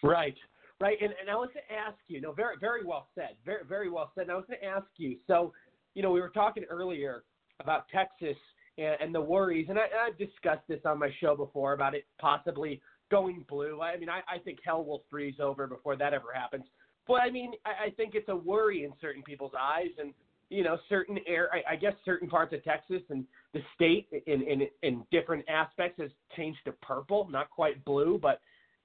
Right, 0.03 0.35
right. 0.79 0.97
And, 1.01 1.13
and 1.19 1.29
I 1.29 1.35
was 1.35 1.49
to 1.53 1.73
ask 1.73 1.97
you, 2.07 2.21
no, 2.21 2.31
very, 2.31 2.55
very 2.59 2.83
well 2.83 3.07
said, 3.13 3.35
very, 3.45 3.63
very 3.67 3.89
well 3.89 4.11
said. 4.15 4.23
And 4.23 4.31
I 4.31 4.35
was 4.35 4.45
going 4.47 4.59
to 4.59 4.65
ask 4.65 4.87
you, 4.97 5.17
so, 5.27 5.53
you 5.93 6.01
know, 6.01 6.11
we 6.11 6.21
were 6.21 6.29
talking 6.29 6.63
earlier 6.69 7.23
about 7.59 7.85
Texas 7.89 8.37
and, 8.77 8.95
and 8.99 9.13
the 9.13 9.21
worries, 9.21 9.67
and 9.69 9.77
I, 9.77 9.85
I've 10.07 10.17
discussed 10.17 10.67
this 10.67 10.79
on 10.85 10.97
my 10.97 11.09
show 11.19 11.35
before 11.35 11.73
about 11.73 11.93
it 11.93 12.05
possibly 12.19 12.81
going 13.11 13.45
blue. 13.47 13.81
I 13.81 13.97
mean, 13.97 14.09
I, 14.09 14.21
I 14.27 14.39
think 14.39 14.59
hell 14.63 14.83
will 14.83 15.03
freeze 15.11 15.35
over 15.39 15.67
before 15.67 15.95
that 15.97 16.13
ever 16.13 16.33
happens. 16.33 16.65
But 17.07 17.21
I 17.21 17.29
mean, 17.29 17.51
I, 17.65 17.87
I 17.87 17.89
think 17.91 18.15
it's 18.15 18.29
a 18.29 18.35
worry 18.35 18.83
in 18.85 18.93
certain 19.01 19.21
people's 19.21 19.51
eyes, 19.59 19.89
and 19.99 20.13
you 20.51 20.63
know 20.63 20.77
certain 20.89 21.17
air 21.25 21.49
I, 21.53 21.73
I 21.73 21.75
guess 21.77 21.93
certain 22.03 22.29
parts 22.29 22.53
of 22.53 22.63
Texas 22.63 23.01
and 23.09 23.25
the 23.53 23.61
state 23.73 24.07
in 24.27 24.41
in 24.41 24.67
in 24.83 25.03
different 25.11 25.45
aspects 25.49 25.99
has 25.99 26.11
changed 26.35 26.59
to 26.65 26.73
purple, 26.73 27.27
not 27.31 27.49
quite 27.49 27.83
blue, 27.85 28.19
but 28.21 28.41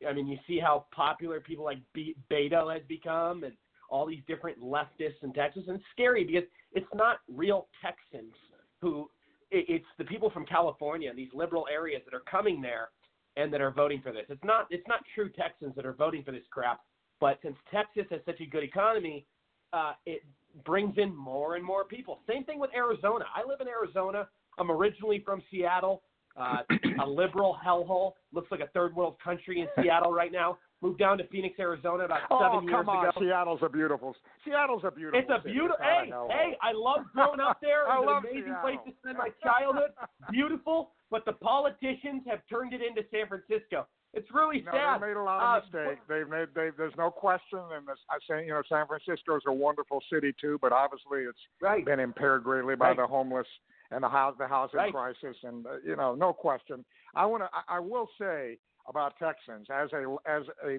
I 0.09 0.12
mean 0.12 0.28
you 0.28 0.38
see 0.47 0.59
how 0.59 0.86
popular 0.94 1.40
people 1.40 1.64
like 1.64 1.78
Be- 1.93 2.16
Beto 2.30 2.72
has 2.72 2.82
become 2.88 3.44
and 3.44 3.52
all 3.90 4.06
these 4.06 4.22
different 4.26 4.60
leftists 4.60 5.22
in 5.22 5.32
Texas 5.32 5.64
and 5.66 5.76
it's 5.76 5.84
scary 5.93 6.24
because 6.24 6.44
it's 6.72 6.86
not 6.94 7.18
real 7.28 7.66
Texans 7.82 8.34
who 8.80 9.10
it, 9.51 9.66
it's 9.68 9.86
the 9.98 10.05
people 10.05 10.30
from 10.30 10.47
California 10.47 11.10
and 11.10 11.18
these 11.18 11.34
liberal 11.34 11.66
areas 11.72 12.02
that 12.05 12.14
are 12.14 12.24
coming 12.30 12.62
there 12.62 12.90
and 13.36 13.52
that 13.52 13.60
are 13.60 13.70
voting 13.70 14.01
for 14.02 14.12
this. 14.12 14.24
It's 14.28 14.44
not 14.44 14.66
it's 14.70 14.86
not 14.86 15.01
true 15.16 15.30
Texans 15.30 15.74
that 15.74 15.84
are 15.84 15.94
voting 15.94 16.22
for 16.22 16.30
this 16.30 16.44
crap, 16.51 16.80
but 17.20 17.38
since 17.43 17.56
Texas 17.72 18.05
has 18.10 18.20
such 18.24 18.40
a 18.40 18.47
good 18.47 18.62
economy, 18.62 19.26
uh, 19.72 19.93
it 20.05 20.22
brings 20.65 20.97
in 20.99 21.15
more 21.15 21.57
and 21.57 21.65
more 21.65 21.85
people. 21.85 22.20
Same 22.28 22.45
thing 22.45 22.59
with 22.59 22.70
Arizona. 22.74 23.24
I 23.35 23.47
live 23.47 23.61
in 23.61 23.69
Arizona. 23.69 24.28
I'm 24.59 24.70
originally 24.70 25.23
from 25.24 25.43
Seattle, 25.51 26.03
uh, 26.37 26.59
a 27.03 27.07
liberal 27.07 27.57
hellhole. 27.65 28.12
Looks 28.33 28.51
like 28.51 28.61
a 28.61 28.69
third 28.69 28.95
world 28.97 29.16
country 29.23 29.61
in 29.61 29.69
Seattle 29.83 30.12
right 30.12 30.33
now. 30.33 30.59
Moved 30.83 30.99
down 30.99 31.16
to 31.19 31.27
Phoenix, 31.28 31.59
Arizona 31.59 32.05
about 32.05 32.20
Oh, 32.31 32.39
seven 32.39 32.69
years 32.69 32.77
come 32.77 32.89
on. 32.91 33.07
ago. 33.09 33.19
Seattle's 33.19 33.61
a 33.62 33.69
beautiful. 33.69 34.15
Seattle's 34.45 34.83
a 34.85 34.91
beautiful. 34.91 35.19
It's 35.20 35.31
a 35.31 35.43
beautiful. 35.43 35.77
a 35.81 36.05
Hey, 36.05 36.11
hey! 36.28 36.57
I 36.62 36.73
love 36.74 37.01
growing 37.15 37.41
up 37.41 37.59
there. 37.62 37.89
I 37.91 37.97
It's 37.99 38.07
love 38.07 38.24
an 38.24 38.31
amazing 38.31 38.53
Seattle. 38.53 38.62
place 38.62 38.78
to 38.87 38.93
spend 39.01 39.16
my 39.19 39.31
childhood. 39.43 39.91
Beautiful, 40.31 40.91
but 41.11 41.24
the 41.24 41.33
politicians 41.33 42.23
have 42.28 42.41
turned 42.49 42.74
it 42.74 42.83
into 42.83 43.03
San 43.11 43.27
Francisco. 43.27 43.87
It's 44.16 44.30
really 44.32 44.62
No, 44.62 44.72
sad. 44.72 45.01
they 45.02 45.09
made 45.09 45.16
a 45.16 45.22
lot 45.22 45.43
Uh, 45.43 45.59
of 45.59 45.64
mistakes. 45.72 46.01
They've 46.09 46.28
made. 46.28 46.48
They, 46.55 46.70
there's 46.70 46.97
no 46.97 47.10
question. 47.10 47.60
And 47.72 47.86
this, 47.86 47.98
I 48.10 48.18
say, 48.28 48.47
you 48.47 48.52
know, 48.52 48.62
San 48.68 48.86
Francisco 48.86 49.36
is 49.36 49.43
a 49.47 49.52
wonderful 49.52 50.02
city 50.10 50.32
too, 50.40 50.59
but 50.62 50.72
obviously 50.72 51.20
it's 51.24 51.38
right. 51.60 51.84
been 51.84 52.01
impaired 52.01 52.43
greatly 52.43 52.74
by 52.76 52.88
Right. 52.88 52.97
the 52.97 53.06
homeless 53.06 53.47
and 53.90 54.02
the 54.02 54.09
house, 54.09 54.34
the 54.38 54.47
housing 54.48 54.78
Right. 54.78 54.93
crisis, 54.93 55.36
and 55.44 55.66
uh, 55.66 55.76
you 55.84 55.97
know, 55.97 56.14
no 56.14 56.32
question. 56.32 56.84
I 57.14 57.26
want 57.26 57.43
to. 57.43 57.51
I, 57.52 57.76
I 57.76 57.78
will 57.78 58.09
say 58.18 58.59
about 58.88 59.16
Texans 59.18 59.68
as 59.70 59.93
a 59.93 60.16
as 60.26 60.44
a 60.64 60.78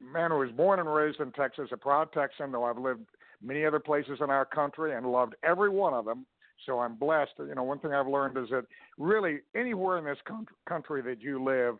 man 0.00 0.30
who 0.30 0.38
was 0.38 0.50
born 0.52 0.80
and 0.80 0.92
raised 0.92 1.20
in 1.20 1.30
Texas, 1.32 1.68
a 1.72 1.76
proud 1.76 2.10
Texan, 2.12 2.50
though 2.52 2.64
I've 2.64 2.78
lived 2.78 3.06
many 3.42 3.66
other 3.66 3.80
places 3.80 4.18
in 4.22 4.30
our 4.30 4.44
country 4.46 4.94
and 4.96 5.06
loved 5.12 5.34
every 5.44 5.68
one 5.68 5.92
of 5.94 6.04
them. 6.06 6.26
So 6.66 6.78
I'm 6.78 6.94
blessed. 6.94 7.32
You 7.38 7.54
know, 7.54 7.64
one 7.64 7.80
thing 7.80 7.92
I've 7.92 8.06
learned 8.06 8.36
is 8.38 8.48
that 8.50 8.64
really 8.98 9.40
anywhere 9.54 9.98
in 9.98 10.04
this 10.04 10.18
country 10.66 11.02
that 11.02 11.20
you 11.20 11.42
live, 11.42 11.76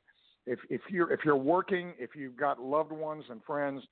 if 0.47 0.59
if 0.71 0.81
you're 0.91 1.13
if 1.13 1.21
you're 1.25 1.37
working, 1.37 1.93
if 1.99 2.11
you've 2.17 2.37
got 2.37 2.61
loved 2.61 2.93
ones 2.93 3.25
and 3.31 3.43
friends, 3.45 3.83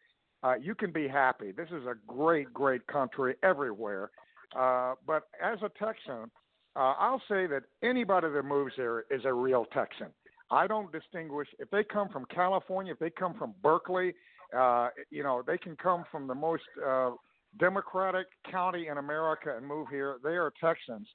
uh, 0.43 0.55
you 0.61 0.75
can 0.75 0.93
be 0.93 1.07
happy. 1.07 1.53
This 1.53 1.69
is 1.69 1.85
a 1.87 1.95
great, 2.07 2.53
great 2.53 2.87
country 2.87 3.35
everywhere. 3.43 4.11
Uh, 4.57 4.95
but 5.07 5.25
as 5.43 5.59
a 5.63 5.71
Texan, 5.79 6.31
uh, 6.77 6.95
I'll 6.99 7.23
say 7.29 7.47
that 7.47 7.63
anybody 7.83 8.29
that 8.31 8.43
moves 8.45 8.73
here 8.77 9.05
is 9.11 9.23
a 9.25 9.33
real 9.33 9.65
Texan. 9.73 10.09
I 10.51 10.67
don't 10.67 10.91
distinguish 10.91 11.49
if 11.59 11.71
they 11.71 11.85
come 11.85 12.09
from 12.09 12.25
California, 12.35 12.93
if 12.93 12.99
they 12.99 13.11
come 13.11 13.35
from 13.35 13.55
Berkeley, 13.63 14.15
uh, 14.57 14.89
you 15.11 15.23
know, 15.23 15.43
they 15.47 15.59
can 15.59 15.77
come 15.77 16.05
from 16.11 16.27
the 16.27 16.35
most 16.35 16.65
uh, 16.85 17.11
democratic 17.59 18.27
county 18.51 18.89
in 18.89 18.99
America 18.99 19.55
and 19.57 19.65
move 19.65 19.87
here. 19.91 20.17
They 20.25 20.31
are 20.31 20.53
Texans. 20.61 21.07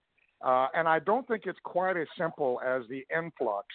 Uh, 0.45 0.68
and 0.74 0.88
I 0.88 0.99
don't 0.99 1.28
think 1.28 1.44
it's 1.45 1.60
quite 1.64 1.98
as 1.98 2.07
simple 2.18 2.62
as 2.66 2.84
the 2.90 3.03
influx 3.16 3.68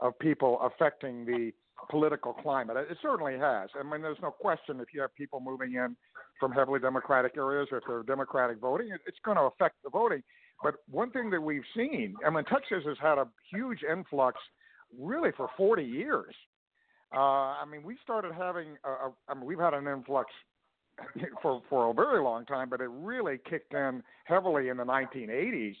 of 0.00 0.18
people 0.18 0.58
affecting 0.62 1.24
the 1.24 1.52
political 1.90 2.32
climate. 2.32 2.76
It 2.90 2.98
certainly 3.00 3.38
has. 3.38 3.70
I 3.78 3.82
mean, 3.82 4.02
there's 4.02 4.18
no 4.22 4.30
question 4.30 4.80
if 4.80 4.88
you 4.92 5.00
have 5.00 5.14
people 5.14 5.40
moving 5.40 5.74
in 5.74 5.96
from 6.40 6.52
heavily 6.52 6.80
Democratic 6.80 7.36
areas 7.36 7.68
or 7.70 7.78
if 7.78 7.84
they're 7.86 8.02
Democratic 8.02 8.58
voting, 8.58 8.90
it's 9.06 9.18
going 9.24 9.36
to 9.36 9.44
affect 9.44 9.76
the 9.84 9.90
voting. 9.90 10.22
But 10.62 10.76
one 10.90 11.10
thing 11.10 11.30
that 11.30 11.40
we've 11.40 11.62
seen, 11.74 12.16
I 12.26 12.30
mean, 12.30 12.44
Texas 12.44 12.82
has 12.86 12.96
had 13.00 13.18
a 13.18 13.28
huge 13.50 13.80
influx 13.88 14.38
really 14.98 15.30
for 15.36 15.48
40 15.56 15.84
years. 15.84 16.34
Uh, 17.14 17.18
I 17.18 17.64
mean, 17.70 17.82
we 17.82 17.96
started 18.02 18.32
having, 18.32 18.76
a, 18.84 18.88
a, 18.88 19.12
I 19.28 19.34
mean, 19.34 19.44
we've 19.44 19.58
had 19.58 19.74
an 19.74 19.86
influx 19.86 20.30
for 21.42 21.62
for 21.70 21.90
a 21.90 21.94
very 21.94 22.20
long 22.20 22.44
time, 22.44 22.68
but 22.68 22.80
it 22.80 22.90
really 22.90 23.38
kicked 23.48 23.72
in 23.72 24.02
heavily 24.24 24.68
in 24.68 24.76
the 24.76 24.84
1980s. 24.84 25.76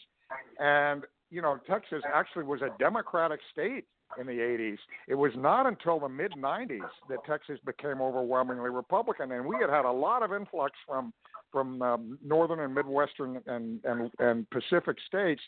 And 0.58 1.04
you 1.30 1.42
know, 1.42 1.58
Texas 1.68 2.02
actually 2.14 2.44
was 2.44 2.62
a 2.62 2.70
Democratic 2.78 3.40
state 3.52 3.84
in 4.18 4.26
the 4.26 4.32
80s. 4.32 4.78
It 5.06 5.14
was 5.14 5.32
not 5.36 5.66
until 5.66 6.00
the 6.00 6.08
mid 6.08 6.32
90s 6.32 6.80
that 7.08 7.18
Texas 7.26 7.58
became 7.64 8.00
overwhelmingly 8.00 8.70
Republican, 8.70 9.32
and 9.32 9.44
we 9.44 9.56
had 9.60 9.70
had 9.70 9.84
a 9.84 9.92
lot 9.92 10.22
of 10.22 10.32
influx 10.32 10.72
from 10.86 11.12
from 11.50 11.80
um, 11.80 12.18
northern 12.24 12.60
and 12.60 12.74
midwestern 12.74 13.40
and 13.46 13.80
and 13.84 14.10
and 14.18 14.48
Pacific 14.50 14.96
states 15.06 15.40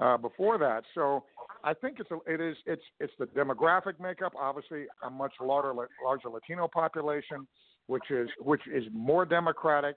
uh, 0.00 0.16
before 0.16 0.58
that. 0.58 0.84
So 0.94 1.24
I 1.62 1.74
think 1.74 1.98
it's 2.00 2.10
a, 2.10 2.18
it 2.32 2.40
is 2.40 2.56
it's 2.66 2.82
it's 3.00 3.12
the 3.18 3.26
demographic 3.26 4.00
makeup. 4.00 4.32
Obviously, 4.38 4.84
a 5.02 5.10
much 5.10 5.32
larger 5.40 5.72
larger 6.04 6.28
Latino 6.28 6.68
population, 6.68 7.46
which 7.86 8.10
is 8.10 8.28
which 8.40 8.62
is 8.72 8.84
more 8.92 9.24
democratic. 9.24 9.96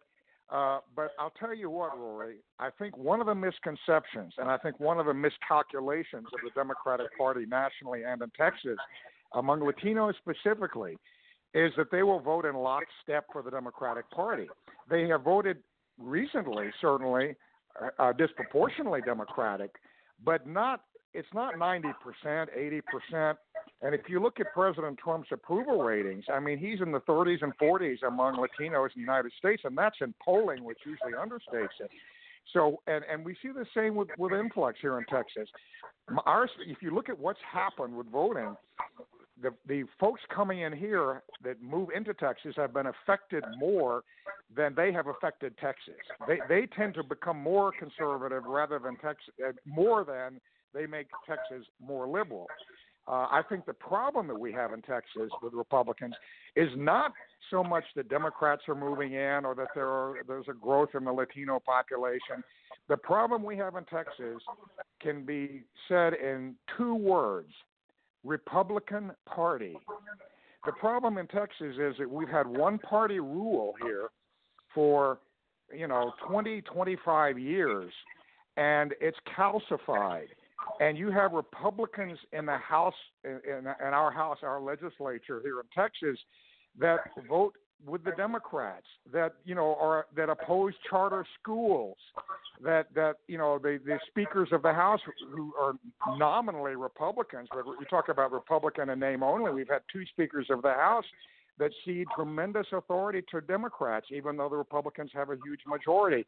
Uh, 0.50 0.80
but 0.96 1.12
I'll 1.20 1.34
tell 1.38 1.54
you 1.54 1.70
what, 1.70 1.98
Rory. 1.98 2.38
I 2.60 2.70
think 2.70 2.98
one 2.98 3.20
of 3.20 3.28
the 3.28 3.36
misconceptions, 3.36 4.34
and 4.38 4.50
I 4.50 4.58
think 4.58 4.80
one 4.80 4.98
of 4.98 5.06
the 5.06 5.14
miscalculations 5.14 6.26
of 6.28 6.40
the 6.44 6.52
Democratic 6.56 7.08
Party 7.18 7.46
nationally 7.46 8.04
and 8.04 8.22
in 8.22 8.32
Texas, 8.38 8.78
among 9.34 9.60
Latinos 9.60 10.14
specifically, 10.16 10.98
is 11.54 11.74
that 11.76 11.92
they 11.92 12.04
will 12.04 12.20
vote 12.20 12.46
in 12.46 12.56
lockstep 12.56 13.26
for 13.34 13.42
the 13.42 13.52
Democratic 13.52 14.10
Party. 14.12 14.48
They 14.90 15.08
have 15.10 15.24
voted 15.24 15.58
recently, 15.98 16.70
certainly, 16.80 17.36
uh, 17.82 17.90
uh, 18.02 18.14
disproportionately 18.14 19.02
Democratic, 19.02 19.72
but 20.24 20.48
not. 20.48 20.84
It's 21.14 21.28
not 21.34 21.58
90 21.58 21.90
percent, 22.04 22.50
80 22.56 22.82
percent. 22.82 23.38
And 23.82 23.94
if 23.94 24.02
you 24.10 24.20
look 24.22 24.40
at 24.40 24.48
President 24.54 24.98
Trump's 24.98 25.30
approval 25.32 25.84
ratings, 25.84 26.26
I 26.34 26.40
mean, 26.40 26.58
he's 26.58 26.82
in 26.82 26.92
the 26.92 27.02
30s 27.02 27.44
and 27.44 27.56
40s 27.58 28.02
among 28.08 28.38
Latinos 28.38 28.90
in 28.96 29.02
the 29.02 29.02
United 29.02 29.32
States, 29.38 29.62
and 29.66 29.78
that's 29.78 29.98
in 30.02 30.14
polling, 30.24 30.64
which 30.64 30.80
usually 30.86 31.14
understates 31.14 31.80
it. 31.80 31.92
So, 32.54 32.78
and 32.88 33.04
and 33.12 33.26
we 33.26 33.36
see 33.42 33.50
the 33.50 33.66
same 33.76 33.96
with 33.96 34.08
with 34.18 34.32
influx 34.34 34.80
here 34.82 34.98
in 34.98 35.06
Texas. 35.06 35.50
Our, 36.26 36.46
if 36.66 36.82
you 36.82 36.96
look 36.96 37.10
at 37.10 37.20
what's 37.20 37.40
happened 37.52 37.96
with 37.96 38.08
voting, 38.10 38.56
the 39.42 39.52
the 39.68 39.84
folks 40.00 40.22
coming 40.34 40.62
in 40.62 40.74
here 40.74 41.24
that 41.44 41.62
move 41.62 41.90
into 41.96 42.14
Texas 42.14 42.54
have 42.56 42.74
been 42.74 42.88
affected 42.88 43.44
more 43.60 44.04
than 44.56 44.74
they 44.76 44.92
have 44.94 45.08
affected 45.08 45.58
Texas. 45.58 45.96
They 46.28 46.40
they 46.48 46.68
tend 46.68 46.94
to 46.96 47.04
become 47.04 47.38
more 47.38 47.72
conservative 47.78 48.46
rather 48.46 48.80
than 48.80 48.96
Texas, 48.98 49.34
uh, 49.46 49.52
more 49.66 50.06
than 50.06 50.40
they 50.74 50.86
make 50.86 51.08
Texas 51.28 51.68
more 51.82 52.08
liberal. 52.08 52.48
Uh, 53.08 53.28
I 53.32 53.42
think 53.48 53.66
the 53.66 53.74
problem 53.74 54.28
that 54.28 54.38
we 54.38 54.52
have 54.52 54.74
in 54.74 54.82
Texas 54.82 55.30
with 55.42 55.54
Republicans 55.54 56.14
is 56.56 56.70
not 56.76 57.14
so 57.50 57.64
much 57.64 57.86
that 57.96 58.10
Democrats 58.10 58.64
are 58.68 58.76
moving 58.76 59.14
in 59.14 59.46
or 59.46 59.56
that 59.56 59.70
there 59.74 59.88
are 59.88 60.16
there's 60.28 60.48
a 60.50 60.54
growth 60.54 60.90
in 60.94 61.06
the 61.06 61.12
Latino 61.12 61.60
population. 61.60 62.44
The 62.90 62.98
problem 62.98 63.44
we 63.44 63.56
have 63.58 63.76
in 63.76 63.86
Texas 63.86 64.42
can 65.02 65.26
be 65.26 65.64
said 65.88 66.14
in 66.16 66.56
two 66.78 66.96
words: 66.96 67.52
Republican 68.26 69.12
Party. 69.26 69.78
The 70.66 70.74
problem 70.74 71.18
in 71.18 71.28
Texas 71.28 71.76
is 71.80 71.96
that 72.00 72.10
we've 72.10 72.28
had 72.28 72.46
one 72.46 72.78
party 72.78 73.22
rule 73.22 73.74
here 73.82 74.10
for 74.76 75.20
you 75.74 75.88
know 75.88 76.12
20 76.28 76.62
25 76.62 77.40
years 77.40 77.92
and 78.58 78.94
it's 79.00 79.18
calcified 79.38 80.28
and 80.80 80.98
you 80.98 81.12
have 81.12 81.32
Republicans 81.34 82.18
in 82.34 82.46
the 82.46 82.58
House, 82.58 82.94
in, 83.24 83.40
in 83.58 83.68
our 83.68 84.12
House, 84.12 84.38
our 84.44 84.62
legislature 84.62 85.42
here 85.44 85.60
in 85.60 85.66
Texas, 85.76 86.20
that 86.80 87.00
vote 87.28 87.54
with 87.86 88.04
the 88.04 88.12
Democrats, 88.12 88.86
that 89.12 89.34
you 89.46 89.54
know 89.54 89.78
are 89.80 90.08
that 90.16 90.30
oppose 90.30 90.74
charter 90.90 91.26
schools, 91.40 91.98
that 92.64 92.88
that 92.96 93.18
you 93.28 93.38
know 93.38 93.60
the 93.60 93.80
the 93.86 94.00
speakers 94.08 94.50
of 94.52 94.62
the 94.62 94.74
House 94.74 95.00
who 95.32 95.54
are 95.60 95.74
nominally 96.18 96.76
Republicans, 96.76 97.48
but 97.52 97.66
you 97.66 97.86
talk 97.90 98.10
about 98.10 98.32
Republican 98.32 98.90
in 98.90 99.00
name 99.00 99.24
only. 99.24 99.52
We've 99.52 99.70
had 99.70 99.82
two 99.92 100.06
speakers 100.08 100.48
of 100.50 100.62
the 100.62 100.74
House 100.74 101.06
that 101.60 101.72
cede 101.86 102.08
tremendous 102.16 102.68
authority 102.72 103.24
to 103.32 103.42
Democrats, 103.42 104.08
even 104.12 104.38
though 104.38 104.50
the 104.50 104.56
Republicans 104.56 105.12
have 105.14 105.30
a 105.30 105.38
huge 105.44 105.62
majority. 105.68 106.26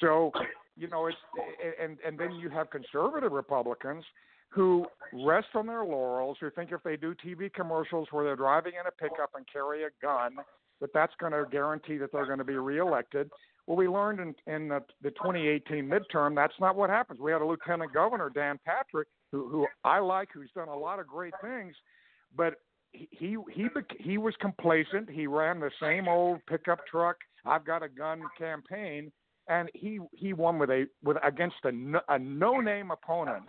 So, 0.00 0.32
you 0.76 0.88
know, 0.88 1.06
it's 1.06 1.16
and 1.80 1.98
and 2.06 2.18
then 2.18 2.32
you 2.32 2.50
have 2.50 2.70
conservative 2.70 3.32
Republicans 3.32 4.04
who 4.48 4.86
rest 5.12 5.48
on 5.54 5.66
their 5.66 5.84
laurels, 5.84 6.36
who 6.40 6.50
think 6.50 6.70
if 6.70 6.82
they 6.84 6.96
do 6.96 7.14
TV 7.14 7.52
commercials 7.52 8.06
where 8.12 8.24
they're 8.24 8.36
driving 8.36 8.74
in 8.80 8.86
a 8.86 8.90
pickup 8.90 9.30
and 9.34 9.44
carry 9.52 9.82
a 9.82 9.88
gun, 10.00 10.36
that 10.80 10.92
that's 10.94 11.12
going 11.18 11.32
to 11.32 11.44
guarantee 11.50 11.96
that 11.96 12.12
they're 12.12 12.26
going 12.26 12.38
to 12.38 12.44
be 12.44 12.56
reelected. 12.56 13.30
Well, 13.66 13.76
we 13.76 13.88
learned 13.88 14.20
in, 14.20 14.34
in 14.52 14.68
the, 14.68 14.80
the 15.02 15.10
2018 15.10 15.88
midterm 15.88 16.36
that's 16.36 16.54
not 16.60 16.76
what 16.76 16.90
happens. 16.90 17.18
We 17.18 17.32
had 17.32 17.40
a 17.40 17.46
lieutenant 17.46 17.92
governor, 17.92 18.30
Dan 18.32 18.58
Patrick, 18.64 19.08
who, 19.32 19.48
who 19.48 19.66
I 19.84 19.98
like, 19.98 20.28
who's 20.32 20.50
done 20.54 20.68
a 20.68 20.76
lot 20.76 21.00
of 21.00 21.06
great 21.06 21.34
things, 21.42 21.74
but 22.36 22.54
he 22.92 23.08
he 23.10 23.36
he, 23.52 23.68
he 23.98 24.18
was 24.18 24.34
complacent. 24.40 25.10
He 25.10 25.26
ran 25.26 25.58
the 25.58 25.70
same 25.80 26.06
old 26.06 26.40
pickup 26.46 26.86
truck. 26.86 27.16
I've 27.44 27.64
got 27.64 27.82
a 27.82 27.88
gun 27.88 28.22
campaign, 28.38 29.10
and 29.48 29.70
he 29.74 29.98
he 30.12 30.32
won 30.32 30.58
with 30.58 30.70
a 30.70 30.86
with 31.02 31.16
against 31.22 31.56
a 31.64 31.72
no, 31.72 32.00
a 32.08 32.18
no 32.18 32.60
name 32.60 32.90
opponent. 32.90 33.44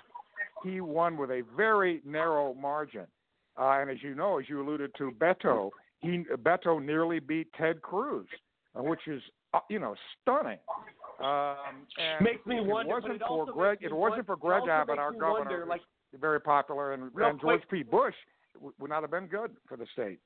He 0.64 0.82
won 0.82 1.18
with 1.18 1.30
a 1.30 1.44
very 1.56 2.02
narrow 2.06 2.54
margin. 2.54 3.06
Uh, 3.58 3.78
and 3.80 3.90
as 3.90 3.98
you 4.02 4.16
know, 4.16 4.40
as 4.40 4.50
you 4.50 4.62
alluded 4.62 4.92
to, 4.98 5.12
Beto, 5.12 5.70
he 6.00 6.24
Beto 6.44 6.84
nearly 6.84 7.20
beat 7.20 7.48
Ted 7.54 7.82
Cruz, 7.82 8.28
uh, 8.78 8.84
which 8.84 9.08
is 9.08 9.22
uh, 9.54 9.60
you 9.70 9.80
know 9.80 9.96
stunning. 10.22 10.58
Um, 11.24 11.56
and 11.98 12.22
Makes 12.22 12.46
me 12.46 12.60
wonder, 12.60 12.92
It 12.92 12.94
wasn't 12.94 13.14
it 13.16 13.22
for 13.28 13.46
Greg. 13.46 13.78
It 13.82 13.96
wasn't 13.96 14.26
for 14.26 14.36
Greg 14.36 14.68
Abbott, 14.68 14.98
our 14.98 15.14
governor, 15.14 15.40
wonder, 15.40 15.66
like- 15.66 15.82
very 16.20 16.42
popular, 16.42 16.94
and, 16.94 17.04
and 17.04 17.42
George 17.42 17.62
quick. 17.68 17.70
P. 17.70 17.84
Bush. 17.84 18.16
would 18.62 18.90
not 18.90 19.02
have 19.02 19.12
been 19.12 19.28
good 19.28 19.52
for 19.68 19.78
the 19.78 19.86
state. 19.94 20.20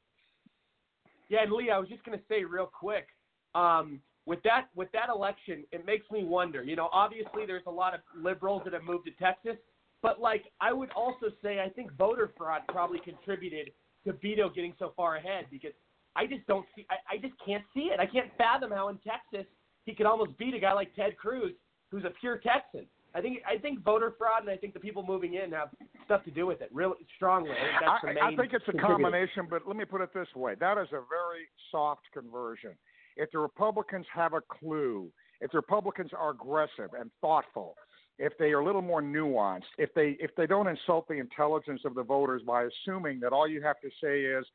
Yeah, 1.30 1.44
and 1.44 1.52
Lee, 1.52 1.70
I 1.70 1.78
was 1.78 1.90
just 1.90 2.04
going 2.04 2.18
to 2.18 2.24
say 2.28 2.44
real 2.44 2.66
quick, 2.68 3.08
um, 3.56 4.02
with 4.30 4.44
that 4.44 4.68
with 4.76 4.92
that 4.92 5.10
election, 5.10 5.64
it 5.72 5.88
makes 5.88 6.10
me 6.12 6.24
wonder. 6.24 6.64
You 6.64 6.76
know, 6.76 6.88
obviously 6.94 7.48
there's 7.48 7.64
a 7.66 7.72
lot 7.72 7.96
of 7.96 8.02
liberals 8.16 8.62
that 8.64 8.74
have 8.74 8.84
moved 8.84 9.06
to 9.06 9.12
Texas, 9.14 9.58
but 10.04 10.22
like 10.22 10.44
I 10.62 10.72
would 10.72 10.92
also 10.92 11.28
say 11.42 11.60
I 11.60 11.70
think 11.70 11.92
voter 11.98 12.32
fraud 12.38 12.62
probably 12.68 13.00
contributed 13.00 13.72
to 14.06 14.14
Beto 14.14 14.54
getting 14.54 14.76
so 14.78 14.94
far 14.96 15.16
ahead 15.16 15.46
because 15.50 15.72
I 16.16 16.28
just 16.28 16.46
don't 16.46 16.66
see 16.76 16.86
I, 16.92 17.16
I 17.16 17.18
just 17.18 17.34
can't 17.44 17.64
see 17.74 17.90
it. 17.92 18.00
I 18.00 18.06
can't 18.06 18.30
fathom 18.38 18.70
how 18.70 18.90
in 18.90 19.00
Texas 19.00 19.48
he 19.86 19.96
could 19.96 20.06
almost 20.06 20.38
beat 20.38 20.54
a 20.54 20.60
guy 20.60 20.74
like 20.74 20.96
Ted 20.96 21.18
Cruz, 21.18 21.54
who's 21.90 22.04
a 22.04 22.12
pure 22.22 22.38
Texan. 22.38 22.86
I 23.16 23.22
think 23.22 23.40
I 23.50 23.58
think 23.58 23.84
voter 23.84 24.14
fraud 24.16 24.44
and 24.44 24.52
I 24.52 24.58
think 24.58 24.76
the 24.76 24.80
people 24.80 25.04
moving 25.04 25.34
in 25.34 25.54
have 25.54 25.70
stuff 26.06 26.24
to 26.26 26.32
do 26.32 26.46
with 26.46 26.62
it, 26.62 26.70
really 26.72 26.98
strongly. 27.16 27.50
I 27.50 27.56
think 27.56 27.74
that's 27.82 28.16
the 28.16 28.22
I, 28.22 28.28
I 28.28 28.36
think 28.36 28.54
it's 28.54 28.66
a 28.68 28.78
combination, 28.80 29.48
but 29.50 29.68
let 29.68 29.76
me 29.76 29.86
put 29.86 30.02
it 30.02 30.14
this 30.14 30.28
way: 30.36 30.54
that 30.60 30.78
is 30.78 30.88
a 30.90 31.02
very 31.10 31.50
soft 31.72 32.04
conversion. 32.14 32.78
If 33.20 33.32
the 33.32 33.40
Republicans 33.40 34.06
have 34.14 34.34
a 34.34 34.42
clue, 34.42 35.12
if 35.42 35.52
the 35.52 35.58
Republicans 35.58 36.12
are 36.18 36.32
aggressive 36.32 36.94
and 36.98 37.12
thoughtful, 37.20 37.76
if 38.18 38.34
they 38.38 38.52
are 38.52 38.60
a 38.60 38.66
little 38.66 38.82
more 38.82 39.02
nuanced, 39.02 39.72
if 39.78 39.94
they 39.94 40.18
if 40.20 40.32
they 40.36 40.48
don't 40.48 40.68
insult 40.68 41.08
the 41.08 41.16
intelligence 41.16 41.82
of 41.86 41.96
the 41.96 42.04
voters 42.04 42.42
by 42.48 42.64
assuming 42.64 43.20
that 43.20 43.34
all 43.34 43.48
you 43.48 43.62
have 43.62 43.80
to 43.82 43.90
say 44.02 44.22
is, 44.22 44.46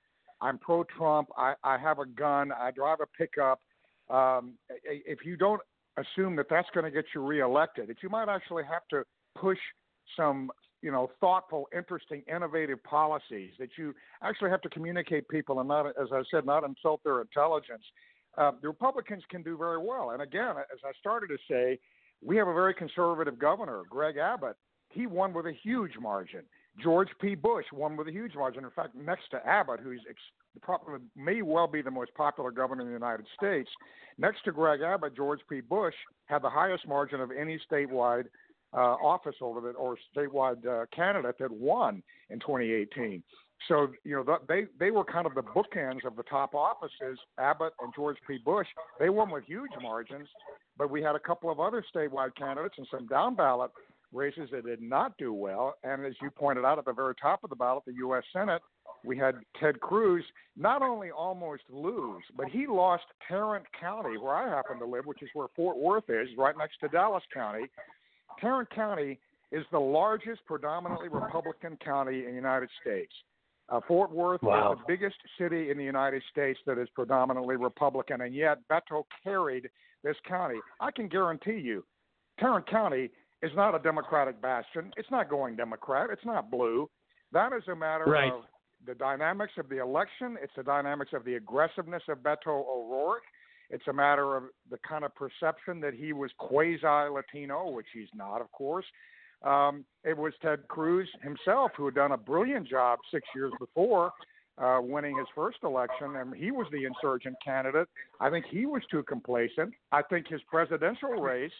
"I'm 0.41 0.59
pro-Trump," 0.59 1.28
I, 1.36 1.55
I 1.62 1.77
have 1.78 1.99
a 1.99 2.07
gun, 2.07 2.53
I 2.53 2.70
drive 2.70 2.99
a 3.01 3.07
pickup. 3.07 3.61
Um, 4.09 4.55
if 4.85 5.24
you 5.24 5.36
don't 5.36 5.61
assume 5.99 6.35
that 6.36 6.47
that's 6.49 6.69
going 6.74 6.85
to 6.85 6.91
get 6.91 7.05
you 7.15 7.24
reelected, 7.24 7.89
that 7.89 8.03
you 8.03 8.09
might 8.09 8.28
actually 8.28 8.65
have 8.65 8.82
to 8.91 9.05
push 9.35 9.59
some 10.16 10.51
you 10.82 10.91
know 10.91 11.11
thoughtful, 11.20 11.66
interesting, 11.77 12.23
innovative 12.35 12.82
policies 12.85 13.53
that 13.59 13.70
you 13.78 13.95
actually 14.23 14.51
have 14.51 14.61
to 14.62 14.69
communicate 14.69 15.27
people 15.28 15.61
and 15.61 15.69
not, 15.69 15.86
as 15.86 16.09
I 16.12 16.23
said, 16.31 16.45
not 16.45 16.65
insult 16.65 17.03
their 17.05 17.20
intelligence. 17.23 17.85
Uh, 18.36 18.52
the 18.61 18.69
Republicans 18.69 19.23
can 19.31 19.43
do 19.43 19.56
very 19.56 19.78
well. 19.78 20.11
And 20.11 20.23
again, 20.23 20.56
as 20.59 20.78
I 20.85 20.93
started 20.98 21.28
to 21.28 21.39
say, 21.48 21.78
we 22.23 22.36
have 22.36 22.48
a 22.48 22.55
very 22.55 22.74
conservative 22.74 23.39
governor, 23.39 23.82
Greg 23.89 24.16
Abbott. 24.16 24.56
He 24.90 25.06
won 25.06 25.32
with 25.32 25.47
a 25.47 25.52
huge 25.52 25.93
margin. 26.01 26.43
George 26.82 27.09
P. 27.20 27.35
Bush 27.35 27.66
won 27.73 27.97
with 27.97 28.09
a 28.09 28.12
huge 28.12 28.35
margin. 28.35 28.65
In 28.65 28.70
fact, 28.70 28.94
next 28.94 29.31
to 29.31 29.47
Abbott, 29.47 29.81
who's 29.81 30.01
ex- 30.09 30.20
probably 30.62 30.98
may 31.16 31.43
well 31.43 31.66
be 31.66 31.82
the 31.82 31.90
most 31.90 32.12
popular 32.15 32.51
governor 32.51 32.82
in 32.82 32.89
the 32.89 32.93
United 32.93 33.27
States, 33.36 33.70
next 34.19 34.44
to 34.44 34.52
Greg 34.52 34.81
Abbott, 34.81 35.15
George 35.16 35.40
P. 35.48 35.61
Bush 35.61 35.94
had 36.27 36.43
the 36.43 36.51
highest 36.51 36.86
margin 36.89 37.20
of 37.20 37.31
any 37.31 37.61
statewide 37.70 38.24
uh, 38.73 38.97
office 39.02 39.36
holder 39.39 39.61
that, 39.61 39.77
or 39.77 39.97
statewide 40.16 40.66
uh, 40.66 40.86
candidate 40.94 41.36
that 41.39 41.51
won 41.51 42.02
in 42.31 42.40
2018. 42.40 43.23
So 43.69 43.93
you 44.05 44.15
know 44.15 44.39
they 44.49 44.65
they 44.78 44.91
were 44.91 45.05
kind 45.05 45.27
of 45.27 45.35
the 45.35 45.43
bookends 45.43 46.05
of 46.05 46.16
the 46.16 46.23
top 46.24 46.55
offices. 46.55 47.19
Abbott 47.39 47.73
and 47.81 47.93
George 47.95 48.16
P. 48.27 48.39
Bush 48.45 48.66
they 48.99 49.09
won 49.09 49.31
with 49.31 49.45
huge 49.45 49.70
margins, 49.81 50.28
but 50.77 50.91
we 50.91 51.03
had 51.03 51.15
a 51.15 51.20
couple 51.20 51.51
of 51.51 51.61
other 51.61 51.85
statewide 51.95 52.35
candidates 52.36 52.74
and 52.78 52.86
some 52.91 53.07
down 53.07 53.35
ballot 53.35 53.70
races 54.12 54.49
that 54.53 54.65
did 54.65 54.81
not 54.81 55.16
do 55.19 55.32
well. 55.32 55.74
And 55.82 56.05
as 56.05 56.15
you 56.23 56.31
pointed 56.31 56.65
out 56.65 56.78
at 56.78 56.85
the 56.85 56.93
very 56.93 57.15
top 57.20 57.43
of 57.43 57.51
the 57.51 57.57
ballot, 57.57 57.85
the 57.86 57.95
U.S. 57.95 58.23
Senate, 58.32 58.62
we 59.05 59.19
had 59.19 59.35
Ted 59.61 59.81
Cruz 59.81 60.24
not 60.57 60.82
only 60.82 61.11
almost 61.11 61.62
lose, 61.70 62.23
but 62.36 62.49
he 62.49 62.66
lost 62.66 63.05
Tarrant 63.28 63.65
County, 63.78 64.16
where 64.16 64.35
I 64.35 64.49
happen 64.49 64.78
to 64.78 64.86
live, 64.86 65.05
which 65.07 65.23
is 65.23 65.28
where 65.35 65.49
Fort 65.57 65.77
Worth 65.77 66.09
is, 66.09 66.28
right 66.39 66.57
next 66.57 66.78
to 66.81 66.89
Dallas 66.89 67.24
County. 67.32 67.66
Tarrant 68.41 68.70
County 68.70 69.19
is 69.53 69.65
the 69.73 69.78
largest 69.78 70.41
predominantly 70.47 71.09
Republican 71.09 71.77
county 71.85 72.20
in 72.20 72.31
the 72.31 72.35
United 72.35 72.69
States. 72.81 73.12
Uh, 73.70 73.81
Fort 73.89 74.11
Worth 74.11 74.43
Wow. 74.43 74.73
is 74.73 74.78
the 74.78 74.85
biggest 74.86 75.16
city 75.39 75.70
in 75.70 75.78
the 75.78 75.85
United 75.85 76.23
States 76.31 76.59
that 76.66 76.78
is 76.78 76.89
predominantly 76.91 77.57
Republican, 77.57 78.20
and 78.20 78.35
yet 78.35 78.59
Beto 78.69 79.05
carried 79.23 79.70
this 80.03 80.16
county. 80.28 80.61
I 80.81 80.91
can 80.91 81.09
guarantee 81.09 81.59
you, 81.59 81.85
Tarrant 82.39 82.66
County 82.69 83.11
is 83.43 83.51
not 83.55 83.74
a 83.74 83.78
Democratic 83.78 84.41
bastion. 84.43 84.93
It's 84.97 85.11
not 85.11 85.31
going 85.31 85.57
Democrat. 85.57 86.11
It's 86.11 86.24
not 86.24 86.51
blue. 86.51 86.91
That 87.32 87.53
is 87.53 87.66
a 87.69 87.74
matter 87.74 88.05
Right. 88.05 88.32
of 88.32 88.45
the 88.85 88.95
dynamics 88.95 89.57
of 89.57 89.69
the 89.70 89.78
election. 89.78 90.36
It's 90.43 90.55
the 90.55 90.62
dynamics 90.62 91.12
of 91.15 91.24
the 91.24 91.36
aggressiveness 91.36 92.03
of 92.09 92.19
Beto 92.19 92.49
O'Rourke. 92.69 93.24
It's 93.70 93.86
a 93.89 93.93
matter 93.95 94.36
of 94.36 94.45
the 94.69 94.77
kind 94.78 95.05
of 95.05 95.15
perception 95.15 95.81
that 95.81 95.95
he 95.95 96.12
was 96.12 96.31
quasi 96.35 96.85
Latino, 96.85 97.70
which 97.70 97.86
he's 97.95 98.12
not, 98.15 98.43
of 98.43 98.53
course. 98.53 98.85
Um, 99.45 99.85
it 100.05 100.16
was 100.16 100.33
Ted 100.43 100.66
Cruz 100.69 101.09
himself 101.23 101.73
who 101.77 101.85
had 101.87 101.95
done 101.95 102.12
a 102.12 102.16
brilliant 102.16 102.66
job 102.69 102.99
six 103.12 103.27
years 103.35 103.53
before, 103.59 104.12
uh, 104.59 104.79
winning 104.83 105.19
his 105.19 105.27
first 105.35 105.59
election, 105.62 106.16
and 106.16 106.35
he 106.35 106.51
was 106.51 106.66
the 106.73 106.85
insurgent 106.85 107.37
candidate. 107.45 107.89
I 108.21 108.31
think 108.31 108.47
he 108.51 108.66
was 108.66 108.83
too 108.91 109.03
complacent. 109.03 109.75
I 109.93 110.03
think 110.03 110.29
his 110.29 110.41
presidential 110.51 111.11
race 111.11 111.53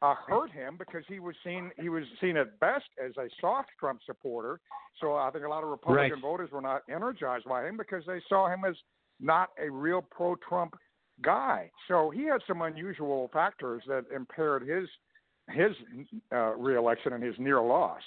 uh, 0.00 0.14
hurt 0.26 0.50
him 0.52 0.76
because 0.78 1.02
he 1.08 1.18
was 1.18 1.34
seen 1.44 1.70
he 1.80 1.88
was 1.88 2.04
seen 2.20 2.36
at 2.36 2.58
best 2.60 2.84
as 3.04 3.12
a 3.16 3.28
soft 3.40 3.70
Trump 3.80 4.00
supporter. 4.06 4.60
So 5.00 5.14
I 5.14 5.30
think 5.30 5.44
a 5.44 5.48
lot 5.48 5.64
of 5.64 5.70
Republican 5.70 6.12
Right. 6.12 6.22
voters 6.22 6.50
were 6.52 6.60
not 6.60 6.82
energized 6.88 7.46
by 7.46 7.66
him 7.66 7.76
because 7.76 8.04
they 8.06 8.20
saw 8.28 8.48
him 8.48 8.64
as 8.64 8.76
not 9.20 9.48
a 9.60 9.68
real 9.70 10.02
pro-Trump 10.02 10.74
guy. 11.22 11.70
So 11.88 12.10
he 12.10 12.24
had 12.24 12.40
some 12.46 12.62
unusual 12.62 13.28
factors 13.32 13.82
that 13.88 14.04
impaired 14.14 14.62
his 14.68 14.88
his 15.50 15.72
uh, 16.32 16.54
reelection 16.56 17.12
and 17.12 17.22
his 17.22 17.34
near 17.38 17.60
loss. 17.60 18.02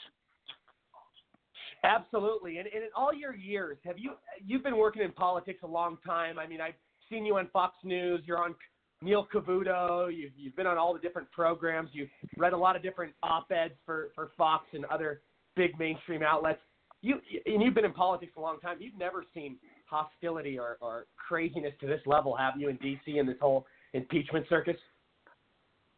Absolutely. 1.83 2.57
And, 2.57 2.67
and 2.67 2.83
in 2.83 2.89
all 2.95 3.13
your 3.13 3.35
years, 3.35 3.77
have 3.85 3.97
you 3.97 4.11
you've 4.45 4.63
been 4.63 4.77
working 4.77 5.01
in 5.01 5.11
politics 5.11 5.59
a 5.63 5.67
long 5.67 5.97
time? 6.05 6.37
I 6.37 6.45
mean, 6.47 6.61
I've 6.61 6.75
seen 7.09 7.25
you 7.25 7.37
on 7.37 7.47
Fox 7.51 7.75
News. 7.83 8.21
You're 8.25 8.43
on 8.43 8.53
Neil 9.01 9.27
Cavuto. 9.33 10.15
You've 10.15 10.31
you've 10.37 10.55
been 10.55 10.67
on 10.67 10.77
all 10.77 10.93
the 10.93 10.99
different 10.99 11.31
programs. 11.31 11.89
You've 11.93 12.09
read 12.37 12.53
a 12.53 12.57
lot 12.57 12.75
of 12.75 12.83
different 12.83 13.13
op-eds 13.23 13.73
for 13.85 14.09
for 14.13 14.31
Fox 14.37 14.65
and 14.73 14.85
other 14.85 15.21
big 15.55 15.77
mainstream 15.79 16.21
outlets. 16.21 16.59
You 17.01 17.15
and 17.47 17.63
you've 17.63 17.73
been 17.73 17.85
in 17.85 17.93
politics 17.93 18.33
a 18.37 18.41
long 18.41 18.59
time. 18.59 18.77
You've 18.79 18.97
never 18.97 19.25
seen 19.33 19.57
hostility 19.91 20.57
or, 20.57 20.77
or 20.81 21.05
craziness 21.17 21.73
to 21.81 21.87
this 21.87 21.99
level, 22.05 22.35
have 22.35 22.53
you, 22.57 22.69
in 22.69 22.77
D.C. 22.77 23.17
and 23.17 23.27
this 23.27 23.35
whole 23.41 23.65
impeachment 23.93 24.45
circus? 24.47 24.77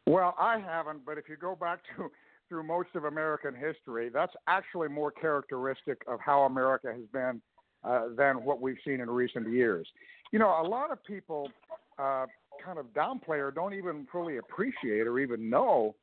Well, 0.06 0.36
I 0.40 0.60
haven't, 0.60 1.06
but 1.06 1.18
if 1.18 1.30
you 1.30 1.38
go 1.38 1.56
back 1.56 1.80
to 1.98 2.12
through 2.50 2.64
most 2.64 2.90
of 2.94 3.06
American 3.06 3.56
history, 3.56 4.10
that's 4.10 4.34
actually 4.48 4.90
more 4.90 5.12
characteristic 5.12 6.02
of 6.08 6.20
how 6.20 6.42
America 6.42 6.88
has 6.92 7.06
been 7.12 7.42
uh, 7.84 8.10
than 8.18 8.44
what 8.44 8.62
we've 8.62 8.78
seen 8.86 9.00
in 9.00 9.10
recent 9.10 9.50
years. 9.50 9.88
You 10.32 10.40
know, 10.40 10.50
a 10.62 10.68
lot 10.68 10.92
of 10.92 11.04
people 11.04 11.50
uh, 11.98 12.26
kind 12.64 12.78
of 12.78 12.88
downplay 12.88 13.40
or 13.40 13.50
don't 13.50 13.74
even 13.74 14.08
fully 14.12 14.38
appreciate 14.38 15.08
or 15.08 15.20
even 15.20 15.50
know 15.50 15.96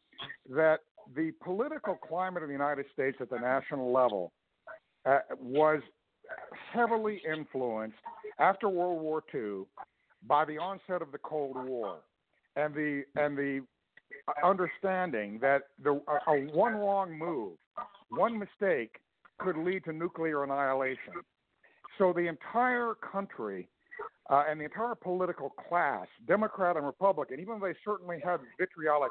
that 0.49 0.81
the 1.15 1.33
political 1.43 1.95
climate 1.95 2.43
in 2.43 2.49
the 2.49 2.55
United 2.55 2.87
States 2.93 3.19
at 3.21 3.31
the 3.31 3.39
national 3.39 3.93
level 3.93 4.33
uh, 5.07 5.19
was 5.41 5.81
heavily 6.73 7.21
influenced 7.31 7.97
after 8.39 8.69
World 8.69 9.01
War 9.01 9.23
II 9.35 9.65
by 10.27 10.45
the 10.45 10.59
onset 10.59 11.03
of 11.03 11.13
the 11.13 11.19
Cold 11.19 11.57
War 11.67 11.99
and 12.57 12.75
the 12.75 13.05
and 13.17 13.37
the 13.37 13.63
understanding 14.45 15.39
that 15.41 15.63
the 15.83 16.01
a, 16.09 16.31
a 16.31 16.41
one 16.53 16.75
wrong 16.75 17.17
move, 17.17 17.53
one 18.11 18.39
mistake 18.39 18.97
could 19.39 19.57
lead 19.57 19.85
to 19.85 19.93
nuclear 19.93 20.45
annihilation. 20.45 21.15
So 21.99 22.13
the 22.13 22.29
entire 22.29 22.95
country 22.95 23.69
uh, 24.31 24.45
and 24.49 24.61
the 24.61 24.65
entire 24.65 24.95
political 24.95 25.51
class, 25.51 26.07
Democrat 26.27 26.77
and 26.77 26.87
Republican, 26.87 27.41
even 27.41 27.59
though 27.59 27.67
they 27.67 27.75
certainly 27.85 28.19
had 28.25 28.41
vitriolic 28.59 29.11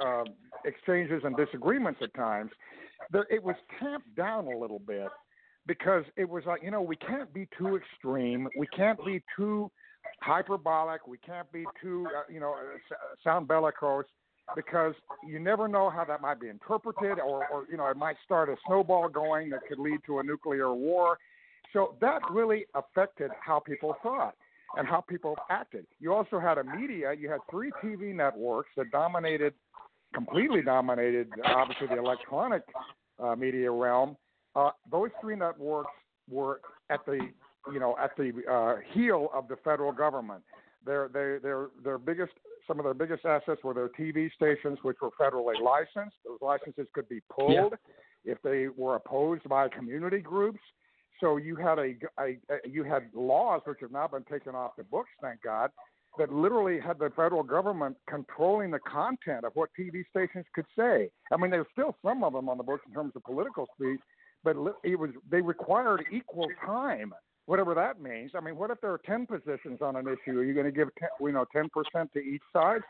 uh, 0.00 0.24
exchanges 0.64 1.22
and 1.24 1.36
disagreements 1.36 2.00
at 2.02 2.14
times, 2.14 2.50
there, 3.10 3.26
it 3.30 3.42
was 3.42 3.56
tamped 3.78 4.14
down 4.16 4.46
a 4.46 4.56
little 4.56 4.78
bit 4.78 5.08
because 5.66 6.04
it 6.16 6.28
was 6.28 6.44
like, 6.46 6.62
you 6.62 6.70
know, 6.70 6.82
we 6.82 6.96
can't 6.96 7.32
be 7.32 7.48
too 7.56 7.76
extreme. 7.76 8.48
We 8.58 8.66
can't 8.68 8.98
be 9.04 9.22
too 9.36 9.70
hyperbolic. 10.20 11.06
We 11.06 11.18
can't 11.18 11.50
be 11.52 11.64
too, 11.80 12.06
uh, 12.16 12.32
you 12.32 12.40
know, 12.40 12.54
uh, 12.54 12.94
sound 13.22 13.48
bellicose 13.48 14.06
because 14.54 14.94
you 15.26 15.38
never 15.38 15.68
know 15.68 15.90
how 15.90 16.04
that 16.04 16.20
might 16.20 16.40
be 16.40 16.48
interpreted 16.48 17.18
or, 17.18 17.46
or, 17.48 17.66
you 17.70 17.76
know, 17.76 17.86
it 17.86 17.96
might 17.96 18.16
start 18.24 18.48
a 18.48 18.56
snowball 18.66 19.08
going 19.08 19.50
that 19.50 19.60
could 19.68 19.78
lead 19.78 20.00
to 20.06 20.18
a 20.18 20.22
nuclear 20.22 20.72
war. 20.74 21.18
So 21.72 21.94
that 22.00 22.20
really 22.30 22.66
affected 22.74 23.30
how 23.40 23.58
people 23.58 23.96
thought 24.02 24.34
and 24.76 24.86
how 24.86 25.00
people 25.00 25.36
acted. 25.50 25.86
You 26.00 26.12
also 26.12 26.38
had 26.38 26.58
a 26.58 26.64
media, 26.64 27.12
you 27.12 27.30
had 27.30 27.40
three 27.50 27.70
TV 27.82 28.14
networks 28.14 28.70
that 28.76 28.90
dominated, 28.90 29.54
completely 30.14 30.62
dominated, 30.62 31.28
obviously, 31.44 31.88
the 31.88 31.98
electronic 31.98 32.62
uh, 33.22 33.34
media 33.34 33.70
realm. 33.70 34.16
Uh, 34.54 34.70
those 34.90 35.10
three 35.20 35.36
networks 35.36 35.90
were 36.30 36.60
at 36.90 37.04
the, 37.06 37.18
you 37.72 37.80
know, 37.80 37.96
at 38.02 38.16
the 38.16 38.32
uh, 38.50 38.80
heel 38.92 39.28
of 39.34 39.48
the 39.48 39.56
federal 39.64 39.92
government. 39.92 40.42
Their, 40.84 41.08
their, 41.08 41.40
their, 41.40 41.68
their 41.82 41.98
biggest, 41.98 42.32
some 42.66 42.78
of 42.78 42.84
their 42.84 42.94
biggest 42.94 43.24
assets 43.24 43.62
were 43.62 43.74
their 43.74 43.88
TV 43.88 44.30
stations, 44.32 44.78
which 44.82 44.96
were 45.02 45.10
federally 45.20 45.60
licensed. 45.60 46.16
Those 46.24 46.38
licenses 46.40 46.86
could 46.94 47.08
be 47.08 47.20
pulled 47.30 47.74
if 48.24 48.38
they 48.42 48.68
were 48.68 48.96
opposed 48.96 49.48
by 49.48 49.68
community 49.68 50.20
groups. 50.20 50.60
So 51.20 51.36
you 51.36 51.56
had 51.56 51.78
a, 51.78 51.94
a, 52.18 52.38
a 52.50 52.68
you 52.68 52.84
had 52.84 53.10
laws 53.14 53.62
which 53.64 53.78
have 53.80 53.92
now 53.92 54.08
been 54.08 54.24
taken 54.24 54.54
off 54.54 54.72
the 54.76 54.84
books, 54.84 55.10
thank 55.22 55.42
God, 55.42 55.70
that 56.18 56.32
literally 56.32 56.80
had 56.80 56.98
the 56.98 57.10
federal 57.16 57.42
government 57.42 57.96
controlling 58.08 58.70
the 58.70 58.78
content 58.80 59.44
of 59.44 59.52
what 59.54 59.70
TV 59.78 60.04
stations 60.10 60.44
could 60.54 60.66
say. 60.76 61.10
I 61.32 61.36
mean, 61.36 61.50
there's 61.50 61.66
still 61.72 61.96
some 62.04 62.24
of 62.24 62.32
them 62.32 62.48
on 62.48 62.56
the 62.56 62.64
books 62.64 62.82
in 62.86 62.94
terms 62.94 63.12
of 63.16 63.24
political 63.24 63.66
speech, 63.74 64.00
but 64.42 64.56
it 64.82 64.98
was 64.98 65.10
they 65.30 65.40
required 65.40 66.04
equal 66.12 66.48
time, 66.64 67.12
whatever 67.46 67.74
that 67.74 68.00
means. 68.00 68.32
I 68.34 68.40
mean, 68.40 68.56
what 68.56 68.70
if 68.70 68.80
there 68.80 68.92
are 68.92 69.00
ten 69.04 69.26
positions 69.26 69.80
on 69.82 69.96
an 69.96 70.06
issue? 70.06 70.38
Are 70.38 70.44
you 70.44 70.54
going 70.54 70.66
to 70.66 70.72
give 70.72 70.88
10, 70.98 71.08
you 71.20 71.32
know 71.32 71.44
ten 71.52 71.68
percent 71.70 72.12
to 72.14 72.20
each 72.20 72.42
side? 72.52 72.80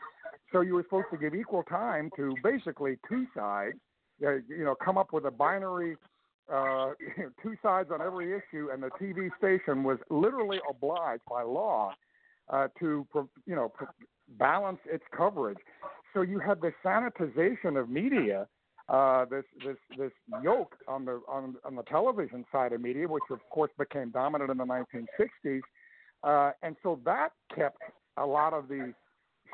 So 0.51 0.61
you 0.61 0.75
were 0.75 0.83
supposed 0.83 1.07
to 1.11 1.17
give 1.17 1.35
equal 1.35 1.63
time 1.63 2.09
to 2.15 2.35
basically 2.43 2.97
two 3.09 3.25
sides. 3.35 3.75
Uh, 4.25 4.35
you 4.47 4.63
know, 4.63 4.75
come 4.75 4.97
up 4.97 5.11
with 5.11 5.25
a 5.25 5.31
binary 5.31 5.97
uh, 6.51 6.91
two 7.43 7.55
sides 7.61 7.89
on 7.91 8.01
every 8.01 8.31
issue, 8.31 8.69
and 8.71 8.81
the 8.81 8.89
TV 9.01 9.29
station 9.37 9.83
was 9.83 9.97
literally 10.09 10.59
obliged 10.69 11.23
by 11.29 11.41
law 11.41 11.93
uh, 12.49 12.67
to 12.79 13.07
you 13.45 13.55
know 13.55 13.71
balance 14.37 14.79
its 14.85 15.03
coverage. 15.15 15.57
So 16.13 16.21
you 16.21 16.39
had 16.39 16.61
the 16.61 16.71
sanitization 16.83 17.79
of 17.79 17.89
media, 17.89 18.47
uh, 18.87 19.25
this 19.25 19.43
this 19.65 19.77
this 19.97 20.11
yoke 20.43 20.75
on 20.87 21.05
the 21.05 21.21
on 21.27 21.55
on 21.65 21.75
the 21.75 21.83
television 21.83 22.45
side 22.51 22.73
of 22.73 22.81
media, 22.81 23.07
which 23.07 23.23
of 23.31 23.39
course 23.49 23.71
became 23.77 24.11
dominant 24.11 24.51
in 24.51 24.57
the 24.57 24.65
1960s, 24.65 25.61
uh, 26.23 26.51
and 26.61 26.75
so 26.83 26.99
that 27.05 27.29
kept 27.55 27.81
a 28.17 28.25
lot 28.25 28.53
of 28.53 28.67
the 28.67 28.93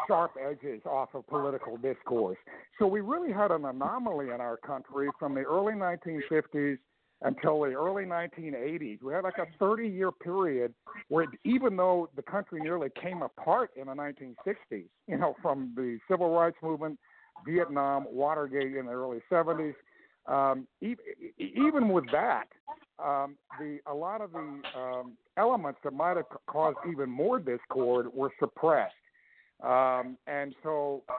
sharp 0.08 0.32
edges 0.42 0.82
off 0.86 1.10
of 1.14 1.28
political 1.28 1.78
discourse. 1.78 2.38
So 2.80 2.88
we 2.88 3.02
really 3.02 3.32
had 3.32 3.52
an 3.52 3.66
anomaly 3.66 4.30
in 4.30 4.42
our 4.42 4.58
country 4.58 5.10
from 5.20 5.36
the 5.36 5.42
early 5.42 5.74
1950s 5.74 6.78
until 7.22 7.62
the 7.62 7.74
early 7.74 8.04
1980s. 8.04 9.02
We 9.04 9.14
had 9.14 9.24
like 9.24 9.38
a 9.38 9.46
30 9.60 9.88
year 9.88 10.12
period 10.12 10.74
where 11.10 11.28
even 11.44 11.76
though 11.76 12.10
the 12.16 12.22
country 12.24 12.62
nearly 12.62 12.90
came 13.02 13.22
apart 13.22 13.72
in 13.76 13.88
the 13.88 13.94
1960s, 13.94 14.88
you 15.08 15.18
know, 15.18 15.36
from 15.42 15.74
the 15.76 16.00
civil 16.10 16.34
rights 16.34 16.58
movement, 16.64 16.98
Vietnam, 17.46 18.06
Watergate 18.10 18.76
in 18.76 18.86
the 18.86 18.92
early 18.92 19.20
70s, 19.32 19.74
um, 20.28 20.68
e- 20.82 20.96
even 21.38 21.90
with 21.90 22.06
that, 22.12 22.46
um, 23.04 23.36
the 23.60 23.80
a 23.88 23.94
lot 23.94 24.22
of 24.22 24.32
the 24.32 24.62
um, 24.78 25.14
elements 25.38 25.80
that 25.84 25.94
might 25.94 26.18
have 26.18 26.26
caused 26.48 26.78
even 26.90 27.10
more 27.10 27.40
discord 27.40 28.08
were 28.14 28.32
suppressed. 28.40 28.94
Um, 29.64 30.18
and 30.28 30.56
so 30.64 31.04
uh, 31.10 31.14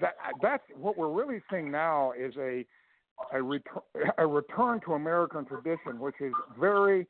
that, 0.00 0.14
that's 0.42 0.62
what 0.78 0.96
we're 0.96 1.12
really 1.12 1.42
seeing 1.50 1.70
now 1.70 2.12
is 2.12 2.34
a 2.38 2.64
a, 3.32 3.36
retur- 3.36 3.82
a 4.18 4.26
return 4.26 4.80
to 4.84 4.94
American 4.94 5.44
tradition, 5.44 5.98
which 5.98 6.16
is 6.20 6.32
very 6.58 7.06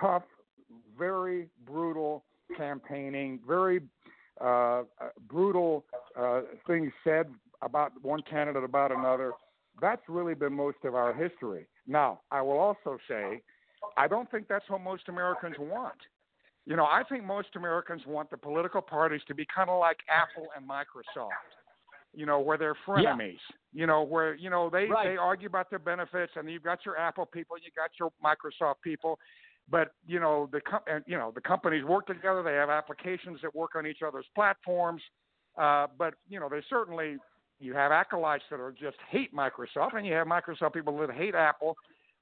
tough, 0.00 0.22
very 0.98 1.48
brutal 1.66 2.24
campaigning, 2.56 3.40
very 3.46 3.80
uh, 4.40 4.82
brutal 5.28 5.84
uh, 6.18 6.42
things 6.66 6.92
said 7.04 7.26
about 7.62 7.92
one 8.02 8.22
candidate 8.28 8.64
about 8.64 8.92
another. 8.92 9.32
That's 9.80 10.02
really 10.08 10.34
been 10.34 10.52
most 10.52 10.78
of 10.84 10.94
our 10.94 11.14
history. 11.14 11.66
Now, 11.86 12.20
I 12.30 12.42
will 12.42 12.58
also 12.58 12.98
say, 13.08 13.42
I 13.96 14.06
don't 14.06 14.30
think 14.30 14.46
that's 14.48 14.68
what 14.68 14.80
most 14.82 15.08
Americans 15.08 15.56
want. 15.58 15.96
You 16.66 16.76
know, 16.76 16.84
I 16.84 17.02
think 17.08 17.24
most 17.24 17.48
Americans 17.56 18.02
want 18.06 18.30
the 18.30 18.36
political 18.36 18.80
parties 18.80 19.20
to 19.28 19.34
be 19.34 19.46
kind 19.52 19.68
of 19.68 19.80
like 19.80 19.96
Apple 20.08 20.48
and 20.56 20.68
Microsoft. 20.68 21.30
You 22.14 22.26
know, 22.26 22.40
where 22.40 22.58
they're 22.58 22.76
frenemies. 22.86 23.38
You 23.72 23.86
know, 23.86 24.02
where 24.02 24.34
you 24.34 24.50
know 24.50 24.68
they 24.68 24.86
Right. 24.86 25.08
they 25.08 25.16
argue 25.16 25.48
about 25.48 25.70
their 25.70 25.78
benefits, 25.78 26.32
and 26.36 26.48
you've 26.50 26.62
got 26.62 26.84
your 26.84 26.98
Apple 26.98 27.24
people, 27.24 27.56
you 27.56 27.70
got 27.74 27.90
your 27.98 28.12
Microsoft 28.22 28.82
people, 28.84 29.18
but 29.70 29.92
you 30.06 30.20
know 30.20 30.46
the 30.52 30.60
com- 30.60 30.82
and, 30.86 31.02
you 31.06 31.16
know 31.16 31.32
the 31.34 31.40
companies 31.40 31.84
work 31.84 32.06
together. 32.06 32.42
They 32.42 32.52
have 32.52 32.68
applications 32.68 33.40
that 33.40 33.54
work 33.54 33.70
on 33.76 33.86
each 33.86 34.02
other's 34.06 34.26
platforms, 34.34 35.02
uh, 35.56 35.86
but 35.96 36.14
you 36.28 36.38
know 36.38 36.50
they 36.50 36.60
certainly 36.68 37.16
you 37.62 37.74
have 37.74 37.92
acolytes 37.92 38.44
that 38.50 38.60
are 38.60 38.72
just 38.72 38.96
hate 39.10 39.34
Microsoft, 39.34 39.96
and 39.96 40.06
you 40.06 40.12
have 40.14 40.26
Microsoft 40.26 40.74
people 40.74 40.96
that 40.98 41.10
hate 41.12 41.34
Apple, 41.34 41.76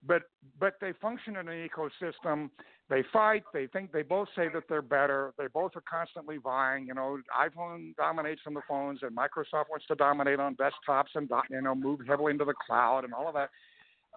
but 0.06 0.22
but 0.58 0.74
they 0.80 0.92
function 1.00 1.36
in 1.36 1.48
an 1.48 1.68
ecosystem. 1.68 2.50
They 2.88 3.02
fight. 3.12 3.44
They 3.52 3.66
think 3.68 3.92
they 3.92 4.02
both 4.02 4.28
say 4.34 4.48
that 4.52 4.64
they're 4.68 4.82
better. 4.82 5.32
They 5.38 5.46
both 5.46 5.72
are 5.76 5.82
constantly 5.88 6.38
vying. 6.38 6.86
You 6.86 6.94
know, 6.94 7.18
iPhone 7.38 7.94
dominates 7.96 8.42
on 8.46 8.54
the 8.54 8.62
phones, 8.68 9.00
and 9.02 9.16
Microsoft 9.16 9.70
wants 9.70 9.86
to 9.88 9.94
dominate 9.94 10.40
on 10.40 10.56
desktops 10.56 11.14
and 11.14 11.30
you 11.50 11.60
know 11.60 11.74
move 11.74 12.00
heavily 12.06 12.32
into 12.32 12.44
the 12.44 12.54
cloud 12.66 13.04
and 13.04 13.14
all 13.14 13.28
of 13.28 13.34
that. 13.34 13.50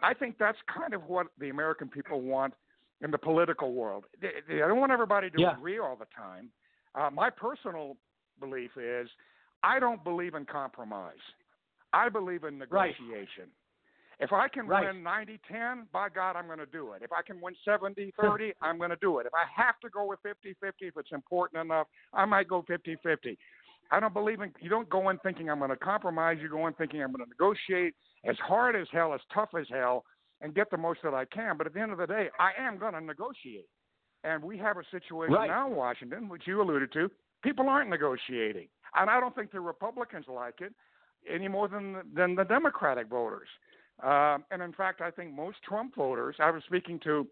I 0.01 0.13
think 0.13 0.37
that's 0.37 0.57
kind 0.73 0.93
of 0.93 1.03
what 1.07 1.27
the 1.39 1.49
American 1.49 1.87
people 1.87 2.21
want 2.21 2.53
in 3.01 3.11
the 3.11 3.17
political 3.17 3.73
world. 3.73 4.05
They, 4.21 4.29
they 4.47 4.57
don't 4.59 4.79
want 4.79 4.91
everybody 4.91 5.29
to 5.29 5.39
Yeah. 5.39 5.53
agree 5.53 5.79
all 5.79 5.95
the 5.95 6.07
time. 6.15 6.49
Uh, 6.95 7.09
my 7.11 7.29
personal 7.29 7.97
belief 8.39 8.71
is 8.77 9.09
I 9.63 9.79
don't 9.79 10.03
believe 10.03 10.35
in 10.35 10.45
compromise. 10.45 11.17
I 11.93 12.09
believe 12.09 12.43
in 12.43 12.57
Right. 12.57 12.95
negotiation. 12.99 13.49
If 14.19 14.31
I 14.31 14.47
can 14.47 14.67
Right. 14.67 14.85
win 14.87 15.03
90 15.03 15.39
10, 15.47 15.87
by 15.91 16.09
God, 16.09 16.35
I'm 16.35 16.45
going 16.45 16.59
to 16.59 16.65
do 16.65 16.93
it. 16.93 17.01
If 17.01 17.11
I 17.11 17.21
can 17.21 17.41
win 17.41 17.55
70 17.65 18.11
30, 18.11 18.53
I'm 18.61 18.77
going 18.77 18.89
to 18.91 18.95
do 18.97 19.19
it. 19.19 19.25
If 19.25 19.33
I 19.33 19.45
have 19.55 19.79
to 19.81 19.89
go 19.89 20.05
with 20.05 20.19
50 20.21 20.53
50, 20.61 20.87
if 20.87 20.97
it's 20.97 21.11
important 21.11 21.61
enough, 21.61 21.87
I 22.13 22.25
might 22.25 22.47
go 22.47 22.61
50 22.67 22.95
50. 23.03 23.37
I 23.91 23.99
don't 23.99 24.13
believe 24.13 24.41
in, 24.41 24.51
you 24.59 24.69
don't 24.69 24.89
go 24.89 25.09
in 25.09 25.17
thinking 25.19 25.49
I'm 25.49 25.59
going 25.59 25.69
to 25.69 25.75
compromise. 25.75 26.37
You 26.41 26.49
go 26.49 26.67
in 26.67 26.73
thinking 26.73 27.03
I'm 27.03 27.11
going 27.11 27.23
to 27.25 27.29
negotiate 27.29 27.95
as 28.23 28.37
hard 28.39 28.75
as 28.75 28.87
hell, 28.91 29.13
as 29.13 29.21
tough 29.33 29.49
as 29.59 29.67
hell, 29.69 30.03
and 30.41 30.55
get 30.55 30.69
the 30.71 30.77
most 30.77 31.01
that 31.03 31.13
I 31.13 31.25
can. 31.25 31.57
But 31.57 31.67
at 31.67 31.73
the 31.73 31.81
end 31.81 31.91
of 31.91 31.97
the 31.97 32.07
day, 32.07 32.29
I 32.39 32.51
am 32.59 32.77
going 32.77 32.93
to 32.93 33.01
negotiate. 33.01 33.67
And 34.23 34.41
we 34.41 34.57
have 34.57 34.77
a 34.77 34.83
situation 34.89 35.33
Right. 35.33 35.49
now 35.49 35.67
in 35.69 35.75
Washington, 35.75 36.29
which 36.29 36.43
you 36.47 36.61
alluded 36.61 36.91
to. 36.93 37.11
People 37.43 37.69
aren't 37.69 37.89
negotiating, 37.89 38.67
and 38.95 39.09
I 39.09 39.19
don't 39.19 39.35
think 39.35 39.51
the 39.51 39.59
Republicans 39.59 40.25
like 40.27 40.61
it 40.61 40.73
any 41.29 41.47
more 41.47 41.67
than 41.67 41.97
than 42.15 42.35
the 42.35 42.43
Democratic 42.43 43.07
voters. 43.07 43.47
Um, 44.01 44.43
and 44.51 44.61
in 44.61 44.73
fact, 44.73 45.01
I 45.01 45.11
think 45.11 45.33
most 45.33 45.57
Trump 45.67 45.95
voters. 45.95 46.35
I 46.39 46.49
was 46.51 46.63
speaking 46.65 46.99
to 47.03 47.27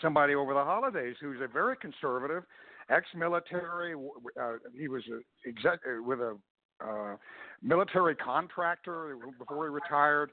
somebody 0.00 0.34
over 0.34 0.54
the 0.54 0.64
holidays 0.64 1.16
who's 1.20 1.40
a 1.42 1.48
very 1.48 1.76
conservative, 1.76 2.44
ex-military. 2.88 3.94
Uh, 4.40 4.52
he 4.78 4.88
was 4.88 5.02
a 5.08 5.48
exec 5.48 5.80
uh, 5.86 6.02
with 6.02 6.20
a 6.20 6.36
uh, 6.84 7.16
military 7.62 8.14
contractor 8.14 9.16
before 9.38 9.66
he 9.66 9.70
retired, 9.70 10.30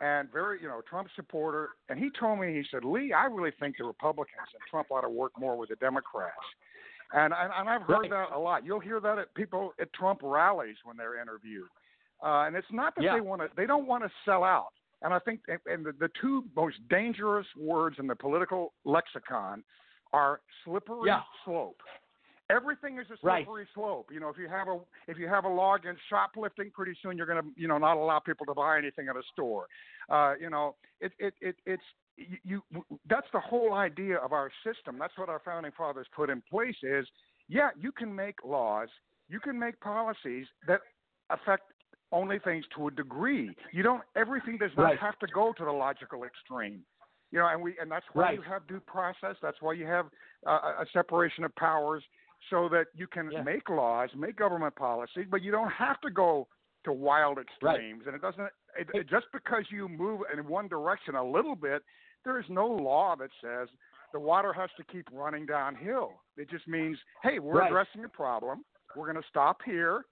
and 0.00 0.30
very, 0.32 0.60
you 0.60 0.68
know, 0.68 0.80
Trump 0.88 1.08
supporter. 1.16 1.70
And 1.88 1.98
he 1.98 2.10
told 2.18 2.40
me, 2.40 2.52
he 2.54 2.62
said, 2.70 2.84
Lee, 2.84 3.12
I 3.12 3.24
really 3.24 3.52
think 3.58 3.76
the 3.78 3.84
Republicans 3.84 4.48
and 4.54 4.62
Trump 4.70 4.90
ought 4.90 5.02
to 5.02 5.10
work 5.10 5.32
more 5.38 5.56
with 5.56 5.68
the 5.68 5.76
Democrats. 5.76 6.32
And 7.12 7.32
and, 7.34 7.52
and 7.54 7.68
I've 7.68 7.82
heard 7.82 8.00
Right. 8.02 8.10
that 8.10 8.30
a 8.34 8.38
lot. 8.38 8.64
You'll 8.64 8.80
hear 8.80 9.00
that 9.00 9.18
at 9.18 9.34
people 9.34 9.72
at 9.80 9.92
Trump 9.92 10.20
rallies 10.22 10.76
when 10.84 10.96
they're 10.96 11.20
interviewed. 11.20 11.68
Uh, 12.22 12.44
and 12.46 12.56
it's 12.56 12.70
not 12.70 12.94
that 12.96 13.04
Yeah. 13.04 13.14
they 13.14 13.20
want 13.20 13.42
to; 13.42 13.48
they 13.56 13.66
don't 13.66 13.86
want 13.86 14.04
to 14.04 14.10
sell 14.24 14.44
out. 14.44 14.72
And 15.02 15.12
I 15.12 15.18
think, 15.18 15.40
and- 15.66 15.84
the, 15.84 15.92
the 15.92 16.08
two 16.20 16.44
most 16.54 16.76
dangerous 16.88 17.46
words 17.56 17.98
in 17.98 18.06
the 18.06 18.14
political 18.14 18.72
lexicon 18.84 19.64
are 20.12 20.40
slippery 20.64 21.06
Yeah. 21.08 21.22
slope. 21.44 21.82
Everything 22.50 22.98
is 22.98 23.06
a 23.10 23.16
Right. 23.22 23.44
slippery 23.44 23.66
slope. 23.74 24.10
You 24.12 24.20
know, 24.20 24.28
if 24.28 24.36
you 24.36 24.48
have 24.48 24.68
a 24.68 24.78
if 25.08 25.18
you 25.18 25.26
have 25.28 25.44
a 25.44 25.48
law 25.48 25.74
against 25.74 26.02
shoplifting, 26.08 26.70
pretty 26.70 26.94
soon 27.02 27.16
you're 27.16 27.26
going 27.26 27.42
to 27.42 27.60
you 27.60 27.66
know 27.66 27.78
not 27.78 27.96
allow 27.96 28.18
people 28.20 28.46
to 28.46 28.54
buy 28.54 28.78
anything 28.78 29.08
at 29.08 29.16
a 29.16 29.22
store. 29.32 29.66
Uh, 30.08 30.34
you 30.38 30.50
know, 30.50 30.76
it 31.00 31.12
it, 31.18 31.34
it 31.40 31.56
it's 31.66 31.82
you, 32.16 32.62
you 32.72 32.84
that's 33.08 33.26
the 33.32 33.40
whole 33.40 33.74
idea 33.74 34.16
of 34.18 34.32
our 34.32 34.50
system. 34.64 34.98
That's 34.98 35.16
what 35.16 35.28
our 35.28 35.40
founding 35.44 35.72
fathers 35.76 36.06
put 36.14 36.30
in 36.30 36.42
place. 36.50 36.76
Is 36.82 37.06
yeah, 37.48 37.70
you 37.78 37.92
can 37.92 38.14
make 38.14 38.36
laws, 38.44 38.88
you 39.28 39.40
can 39.40 39.58
make 39.58 39.78
policies 39.80 40.46
that 40.66 40.80
affect 41.30 41.64
only 42.12 42.38
things 42.38 42.64
to 42.76 42.88
a 42.88 42.90
degree. 42.90 43.56
You 43.72 43.82
don't 43.82 44.02
everything 44.16 44.58
does 44.58 44.70
not 44.76 44.84
Right. 44.84 44.98
have 44.98 45.18
to 45.20 45.26
go 45.28 45.52
to 45.54 45.64
the 45.64 45.72
logical 45.72 46.24
extreme. 46.24 46.84
You 47.30 47.38
know, 47.38 47.48
and 47.48 47.62
we 47.62 47.78
and 47.80 47.90
that's 47.90 48.06
why 48.12 48.22
Right. 48.24 48.34
you 48.34 48.42
have 48.42 48.66
due 48.66 48.80
process. 48.80 49.36
That's 49.40 49.60
why 49.62 49.72
you 49.72 49.86
have 49.86 50.06
uh, 50.46 50.74
a 50.80 50.86
separation 50.92 51.44
of 51.44 51.54
powers, 51.56 52.04
so 52.50 52.68
that 52.68 52.88
you 52.94 53.06
can 53.06 53.30
Yeah. 53.30 53.42
make 53.42 53.70
laws, 53.70 54.10
make 54.14 54.36
government 54.36 54.74
policy, 54.74 55.24
but 55.24 55.40
you 55.40 55.50
don't 55.50 55.70
have 55.70 56.00
to 56.02 56.10
go 56.10 56.48
to 56.84 56.92
wild 56.92 57.38
extremes. 57.38 58.06
And 58.06 58.14
it 58.14 58.20
doesn't. 58.20 58.50
It, 58.78 59.08
just 59.08 59.26
because 59.32 59.64
you 59.70 59.88
move 59.88 60.22
in 60.32 60.46
one 60.46 60.68
direction 60.68 61.14
a 61.14 61.24
little 61.24 61.54
bit, 61.56 61.82
there 62.24 62.38
is 62.38 62.46
no 62.48 62.66
law 62.66 63.14
that 63.16 63.30
says 63.42 63.68
the 64.12 64.20
water 64.20 64.52
has 64.52 64.70
to 64.76 64.84
keep 64.84 65.06
running 65.12 65.46
downhill. 65.46 66.12
It 66.36 66.48
just 66.50 66.66
means, 66.68 66.96
hey, 67.22 67.38
we're 67.38 67.58
Right. 67.60 67.66
addressing 67.70 68.04
a 68.04 68.08
problem. 68.08 68.64
We're 68.96 69.10
going 69.10 69.22
to 69.22 69.28
stop 69.28 69.60
here. 69.64 70.04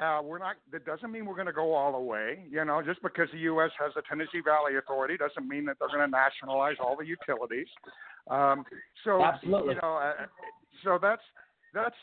Uh, 0.00 0.20
we're 0.24 0.38
not. 0.38 0.56
That 0.72 0.84
doesn't 0.84 1.12
mean 1.12 1.26
we're 1.26 1.34
going 1.34 1.46
to 1.46 1.52
go 1.52 1.74
all 1.74 1.92
the 1.92 1.98
way. 1.98 2.44
You 2.50 2.64
know, 2.64 2.82
just 2.82 3.02
because 3.02 3.28
the 3.32 3.38
U.S. 3.40 3.70
has 3.78 3.92
the 3.94 4.02
Tennessee 4.08 4.40
Valley 4.44 4.76
Authority 4.76 5.16
doesn't 5.16 5.46
mean 5.46 5.64
that 5.66 5.76
they're 5.78 5.88
going 5.88 6.00
to 6.00 6.08
nationalize 6.10 6.76
all 6.80 6.96
the 6.96 7.04
utilities. 7.04 7.68
Um, 8.30 8.64
so 9.04 9.22
Absolutely. 9.22 9.74
you 9.74 9.80
know, 9.82 9.96
uh, 9.96 10.26
so 10.82 10.98
that's 11.00 11.22
that's 11.74 11.94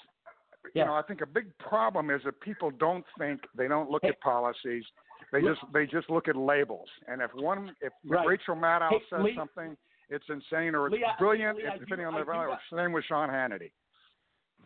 Yeah. 0.74 0.84
you 0.84 0.88
know, 0.90 0.94
I 0.96 1.02
think 1.02 1.22
a 1.22 1.26
big 1.26 1.58
problem 1.58 2.10
is 2.12 2.22
that 2.26 2.40
people 2.42 2.70
don't 2.70 3.06
think 3.18 3.42
they 3.56 3.68
don't 3.68 3.90
look 3.90 4.04
at 4.04 4.20
policies. 4.22 4.84
They 5.32 5.42
just 5.42 5.62
they 5.74 5.86
just 5.86 6.10
look 6.10 6.28
at 6.28 6.36
labels. 6.36 6.90
And 7.08 7.22
if 7.22 7.32
one 7.36 7.76
if 7.82 7.94
Right. 8.06 8.26
Rachel 8.28 8.56
Maddow 8.56 8.90
Hey, 8.90 9.02
says 9.10 9.22
Lee- 9.22 9.36
something 9.36 9.78
It's 10.12 10.26
insane 10.28 10.74
or 10.74 10.88
it's 10.88 10.94
Lee, 10.96 11.06
brilliant, 11.20 11.58
Lee, 11.60 11.68
I 11.68 11.74
do- 11.78 11.82
depending 11.86 12.08
on 12.08 12.16
I 12.16 12.20
the 12.20 12.26
do 12.26 12.32
value. 12.32 12.50
got- 12.50 12.62
Same 12.76 12.92
with 12.94 13.06
Sean 13.06 13.30
Hannity. 13.30 13.72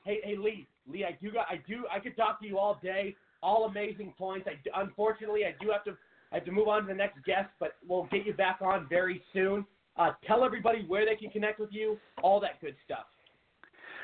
Hey, 0.06 0.22
hey, 0.24 0.36
Lee, 0.38 0.68
Lee, 0.88 1.04
I 1.04 1.12
do 1.22 1.32
got, 1.32 1.48
I 1.50 1.58
do, 1.68 1.86
I 1.92 2.00
could 2.00 2.16
talk 2.16 2.40
to 2.40 2.48
you 2.48 2.58
all 2.58 2.76
day. 2.82 3.16
All 3.42 3.66
amazing 3.66 4.14
points. 4.18 4.48
I, 4.48 4.58
unfortunately, 4.82 5.46
I 5.46 5.52
do 5.62 5.70
have 5.70 5.84
to, 5.84 5.98
I 6.32 6.36
have 6.36 6.46
to 6.46 6.52
move 6.52 6.70
on 6.70 6.84
to 6.84 6.88
the 6.88 6.94
next 6.94 7.22
guest, 7.26 7.50
but 7.60 7.76
we'll 7.86 8.06
get 8.06 8.26
you 8.26 8.34
back 8.34 8.60
on 8.62 8.88
very 8.88 9.22
soon. 9.34 9.66
Uh, 9.98 10.14
tell 10.26 10.46
everybody 10.46 10.86
where 10.88 11.06
they 11.06 11.16
can 11.18 11.30
connect 11.30 11.60
with 11.60 11.74
you, 11.74 12.00
all 12.22 12.40
that 12.40 12.62
good 12.62 12.76
stuff. 12.86 13.06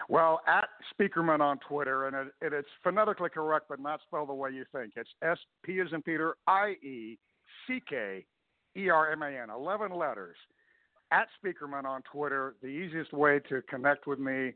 Well, 0.09 0.41
at 0.47 0.67
Spieckerman 0.91 1.39
on 1.39 1.59
Twitter, 1.59 2.07
and 2.07 2.15
it, 2.15 2.33
it, 2.41 2.51
it's 2.51 2.67
phonetically 2.83 3.29
correct, 3.29 3.67
but 3.69 3.79
not 3.79 4.01
spelled 4.07 4.29
the 4.29 4.33
way 4.33 4.49
you 4.49 4.65
think. 4.71 4.93
It's 4.95 5.09
S 5.21 5.37
P 5.63 5.79
as 5.79 5.93
in 5.93 6.01
Peter, 6.01 6.35
I 6.47 6.71
E 6.83 7.19
C 7.67 7.79
K 7.87 8.25
E 8.75 8.89
R 8.89 9.11
M 9.11 9.21
A 9.21 9.27
N, 9.27 9.51
11 9.51 9.91
letters. 9.95 10.35
At 11.11 11.27
Spieckerman 11.37 11.85
on 11.85 12.01
Twitter, 12.11 12.55
the 12.61 12.67
easiest 12.67 13.13
way 13.13 13.39
to 13.49 13.61
connect 13.69 14.07
with 14.07 14.19
me. 14.19 14.53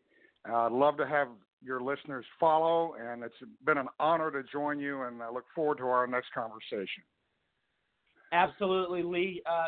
Uh, 0.49 0.65
I'd 0.65 0.71
love 0.71 0.97
to 0.97 1.07
have 1.07 1.27
your 1.63 1.81
listeners 1.81 2.25
follow, 2.39 2.95
and 2.99 3.23
it's 3.23 3.35
been 3.63 3.77
an 3.77 3.87
honor 3.99 4.31
to 4.31 4.43
join 4.51 4.79
you, 4.79 5.03
and 5.03 5.21
I 5.21 5.31
look 5.31 5.45
forward 5.53 5.77
to 5.77 5.85
our 5.85 6.07
next 6.07 6.27
conversation. 6.33 7.03
Absolutely, 8.31 9.03
Lee. 9.03 9.43
Uh, 9.45 9.67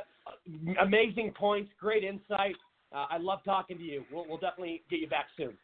amazing 0.81 1.31
points, 1.37 1.71
great 1.79 2.03
insight. 2.03 2.55
Uh, 2.91 3.05
I 3.09 3.17
love 3.17 3.39
talking 3.45 3.77
to 3.77 3.83
you. 3.83 4.03
We'll, 4.11 4.25
we'll 4.27 4.39
definitely 4.39 4.81
get 4.89 4.99
you 4.99 5.07
back 5.07 5.27
soon. 5.37 5.55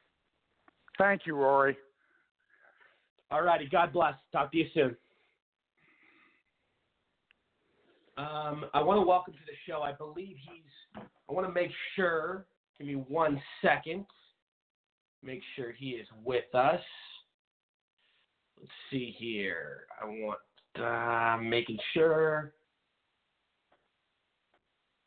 Thank 1.01 1.25
you, 1.25 1.35
Rory. 1.35 1.75
All 3.31 3.41
righty. 3.41 3.67
God 3.67 3.91
bless. 3.91 4.13
Talk 4.31 4.51
to 4.51 4.57
you 4.59 4.67
soon. 4.71 4.95
Um, 8.19 8.65
I 8.75 8.83
want 8.83 9.01
to 9.01 9.07
welcome 9.07 9.33
to 9.33 9.39
the 9.47 9.57
show. 9.67 9.81
I 9.81 9.93
believe 9.93 10.35
he's. 10.39 11.03
I 11.27 11.33
want 11.33 11.47
to 11.47 11.51
make 11.51 11.71
sure. 11.95 12.45
Give 12.77 12.87
me 12.87 12.93
one 13.07 13.41
second. 13.63 14.05
Make 15.23 15.41
sure 15.55 15.71
he 15.71 15.91
is 15.91 16.07
with 16.23 16.53
us. 16.53 16.81
Let's 18.59 18.71
see 18.91 19.15
here. 19.17 19.87
I 19.99 20.05
want 20.05 20.39
uh, 20.79 21.41
making 21.41 21.79
sure. 21.95 22.53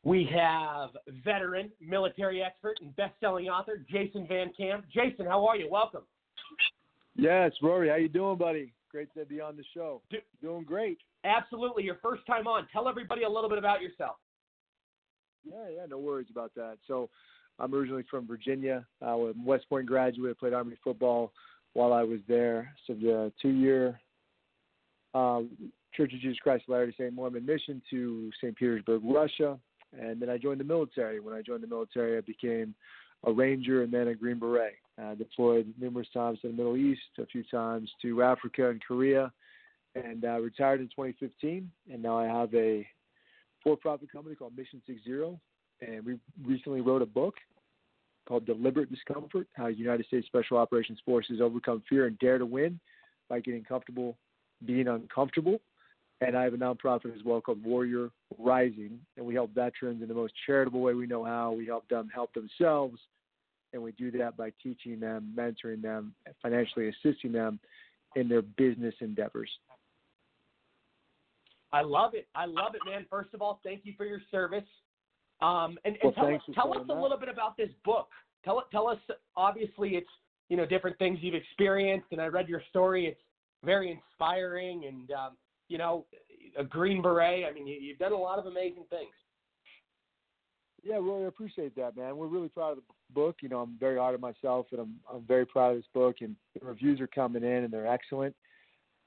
We 0.05 0.29
have 0.35 0.91
veteran, 1.25 1.71
military 1.81 2.41
expert, 2.41 2.77
and 2.79 2.95
best-selling 2.95 3.47
author 3.47 3.83
Jason 3.91 4.27
Van 4.27 4.53
Camp. 4.55 4.85
Jason, 4.93 5.25
how 5.25 5.47
are 5.47 5.57
you? 5.57 5.67
Welcome. 5.69 6.03
Yes, 7.15 7.51
Rory, 7.59 7.89
how 7.89 7.95
you 7.95 8.07
doing, 8.07 8.37
buddy? 8.37 8.71
Great 8.91 9.11
to 9.15 9.25
be 9.25 9.41
on 9.41 9.57
the 9.57 9.63
show. 9.73 10.03
Do- 10.11 10.19
doing 10.43 10.63
great. 10.63 10.99
Absolutely, 11.23 11.83
your 11.83 11.97
first 12.03 12.23
time 12.27 12.45
on. 12.45 12.67
Tell 12.71 12.87
everybody 12.87 13.23
a 13.23 13.29
little 13.29 13.49
bit 13.49 13.57
about 13.57 13.81
yourself. 13.81 14.17
Yeah, 15.43 15.69
yeah, 15.75 15.85
no 15.89 15.97
worries 15.97 16.27
about 16.29 16.53
that. 16.53 16.77
So, 16.87 17.09
I'm 17.57 17.73
originally 17.73 18.05
from 18.09 18.27
Virginia. 18.27 18.85
I 19.01 19.15
was 19.15 19.33
a 19.35 19.47
West 19.47 19.67
Point 19.69 19.87
graduate. 19.87 20.37
Played 20.37 20.53
Army 20.53 20.75
football 20.83 21.31
while 21.73 21.93
I 21.93 22.03
was 22.03 22.19
there. 22.27 22.71
So, 22.85 22.93
the 22.93 23.31
two-year 23.41 23.99
um, 25.15 25.49
Church 25.95 26.13
of 26.13 26.19
Jesus 26.19 26.37
Christ 26.43 26.65
of 26.67 26.73
Latter-day 26.73 26.95
Saint 26.95 27.13
Mormon 27.13 27.43
mission 27.43 27.81
to 27.89 28.29
St. 28.39 28.55
Petersburg, 28.55 29.01
Russia, 29.03 29.57
and 29.99 30.21
then 30.21 30.29
I 30.29 30.37
joined 30.37 30.59
the 30.59 30.65
military. 30.65 31.19
When 31.19 31.33
I 31.33 31.41
joined 31.41 31.63
the 31.63 31.67
military, 31.67 32.17
I 32.17 32.21
became 32.21 32.75
a 33.25 33.31
ranger 33.31 33.83
and 33.83 33.91
then 33.91 34.07
a 34.07 34.15
Green 34.15 34.39
Beret. 34.39 34.75
I 35.01 35.15
deployed 35.15 35.73
numerous 35.79 36.07
times 36.13 36.39
to 36.41 36.47
the 36.47 36.53
Middle 36.53 36.77
East, 36.77 37.01
a 37.19 37.25
few 37.25 37.43
times 37.43 37.89
to 38.01 38.23
Africa 38.23 38.69
and 38.69 38.81
Korea, 38.83 39.31
and 39.95 40.23
uh, 40.23 40.39
retired 40.39 40.79
in 40.79 40.87
2015. 40.87 41.69
And 41.91 42.01
now 42.01 42.17
I 42.17 42.25
have 42.25 42.53
a 42.53 42.87
for-profit 43.63 44.11
company 44.11 44.35
called 44.35 44.55
Mission 44.55 44.81
Six 44.85 45.03
Zero, 45.03 45.39
and 45.81 46.05
we 46.05 46.17
recently 46.45 46.81
wrote 46.81 47.01
a 47.01 47.07
book 47.07 47.35
called 48.27 48.45
Deliberate 48.45 48.91
Discomfort: 48.91 49.47
How 49.53 49.67
United 49.67 50.05
States 50.05 50.27
Special 50.27 50.57
Operations 50.57 50.99
Forces 51.05 51.41
Overcome 51.41 51.83
Fear 51.89 52.07
and 52.07 52.19
Dare 52.19 52.37
to 52.37 52.45
Win 52.45 52.79
by 53.27 53.39
Getting 53.39 53.63
Comfortable 53.63 54.17
Being 54.65 54.87
Uncomfortable. 54.87 55.59
And 56.21 56.37
I 56.37 56.43
have 56.43 56.53
a 56.53 56.57
nonprofit 56.57 57.13
as 57.15 57.23
well 57.25 57.41
called 57.41 57.63
Warrior 57.63 58.09
Rising, 58.39 58.99
and 59.17 59.25
we 59.25 59.33
help 59.33 59.53
veterans 59.53 60.01
in 60.01 60.07
the 60.07 60.13
most 60.13 60.33
charitable 60.45 60.79
way 60.79 60.93
we 60.93 61.07
know 61.07 61.25
how. 61.25 61.51
We 61.51 61.65
help 61.65 61.87
them 61.89 62.09
help 62.13 62.33
themselves, 62.33 62.99
and 63.73 63.83
we 63.83 63.91
do 63.93 64.11
that 64.11 64.37
by 64.37 64.53
teaching 64.63 64.99
them, 64.99 65.33
mentoring 65.37 65.81
them, 65.81 66.15
financially 66.41 66.89
assisting 66.89 67.33
them 67.33 67.59
in 68.15 68.29
their 68.29 68.41
business 68.41 68.95
endeavors. 69.01 69.49
I 71.73 71.81
love 71.81 72.13
it. 72.13 72.27
I 72.33 72.45
love 72.45 72.75
it, 72.75 72.81
man. 72.89 73.05
First 73.09 73.33
of 73.33 73.41
all, 73.41 73.59
thank 73.61 73.81
you 73.83 73.93
for 73.97 74.05
your 74.05 74.21
service. 74.31 74.63
Um, 75.41 75.77
and, 75.83 75.97
and 76.01 76.13
Well, 76.15 76.39
tell, 76.39 76.53
tell 76.53 76.73
us 76.73 76.79
a 76.83 76.87
that. 76.87 77.01
little 77.01 77.17
bit 77.17 77.27
about 77.27 77.57
this 77.57 77.69
book. 77.83 78.07
Tell. 78.45 78.63
Tell 78.71 78.87
us. 78.87 78.99
Obviously, 79.35 79.95
it's 79.95 80.07
you 80.47 80.55
know 80.55 80.65
different 80.65 80.97
things 80.97 81.19
you've 81.21 81.35
experienced, 81.35 82.07
and 82.11 82.21
I 82.21 82.27
read 82.27 82.47
your 82.47 82.61
story. 82.69 83.07
It's 83.07 83.19
very 83.65 83.91
inspiring, 83.91 84.85
and 84.85 85.11
um, 85.11 85.31
you 85.67 85.77
know, 85.77 86.05
a 86.57 86.63
Green 86.63 87.01
Beret. 87.01 87.45
I 87.45 87.53
mean, 87.53 87.67
you, 87.67 87.75
you've 87.75 87.99
done 87.99 88.13
a 88.13 88.17
lot 88.17 88.39
of 88.39 88.45
amazing 88.45 88.85
things. 88.89 89.11
Yeah, 90.83 90.95
really 90.95 91.25
appreciate 91.25 91.75
that, 91.77 91.97
man. 91.97 92.15
We're 92.15 92.27
really 92.27 92.49
proud 92.49 92.73
of 92.73 92.77
the 92.77 92.83
book. 93.13 93.37
You 93.41 93.49
know, 93.49 93.61
I'm 93.61 93.75
very 93.79 93.97
hard 93.97 94.13
on 94.13 94.21
myself, 94.21 94.67
and 94.71 94.79
I'm 94.79 94.95
I'm 95.11 95.23
very 95.23 95.45
proud 95.45 95.71
of 95.71 95.77
this 95.77 95.85
book. 95.93 96.17
And 96.21 96.35
the 96.53 96.65
reviews 96.65 97.01
are 97.01 97.07
coming 97.07 97.43
in, 97.43 97.63
and 97.63 97.73
they're 97.73 97.87
excellent. 97.87 98.35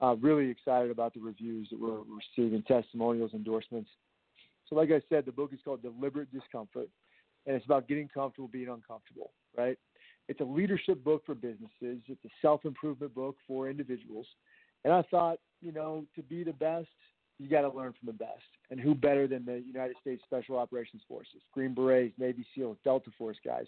Uh, 0.01 0.15
really 0.19 0.49
excited 0.49 0.91
about 0.91 1.13
the 1.13 1.19
reviews 1.19 1.67
that 1.71 1.79
we're 1.79 2.01
receiving, 2.37 2.63
testimonials, 2.63 3.31
endorsements. 3.33 3.89
So, 4.67 4.75
like 4.75 4.91
I 4.91 5.01
said, 5.09 5.25
the 5.25 5.31
book 5.31 5.51
is 5.53 5.59
called 5.63 5.81
Deliberate 5.81 6.31
Discomfort, 6.33 6.89
and 7.45 7.55
it's 7.55 7.65
about 7.65 7.87
getting 7.87 8.09
comfortable 8.13 8.49
being 8.49 8.69
uncomfortable. 8.69 9.31
Right? 9.57 9.77
It's 10.27 10.41
a 10.41 10.45
leadership 10.45 11.03
book 11.03 11.23
for 11.25 11.33
businesses. 11.33 12.01
It's 12.07 12.25
a 12.25 12.29
self 12.41 12.65
improvement 12.65 13.15
book 13.15 13.37
for 13.47 13.69
individuals. 13.69 14.27
And 14.83 14.93
I 14.93 15.01
thought, 15.03 15.39
you 15.61 15.71
know, 15.71 16.05
to 16.15 16.23
be 16.23 16.43
the 16.43 16.53
best, 16.53 16.87
you 17.39 17.49
got 17.49 17.61
to 17.61 17.69
learn 17.69 17.93
from 17.93 18.07
the 18.07 18.13
best. 18.13 18.43
And 18.71 18.79
who 18.79 18.93
better 18.93 19.27
than 19.27 19.45
the 19.45 19.63
United 19.65 19.95
States 20.01 20.21
Special 20.25 20.57
Operations 20.57 21.01
Forces, 21.07 21.41
Green 21.53 21.73
Berets, 21.73 22.13
Navy 22.17 22.45
SEALs, 22.55 22.77
Delta 22.83 23.09
Force 23.17 23.37
guys, 23.43 23.65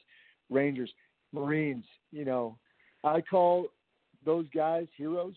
Rangers, 0.50 0.92
Marines. 1.34 1.86
You 2.12 2.26
know, 2.26 2.58
I 3.04 3.22
call 3.22 3.68
those 4.26 4.46
guys 4.54 4.88
heroes 4.96 5.36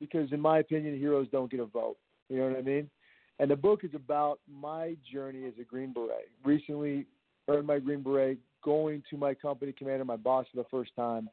because, 0.00 0.32
in 0.32 0.40
my 0.40 0.58
opinion, 0.58 0.98
heroes 0.98 1.28
don't 1.30 1.50
get 1.50 1.60
a 1.60 1.66
vote. 1.66 1.96
You 2.28 2.38
know 2.38 2.48
what 2.48 2.58
I 2.58 2.62
mean? 2.62 2.90
And 3.38 3.50
the 3.50 3.56
book 3.56 3.84
is 3.84 3.94
about 3.94 4.38
my 4.50 4.96
journey 5.12 5.46
as 5.46 5.52
a 5.60 5.64
Green 5.64 5.92
Beret. 5.92 6.30
Recently 6.44 7.06
earned 7.48 7.66
my 7.66 7.78
Green 7.78 8.02
Beret, 8.02 8.38
going 8.62 9.02
to 9.10 9.16
my 9.16 9.34
company 9.34 9.72
commander, 9.72 10.04
my 10.04 10.16
boss 10.16 10.46
for 10.50 10.56
the 10.62 10.68
first 10.70 10.94
time, 10.96 11.28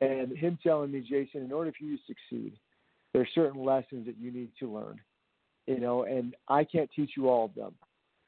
and 0.00 0.36
him 0.36 0.58
telling 0.62 0.90
me, 0.90 1.00
Jason, 1.00 1.42
in 1.42 1.52
order 1.52 1.72
for 1.76 1.84
you 1.84 1.96
to 1.96 2.02
succeed, 2.06 2.52
there 3.12 3.22
are 3.22 3.28
certain 3.34 3.64
lessons 3.64 4.06
that 4.06 4.18
you 4.18 4.30
need 4.30 4.50
to 4.60 4.72
learn. 4.72 5.00
You 5.66 5.80
know, 5.80 6.04
and 6.04 6.36
I 6.48 6.64
can't 6.64 6.90
teach 6.94 7.12
you 7.16 7.28
all 7.28 7.46
of 7.46 7.54
them. 7.54 7.74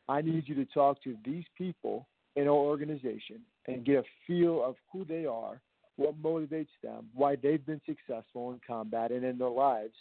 I 0.09 0.23
need 0.23 0.49
you 0.49 0.55
to 0.57 0.65
talk 0.67 1.03
to 1.05 1.17
these 1.25 1.45
people 1.57 2.09
in 2.37 2.49
our 2.49 2.55
organization 2.55 3.41
and 3.67 3.85
get 3.85 3.97
a 3.97 4.03
feel 4.27 4.65
of 4.65 4.77
who 4.93 5.05
they 5.05 5.27
are, 5.27 5.61
what 5.97 6.21
motivates 6.21 6.69
them, 6.83 7.09
why 7.15 7.37
they've 7.37 7.65
been 7.65 7.81
successful 7.87 8.53
in 8.53 8.61
combat 8.67 9.13
and 9.13 9.25
in 9.25 9.39
their 9.39 9.51
lives. 9.51 9.95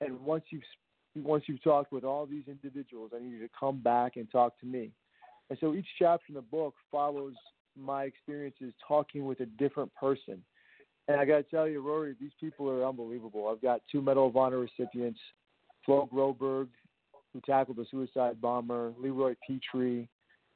And 0.00 0.20
once 0.20 0.44
you've 0.50 0.62
once 1.16 1.44
you've 1.46 1.62
talked 1.62 1.92
with 1.92 2.04
all 2.04 2.24
these 2.24 2.44
individuals, 2.46 3.10
I 3.14 3.18
need 3.18 3.32
you 3.32 3.40
to 3.40 3.50
come 3.58 3.80
back 3.80 4.16
and 4.16 4.30
talk 4.30 4.58
to 4.60 4.66
me. 4.66 4.90
And 5.48 5.58
so 5.60 5.74
each 5.74 5.86
chapter 5.98 6.26
in 6.28 6.34
the 6.34 6.40
book 6.40 6.74
follows 6.90 7.34
my 7.76 8.04
experiences 8.04 8.72
talking 8.86 9.26
with 9.26 9.40
a 9.40 9.46
different 9.46 9.92
person. 9.94 10.42
And 11.08 11.20
I 11.20 11.24
got 11.24 11.38
to 11.38 11.42
tell 11.42 11.68
you, 11.68 11.80
Rory, 11.80 12.14
these 12.20 12.30
people 12.40 12.68
are 12.70 12.86
unbelievable. 12.86 13.48
I've 13.48 13.62
got 13.62 13.80
two 13.90 14.00
Medal 14.00 14.28
of 14.28 14.36
Honor 14.36 14.58
recipients, 14.58 15.18
Flo 15.84 16.08
Groberg, 16.12 16.68
who 17.32 17.40
tackled 17.40 17.78
a 17.78 17.84
suicide 17.90 18.40
bomber, 18.40 18.92
Leroy 18.98 19.34
Petry, 19.48 20.08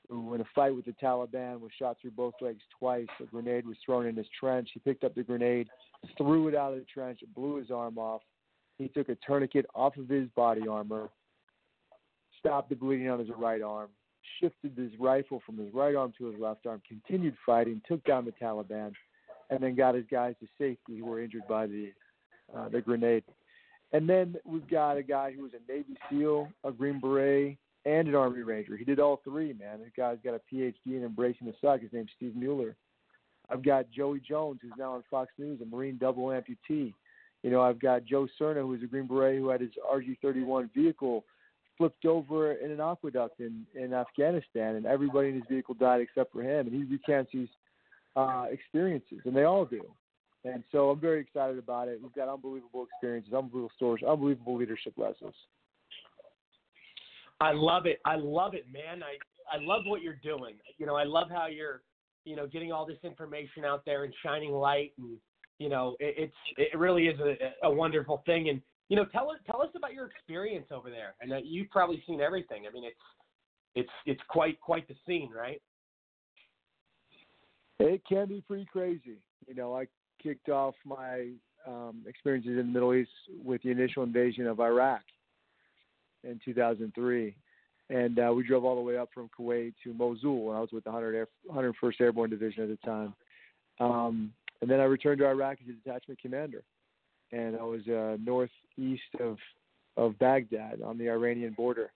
who 0.08 0.34
in 0.34 0.40
a 0.40 0.44
fight 0.54 0.74
with 0.74 0.84
the 0.84 0.94
Taliban 1.02 1.60
was 1.60 1.70
shot 1.78 1.96
through 2.00 2.10
both 2.12 2.34
legs 2.40 2.60
twice. 2.78 3.06
A 3.20 3.24
grenade 3.24 3.66
was 3.66 3.76
thrown 3.84 4.06
in 4.06 4.16
his 4.16 4.26
trench. 4.38 4.68
He 4.74 4.80
picked 4.80 5.04
up 5.04 5.14
the 5.14 5.22
grenade, 5.22 5.68
threw 6.18 6.48
it 6.48 6.54
out 6.54 6.72
of 6.72 6.78
the 6.78 6.84
trench, 6.84 7.20
blew 7.34 7.56
his 7.56 7.70
arm 7.70 7.98
off. 7.98 8.22
He 8.78 8.88
took 8.88 9.08
a 9.08 9.16
tourniquet 9.26 9.66
off 9.74 9.96
of 9.96 10.08
his 10.08 10.28
body 10.36 10.68
armor, 10.68 11.08
stopped 12.38 12.68
the 12.68 12.76
bleeding 12.76 13.08
on 13.08 13.18
his 13.18 13.30
right 13.36 13.62
arm, 13.62 13.88
shifted 14.40 14.76
his 14.76 14.90
rifle 14.98 15.40
from 15.46 15.56
his 15.56 15.72
right 15.72 15.94
arm 15.94 16.12
to 16.18 16.26
his 16.26 16.40
left 16.40 16.66
arm, 16.66 16.82
continued 16.86 17.36
fighting, 17.46 17.80
took 17.86 18.04
down 18.04 18.24
the 18.24 18.32
Taliban, 18.32 18.92
and 19.50 19.60
then 19.60 19.74
got 19.74 19.94
his 19.94 20.04
guys 20.10 20.34
to 20.40 20.46
safety 20.58 20.98
who 20.98 21.06
were 21.06 21.22
injured 21.22 21.46
by 21.48 21.66
the 21.66 21.92
uh, 22.56 22.68
the 22.68 22.80
grenade. 22.80 23.24
And 23.92 24.08
then 24.08 24.36
we've 24.44 24.68
got 24.68 24.96
a 24.96 25.02
guy 25.02 25.32
who 25.32 25.42
was 25.42 25.52
a 25.54 25.72
Navy 25.72 25.96
SEAL, 26.10 26.48
a 26.64 26.72
Green 26.72 27.00
Beret, 27.00 27.56
and 27.86 28.08
an 28.08 28.14
Army 28.14 28.40
Ranger. 28.40 28.76
He 28.76 28.84
did 28.84 28.98
all 28.98 29.20
three, 29.22 29.52
man. 29.52 29.78
This 29.78 29.92
guy's 29.96 30.18
got 30.24 30.34
a 30.34 30.40
PhD 30.52 30.74
in 30.86 31.04
embracing 31.04 31.46
the 31.46 31.54
suck. 31.60 31.80
His 31.80 31.92
name's 31.92 32.10
Steve 32.16 32.34
Mueller. 32.34 32.76
I've 33.50 33.62
got 33.62 33.90
Joey 33.90 34.20
Jones, 34.20 34.60
who's 34.62 34.72
now 34.78 34.94
on 34.94 35.04
Fox 35.10 35.30
News, 35.38 35.60
a 35.60 35.66
Marine 35.66 35.98
double 35.98 36.26
amputee. 36.28 36.94
You 37.42 37.50
know, 37.50 37.60
I've 37.60 37.78
got 37.78 38.04
Joe 38.04 38.26
Serna, 38.40 38.62
who's 38.62 38.82
a 38.82 38.86
Green 38.86 39.06
Beret 39.06 39.38
who 39.38 39.50
had 39.50 39.60
his 39.60 39.70
RG-31 39.92 40.70
vehicle 40.74 41.24
flipped 41.76 42.06
over 42.06 42.52
in 42.52 42.70
an 42.70 42.80
aqueduct 42.80 43.40
in 43.40 43.66
in 43.74 43.92
Afghanistan, 43.92 44.76
and 44.76 44.86
everybody 44.86 45.28
in 45.28 45.34
his 45.34 45.44
vehicle 45.48 45.74
died 45.74 46.00
except 46.00 46.32
for 46.32 46.42
him. 46.42 46.66
And 46.66 46.74
he 46.74 46.84
recants 46.84 47.32
these 47.32 47.48
uh, 48.16 48.46
experiences, 48.50 49.20
and 49.24 49.36
they 49.36 49.44
all 49.44 49.64
do. 49.64 49.82
And 50.44 50.62
so 50.72 50.90
I'm 50.90 51.00
very 51.00 51.20
excited 51.20 51.58
about 51.58 51.88
it. 51.88 52.00
We've 52.02 52.12
got 52.12 52.28
unbelievable 52.28 52.86
experiences, 52.90 53.32
unbelievable 53.32 53.72
stories, 53.76 54.04
unbelievable 54.04 54.56
leadership 54.56 54.92
lessons. 54.96 55.34
I 57.40 57.52
love 57.52 57.86
it. 57.86 58.00
I 58.04 58.16
love 58.16 58.54
it, 58.54 58.66
man. 58.72 59.02
I 59.02 59.16
I 59.54 59.60
love 59.60 59.82
what 59.86 60.02
you're 60.02 60.18
doing. 60.22 60.54
You 60.78 60.86
know, 60.86 60.96
I 60.96 61.04
love 61.04 61.28
how 61.30 61.46
you're, 61.46 61.82
you 62.24 62.36
know, 62.36 62.46
getting 62.46 62.72
all 62.72 62.86
this 62.86 62.98
information 63.02 63.64
out 63.64 63.84
there 63.84 64.04
and 64.04 64.14
shining 64.22 64.52
light, 64.52 64.92
and 64.98 65.18
you 65.58 65.68
know, 65.68 65.96
it, 65.98 66.14
it's 66.56 66.72
it 66.72 66.78
really 66.78 67.08
is 67.08 67.18
a, 67.20 67.66
a 67.66 67.70
wonderful 67.70 68.22
thing. 68.26 68.48
And 68.48 68.60
you 68.88 68.96
know, 68.96 69.04
tell 69.06 69.30
us 69.30 69.38
tell 69.46 69.62
us 69.62 69.70
about 69.74 69.94
your 69.94 70.06
experience 70.06 70.66
over 70.70 70.90
there. 70.90 71.14
And 71.20 71.32
you've 71.44 71.70
probably 71.70 72.02
seen 72.06 72.20
everything. 72.20 72.64
I 72.68 72.72
mean, 72.72 72.84
it's 72.84 72.96
it's 73.74 73.90
it's 74.06 74.22
quite 74.28 74.60
quite 74.60 74.86
the 74.88 74.94
scene, 75.06 75.30
right? 75.34 75.60
It 77.78 78.02
can 78.09 78.28
be 78.28 78.42
pretty 78.46 78.66
crazy. 78.66 79.18
You 79.46 79.55
know, 79.55 79.76
I 79.76 79.86
kicked 80.22 80.48
off 80.48 80.74
my 80.84 81.28
um, 81.66 82.02
experiences 82.06 82.52
in 82.52 82.56
the 82.59 82.64
Middle 82.64 82.94
East 82.94 83.10
with 83.44 83.62
the 83.62 83.70
initial 83.70 84.02
invasion 84.02 84.46
of 84.46 84.60
Iraq 84.60 85.02
in 86.22 86.40
2003. 86.44 87.34
And 87.90 88.18
uh, 88.18 88.32
we 88.34 88.46
drove 88.46 88.64
all 88.64 88.76
the 88.76 88.80
way 88.80 88.96
up 88.96 89.10
from 89.12 89.28
Kuwait 89.38 89.74
to 89.84 89.92
Mosul, 89.92 90.48
and 90.48 90.56
I 90.56 90.60
was 90.60 90.70
with 90.72 90.84
the 90.84 90.90
100 90.90 91.14
Air, 91.14 91.28
101st 91.52 92.01
Airborne 92.01 92.30
Division 92.30 92.62
at 92.62 92.68
the 92.70 92.86
time. 92.86 93.14
Um, 93.78 94.32
and 94.62 94.70
then 94.70 94.80
I 94.80 94.84
returned 94.84 95.18
to 95.18 95.26
Iraq 95.26 95.59
as 95.62 95.68
a 95.68 95.84
detachment 95.84 96.20
commander, 96.20 96.62
and 97.32 97.56
I 97.56 97.62
was 97.62 97.86
uh, 97.88 98.16
northeast 98.24 99.02
of 99.20 99.36
of 99.96 100.18
Baghdad 100.18 100.82
on 100.82 100.98
the 100.98 101.09
Iranian 101.09 101.52
border, 101.52 101.92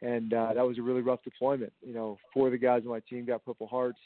and 0.00 0.32
uh, 0.32 0.54
that 0.54 0.66
was 0.66 0.78
a 0.78 0.82
really 0.82 1.02
rough 1.02 1.22
deployment. 1.24 1.72
You 1.82 1.92
know, 1.92 2.18
four 2.32 2.46
of 2.46 2.52
the 2.52 2.58
guys 2.58 2.82
on 2.84 2.90
my 2.90 3.00
team 3.00 3.26
got 3.26 3.44
Purple 3.44 3.66
Hearts, 3.66 3.98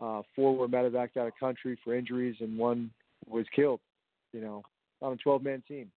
uh, 0.00 0.22
four 0.34 0.56
were 0.56 0.68
medevaced 0.68 1.16
out 1.16 1.26
of 1.26 1.32
country 1.38 1.78
for 1.82 1.94
injuries, 1.94 2.36
and 2.40 2.56
one 2.56 2.90
was 3.26 3.46
killed. 3.54 3.80
You 4.32 4.40
know, 4.40 4.62
on 5.00 5.12
a 5.12 5.28
12-man 5.28 5.62
team, 5.66 5.90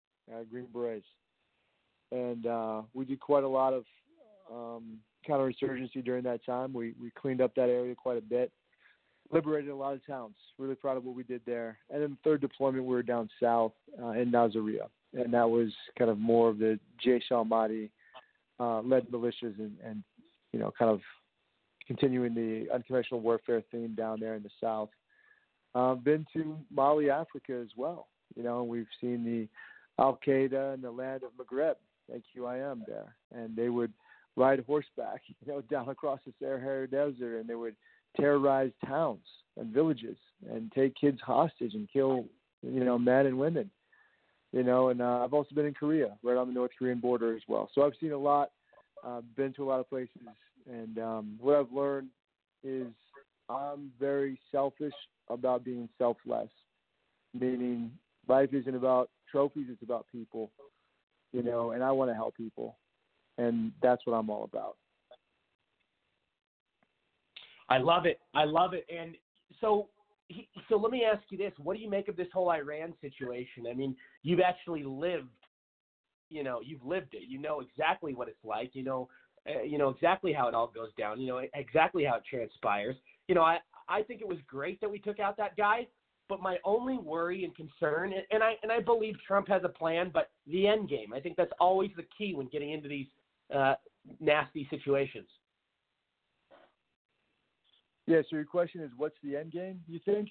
Green 0.50 0.68
Berets, 0.74 1.04
and 2.12 2.46
uh, 2.46 2.82
we 2.94 3.06
did 3.06 3.20
quite 3.20 3.44
a 3.44 3.48
lot 3.48 3.74
of 3.74 3.84
um, 4.52 5.00
counterinsurgency 5.28 6.04
during 6.04 6.24
that 6.24 6.46
time. 6.46 6.74
We 6.74 6.94
we 7.02 7.12
cleaned 7.12 7.42
up 7.42 7.54
that 7.56 7.70
area 7.70 7.96
quite 7.96 8.18
a 8.18 8.22
bit, 8.22 8.52
liberated 9.32 9.70
a 9.70 9.76
lot 9.76 9.94
of 9.94 10.06
towns. 10.06 10.36
Really 10.58 10.76
proud 10.76 10.98
of 10.98 11.06
what 11.06 11.16
we 11.16 11.24
did 11.24 11.42
there. 11.46 11.78
And 11.90 12.02
then 12.02 12.12
the 12.12 12.30
third 12.30 12.42
deployment, 12.42 12.86
we 12.86 12.96
were 12.96 13.04
down 13.04 13.30
south 13.42 13.74
uh, 14.02 14.10
in 14.10 14.32
Nasiriyah, 14.32 14.90
and 15.14 15.34
that 15.34 15.50
was 15.50 15.70
kind 15.98 16.10
of 16.10 16.18
more 16.18 16.50
of 16.50 16.58
the 16.58 16.80
Jaish 17.06 17.32
al-Mahdi 17.32 17.92
uh, 18.60 18.82
led 18.82 19.08
militias 19.08 19.58
and, 19.60 19.76
and 19.84 20.04
you 20.54 20.60
know 20.60 20.72
kind 20.78 20.92
of 20.92 21.02
continuing 21.92 22.34
the 22.34 22.74
unconventional 22.74 23.20
warfare 23.20 23.62
theme 23.70 23.94
down 23.96 24.18
there 24.20 24.36
in 24.36 24.44
the 24.44 24.50
south. 24.62 24.90
Uh, 25.76 25.94
been 25.94 26.26
to 26.32 26.58
Mali, 26.74 27.10
Africa 27.10 27.60
as 27.62 27.70
well. 27.76 28.08
You 28.36 28.44
know, 28.44 28.64
we've 28.64 28.88
seen 29.02 29.26
the 29.26 29.48
Al 30.02 30.18
Qaeda 30.26 30.76
in 30.76 30.82
the 30.82 30.92
land 30.92 31.24
of 31.24 31.32
Maghreb, 31.38 31.76
AQIM 32.10 32.86
there, 32.88 33.16
and 33.36 33.56
they 33.58 33.68
would 33.68 33.92
ride 34.38 34.64
horseback, 34.66 35.22
you 35.28 35.52
know, 35.52 35.62
down 35.62 35.90
across 35.90 36.20
the 36.26 36.34
Sahara 36.40 36.88
Desert, 36.88 37.40
and 37.40 37.50
they 37.50 37.56
would 37.56 37.76
terrorize 38.18 38.72
towns 38.86 39.26
and 39.58 39.74
villages 39.74 40.18
and 40.50 40.72
take 40.72 40.96
kids 40.96 41.20
hostage 41.22 41.74
and 41.74 41.90
kill, 41.92 42.26
you 42.62 42.86
know, 42.86 42.98
men 42.98 43.26
and 43.26 43.38
women. 43.38 43.70
You 44.54 44.64
know, 44.64 44.90
and 44.90 45.02
uh, 45.02 45.24
I've 45.24 45.34
also 45.34 45.56
been 45.56 45.66
in 45.66 45.74
Korea, 45.74 46.18
right 46.24 46.38
on 46.38 46.48
the 46.48 46.54
North 46.54 46.72
Korean 46.78 47.00
border 47.00 47.36
as 47.36 47.42
well. 47.48 47.70
So 47.74 47.84
I've 47.84 47.94
seen 48.02 48.12
a 48.12 48.18
lot, 48.18 48.52
uh, 49.06 49.22
been 49.36 49.54
to 49.54 49.64
a 49.64 49.68
lot 49.68 49.80
of 49.80 49.90
places, 49.90 50.22
and 50.70 50.98
um, 51.00 51.36
what 51.40 51.56
I've 51.56 51.72
learned 51.72 52.10
is 52.64 52.88
I'm 53.50 53.92
very 54.00 54.40
selfish 54.52 54.94
about 55.30 55.64
being 55.64 55.90
selfless, 55.98 56.50
meaning 57.34 57.92
life 58.28 58.54
isn't 58.54 58.76
about 58.76 59.10
trophies; 59.32 59.68
it's 59.70 59.84
about 59.84 60.06
people. 60.12 60.52
You 61.32 61.44
know, 61.44 61.72
and 61.72 61.82
I 61.82 61.92
want 61.92 62.12
to 62.12 62.16
help 62.16 62.36
people 62.36 62.76
and 63.38 63.72
that's 63.82 64.06
what 64.06 64.14
I'm 64.14 64.30
all 64.30 64.44
about. 64.44 64.78
I 67.70 67.78
love 67.78 68.06
it. 68.06 68.20
I 68.34 68.44
love 68.44 68.74
it. 68.74 68.86
And 68.94 69.16
so, 69.62 69.88
so 70.70 70.76
let 70.76 70.92
me 70.92 71.04
ask 71.04 71.24
you 71.30 71.38
this: 71.38 71.54
What 71.58 71.76
do 71.76 71.82
you 71.82 71.90
make 71.90 72.08
of 72.08 72.16
this 72.16 72.28
whole 72.34 72.52
Iran 72.52 72.94
situation? 73.02 73.66
I 73.70 73.74
mean, 73.74 73.96
you've 74.24 74.42
actually 74.42 74.84
lived. 74.84 75.30
You 76.30 76.44
know, 76.44 76.60
you've 76.64 76.86
lived 76.86 77.14
it. 77.14 77.24
You 77.28 77.40
know 77.40 77.62
exactly 77.62 78.14
what 78.14 78.28
it's 78.28 78.44
like. 78.44 78.72
You 78.74 78.84
know, 78.84 79.10
uh, 79.50 79.64
you 79.64 79.78
know 79.78 79.90
exactly 79.90 80.34
how 80.34 80.48
it 80.48 80.56
all 80.56 80.72
goes 80.74 80.90
down. 80.98 81.20
You 81.20 81.28
know 81.28 81.42
exactly 81.54 82.04
how 82.04 82.16
it 82.16 82.24
transpires. 82.30 82.96
You 83.28 83.36
know, 83.36 83.42
I 83.42 83.60
I 83.88 84.04
think 84.04 84.22
it 84.22 84.28
was 84.28 84.38
great 84.48 84.80
that 84.82 84.90
we 84.90 85.00
took 85.00 85.20
out 85.20 85.38
that 85.38 85.56
guy. 85.58 85.88
But 86.30 86.42
my 86.42 86.58
only 86.64 86.98
worry 86.98 87.44
and 87.44 87.54
concern, 87.54 88.14
and 88.32 88.42
I 88.42 88.54
and 88.64 88.72
I 88.72 88.80
believe 88.80 89.16
Trump 89.28 89.50
has 89.50 89.64
a 89.66 89.70
plan, 89.70 90.12
but 90.14 90.32
the 90.48 90.66
end 90.66 90.90
game. 90.90 91.12
I 91.14 91.20
think 91.20 91.36
that's 91.36 91.52
always 91.60 91.92
the 91.98 92.06
key 92.18 92.34
when 92.34 92.48
getting 92.48 92.72
into 92.72 92.88
these 92.88 93.08
uh, 93.54 93.74
nasty 94.22 94.66
situations. 94.70 95.28
Yeah. 98.08 98.22
So 98.30 98.38
your 98.38 98.46
question 98.46 98.82
is, 98.82 98.92
what's 98.96 99.18
the 99.24 99.36
end 99.36 99.52
game? 99.52 99.82
You 99.88 100.00
think? 100.06 100.30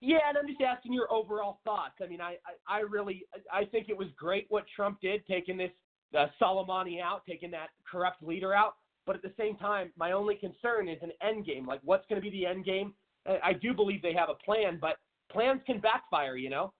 Yeah, 0.00 0.18
and 0.26 0.38
I'm 0.38 0.46
just 0.46 0.62
asking 0.62 0.94
your 0.94 1.12
overall 1.12 1.60
thoughts. 1.62 1.96
I 2.02 2.06
mean, 2.06 2.22
I, 2.22 2.36
I, 2.66 2.78
I 2.78 2.80
really, 2.80 3.24
I 3.52 3.66
think 3.66 3.90
it 3.90 3.96
was 3.96 4.08
great 4.16 4.46
what 4.48 4.64
Trump 4.74 4.98
did, 5.02 5.26
taking 5.26 5.58
this 5.58 5.72
uh, 6.16 6.26
Soleimani 6.40 7.00
out, 7.00 7.22
taking 7.26 7.50
that 7.52 7.68
corrupt 7.90 8.22
leader 8.22 8.54
out. 8.54 8.74
But 9.06 9.16
at 9.16 9.22
the 9.22 9.32
same 9.38 9.56
time, 9.56 9.92
my 9.96 10.12
only 10.12 10.34
concern 10.34 10.88
is 10.88 10.98
an 11.02 11.10
end 11.26 11.46
game. 11.46 11.66
Like, 11.66 11.80
what's 11.82 12.06
going 12.08 12.20
to 12.20 12.30
be 12.30 12.30
the 12.30 12.46
end 12.46 12.64
game? 12.64 12.94
I 13.26 13.52
do 13.52 13.74
believe 13.74 14.02
they 14.02 14.14
have 14.14 14.28
a 14.28 14.34
plan, 14.34 14.78
but 14.80 14.96
plans 15.30 15.60
can 15.66 15.80
backfire, 15.80 16.36
you 16.36 16.50
know. 16.50 16.72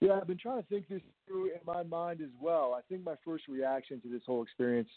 Yeah, 0.00 0.18
I've 0.20 0.26
been 0.26 0.38
trying 0.38 0.60
to 0.60 0.68
think 0.68 0.88
this 0.88 1.00
through 1.26 1.46
in 1.46 1.60
my 1.66 1.82
mind 1.84 2.20
as 2.20 2.30
well. 2.40 2.74
I 2.76 2.80
think 2.88 3.04
my 3.04 3.14
first 3.24 3.48
reaction 3.48 4.00
to 4.00 4.08
this 4.08 4.22
whole 4.26 4.42
experience, 4.42 4.88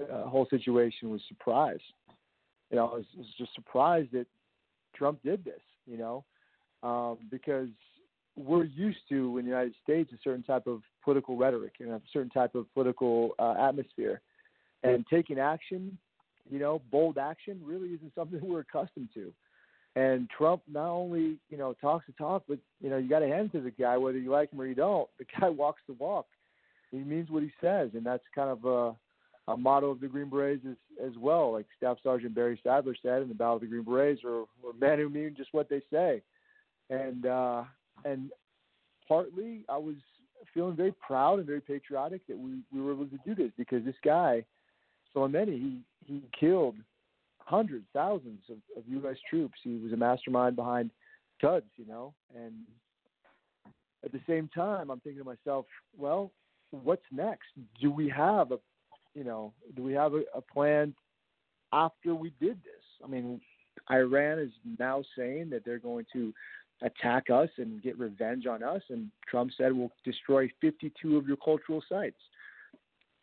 uh, 0.00 0.28
whole 0.28 0.46
situation, 0.50 1.10
was 1.10 1.20
surprise. 1.28 1.80
You 2.70 2.76
know, 2.76 2.86
I 2.86 2.94
was, 2.94 3.04
was 3.16 3.26
just 3.38 3.54
surprised 3.54 4.12
that 4.12 4.26
Trump 4.94 5.20
did 5.24 5.44
this. 5.44 5.60
You 5.86 5.98
know, 5.98 6.24
um, 6.82 7.18
because 7.30 7.68
we're 8.36 8.64
used 8.64 9.00
to 9.10 9.38
in 9.38 9.44
the 9.44 9.50
United 9.50 9.74
States 9.82 10.10
a 10.12 10.18
certain 10.22 10.42
type 10.42 10.66
of 10.66 10.82
political 11.04 11.36
rhetoric 11.36 11.74
and 11.80 11.90
a 11.90 12.00
certain 12.12 12.30
type 12.30 12.54
of 12.54 12.72
political 12.74 13.34
uh, 13.38 13.54
atmosphere, 13.58 14.20
and 14.82 15.04
taking 15.08 15.38
action, 15.38 15.96
you 16.50 16.58
know, 16.58 16.80
bold 16.90 17.18
action, 17.18 17.60
really 17.64 17.88
isn't 17.88 18.14
something 18.14 18.40
we're 18.42 18.60
accustomed 18.60 19.08
to. 19.14 19.32
And 19.94 20.28
Trump 20.30 20.62
not 20.72 20.88
only, 20.88 21.36
you 21.50 21.58
know, 21.58 21.74
talks 21.74 22.06
the 22.06 22.12
talk, 22.12 22.44
but 22.48 22.58
you 22.80 22.88
know, 22.88 22.96
you 22.96 23.08
got 23.08 23.18
to 23.18 23.28
hand 23.28 23.50
it 23.52 23.58
to 23.58 23.62
the 23.62 23.70
guy 23.70 23.96
whether 23.98 24.18
you 24.18 24.30
like 24.30 24.50
him 24.50 24.60
or 24.60 24.66
you 24.66 24.74
don't. 24.74 25.08
The 25.18 25.26
guy 25.40 25.48
walks 25.48 25.82
the 25.86 25.94
walk. 25.94 26.26
He 26.90 26.98
means 26.98 27.30
what 27.30 27.42
he 27.42 27.50
says, 27.60 27.90
and 27.94 28.04
that's 28.04 28.24
kind 28.34 28.50
of 28.50 28.64
a, 28.64 29.52
a 29.52 29.56
motto 29.56 29.90
of 29.90 30.00
the 30.00 30.08
Green 30.08 30.28
Berets 30.28 30.64
as, 30.68 30.76
as 31.02 31.12
well. 31.18 31.52
Like 31.52 31.66
Staff 31.76 31.98
Sergeant 32.02 32.34
Barry 32.34 32.60
Sadler 32.62 32.94
said 33.02 33.22
in 33.22 33.28
the 33.28 33.34
Ballad 33.34 33.56
of 33.56 33.60
the 33.62 33.66
Green 33.66 33.84
Berets, 33.84 34.22
or, 34.24 34.46
or 34.62 34.72
men 34.78 34.98
who 34.98 35.08
mean 35.08 35.34
just 35.36 35.52
what 35.52 35.68
they 35.68 35.82
say. 35.90 36.22
And 36.90 37.24
uh, 37.24 37.64
and 38.04 38.30
partly, 39.06 39.64
I 39.68 39.76
was 39.76 39.96
feeling 40.52 40.76
very 40.76 40.92
proud 40.92 41.38
and 41.38 41.46
very 41.46 41.60
patriotic 41.60 42.26
that 42.26 42.38
we 42.38 42.60
we 42.72 42.80
were 42.80 42.92
able 42.92 43.06
to 43.06 43.18
do 43.24 43.34
this 43.34 43.52
because 43.56 43.84
this 43.84 43.94
guy, 44.04 44.44
Soleimani, 45.14 45.52
he 45.58 45.80
he 46.04 46.22
killed 46.38 46.76
hundreds, 47.38 47.84
thousands 47.92 48.40
of, 48.50 48.56
of 48.76 48.84
U.S. 48.88 49.16
troops. 49.28 49.58
He 49.62 49.76
was 49.76 49.92
a 49.92 49.96
mastermind 49.96 50.56
behind 50.56 50.90
Quds, 51.42 51.62
you 51.76 51.86
know. 51.86 52.14
And 52.34 52.52
at 54.04 54.12
the 54.12 54.20
same 54.28 54.48
time, 54.54 54.90
I'm 54.90 55.00
thinking 55.00 55.22
to 55.22 55.28
myself, 55.28 55.66
well, 55.96 56.30
what's 56.70 57.02
next? 57.10 57.48
Do 57.80 57.90
we 57.90 58.08
have 58.08 58.52
a, 58.52 58.58
you 59.14 59.24
know, 59.24 59.52
do 59.76 59.82
we 59.82 59.92
have 59.92 60.14
a, 60.14 60.22
a 60.34 60.40
plan 60.40 60.94
after 61.72 62.14
we 62.14 62.32
did 62.40 62.56
this? 62.64 62.84
I 63.04 63.08
mean, 63.08 63.40
Iran 63.90 64.38
is 64.38 64.50
now 64.78 65.02
saying 65.16 65.50
that 65.50 65.64
they're 65.64 65.78
going 65.78 66.06
to 66.12 66.32
attack 66.80 67.30
us 67.30 67.48
and 67.58 67.82
get 67.82 67.98
revenge 67.98 68.46
on 68.46 68.62
us, 68.62 68.82
and 68.88 69.10
Trump 69.28 69.50
said 69.56 69.72
we'll 69.72 69.92
destroy 70.04 70.50
52 70.60 71.16
of 71.16 71.26
your 71.26 71.36
cultural 71.36 71.82
sites. 71.88 72.16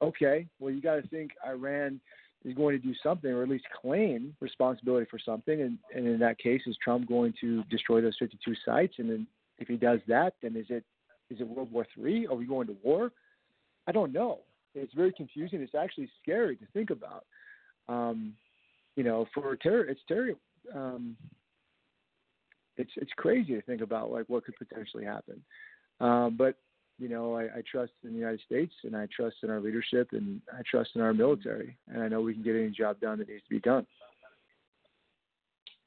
Okay, 0.02 0.48
well, 0.60 0.74
you 0.74 0.82
got 0.82 0.96
to 0.96 1.08
think 1.08 1.32
Iran 1.46 2.00
is 2.46 2.54
going 2.54 2.80
to 2.80 2.86
do 2.86 2.94
something 3.04 3.30
or 3.30 3.44
at 3.44 3.50
least 3.50 3.66
claim 3.82 4.34
responsibility 4.40 5.06
for 5.10 5.20
something. 5.20 5.62
And, 5.62 5.78
and 5.94 6.08
in 6.08 6.20
that 6.20 6.40
case, 6.40 6.62
is 6.68 6.78
Trump 6.82 7.08
going 7.08 7.34
to 7.42 7.64
destroy 7.64 8.02
those 8.02 8.16
52 8.18 8.54
sites? 8.66 8.94
And 8.98 9.10
then 9.10 9.28
if 9.58 9.68
he 9.68 9.76
does 9.76 10.00
that, 10.08 10.36
then 10.42 10.56
is 10.56 10.68
it 10.70 10.84
is 11.30 11.40
it 11.40 11.48
World 11.48 11.72
War 11.72 11.86
Three? 11.94 12.26
Are 12.26 12.36
we 12.36 12.46
going 12.46 12.68
to 12.68 12.78
war? 12.82 13.12
I 13.88 13.92
don't 13.92 14.12
know. 14.12 14.40
It's 14.74 14.94
very 14.94 15.12
confusing. 15.12 15.62
It's 15.62 15.76
actually 15.76 16.10
scary 16.22 16.56
to 16.56 16.66
think 16.74 16.90
about. 16.90 17.26
Um, 17.88 18.34
you 18.96 19.04
know, 19.04 19.28
for 19.34 19.56
terror, 19.56 19.86
it's 19.86 20.02
terror. 20.08 20.32
Um, 20.74 21.16
it's 22.80 22.92
it's 22.96 23.12
crazy 23.18 23.54
to 23.54 23.62
think 23.62 23.82
about 23.82 24.12
like 24.12 24.26
what 24.28 24.46
could 24.46 24.56
potentially 24.58 25.06
happen. 25.06 25.42
Um, 26.00 26.36
but 26.38 26.56
you 26.98 27.10
know, 27.10 27.36
I, 27.36 27.44
I 27.44 27.64
trust 27.70 27.92
in 28.04 28.12
the 28.12 28.20
United 28.20 28.42
States, 28.46 28.74
and 28.84 28.96
I 28.96 29.08
trust 29.16 29.38
in 29.44 29.50
our 29.50 29.60
leadership, 29.60 30.10
and 30.12 30.42
I 30.52 30.62
trust 30.70 30.92
in 30.96 31.02
our 31.02 31.14
military, 31.14 31.78
and 31.88 32.02
I 32.02 32.08
know 32.08 32.22
we 32.22 32.34
can 32.34 32.44
get 32.44 32.56
any 32.56 32.70
job 32.70 33.00
done 33.00 33.20
that 33.20 33.30
needs 33.30 33.44
to 33.44 33.50
be 33.50 33.60
done. 33.60 33.86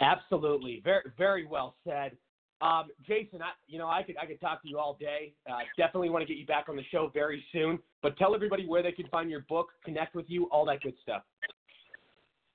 Absolutely, 0.00 0.80
very 0.84 1.02
very 1.16 1.46
well 1.46 1.74
said. 1.86 2.16
Um, 2.60 2.90
Jason, 3.04 3.42
I, 3.42 3.50
you 3.66 3.78
know, 3.78 3.88
I 3.88 4.02
could 4.04 4.16
I 4.16 4.26
could 4.26 4.40
talk 4.40 4.62
to 4.62 4.68
you 4.68 4.78
all 4.78 4.96
day. 5.00 5.34
Uh, 5.50 5.58
definitely 5.76 6.10
want 6.10 6.22
to 6.22 6.32
get 6.32 6.38
you 6.38 6.46
back 6.46 6.68
on 6.68 6.76
the 6.76 6.84
show 6.90 7.10
very 7.12 7.44
soon. 7.52 7.78
But 8.02 8.16
tell 8.18 8.34
everybody 8.34 8.66
where 8.66 8.82
they 8.82 8.92
can 8.92 9.06
find 9.08 9.30
your 9.30 9.44
book, 9.48 9.68
connect 9.84 10.14
with 10.14 10.26
you, 10.28 10.44
all 10.50 10.64
that 10.66 10.82
good 10.82 10.94
stuff. 11.02 11.22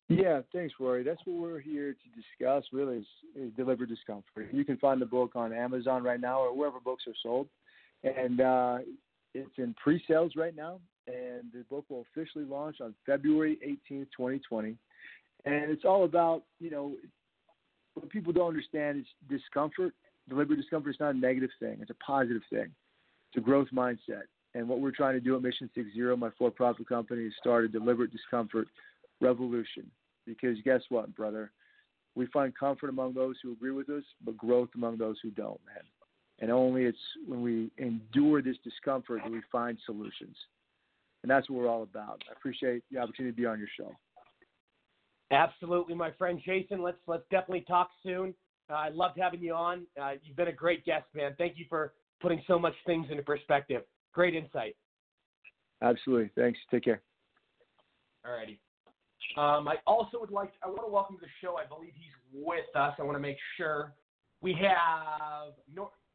Yeah, 0.10 0.40
thanks, 0.54 0.74
Rory. 0.80 1.04
That's 1.04 1.20
what 1.26 1.42
we're 1.42 1.60
here 1.60 1.94
to 1.94 2.10
discuss. 2.16 2.64
Really, 2.72 2.98
is, 2.98 3.06
is 3.36 3.52
deliver 3.58 3.86
discomfort. 3.86 4.48
You 4.54 4.64
can 4.64 4.78
find 4.78 5.02
the 5.02 5.06
book 5.06 5.32
on 5.36 5.52
Amazon 5.52 6.02
right 6.02 6.20
now 6.20 6.40
or 6.40 6.56
wherever 6.56 6.80
books 6.80 7.04
are 7.08 7.14
sold, 7.22 7.48
and 8.04 8.40
uh, 8.40 8.78
it's 9.34 9.52
in 9.58 9.76
pre-sales 9.82 10.34
right 10.38 10.56
now. 10.56 10.80
And 11.08 11.52
the 11.54 11.64
book 11.70 11.86
will 11.90 12.06
officially 12.12 12.46
launch 12.46 12.78
on 12.82 12.94
February 13.06 13.58
18th, 13.66 14.08
2020. 14.16 14.76
And 15.46 15.72
it's 15.72 15.86
all 15.86 16.06
about 16.06 16.44
you 16.60 16.70
know 16.70 16.96
what 17.94 18.10
people 18.10 18.32
don't 18.32 18.48
understand 18.48 19.00
is 19.00 19.06
discomfort. 19.30 19.94
Deliberate 20.30 20.58
discomfort 20.58 20.92
is 20.92 21.00
not 21.02 21.16
a 21.16 21.18
negative 21.18 21.52
thing; 21.60 21.80
it's 21.82 21.92
a 21.92 21.96
positive 21.96 22.44
thing. 22.50 22.68
It's 23.30 23.38
a 23.38 23.42
growth 23.42 23.68
mindset. 23.74 24.24
And 24.56 24.70
what 24.70 24.80
we're 24.80 24.92
trying 24.92 25.14
to 25.16 25.20
do 25.20 25.36
at 25.36 25.42
Mission 25.42 25.70
Six 25.76 25.90
Zero, 25.94 26.16
my 26.16 26.30
for-profit 26.38 26.88
company, 26.88 27.24
is 27.26 27.34
start 27.40 27.66
a 27.66 27.68
deliberate 27.68 28.12
discomfort 28.12 28.68
revolution. 29.22 29.92
Because 30.28 30.58
guess 30.64 30.82
what, 30.90 31.16
brother? 31.16 31.52
We 32.16 32.28
find 32.28 32.56
comfort 32.56 32.90
among 32.90 33.14
those 33.14 33.36
who 33.42 33.54
agree 33.54 33.72
with 33.72 33.90
us, 33.90 34.04
but 34.24 34.38
growth 34.38 34.70
among 34.76 34.98
those 34.98 35.18
who 35.24 35.32
don't, 35.32 35.60
man. 35.66 35.84
And 36.40 36.52
only 36.52 36.84
it's 36.84 36.98
when 37.28 37.42
we 37.42 37.72
endure 37.78 38.42
this 38.42 38.58
discomfort 38.64 39.22
that 39.24 39.32
we 39.32 39.42
find 39.52 39.78
solutions. 39.86 40.36
And 41.24 41.32
that's 41.32 41.50
what 41.50 41.60
we're 41.60 41.70
all 41.70 41.84
about. 41.84 42.22
I 42.30 42.34
appreciate 42.34 42.84
the 42.92 43.00
opportunity 43.00 43.34
to 43.34 43.36
be 43.36 43.46
on 43.46 43.58
your 43.58 43.68
show. 43.76 43.96
Absolutely, 45.32 45.96
my 45.96 46.12
friend 46.12 46.40
Jason. 46.46 46.82
Let's 46.82 47.00
let's 47.08 47.24
definitely 47.32 47.66
talk 47.68 47.90
soon. 48.04 48.34
Uh, 48.70 48.74
I 48.74 48.90
loved 48.90 49.18
having 49.20 49.42
you 49.42 49.54
on. 49.54 49.86
Uh, 50.02 50.12
you've 50.22 50.38
been 50.38 50.48
a 50.48 50.54
great 50.54 50.86
guest, 50.86 51.06
man. 51.14 51.36
Thank 51.38 51.58
you 51.58 51.66
for 51.70 51.94
putting 52.22 52.42
so 52.48 52.58
much 52.58 52.74
things 52.86 53.08
into 53.10 53.24
perspective. 53.24 53.84
Great 54.14 54.36
insight. 54.36 54.76
Absolutely. 55.82 56.30
Thanks. 56.36 56.60
Take 56.72 56.84
care. 56.84 57.02
Alrighty. 58.26 58.58
Um, 59.38 59.68
I 59.68 59.76
also 59.86 60.20
would 60.20 60.32
like 60.32 60.52
to, 60.54 60.58
I 60.64 60.68
want 60.68 60.82
to 60.88 60.92
welcome 60.92 61.16
to 61.18 61.22
the 61.22 61.32
show. 61.42 61.58
I 61.58 61.66
believe 61.66 61.92
he's 61.96 62.12
with 62.34 62.66
us. 62.76 62.96
I 62.98 63.04
want 63.04 63.16
to 63.16 63.22
make 63.22 63.38
sure 63.56 63.94
we 64.42 64.54
have 64.54 65.54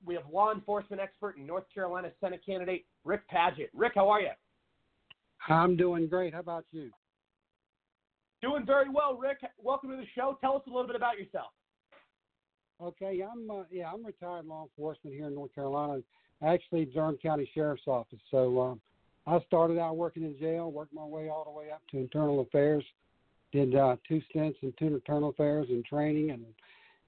we 0.05 0.15
have 0.15 0.25
law 0.33 0.53
enforcement 0.53 1.01
expert 1.01 1.37
and 1.37 1.47
North 1.47 1.65
Carolina 1.73 2.11
Senate 2.21 2.41
candidate 2.45 2.85
Rick 3.05 3.21
Padgett. 3.33 3.69
Rick, 3.75 3.93
how 3.95 4.09
are 4.09 4.21
you? 4.21 4.31
I'm 5.49 5.77
doing 5.77 6.09
great. 6.09 6.35
How 6.35 6.41
about 6.41 6.65
you? 6.73 6.91
Doing 8.43 8.67
very 8.67 8.91
well, 8.91 9.17
Rick. 9.17 9.39
Welcome 9.57 9.91
to 9.91 9.97
the 9.97 10.07
show. 10.17 10.37
Tell 10.41 10.57
us 10.57 10.63
a 10.67 10.71
little 10.71 10.89
bit 10.89 10.97
about 10.97 11.17
yourself. 11.17 11.53
Okay, 12.83 13.23
I'm 13.23 13.49
uh, 13.49 13.63
yeah, 13.71 13.93
I'm 13.93 14.05
retired 14.05 14.47
law 14.47 14.65
enforcement 14.65 15.15
here 15.15 15.29
in 15.29 15.35
North 15.37 15.55
Carolina, 15.55 16.03
actually 16.45 16.87
Durham 16.87 17.17
County 17.23 17.49
Sheriff's 17.55 17.87
Office. 17.87 18.19
So 18.33 18.61
um, 18.61 18.81
I 19.29 19.39
started 19.47 19.79
out 19.79 19.97
working 19.97 20.25
in 20.25 20.37
jail, 20.41 20.73
worked 20.73 20.93
my 20.93 21.05
way 21.05 21.29
all 21.29 21.45
the 21.45 21.53
way 21.53 21.71
up 21.71 21.83
to 21.93 21.99
internal 21.99 22.41
affairs, 22.41 22.83
did 23.53 23.75
uh, 23.75 23.97
two 24.09 24.21
stints 24.31 24.59
in 24.63 24.73
two 24.79 24.87
internal 24.87 25.31
affairs 25.31 25.67
and 25.69 25.85
training, 25.85 26.31
and 26.31 26.45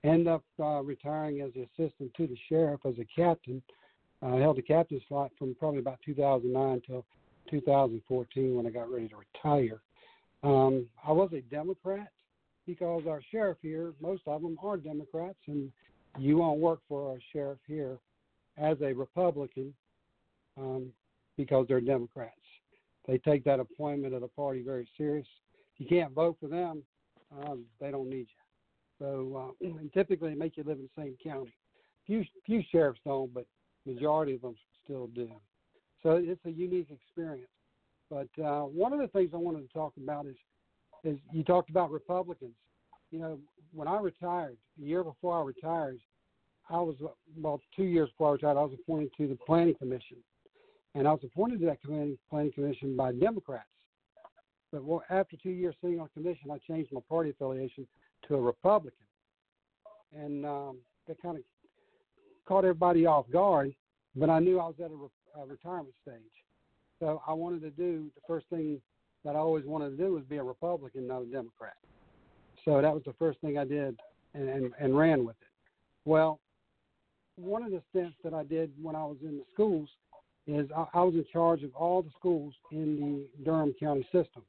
end 0.04 0.28
up 0.28 0.44
uh, 0.60 0.82
retiring 0.82 1.40
as 1.40 1.50
the 1.54 1.62
assistant 1.62 2.12
to 2.14 2.26
the 2.26 2.36
sheriff 2.48 2.80
as 2.84 2.94
a 2.98 3.06
captain. 3.16 3.62
I 4.22 4.36
held 4.36 4.56
the 4.56 4.62
captain's 4.62 5.02
slot 5.08 5.32
from 5.38 5.54
probably 5.58 5.80
about 5.80 5.98
2009 6.04 6.82
till 6.86 7.04
2014 7.50 8.54
when 8.54 8.66
I 8.66 8.70
got 8.70 8.90
ready 8.90 9.08
to 9.08 9.16
retire. 9.16 9.80
Um, 10.42 10.86
I 11.06 11.12
was 11.12 11.30
a 11.32 11.40
Democrat 11.40 12.08
because 12.66 13.02
our 13.08 13.22
sheriff 13.30 13.58
here, 13.60 13.92
most 14.00 14.22
of 14.26 14.42
them 14.42 14.58
are 14.62 14.76
Democrats, 14.76 15.38
and 15.46 15.70
you 16.18 16.38
won't 16.38 16.60
work 16.60 16.80
for 16.88 17.10
our 17.10 17.18
sheriff 17.32 17.58
here 17.66 17.98
as 18.56 18.76
a 18.82 18.92
Republican 18.92 19.74
um, 20.58 20.90
because 21.36 21.66
they're 21.68 21.80
Democrats. 21.80 22.32
They 23.06 23.18
take 23.18 23.44
that 23.44 23.60
appointment 23.60 24.14
of 24.14 24.20
the 24.20 24.28
party 24.28 24.62
very 24.62 24.88
serious. 24.96 25.26
You 25.78 25.86
can't 25.86 26.12
vote 26.12 26.36
for 26.40 26.48
them, 26.48 26.82
um, 27.42 27.64
they 27.80 27.90
don't 27.90 28.08
need 28.08 28.26
you. 28.28 28.44
So 28.98 29.54
uh, 29.62 29.66
and 29.78 29.92
typically 29.92 30.30
they 30.30 30.36
make 30.36 30.56
you 30.56 30.64
live 30.64 30.78
in 30.78 30.88
the 30.96 31.02
same 31.02 31.16
county. 31.22 31.52
Few 32.06 32.24
few 32.44 32.62
sheriffs 32.70 33.00
don't, 33.04 33.32
but 33.32 33.46
majority 33.86 34.34
of 34.34 34.42
them 34.42 34.54
still 34.84 35.08
do. 35.08 35.30
So 36.02 36.20
it's 36.22 36.44
a 36.44 36.50
unique 36.50 36.90
experience. 36.90 37.48
But 38.10 38.28
uh, 38.42 38.62
one 38.62 38.92
of 38.92 39.00
the 39.00 39.08
things 39.08 39.30
I 39.32 39.38
wanted 39.38 39.66
to 39.66 39.72
talk 39.72 39.94
about 39.96 40.26
is 40.26 40.36
is 41.02 41.18
you 41.32 41.42
talked 41.44 41.70
about 41.70 41.90
Republicans. 41.90 42.54
You 43.10 43.18
know, 43.18 43.38
when 43.72 43.88
I 43.88 43.98
retired, 43.98 44.56
a 44.80 44.84
year 44.84 45.04
before 45.04 45.38
I 45.38 45.44
retired, 45.44 45.98
I 46.70 46.76
was 46.76 46.96
well 47.36 47.60
two 47.76 47.84
years 47.84 48.10
before 48.10 48.30
I 48.30 48.32
retired. 48.32 48.56
I 48.56 48.62
was 48.62 48.72
appointed 48.74 49.10
to 49.18 49.28
the 49.28 49.38
Planning 49.46 49.74
Commission, 49.74 50.18
and 50.94 51.06
I 51.06 51.12
was 51.12 51.20
appointed 51.24 51.60
to 51.60 51.66
that 51.66 51.82
planning 51.82 52.52
commission 52.52 52.96
by 52.96 53.12
Democrats. 53.12 53.68
But 54.74 55.02
after 55.08 55.36
two 55.36 55.50
years 55.50 55.76
sitting 55.80 56.00
on 56.00 56.08
commission, 56.14 56.50
I 56.50 56.58
changed 56.58 56.92
my 56.92 57.00
party 57.08 57.30
affiliation 57.30 57.86
to 58.26 58.34
a 58.34 58.40
Republican, 58.40 59.06
and 60.12 60.44
um, 60.44 60.78
that 61.06 61.20
kind 61.22 61.36
of 61.36 61.44
caught 62.46 62.64
everybody 62.64 63.06
off 63.06 63.30
guard. 63.30 63.72
But 64.16 64.30
I 64.30 64.40
knew 64.40 64.58
I 64.58 64.66
was 64.66 64.74
at 64.82 64.90
a, 64.90 64.94
re- 64.94 65.08
a 65.40 65.46
retirement 65.46 65.94
stage, 66.02 66.16
so 66.98 67.22
I 67.26 67.32
wanted 67.32 67.62
to 67.62 67.70
do 67.70 68.10
the 68.16 68.20
first 68.26 68.46
thing 68.48 68.80
that 69.24 69.36
I 69.36 69.38
always 69.38 69.64
wanted 69.64 69.90
to 69.90 69.96
do 69.96 70.14
was 70.14 70.24
be 70.24 70.38
a 70.38 70.42
Republican, 70.42 71.06
not 71.06 71.22
a 71.22 71.26
Democrat. 71.26 71.74
So 72.64 72.80
that 72.80 72.92
was 72.92 73.02
the 73.04 73.14
first 73.14 73.40
thing 73.40 73.58
I 73.58 73.64
did, 73.64 73.98
and 74.34 74.48
and, 74.48 74.72
and 74.80 74.96
ran 74.96 75.24
with 75.24 75.36
it. 75.40 75.48
Well, 76.04 76.40
one 77.36 77.62
of 77.62 77.70
the 77.70 77.82
stints 77.90 78.16
that 78.24 78.34
I 78.34 78.42
did 78.42 78.72
when 78.80 78.96
I 78.96 79.04
was 79.04 79.18
in 79.22 79.36
the 79.36 79.44
schools 79.52 79.88
is 80.46 80.68
I, 80.76 80.86
I 80.94 81.02
was 81.02 81.14
in 81.14 81.24
charge 81.32 81.62
of 81.62 81.74
all 81.74 82.02
the 82.02 82.10
schools 82.18 82.54
in 82.70 82.96
the 82.96 83.44
Durham 83.44 83.74
County 83.78 84.02
system. 84.12 84.42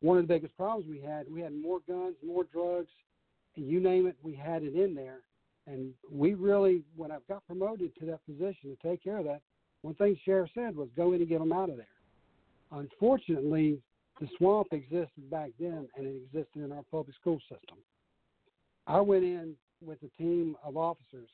One 0.00 0.18
of 0.18 0.26
the 0.26 0.32
biggest 0.32 0.56
problems 0.56 0.88
we 0.88 1.00
had, 1.00 1.26
we 1.30 1.40
had 1.40 1.52
more 1.54 1.80
guns, 1.88 2.14
more 2.24 2.44
drugs, 2.44 2.90
you 3.54 3.80
name 3.80 4.06
it, 4.06 4.16
we 4.22 4.34
had 4.34 4.62
it 4.62 4.74
in 4.74 4.94
there. 4.94 5.20
And 5.66 5.92
we 6.10 6.34
really, 6.34 6.82
when 6.96 7.10
I 7.10 7.18
got 7.28 7.46
promoted 7.46 7.92
to 7.98 8.06
that 8.06 8.24
position 8.24 8.70
to 8.70 8.88
take 8.88 9.02
care 9.02 9.18
of 9.18 9.24
that, 9.24 9.42
one 9.82 9.94
thing 9.94 10.14
the 10.14 10.20
sheriff 10.24 10.50
said 10.54 10.76
was 10.76 10.88
go 10.96 11.12
in 11.12 11.20
and 11.20 11.28
get 11.28 11.40
them 11.40 11.52
out 11.52 11.70
of 11.70 11.76
there. 11.76 11.86
Unfortunately, 12.72 13.80
the 14.20 14.28
swamp 14.36 14.68
existed 14.72 15.30
back 15.30 15.50
then 15.58 15.88
and 15.96 16.06
it 16.06 16.16
existed 16.16 16.64
in 16.64 16.72
our 16.72 16.84
public 16.90 17.14
school 17.16 17.38
system. 17.40 17.78
I 18.86 19.00
went 19.00 19.24
in 19.24 19.54
with 19.84 19.98
a 20.02 20.22
team 20.22 20.56
of 20.64 20.76
officers 20.76 21.28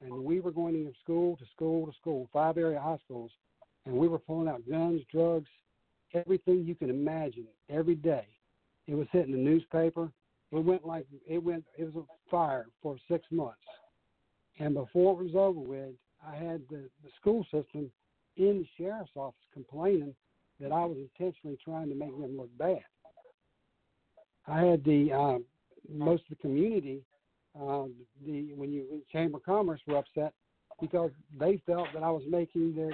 and 0.00 0.12
we 0.24 0.40
were 0.40 0.52
going 0.52 0.84
from 0.84 0.94
school 1.02 1.36
to 1.36 1.44
school 1.54 1.86
to 1.86 1.92
school, 2.00 2.28
five 2.32 2.56
area 2.56 2.80
high 2.80 2.98
schools, 3.04 3.30
and 3.86 3.94
we 3.94 4.08
were 4.08 4.18
pulling 4.18 4.48
out 4.48 4.62
guns, 4.68 5.02
drugs, 5.10 5.48
everything 6.14 6.64
you 6.64 6.74
can 6.74 6.90
imagine 6.90 7.46
every 7.68 7.94
day. 7.94 8.26
It 8.86 8.94
was 8.94 9.06
hitting 9.12 9.32
the 9.32 9.38
newspaper. 9.38 10.10
It 10.52 10.64
went 10.64 10.84
like 10.84 11.06
it 11.28 11.38
went. 11.38 11.64
It 11.78 11.84
was 11.84 12.04
a 12.04 12.30
fire 12.30 12.66
for 12.82 12.96
six 13.08 13.24
months, 13.30 13.58
and 14.58 14.74
before 14.74 15.20
it 15.20 15.24
was 15.24 15.34
over 15.34 15.60
with, 15.60 15.94
I 16.26 16.34
had 16.34 16.62
the, 16.68 16.88
the 17.04 17.10
school 17.20 17.44
system 17.44 17.90
in 18.36 18.58
the 18.58 18.68
sheriff's 18.76 19.12
office 19.14 19.38
complaining 19.52 20.14
that 20.60 20.72
I 20.72 20.84
was 20.84 20.98
intentionally 20.98 21.58
trying 21.64 21.88
to 21.88 21.94
make 21.94 22.10
them 22.10 22.36
look 22.36 22.50
bad. 22.58 22.82
I 24.46 24.60
had 24.62 24.84
the 24.84 25.12
uh, 25.12 25.38
most 25.88 26.24
of 26.30 26.30
the 26.30 26.42
community, 26.42 27.02
uh, 27.56 27.84
the 28.26 28.52
when 28.54 28.72
you 28.72 29.02
Chamber 29.12 29.38
of 29.38 29.44
Commerce 29.44 29.80
were 29.86 29.98
upset 29.98 30.32
because 30.80 31.10
they 31.38 31.62
felt 31.66 31.88
that 31.94 32.02
I 32.02 32.10
was 32.10 32.22
making 32.28 32.74
their 32.74 32.92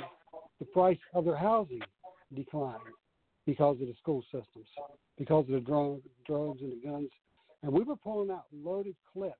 the 0.58 0.66
price 0.66 0.98
of 1.14 1.24
their 1.24 1.36
housing 1.36 1.82
decline 2.34 2.78
because 3.46 3.80
of 3.80 3.86
the 3.86 3.94
school 4.00 4.22
systems, 4.24 4.66
because 5.18 5.44
of 5.46 5.52
the 5.52 5.60
drug, 5.60 6.00
drugs 6.26 6.60
and 6.60 6.72
the 6.72 6.86
guns, 6.86 7.10
and 7.62 7.72
we 7.72 7.82
were 7.82 7.96
pulling 7.96 8.30
out 8.30 8.44
loaded 8.52 8.96
clips, 9.12 9.36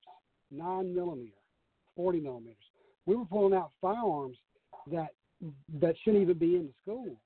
nine 0.51 0.95
millimeter, 0.95 1.33
forty 1.95 2.21
millimeters. 2.21 2.57
We 3.05 3.17
were 3.17 3.25
pulling 3.25 3.55
out 3.55 3.73
firearms 3.81 4.37
that 4.91 5.09
that 5.81 5.95
shouldn't 6.03 6.23
even 6.23 6.39
be 6.39 6.57
in 6.57 6.67
the 6.67 6.73
schools 6.83 7.19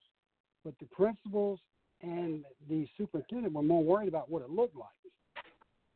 but 0.64 0.74
the 0.78 0.86
principals 0.86 1.58
and 2.02 2.44
the 2.68 2.86
superintendent 2.96 3.54
were 3.54 3.62
more 3.62 3.82
worried 3.82 4.08
about 4.08 4.30
what 4.30 4.42
it 4.42 4.50
looked 4.50 4.76
like. 4.76 4.88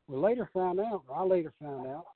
We 0.09 0.17
later 0.17 0.49
found 0.53 0.81
out, 0.81 1.03
or 1.09 1.17
I 1.17 1.25
later 1.25 1.53
found 1.61 1.87
out, 1.87 2.07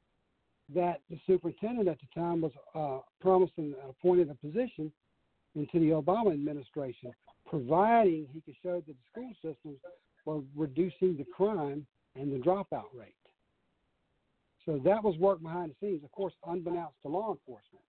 that 0.74 1.00
the 1.08 1.18
superintendent 1.26 1.88
at 1.88 1.98
the 1.98 2.20
time 2.20 2.42
was 2.42 2.52
uh, 2.74 2.98
promised 3.20 3.54
and 3.56 3.74
appointed 3.88 4.30
a 4.30 4.34
position 4.34 4.92
into 5.54 5.78
the 5.78 5.90
Obama 5.90 6.32
administration, 6.32 7.12
providing 7.48 8.26
he 8.32 8.40
could 8.40 8.54
show 8.62 8.76
that 8.76 8.86
the 8.86 8.94
school 9.10 9.32
systems 9.42 9.78
were 10.24 10.40
reducing 10.56 11.16
the 11.16 11.24
crime 11.24 11.86
and 12.14 12.32
the 12.32 12.38
dropout 12.38 12.90
rate. 12.94 13.14
So 14.66 14.80
that 14.84 15.02
was 15.02 15.16
work 15.16 15.42
behind 15.42 15.70
the 15.70 15.86
scenes, 15.86 16.04
of 16.04 16.12
course, 16.12 16.34
unbeknownst 16.46 16.96
to 17.02 17.08
law 17.08 17.30
enforcement. 17.32 17.84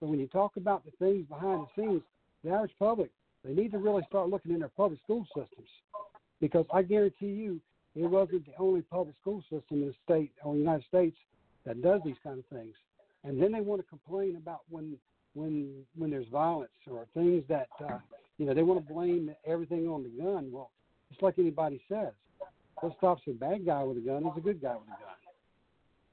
But 0.00 0.08
when 0.08 0.18
you 0.18 0.26
talk 0.26 0.56
about 0.56 0.84
the 0.84 0.90
things 0.98 1.26
behind 1.28 1.62
the 1.62 1.80
scenes, 1.80 2.02
the 2.42 2.50
average 2.50 2.72
public, 2.78 3.10
they 3.44 3.52
need 3.52 3.70
to 3.72 3.78
really 3.78 4.02
start 4.08 4.28
looking 4.28 4.52
in 4.52 4.58
their 4.58 4.68
public 4.68 5.00
school 5.04 5.24
systems. 5.28 5.68
Because 6.40 6.66
I 6.74 6.82
guarantee 6.82 7.26
you, 7.26 7.60
it 7.94 8.06
wasn't 8.06 8.46
the 8.46 8.52
only 8.58 8.82
public 8.82 9.14
school 9.20 9.42
system 9.42 9.82
in 9.82 9.86
the 9.86 9.94
state 10.04 10.32
or 10.42 10.54
the 10.54 10.58
United 10.58 10.84
States 10.86 11.16
that 11.64 11.82
does 11.82 12.00
these 12.04 12.16
kind 12.24 12.38
of 12.40 12.46
things. 12.46 12.74
And 13.22 13.40
then 13.40 13.52
they 13.52 13.60
want 13.60 13.80
to 13.80 13.86
complain 13.86 14.36
about 14.36 14.60
when 14.68 14.96
when 15.34 15.84
when 15.96 16.10
there's 16.10 16.26
violence 16.28 16.72
or 16.90 17.06
things 17.14 17.44
that 17.48 17.68
uh, 17.80 17.98
you 18.38 18.46
know 18.46 18.54
they 18.54 18.62
want 18.62 18.86
to 18.86 18.92
blame 18.92 19.34
everything 19.46 19.88
on 19.88 20.02
the 20.02 20.22
gun. 20.22 20.50
Well, 20.52 20.70
it's 21.10 21.22
like 21.22 21.38
anybody 21.38 21.80
says, 21.88 22.12
what 22.80 22.96
stops 22.98 23.22
a 23.28 23.32
bad 23.32 23.64
guy 23.66 23.82
with 23.82 23.98
a 23.98 24.00
gun 24.00 24.26
is 24.26 24.32
a 24.36 24.40
good 24.40 24.60
guy 24.60 24.74
with 24.74 24.88
a 24.88 24.90
gun. 24.90 25.12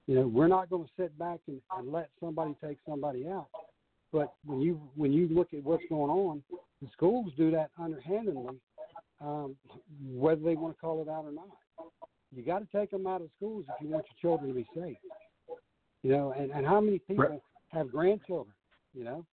You 0.07 0.15
know, 0.15 0.27
we're 0.27 0.47
not 0.47 0.69
going 0.69 0.85
to 0.85 0.89
sit 0.97 1.17
back 1.19 1.39
and, 1.47 1.61
and 1.77 1.91
let 1.91 2.09
somebody 2.19 2.55
take 2.63 2.77
somebody 2.87 3.27
out. 3.27 3.47
But 4.11 4.33
when 4.45 4.59
you 4.59 4.81
when 4.95 5.13
you 5.13 5.27
look 5.29 5.53
at 5.53 5.63
what's 5.63 5.83
going 5.87 6.09
on, 6.09 6.41
the 6.81 6.87
schools 6.93 7.31
do 7.37 7.51
that 7.51 7.69
underhandedly, 7.79 8.55
um, 9.21 9.55
whether 10.11 10.41
they 10.41 10.55
want 10.55 10.75
to 10.75 10.81
call 10.81 11.01
it 11.01 11.09
out 11.09 11.25
or 11.25 11.31
not. 11.31 11.49
You 12.35 12.43
got 12.43 12.59
to 12.59 12.67
take 12.77 12.91
them 12.91 13.07
out 13.07 13.21
of 13.21 13.29
schools 13.37 13.65
if 13.67 13.81
you 13.81 13.89
want 13.89 14.05
your 14.07 14.37
children 14.37 14.49
to 14.49 14.55
be 14.55 14.67
safe. 14.75 14.97
You 16.03 16.11
know, 16.11 16.33
and 16.37 16.51
and 16.51 16.65
how 16.65 16.81
many 16.81 16.99
people 16.99 17.41
have 17.69 17.91
grandchildren? 17.91 18.53
You 18.95 19.03
know, 19.03 19.25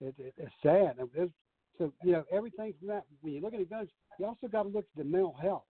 it, 0.00 0.14
it, 0.18 0.34
it's 0.36 0.52
sad. 0.62 0.96
It's, 1.14 1.32
so 1.78 1.92
you 2.02 2.12
know, 2.12 2.24
everything 2.32 2.72
from 2.78 2.88
that. 2.88 3.04
When 3.22 3.32
you 3.34 3.40
look 3.40 3.52
at 3.54 3.58
the 3.60 3.64
guns, 3.66 3.88
you 4.18 4.26
also 4.26 4.46
got 4.48 4.62
to 4.64 4.68
look 4.68 4.84
at 4.96 4.98
the 4.98 5.04
mental 5.04 5.34
health. 5.40 5.64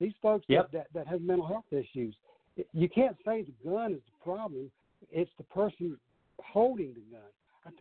These 0.00 0.12
folks 0.20 0.44
Yep. 0.48 0.72
that, 0.72 0.78
that 0.78 0.86
that 0.94 1.06
have 1.06 1.22
mental 1.22 1.46
health 1.46 1.64
issues, 1.70 2.14
you 2.72 2.88
can't 2.88 3.16
say 3.24 3.42
the 3.42 3.54
gun 3.68 3.92
is 3.94 4.00
the 4.06 4.24
problem. 4.24 4.70
It's 5.10 5.30
the 5.38 5.44
person 5.44 5.98
holding 6.42 6.94
the 6.94 7.00
gun. 7.12 7.30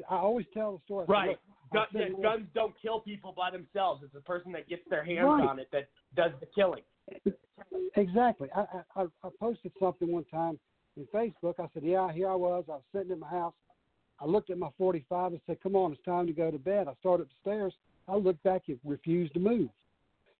I, 0.09 0.15
I 0.15 0.17
always 0.19 0.45
tell 0.53 0.73
the 0.73 0.79
story. 0.85 1.05
Right. 1.07 1.29
"Look, 1.29 1.39
Gun, 1.73 1.85
yeah, 1.93 2.07
guns 2.21 2.45
don't 2.53 2.73
kill 2.81 2.99
people 2.99 3.33
by 3.35 3.49
themselves. 3.51 4.01
It's 4.03 4.13
the 4.13 4.21
person 4.21 4.51
that 4.51 4.69
gets 4.69 4.83
their 4.89 5.03
hands 5.03 5.25
Right. 5.25 5.47
on 5.47 5.59
it 5.59 5.67
that 5.71 5.89
does 6.15 6.31
the 6.39 6.45
killing. 6.53 6.83
Exactly. 7.95 8.49
I, 8.55 8.61
I 8.61 9.01
I- 9.03 9.07
I 9.23 9.29
posted 9.39 9.71
something 9.79 10.11
one 10.11 10.25
time 10.25 10.59
in 10.97 11.05
Facebook. 11.07 11.55
I 11.59 11.67
said, 11.73 11.83
"Yeah, 11.83 12.11
here 12.11 12.29
I 12.29 12.35
was. 12.35 12.65
I 12.67 12.73
was 12.73 12.83
sitting 12.93 13.11
in 13.11 13.19
my 13.19 13.29
house. 13.29 13.53
I 14.19 14.25
looked 14.25 14.49
at 14.49 14.57
my 14.57 14.69
45 14.77 15.33
and 15.33 15.41
said, 15.45 15.61
"Come 15.61 15.75
on, 15.75 15.91
it's 15.91 16.01
time 16.03 16.27
to 16.27 16.33
go 16.33 16.49
to 16.49 16.59
bed." 16.59 16.87
I 16.87 16.93
started 16.95 17.23
up 17.23 17.29
the 17.29 17.35
stairs. 17.41 17.73
I 18.07 18.15
looked 18.15 18.43
back. 18.43 18.69
It 18.69 18.79
refused 18.83 19.33
to 19.33 19.39
move. 19.39 19.69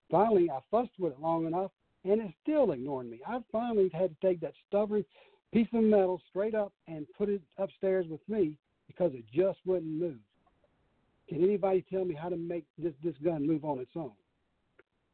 Finally, 0.09 0.49
I 0.49 0.59
fussed 0.71 0.97
with 0.99 1.13
it 1.13 1.19
long 1.19 1.45
enough, 1.45 1.71
and 2.03 2.21
it 2.21 2.33
still 2.41 2.71
ignored 2.71 3.09
me. 3.09 3.21
I 3.25 3.43
finally 3.51 3.89
had 3.89 4.11
to 4.11 4.27
take 4.27 4.39
that 4.41 4.53
stubborn 4.67 5.03
piece 5.51 5.67
of 5.73 5.83
metal 5.83 6.21
straight 6.29 6.55
up 6.55 6.73
and 6.87 7.05
put 7.17 7.29
it 7.29 7.41
upstairs 7.57 8.07
with 8.07 8.27
me 8.29 8.57
because 8.87 9.13
it 9.13 9.25
just 9.33 9.59
wouldn't 9.65 9.99
move. 9.99 10.19
Can 11.27 11.43
anybody 11.43 11.83
tell 11.89 12.05
me 12.05 12.13
how 12.13 12.29
to 12.29 12.37
make 12.37 12.65
this 12.77 12.93
this 13.03 13.17
gun 13.23 13.45
move 13.45 13.65
on 13.65 13.79
its 13.79 13.95
own? 13.95 14.11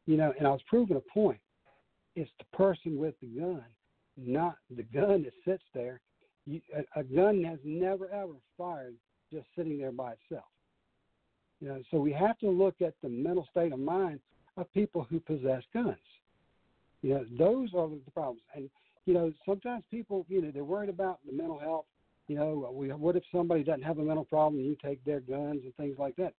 You 0.06 0.16
know, 0.16 0.34
and 0.38 0.46
I 0.46 0.50
was 0.50 0.62
proving 0.68 0.96
a 0.96 1.12
point. 1.12 1.40
It's 2.14 2.30
the 2.38 2.56
person 2.56 2.98
with 2.98 3.14
the 3.20 3.28
gun, 3.28 3.64
not 4.16 4.58
the 4.68 4.82
gun 4.82 5.22
that 5.22 5.32
sits 5.44 5.64
there. 5.72 6.00
You, 6.46 6.60
a, 6.76 7.00
a 7.00 7.04
gun 7.04 7.42
has 7.44 7.58
never 7.64 8.10
ever 8.10 8.34
fired 8.58 8.94
just 9.32 9.46
sitting 9.56 9.78
there 9.78 9.92
by 9.92 10.12
itself. 10.12 10.46
You 11.60 11.68
know, 11.68 11.82
so 11.90 11.98
we 11.98 12.12
have 12.12 12.38
to 12.40 12.50
look 12.50 12.74
at 12.80 12.94
the 13.02 13.08
mental 13.08 13.46
state 13.50 13.72
of 13.72 13.78
mind 13.78 14.20
of 14.56 14.72
people 14.74 15.06
who 15.08 15.20
possess 15.20 15.62
guns. 15.72 15.96
You 17.02 17.14
know, 17.14 17.26
those 17.38 17.70
are 17.74 17.88
the 17.88 18.10
problems. 18.12 18.42
And 18.54 18.68
you 19.06 19.14
know, 19.14 19.32
sometimes 19.46 19.84
people, 19.90 20.26
you 20.28 20.42
know, 20.42 20.50
they're 20.52 20.64
worried 20.64 20.90
about 20.90 21.18
the 21.26 21.32
mental 21.32 21.58
health. 21.58 21.86
You 22.28 22.36
know, 22.36 22.70
we, 22.72 22.88
what 22.88 23.16
if 23.16 23.24
somebody 23.32 23.64
doesn't 23.64 23.82
have 23.82 23.98
a 23.98 24.02
mental 24.02 24.24
problem 24.24 24.62
you 24.62 24.76
take 24.82 25.04
their 25.04 25.20
guns 25.20 25.62
and 25.64 25.74
things 25.76 25.96
like 25.98 26.16
that? 26.16 26.34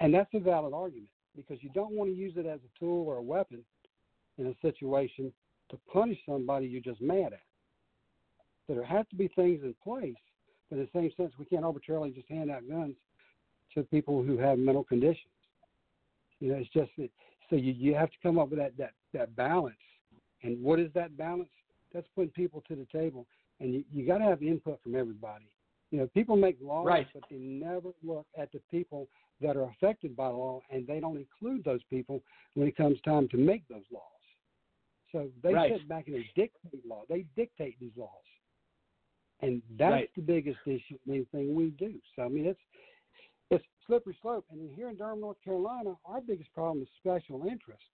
And 0.00 0.12
that's 0.12 0.32
a 0.34 0.40
valid 0.40 0.74
argument 0.74 1.10
because 1.36 1.62
you 1.62 1.70
don't 1.70 1.92
want 1.92 2.10
to 2.10 2.16
use 2.16 2.34
it 2.36 2.46
as 2.46 2.60
a 2.60 2.78
tool 2.78 3.06
or 3.06 3.16
a 3.16 3.22
weapon 3.22 3.64
in 4.38 4.46
a 4.46 4.54
situation 4.60 5.32
to 5.70 5.78
punish 5.92 6.18
somebody 6.26 6.66
you're 6.66 6.80
just 6.80 7.00
mad 7.00 7.32
at. 7.32 7.40
So 8.66 8.74
there 8.74 8.84
have 8.84 9.08
to 9.08 9.16
be 9.16 9.28
things 9.28 9.60
in 9.62 9.74
place, 9.82 10.14
but 10.70 10.78
in 10.78 10.84
the 10.84 10.90
same 10.98 11.10
sense, 11.16 11.32
we 11.38 11.44
can't 11.44 11.64
arbitrarily 11.64 12.10
just 12.10 12.28
hand 12.28 12.50
out 12.50 12.68
guns 12.68 12.94
to 13.74 13.82
people 13.84 14.22
who 14.22 14.38
have 14.38 14.58
mental 14.58 14.84
conditions. 14.84 15.26
You 16.40 16.52
know, 16.52 16.58
it's 16.58 16.70
just 16.70 16.90
that, 16.98 17.10
so 17.50 17.56
you 17.56 17.72
you 17.72 17.94
have 17.94 18.10
to 18.10 18.16
come 18.22 18.38
up 18.38 18.50
with 18.50 18.58
that 18.58 18.76
that 18.76 18.92
that 19.12 19.34
balance. 19.36 19.76
And 20.42 20.62
what 20.62 20.80
is 20.80 20.90
that 20.94 21.16
balance? 21.16 21.50
That's 21.92 22.06
putting 22.14 22.30
people 22.30 22.62
to 22.68 22.74
the 22.74 22.86
table, 22.96 23.26
and 23.60 23.72
you 23.74 23.84
you 23.92 24.06
got 24.06 24.18
to 24.18 24.24
have 24.24 24.42
input 24.42 24.80
from 24.82 24.94
everybody. 24.96 25.46
You 25.90 25.98
know, 25.98 26.06
people 26.14 26.36
make 26.36 26.56
laws, 26.60 26.86
Right. 26.86 27.06
but 27.12 27.22
they 27.30 27.36
never 27.36 27.90
look 28.02 28.26
at 28.36 28.50
the 28.50 28.60
people 28.70 29.08
that 29.42 29.56
are 29.56 29.64
affected 29.64 30.16
by 30.16 30.28
law, 30.28 30.60
and 30.70 30.86
they 30.86 31.00
don't 31.00 31.18
include 31.18 31.64
those 31.64 31.82
people 31.90 32.22
when 32.54 32.66
it 32.66 32.76
comes 32.76 32.98
time 33.02 33.28
to 33.28 33.36
make 33.36 33.66
those 33.68 33.84
laws. 33.90 34.02
So 35.12 35.30
they 35.42 35.52
Right. 35.52 35.70
sit 35.70 35.86
back 35.88 36.06
and 36.06 36.16
they 36.16 36.24
dictate 36.34 36.86
law. 36.86 37.02
They 37.08 37.26
dictate 37.36 37.78
these 37.78 37.94
laws, 37.96 38.24
and 39.42 39.62
that's 39.76 39.92
Right. 39.92 40.10
the 40.14 40.22
biggest 40.22 40.58
issue. 40.66 40.98
in 41.06 41.14
Anything 41.14 41.54
we 41.54 41.70
do. 41.70 42.00
So 42.16 42.22
I 42.22 42.28
mean, 42.28 42.46
it's 42.46 42.60
it's 43.50 43.64
slippery 43.86 44.16
slope. 44.22 44.46
And 44.50 44.70
here 44.74 44.88
in 44.88 44.96
Durham, 44.96 45.20
North 45.20 45.40
Carolina, 45.44 45.96
our 46.06 46.20
biggest 46.20 46.52
problem 46.54 46.82
is 46.82 46.88
special 46.98 47.46
interest. 47.46 47.84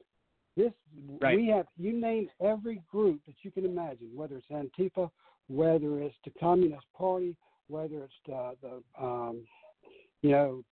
This 0.57 0.73
Right. 1.21 1.37
we 1.37 1.47
have. 1.49 1.67
You 1.77 1.93
name 1.93 2.31
every 2.41 2.83
group 2.91 3.25
that 3.27 3.45
you 3.45 3.51
can 3.51 3.65
imagine, 3.65 4.15
whether 4.15 4.37
it's 4.37 4.49
Antifa, 4.49 5.11
whether 5.49 6.01
it's 6.01 6.17
the 6.25 6.31
Communist 6.31 6.87
Party, 6.93 7.37
whether 7.69 8.05
it's 8.05 8.21
the, 8.27 8.57
the 8.61 9.05
um, 9.05 9.47
you 10.23 10.31
know, 10.31 10.65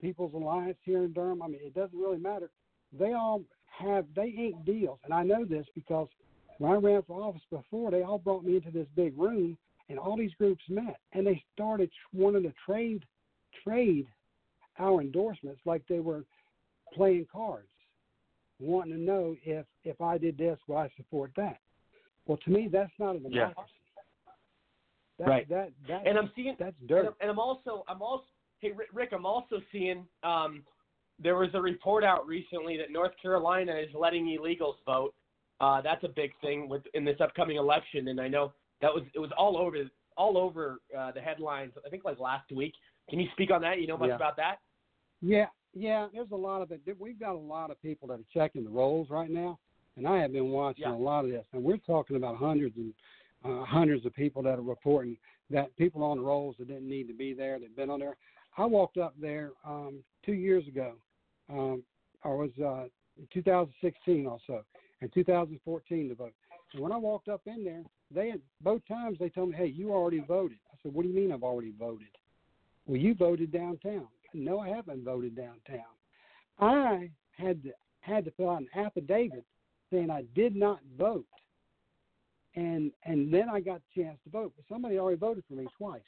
People's 0.00 0.34
Alliance 0.34 0.78
here 0.82 1.04
in 1.04 1.12
Durham. 1.12 1.42
I 1.42 1.48
mean, 1.48 1.60
it 1.62 1.74
doesn't 1.74 1.98
really 1.98 2.18
matter. 2.18 2.50
They 2.92 3.12
all 3.12 3.42
have 3.66 4.06
they 4.14 4.28
ink 4.28 4.64
deals, 4.64 4.98
and 5.04 5.14
I 5.14 5.22
know 5.22 5.44
this 5.44 5.66
because 5.74 6.08
when 6.58 6.72
I 6.72 6.76
ran 6.76 7.02
for 7.02 7.22
office 7.22 7.42
before, 7.50 7.90
they 7.90 8.02
all 8.02 8.18
brought 8.18 8.44
me 8.44 8.56
into 8.56 8.70
this 8.70 8.88
big 8.94 9.16
room, 9.18 9.56
and 9.92 10.00
all 10.00 10.16
these 10.16 10.32
groups 10.38 10.64
met, 10.70 10.98
and 11.12 11.26
they 11.26 11.44
started 11.52 11.90
wanting 12.14 12.44
to 12.44 12.52
trade 12.64 13.04
trade 13.62 14.06
our 14.78 15.02
endorsements 15.02 15.60
like 15.66 15.82
they 15.86 16.00
were 16.00 16.24
playing 16.94 17.26
cards, 17.30 17.68
wanting 18.58 18.94
to 18.94 18.98
know 18.98 19.36
if 19.44 19.66
if 19.84 20.00
I 20.00 20.16
did 20.16 20.38
this, 20.38 20.58
will 20.66 20.78
I 20.78 20.90
support 20.96 21.30
that? 21.36 21.58
Well, 22.24 22.38
to 22.38 22.50
me, 22.50 22.68
that's 22.68 22.92
not 22.98 23.16
a 23.16 23.18
Yeah. 23.18 23.28
democracy. 23.48 23.72
That, 25.18 25.28
Right. 25.28 25.48
That 25.50 25.72
that 25.86 26.06
and 26.06 26.18
I'm 26.18 26.32
seeing 26.34 26.56
that's 26.58 26.76
dirt. 26.86 27.14
And 27.20 27.30
I'm 27.30 27.38
also 27.38 27.84
I'm 27.86 28.00
also 28.00 28.24
hey 28.60 28.72
Rick 28.94 29.12
I'm 29.12 29.26
also 29.26 29.60
seeing 29.70 30.08
um, 30.22 30.64
there 31.18 31.36
was 31.36 31.50
a 31.52 31.60
report 31.60 32.02
out 32.02 32.26
recently 32.26 32.78
that 32.78 32.90
North 32.90 33.14
Carolina 33.20 33.76
is 33.76 33.92
letting 33.94 34.24
illegals 34.26 34.82
vote. 34.86 35.14
Uh, 35.60 35.82
that's 35.82 36.02
a 36.02 36.08
big 36.08 36.32
thing 36.40 36.66
with 36.66 36.82
in 36.94 37.04
this 37.04 37.20
upcoming 37.20 37.58
election, 37.58 38.08
and 38.08 38.18
I 38.18 38.26
know 38.26 38.54
that 38.82 38.92
was 38.92 39.04
it 39.14 39.18
was 39.18 39.30
all 39.38 39.56
over 39.56 39.76
all 40.16 40.36
over 40.36 40.80
uh, 40.96 41.10
the 41.12 41.20
headlines. 41.20 41.72
I 41.86 41.88
think 41.88 42.04
like 42.04 42.18
last 42.18 42.50
week. 42.52 42.74
Can 43.08 43.18
you 43.18 43.28
speak 43.32 43.50
on 43.50 43.62
that? 43.62 43.80
You 43.80 43.86
know 43.86 43.96
much 43.96 44.08
Yeah. 44.10 44.16
about 44.16 44.36
that? 44.36 44.56
Yeah, 45.22 45.46
yeah. 45.74 46.08
There's 46.12 46.30
a 46.32 46.36
lot 46.36 46.62
of 46.62 46.70
it. 46.70 46.80
We've 46.98 47.18
got 47.18 47.34
a 47.34 47.38
lot 47.38 47.70
of 47.70 47.80
people 47.80 48.08
that 48.08 48.20
are 48.20 48.24
checking 48.32 48.64
the 48.64 48.70
rolls 48.70 49.08
right 49.10 49.30
now, 49.30 49.58
and 49.96 50.06
I 50.06 50.18
have 50.18 50.32
been 50.32 50.50
watching 50.50 50.82
Yeah. 50.82 50.94
a 50.94 50.96
lot 50.96 51.24
of 51.24 51.30
this. 51.30 51.46
And 51.52 51.64
we're 51.64 51.78
talking 51.78 52.16
about 52.16 52.36
hundreds 52.36 52.76
and 52.76 52.92
uh, 53.44 53.64
hundreds 53.64 54.06
of 54.06 54.14
people 54.14 54.42
that 54.42 54.58
are 54.58 54.62
reporting 54.62 55.16
that 55.50 55.74
people 55.76 56.02
on 56.04 56.18
the 56.18 56.22
rolls 56.22 56.56
that 56.58 56.68
didn't 56.68 56.88
need 56.88 57.08
to 57.08 57.14
be 57.14 57.34
there, 57.34 57.58
that've 57.58 57.76
been 57.76 57.90
on 57.90 58.00
there. 58.00 58.16
I 58.56 58.64
walked 58.66 58.98
up 58.98 59.14
there 59.20 59.50
um, 59.64 60.02
two 60.24 60.34
years 60.34 60.66
ago. 60.68 60.92
Um, 61.50 61.82
I 62.22 62.28
was 62.28 62.50
uh, 62.64 62.86
2016 63.32 64.26
also, 64.26 64.64
and 65.00 65.12
2014 65.12 66.08
to 66.08 66.14
vote. 66.14 66.32
And 66.72 66.82
when 66.82 66.92
I 66.92 66.96
walked 66.96 67.28
up 67.28 67.42
in 67.46 67.64
there, 67.64 67.82
they 68.14 68.34
both 68.60 68.82
times 68.86 69.18
they 69.18 69.28
told 69.28 69.50
me, 69.50 69.56
"Hey, 69.56 69.66
you 69.66 69.92
already 69.92 70.20
voted." 70.20 70.58
I 70.72 70.76
said, 70.82 70.94
"What 70.94 71.02
do 71.02 71.08
you 71.08 71.14
mean 71.14 71.32
I've 71.32 71.42
already 71.42 71.72
voted?" 71.78 72.08
Well, 72.86 73.00
you 73.00 73.14
voted 73.14 73.52
downtown. 73.52 74.08
No, 74.34 74.60
I 74.60 74.68
haven't 74.68 75.04
voted 75.04 75.36
downtown. 75.36 75.84
I 76.58 77.10
had 77.32 77.62
to, 77.64 77.72
had 78.00 78.24
to 78.24 78.30
fill 78.32 78.50
out 78.50 78.62
an 78.62 78.68
affidavit 78.74 79.44
saying 79.90 80.10
I 80.10 80.24
did 80.34 80.56
not 80.56 80.80
vote, 80.98 81.26
and 82.54 82.92
and 83.04 83.32
then 83.32 83.48
I 83.48 83.60
got 83.60 83.80
the 83.80 84.02
chance 84.02 84.18
to 84.24 84.30
vote. 84.30 84.52
But 84.56 84.64
somebody 84.68 84.98
already 84.98 85.18
voted 85.18 85.44
for 85.48 85.54
me 85.54 85.66
twice. 85.76 86.02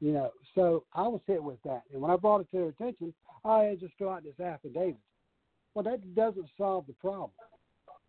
You 0.00 0.12
know, 0.12 0.30
so 0.54 0.84
I 0.92 1.08
was 1.08 1.22
hit 1.26 1.42
with 1.42 1.62
that. 1.64 1.82
And 1.92 2.02
when 2.02 2.10
I 2.10 2.16
brought 2.16 2.42
it 2.42 2.50
to 2.50 2.58
their 2.58 2.68
attention, 2.68 3.14
I 3.44 3.64
had 3.64 3.80
just 3.80 3.94
fill 3.96 4.10
out 4.10 4.24
this 4.24 4.38
affidavit. 4.38 5.00
Well, 5.74 5.84
that 5.84 6.14
doesn't 6.14 6.48
solve 6.58 6.86
the 6.86 6.92
problem. 6.94 7.30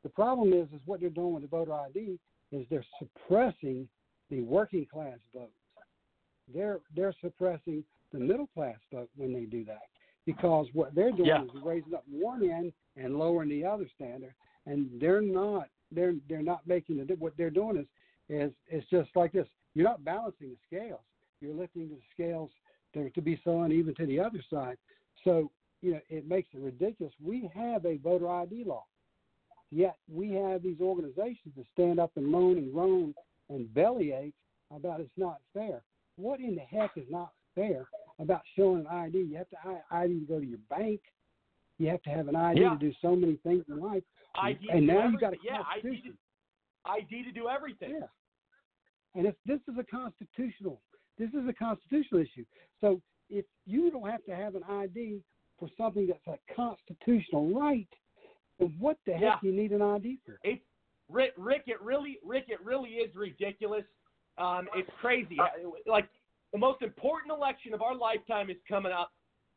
The 0.04 0.10
problem 0.10 0.52
is, 0.52 0.68
is 0.74 0.82
what 0.86 1.00
they're 1.00 1.10
doing 1.10 1.34
with 1.34 1.44
the 1.44 1.50
voter 1.50 1.74
ID 1.74 2.20
is 2.52 2.66
they're 2.70 2.86
suppressing 3.00 3.88
the 4.30 4.42
working 4.42 4.86
class 4.86 5.20
vote. 5.34 5.52
They're 6.54 6.80
they're 6.96 7.16
suppressing 7.22 7.84
the 8.14 8.20
middle 8.20 8.48
class 8.48 8.78
vote 8.94 9.10
when 9.18 9.34
they 9.34 9.46
do 9.46 9.66
that 9.66 9.84
because 10.26 10.68
what 10.74 10.96
they're 10.96 11.12
doing 11.12 11.28
Yeah. 11.28 11.44
is 11.44 11.50
raising 11.64 11.94
up 11.94 12.04
one 12.10 12.50
end 12.50 12.72
and 12.96 13.18
lowering 13.20 13.50
the 13.50 13.66
other 13.66 13.88
standard, 13.96 14.34
and 14.66 14.90
they're 15.00 15.22
not 15.22 15.70
they're 15.92 16.16
they're 16.30 16.42
not 16.42 16.66
making 16.68 17.06
the 17.06 17.14
what 17.16 17.36
they're 17.38 17.50
doing 17.50 17.78
is 17.78 17.88
is 18.30 18.54
it's 18.68 18.90
just 18.90 19.10
like 19.16 19.32
this. 19.34 19.48
You're 19.74 19.86
not 19.88 20.04
balancing 20.04 20.50
the 20.50 20.58
scales. 20.66 21.02
you're 21.40 21.54
lifting 21.54 21.90
the 21.90 22.00
scales 22.14 22.50
to, 22.94 23.10
to 23.12 23.22
be 23.22 23.40
so 23.44 23.62
uneven 23.62 23.94
to 23.96 24.06
the 24.06 24.20
other 24.20 24.44
side. 24.50 24.78
So, 25.24 25.52
you 25.82 25.92
know, 25.92 26.00
it 26.10 26.28
makes 26.28 26.50
it 26.54 26.60
ridiculous. 26.60 27.14
We 27.24 27.50
have 27.54 27.86
a 27.86 27.98
voter 27.98 28.28
ID 28.30 28.64
law, 28.66 28.86
yet 29.72 29.98
we 30.12 30.32
have 30.32 30.64
these 30.64 30.80
organizations 30.82 31.54
that 31.56 31.66
stand 31.74 32.00
up 32.00 32.12
and 32.16 32.26
moan 32.26 32.58
and 32.58 32.72
groan 32.74 33.14
and 33.50 33.74
bellyache 33.74 34.34
about 34.76 35.00
it's 35.00 35.10
not 35.18 35.40
fair. 35.54 35.82
What 36.18 36.40
in 36.40 36.56
the 36.56 36.62
heck 36.62 36.92
is 36.98 37.06
not 37.10 37.32
fair 37.56 37.86
about 38.20 38.42
showing 38.56 38.82
an 38.82 38.88
ID? 38.88 39.18
You 39.20 39.38
have 39.38 39.50
to 39.50 39.58
I- 39.92 40.04
ID 40.04 40.20
to 40.22 40.26
go 40.26 40.40
to 40.40 40.46
your 40.46 40.60
bank. 40.70 41.02
You 41.80 41.90
have 41.90 42.02
to 42.04 42.10
have 42.10 42.28
an 42.28 42.36
ID 42.36 42.62
Yeah. 42.62 42.70
to 42.72 42.78
do 42.78 42.92
so 43.02 43.16
many 43.16 43.36
things 43.38 43.64
in 43.70 43.80
life. 43.80 44.04
ID 44.36 44.70
and 44.70 44.88
to 44.88 44.94
do 44.94 45.00
now 45.00 45.08
you 45.10 45.18
got 45.20 45.34
a 45.34 45.38
everything. 45.38 45.46
yeah, 45.46 45.64
ID 45.70 46.02
to, 46.02 46.18
ID 46.86 47.24
to 47.24 47.32
do 47.32 47.50
everything. 47.50 47.92
Yeah. 47.92 48.08
And 49.16 49.26
if 49.26 49.36
this 49.46 49.60
is 49.68 49.78
a 49.80 49.84
constitutional, 49.84 50.82
this 51.18 51.30
is 51.34 51.48
a 51.48 51.54
constitutional 51.54 52.22
issue. 52.22 52.46
So 52.82 53.02
if 53.30 53.46
you 53.66 53.90
don't 53.92 54.08
have 54.10 54.24
to 54.26 54.36
have 54.36 54.56
an 54.56 54.64
ID 54.64 55.24
for 55.60 55.70
something 55.78 56.08
that's 56.08 56.28
a 56.28 56.54
constitutional 56.54 57.54
right, 57.60 57.88
what 58.80 58.98
the 59.06 59.14
heck 59.14 59.42
do 59.42 59.48
you 59.48 59.54
need 59.54 59.72
an 59.72 59.82
ID 59.82 60.20
for? 60.26 60.40
It's 60.44 60.62
Rick, 61.10 61.34
Rick. 61.38 61.64
It 61.68 61.82
really, 61.82 62.18
Rick. 62.26 62.46
It 62.48 62.64
really 62.64 62.90
is 62.92 63.16
ridiculous. 63.16 63.84
Um, 64.38 64.68
it's 64.76 64.90
crazy. 65.00 65.38
Like 65.86 66.10
the 66.54 66.60
most 66.60 66.82
important 66.82 67.32
election 67.32 67.74
of 67.74 67.82
our 67.82 67.96
lifetime 67.96 68.50
is 68.50 68.58
coming 68.68 68.92
up, 68.92 69.12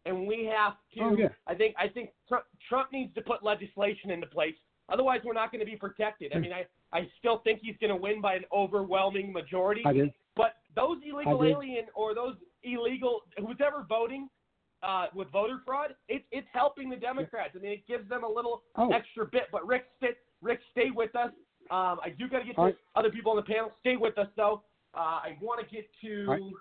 and 0.06 0.26
we 0.26 0.44
have 0.54 0.74
to. 0.94 1.00
Oh, 1.02 1.16
yeah. 1.16 1.28
I 1.46 1.54
think. 1.54 1.74
I 1.78 1.88
think 1.88 2.10
Trump, 2.28 2.44
Trump 2.68 2.92
needs 2.92 3.14
to 3.14 3.20
put 3.22 3.42
legislation 3.42 4.10
into 4.10 4.26
place. 4.26 4.54
Otherwise, 4.88 5.20
we're 5.24 5.32
not 5.34 5.52
going 5.52 5.60
to 5.60 5.70
be 5.70 5.76
protected. 5.76 6.32
I 6.32 6.36
Hmm. 6.36 6.42
mean, 6.42 6.52
I, 6.52 6.66
I 6.92 7.08
still 7.18 7.38
think 7.38 7.60
he's 7.62 7.76
going 7.80 7.90
to 7.90 7.96
win 7.96 8.20
by 8.20 8.34
an 8.34 8.44
overwhelming 8.52 9.32
majority. 9.32 9.82
I 9.84 9.92
did. 9.92 10.12
But 10.36 10.54
those 10.74 10.98
illegal 11.04 11.44
alien 11.44 11.84
or 11.94 12.14
those 12.14 12.34
illegal 12.64 13.20
who's 13.38 13.58
ever 13.64 13.84
voting 13.88 14.28
uh, 14.82 15.06
with 15.14 15.30
voter 15.30 15.60
fraud, 15.66 15.94
it's 16.08 16.24
it's 16.32 16.46
helping 16.52 16.88
the 16.90 16.96
Democrats. 16.96 17.50
I 17.54 17.58
mean, 17.58 17.72
it 17.72 17.86
gives 17.86 18.08
them 18.08 18.24
a 18.24 18.28
little 18.28 18.62
Oh. 18.76 18.90
extra 18.92 19.26
bit. 19.26 19.44
But 19.52 19.66
Rick, 19.66 19.84
stay, 19.98 20.10
Rick, 20.42 20.60
stay 20.72 20.90
with 20.90 21.14
us. 21.16 21.30
Um, 21.70 22.00
I 22.04 22.14
do 22.18 22.28
got 22.28 22.40
to 22.40 22.44
get 22.44 22.54
to 22.54 22.58
All 22.58 22.64
right. 22.66 22.76
other 22.96 23.10
people 23.10 23.30
on 23.30 23.36
the 23.36 23.42
panel. 23.42 23.70
Stay 23.80 23.96
with 23.96 24.16
us 24.18 24.28
though. 24.36 24.62
Uh, 24.94 24.98
I 25.22 25.36
want 25.40 25.60
to 25.66 25.74
get 25.74 25.86
to. 26.02 26.24
All 26.26 26.32
right. 26.34 26.52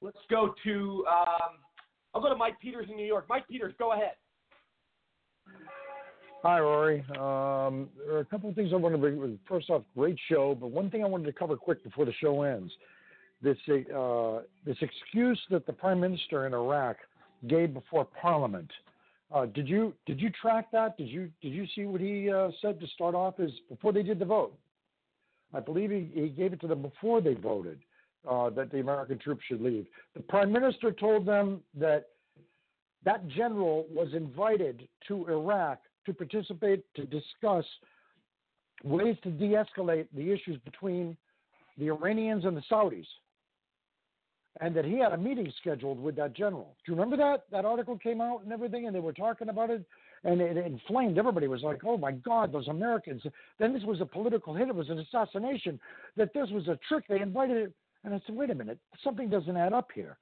Let's 0.00 0.18
go 0.30 0.54
to. 0.64 1.04
Um, 1.08 1.58
I'll 2.14 2.20
go 2.20 2.28
to 2.28 2.36
Mike 2.36 2.58
Peters 2.60 2.88
in 2.90 2.96
New 2.96 3.06
York. 3.06 3.26
Mike 3.28 3.46
Peters, 3.48 3.72
go 3.78 3.92
ahead. 3.92 4.12
Hi, 6.42 6.58
Rory. 6.58 7.00
Um, 7.10 7.88
there 8.04 8.16
are 8.16 8.20
a 8.20 8.24
couple 8.24 8.50
of 8.50 8.56
things 8.56 8.70
I 8.72 8.76
want 8.76 8.94
to 8.94 8.98
bring. 8.98 9.38
First 9.48 9.70
off, 9.70 9.82
great 9.96 10.18
show, 10.28 10.56
but 10.60 10.68
one 10.72 10.90
thing 10.90 11.04
I 11.04 11.06
wanted 11.06 11.26
to 11.26 11.32
cover 11.32 11.56
quick 11.56 11.84
before 11.84 12.04
the 12.04 12.12
show 12.14 12.42
ends. 12.42 12.72
This 13.42 13.56
uh, 13.68 14.40
this 14.64 14.76
excuse 14.80 15.40
that 15.50 15.66
the 15.66 15.72
prime 15.72 16.00
minister 16.00 16.46
in 16.46 16.54
Iraq 16.54 16.96
gave 17.48 17.74
before 17.74 18.06
Parliament. 18.20 18.70
Uh, 19.32 19.46
did 19.46 19.68
you 19.68 19.94
did 20.06 20.20
you 20.20 20.30
track 20.30 20.70
that? 20.72 20.96
Did 20.96 21.08
you 21.08 21.30
did 21.40 21.52
you 21.52 21.66
see 21.74 21.84
what 21.84 22.00
he 22.00 22.30
uh, 22.30 22.50
said 22.60 22.78
to 22.80 22.86
start 22.88 23.14
off? 23.14 23.40
Is 23.40 23.52
before 23.68 23.92
they 23.92 24.02
did 24.02 24.18
the 24.18 24.24
vote. 24.24 24.54
I 25.54 25.60
believe 25.60 25.90
he, 25.90 26.10
he 26.14 26.28
gave 26.28 26.52
it 26.52 26.60
to 26.62 26.66
them 26.66 26.82
before 26.82 27.20
they 27.20 27.34
voted 27.34 27.78
uh, 28.28 28.50
that 28.50 28.70
the 28.70 28.80
American 28.80 29.18
troops 29.18 29.42
should 29.46 29.60
leave. 29.60 29.86
The 30.14 30.22
prime 30.22 30.52
minister 30.52 30.92
told 30.92 31.26
them 31.26 31.60
that 31.78 32.06
that 33.04 33.26
general 33.28 33.86
was 33.90 34.08
invited 34.14 34.88
to 35.08 35.26
Iraq 35.28 35.80
to 36.06 36.14
participate 36.14 36.84
to 36.94 37.04
discuss 37.04 37.64
ways 38.84 39.16
to 39.22 39.30
de-escalate 39.30 40.06
the 40.14 40.30
issues 40.32 40.58
between 40.64 41.16
the 41.78 41.86
Iranians 41.86 42.44
and 42.44 42.56
the 42.56 42.62
Saudis, 42.70 43.06
and 44.60 44.74
that 44.76 44.84
he 44.84 44.98
had 44.98 45.12
a 45.12 45.16
meeting 45.16 45.50
scheduled 45.60 46.00
with 46.00 46.16
that 46.16 46.34
general. 46.34 46.76
Do 46.84 46.92
you 46.92 46.98
remember 46.98 47.16
that? 47.16 47.44
That 47.50 47.64
article 47.64 47.98
came 47.98 48.20
out 48.20 48.42
and 48.42 48.52
everything, 48.52 48.86
and 48.86 48.94
they 48.94 49.00
were 49.00 49.12
talking 49.12 49.48
about 49.48 49.70
it, 49.70 49.84
and 50.24 50.40
it 50.40 50.56
inflamed. 50.56 51.18
Everybody 51.18 51.48
was 51.48 51.62
like, 51.62 51.84
"Oh 51.84 51.96
my 51.96 52.12
God, 52.12 52.52
those 52.52 52.68
Americans!" 52.68 53.22
Then 53.58 53.72
this 53.72 53.84
was 53.84 54.00
a 54.00 54.06
political 54.06 54.54
hit. 54.54 54.68
It 54.68 54.74
was 54.74 54.90
an 54.90 54.98
assassination. 54.98 55.80
That 56.16 56.32
this 56.34 56.50
was 56.50 56.68
a 56.68 56.78
trick. 56.88 57.06
They 57.08 57.20
invited 57.20 57.56
it, 57.56 57.72
and 58.04 58.14
I 58.14 58.20
said, 58.26 58.36
"Wait 58.36 58.50
a 58.50 58.54
minute, 58.54 58.78
something 59.02 59.28
doesn't 59.28 59.56
add 59.56 59.72
up 59.72 59.90
here." 59.92 60.18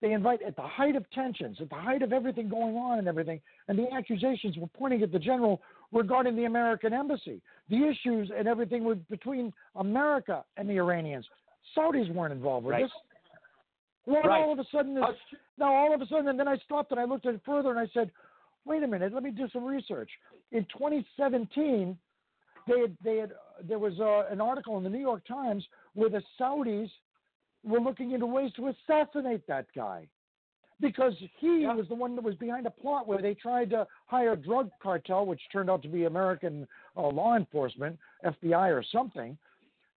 They 0.00 0.12
invite 0.12 0.40
at 0.40 0.56
the 0.56 0.62
height 0.62 0.96
of 0.96 1.08
tensions, 1.10 1.60
at 1.60 1.68
the 1.68 1.74
height 1.74 2.00
of 2.00 2.12
everything 2.12 2.48
going 2.48 2.74
on 2.76 2.98
and 2.98 3.06
everything, 3.06 3.40
and 3.68 3.78
the 3.78 3.92
accusations 3.92 4.56
were 4.56 4.68
pointing 4.68 5.02
at 5.02 5.12
the 5.12 5.18
general 5.18 5.60
regarding 5.92 6.36
the 6.36 6.44
American 6.46 6.94
embassy. 6.94 7.42
The 7.68 7.84
issues 7.86 8.30
and 8.34 8.48
everything 8.48 8.84
were 8.84 8.94
between 8.94 9.52
America 9.74 10.42
and 10.56 10.70
the 10.70 10.78
Iranians. 10.78 11.28
Saudis 11.76 12.10
weren't 12.14 12.32
involved 12.32 12.64
with 12.64 12.72
Right. 12.72 12.84
this. 12.84 12.92
Well, 14.06 14.22
Right. 14.22 14.42
all 14.42 14.52
of 14.52 14.58
a 14.58 14.64
sudden, 14.72 14.94
this, 14.94 15.04
now 15.58 15.72
all 15.72 15.94
of 15.94 16.00
a 16.00 16.06
sudden, 16.06 16.28
and 16.28 16.38
then 16.38 16.48
I 16.48 16.56
stopped 16.58 16.90
and 16.90 17.00
I 17.00 17.04
looked 17.04 17.26
at 17.26 17.34
it 17.34 17.42
further 17.44 17.70
and 17.70 17.78
I 17.78 17.86
said, 17.88 18.10
wait 18.64 18.82
a 18.82 18.86
minute, 18.86 19.12
let 19.12 19.22
me 19.22 19.30
do 19.30 19.48
some 19.50 19.64
research. 19.64 20.10
In 20.52 20.64
2017, 20.66 21.98
they 22.66 22.80
had, 22.80 22.96
they 23.02 23.16
had, 23.18 23.32
there 23.62 23.78
was 23.78 23.98
uh, 24.00 24.32
an 24.32 24.40
article 24.40 24.76
in 24.78 24.84
the 24.84 24.90
New 24.90 25.00
York 25.00 25.26
Times 25.26 25.66
where 25.94 26.10
the 26.10 26.22
Saudis 26.38 26.90
were 27.62 27.80
looking 27.80 28.12
into 28.12 28.26
ways 28.26 28.52
to 28.54 28.68
assassinate 28.68 29.46
that 29.46 29.66
guy 29.74 30.08
because 30.80 31.12
he 31.38 31.66
was 31.66 31.86
the 31.88 31.94
one 31.94 32.16
that 32.16 32.24
was 32.24 32.34
behind 32.36 32.66
a 32.66 32.70
plot 32.70 33.06
where 33.06 33.20
they 33.20 33.34
tried 33.34 33.68
to 33.70 33.86
hire 34.06 34.32
a 34.32 34.36
drug 34.36 34.70
cartel, 34.82 35.26
which 35.26 35.40
turned 35.52 35.68
out 35.68 35.82
to 35.82 35.88
be 35.88 36.04
American 36.04 36.66
uh, 36.96 37.06
law 37.06 37.36
enforcement, 37.36 37.98
FBI 38.24 38.70
or 38.74 38.82
something, 38.90 39.36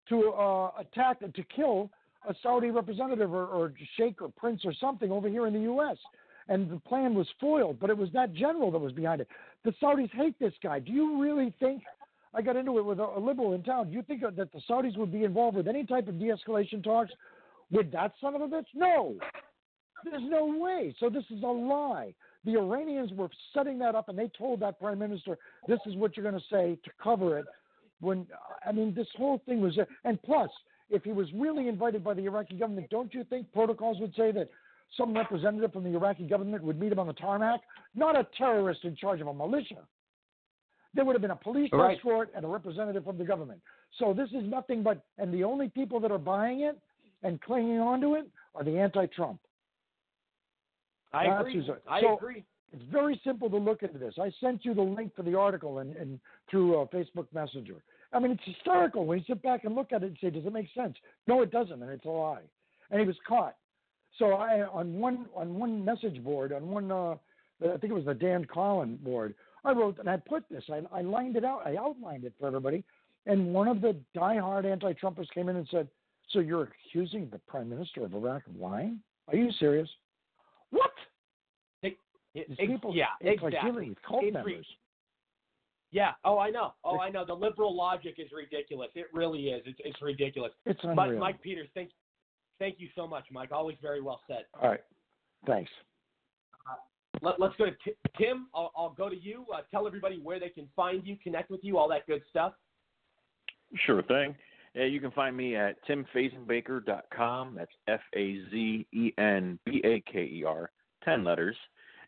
to 0.09 0.31
uh, 0.31 0.71
attack 0.77 1.21
and 1.21 1.34
to 1.35 1.43
kill 1.55 1.89
a 2.27 2.35
Saudi 2.41 2.69
representative 2.69 3.33
or, 3.33 3.45
or 3.45 3.73
sheikh 3.97 4.21
or 4.21 4.29
prince 4.29 4.61
or 4.65 4.73
something 4.73 5.11
over 5.11 5.27
here 5.27 5.47
in 5.47 5.53
the 5.53 5.61
U.S. 5.61 5.97
And 6.47 6.69
the 6.69 6.79
plan 6.79 7.15
was 7.15 7.27
foiled, 7.39 7.79
but 7.79 7.89
it 7.89 7.97
was 7.97 8.09
that 8.13 8.33
general 8.33 8.71
that 8.71 8.79
was 8.79 8.91
behind 8.91 9.21
it. 9.21 9.27
The 9.63 9.73
Saudis 9.81 10.11
hate 10.11 10.37
this 10.39 10.53
guy. 10.61 10.79
Do 10.79 10.91
you 10.91 11.21
really 11.21 11.53
think? 11.59 11.83
I 12.33 12.41
got 12.41 12.55
into 12.55 12.77
it 12.79 12.85
with 12.85 12.99
a, 12.99 13.03
a 13.03 13.19
liberal 13.19 13.53
in 13.53 13.63
town. 13.63 13.89
Do 13.89 13.93
you 13.93 14.01
think 14.01 14.21
that 14.21 14.35
the 14.35 14.61
Saudis 14.69 14.97
would 14.97 15.11
be 15.11 15.23
involved 15.23 15.55
with 15.55 15.67
any 15.67 15.85
type 15.85 16.07
of 16.07 16.19
de-escalation 16.19 16.83
talks 16.83 17.11
with 17.71 17.91
that 17.91 18.13
son 18.19 18.35
of 18.35 18.41
a 18.41 18.47
bitch? 18.47 18.65
No, 18.73 19.15
there's 20.03 20.23
no 20.23 20.45
way. 20.45 20.95
So 20.99 21.09
this 21.09 21.23
is 21.29 21.43
a 21.43 21.47
lie. 21.47 22.13
The 22.45 22.57
Iranians 22.57 23.11
were 23.13 23.29
setting 23.53 23.79
that 23.79 23.95
up, 23.95 24.09
and 24.09 24.17
they 24.17 24.29
told 24.37 24.59
that 24.59 24.79
prime 24.79 24.99
minister, 24.99 25.37
"This 25.67 25.79
is 25.85 25.95
what 25.95 26.17
you're 26.17 26.29
going 26.29 26.41
to 26.41 26.47
say 26.49 26.77
to 26.83 26.91
cover 27.01 27.37
it." 27.37 27.45
When 28.01 28.27
I 28.65 28.73
mean, 28.73 28.93
this 28.93 29.07
whole 29.15 29.41
thing 29.45 29.61
was, 29.61 29.77
and 30.03 30.21
plus, 30.23 30.49
if 30.89 31.03
he 31.03 31.11
was 31.11 31.27
really 31.34 31.68
invited 31.68 32.03
by 32.03 32.14
the 32.14 32.26
Iraqi 32.26 32.55
government, 32.57 32.89
don't 32.89 33.14
you 33.14 33.23
think 33.26 33.51
protocols 33.53 33.99
would 33.99 34.14
say 34.15 34.31
that 34.31 34.49
some 34.97 35.14
representative 35.14 35.72
from 35.73 35.84
the 35.84 35.89
Iraqi 35.95 36.27
government 36.27 36.64
would 36.64 36.80
meet 36.80 36.91
him 36.91 36.99
on 36.99 37.07
the 37.07 37.14
tarmac? 37.14 37.61
Not 37.95 38.15
a 38.15 38.27
terrorist 38.38 38.84
in 38.84 38.95
charge 38.95 39.22
of 39.22 39.27
a 39.27 39.34
militia. 39.34 39.88
There 40.93 41.03
would 41.05 41.14
have 41.14 41.22
been 41.22 41.31
a 41.31 41.35
police 41.35 41.69
Right. 41.73 41.97
escort 41.97 42.30
and 42.35 42.45
a 42.45 42.47
representative 42.47 43.03
from 43.03 43.18
the 43.18 43.26
government. 43.26 43.61
So 43.97 44.14
this 44.14 44.30
is 44.31 44.43
nothing 44.43 44.84
but, 44.84 45.01
and 45.18 45.34
the 45.34 45.43
only 45.43 45.69
people 45.69 45.99
that 46.01 46.11
are 46.11 46.19
buying 46.19 46.61
it 46.61 46.80
and 47.23 47.41
clinging 47.41 47.80
onto 47.80 48.15
it 48.15 48.27
are 48.53 48.64
the 48.64 48.77
anti-Trump. 48.77 49.39
I 51.11 51.27
That's 51.27 51.41
agree. 51.41 51.53
who's- 51.65 51.80
I 51.88 51.99
agree. 52.01 52.43
It's 52.72 52.84
very 52.84 53.18
simple 53.23 53.49
to 53.51 53.57
look 53.57 53.84
into 53.84 53.99
this. 53.99 54.18
I 54.18 54.31
sent 54.39 54.65
you 54.65 54.73
the 54.73 54.81
link 54.81 55.14
for 55.15 55.22
the 55.22 55.35
article 55.35 55.77
and, 55.80 55.95
and 55.95 56.19
through 56.49 56.80
uh, 56.81 56.85
Facebook 56.88 57.27
Messenger. 57.31 57.84
I 58.14 58.19
mean, 58.19 58.31
it's 58.31 58.44
hysterical 58.45 59.06
when 59.06 59.19
you 59.19 59.23
sit 59.27 59.41
back 59.41 59.64
and 59.64 59.76
look 59.76 59.91
at 59.91 60.03
it 60.03 60.07
and 60.07 60.18
say, 60.22 60.30
"Does 60.30 60.45
it 60.45 60.53
make 60.53 60.68
sense?" 60.76 60.95
No, 61.27 61.41
it 61.41 61.52
doesn't, 61.52 61.81
and 61.81 61.91
it's 61.91 62.06
a 62.06 62.10
lie. 62.10 62.41
And 62.91 62.99
he 62.99 63.07
was 63.07 63.15
caught. 63.27 63.56
So 64.19 64.34
I 64.34 64.68
on 64.68 64.99
one 64.99 65.26
on 65.35 65.56
one 65.56 65.84
message 65.84 66.23
board 66.23 66.53
on 66.53 66.68
one 66.69 66.91
uh, 66.91 67.15
I 67.61 67.77
think 67.77 67.85
it 67.85 67.94
was 67.94 68.06
the 68.06 68.14
Dan 68.14 68.45
Carlin 68.45 68.98
board. 68.98 69.34
I 69.65 69.72
wrote 69.72 69.98
and 69.99 70.10
I 70.10 70.18
put 70.18 70.44
this. 70.49 70.64
I, 70.69 70.81
I 70.91 71.02
lined 71.02 71.35
it 71.35 71.45
out. 71.45 71.65
I 71.65 71.77
outlined 71.77 72.26
it 72.26 72.34
for 72.40 72.48
everybody. 72.48 72.84
And 73.26 73.53
one 73.53 73.68
of 73.68 73.81
the 73.81 73.95
diehard 74.15 74.65
anti-Trumpers 74.65 75.30
came 75.34 75.49
in 75.49 75.56
and 75.56 75.68
said, 75.72 75.88
"So 76.30 76.40
you're 76.40 76.69
accusing 76.88 77.30
the 77.31 77.40
Prime 77.40 77.69
Minister 77.69 78.06
of 78.06 78.14
Iraq 78.14 78.45
of 78.48 78.56
lying? 78.57 78.99
Are 79.30 79.35
you 79.35 79.52
serious?" 79.53 79.90
What? 80.69 80.91
It- 81.81 81.98
ex- 82.35 82.69
people, 82.69 82.95
yeah, 82.95 83.06
it's 83.22 83.41
like 83.41 83.53
exactly. 83.53 83.95
cult 84.07 84.23
It's 84.23 84.34
members. 84.34 84.65
Yeah. 85.93 86.13
Oh, 86.25 86.39
I 86.39 86.49
know. 86.49 86.73
Oh, 86.83 86.99
I 86.99 87.09
know. 87.09 87.23
The 87.23 87.35
liberal 87.35 87.73
logic 87.75 88.15
is 88.17 88.27
ridiculous. 88.35 88.89
It 88.95 89.05
really 89.13 89.49
is. 89.49 89.61
It's, 89.65 89.79
it's 89.85 90.01
ridiculous. 90.01 90.51
It's 90.65 90.79
unreal. 90.83 91.19
Mike 91.19 91.39
Peters, 91.41 91.69
thank, 91.75 91.91
thank 92.57 92.79
you 92.79 92.89
so 92.95 93.07
much, 93.07 93.25
Mike. 93.31 93.51
Always 93.51 93.77
very 93.79 94.01
well 94.01 94.19
said. 94.27 94.45
All 94.59 94.69
right. 94.69 94.81
Thanks. 95.45 95.69
Let, 97.21 97.39
let's 97.39 97.55
go 97.57 97.65
to 97.65 97.71
Ti- 97.85 97.95
Tim. 98.17 98.47
I'll, 98.55 98.71
I'll 98.75 98.89
go 98.89 99.07
to 99.07 99.15
you. 99.15 99.45
Uh, 99.53 99.59
tell 99.69 99.85
everybody 99.85 100.19
where 100.21 100.39
they 100.39 100.49
can 100.49 100.67
find 100.75 101.05
you, 101.05 101.15
connect 101.23 101.51
with 101.51 101.63
you, 101.63 101.77
all 101.77 101.87
that 101.89 102.07
good 102.07 102.23
stuff. 102.31 102.53
Sure 103.85 104.01
thing. 104.01 104.35
Uh, 104.75 104.85
you 104.85 104.99
can 104.99 105.11
find 105.11 105.37
me 105.37 105.55
at 105.55 105.75
timfazenbaker.com. 105.87 107.55
That's 107.55 107.71
F 107.87 108.01
A 108.15 108.39
Z 108.49 108.87
E 108.91 109.11
N 109.19 109.59
B 109.63 109.79
A 109.85 110.01
K 110.11 110.23
E 110.23 110.43
R, 110.43 110.71
10 111.05 111.23
letters. 111.23 111.55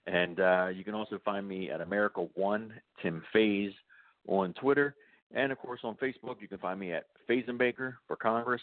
And 0.08 0.40
uh, 0.40 0.68
you 0.68 0.84
can 0.84 0.94
also 0.94 1.20
find 1.26 1.48
me 1.48 1.72
at 1.72 1.82
America 1.82 2.28
One 2.36 2.74
Tim 3.02 3.24
Faze 3.34 3.74
on 4.28 4.54
Twitter. 4.54 4.96
And 5.34 5.52
of 5.52 5.58
course 5.58 5.80
on 5.84 5.96
Facebook, 5.96 6.36
you 6.40 6.48
can 6.48 6.60
find 6.60 6.80
me 6.80 6.94
at 6.94 7.06
Fazenbaker 7.30 7.96
for 8.08 8.16
Congress. 8.16 8.62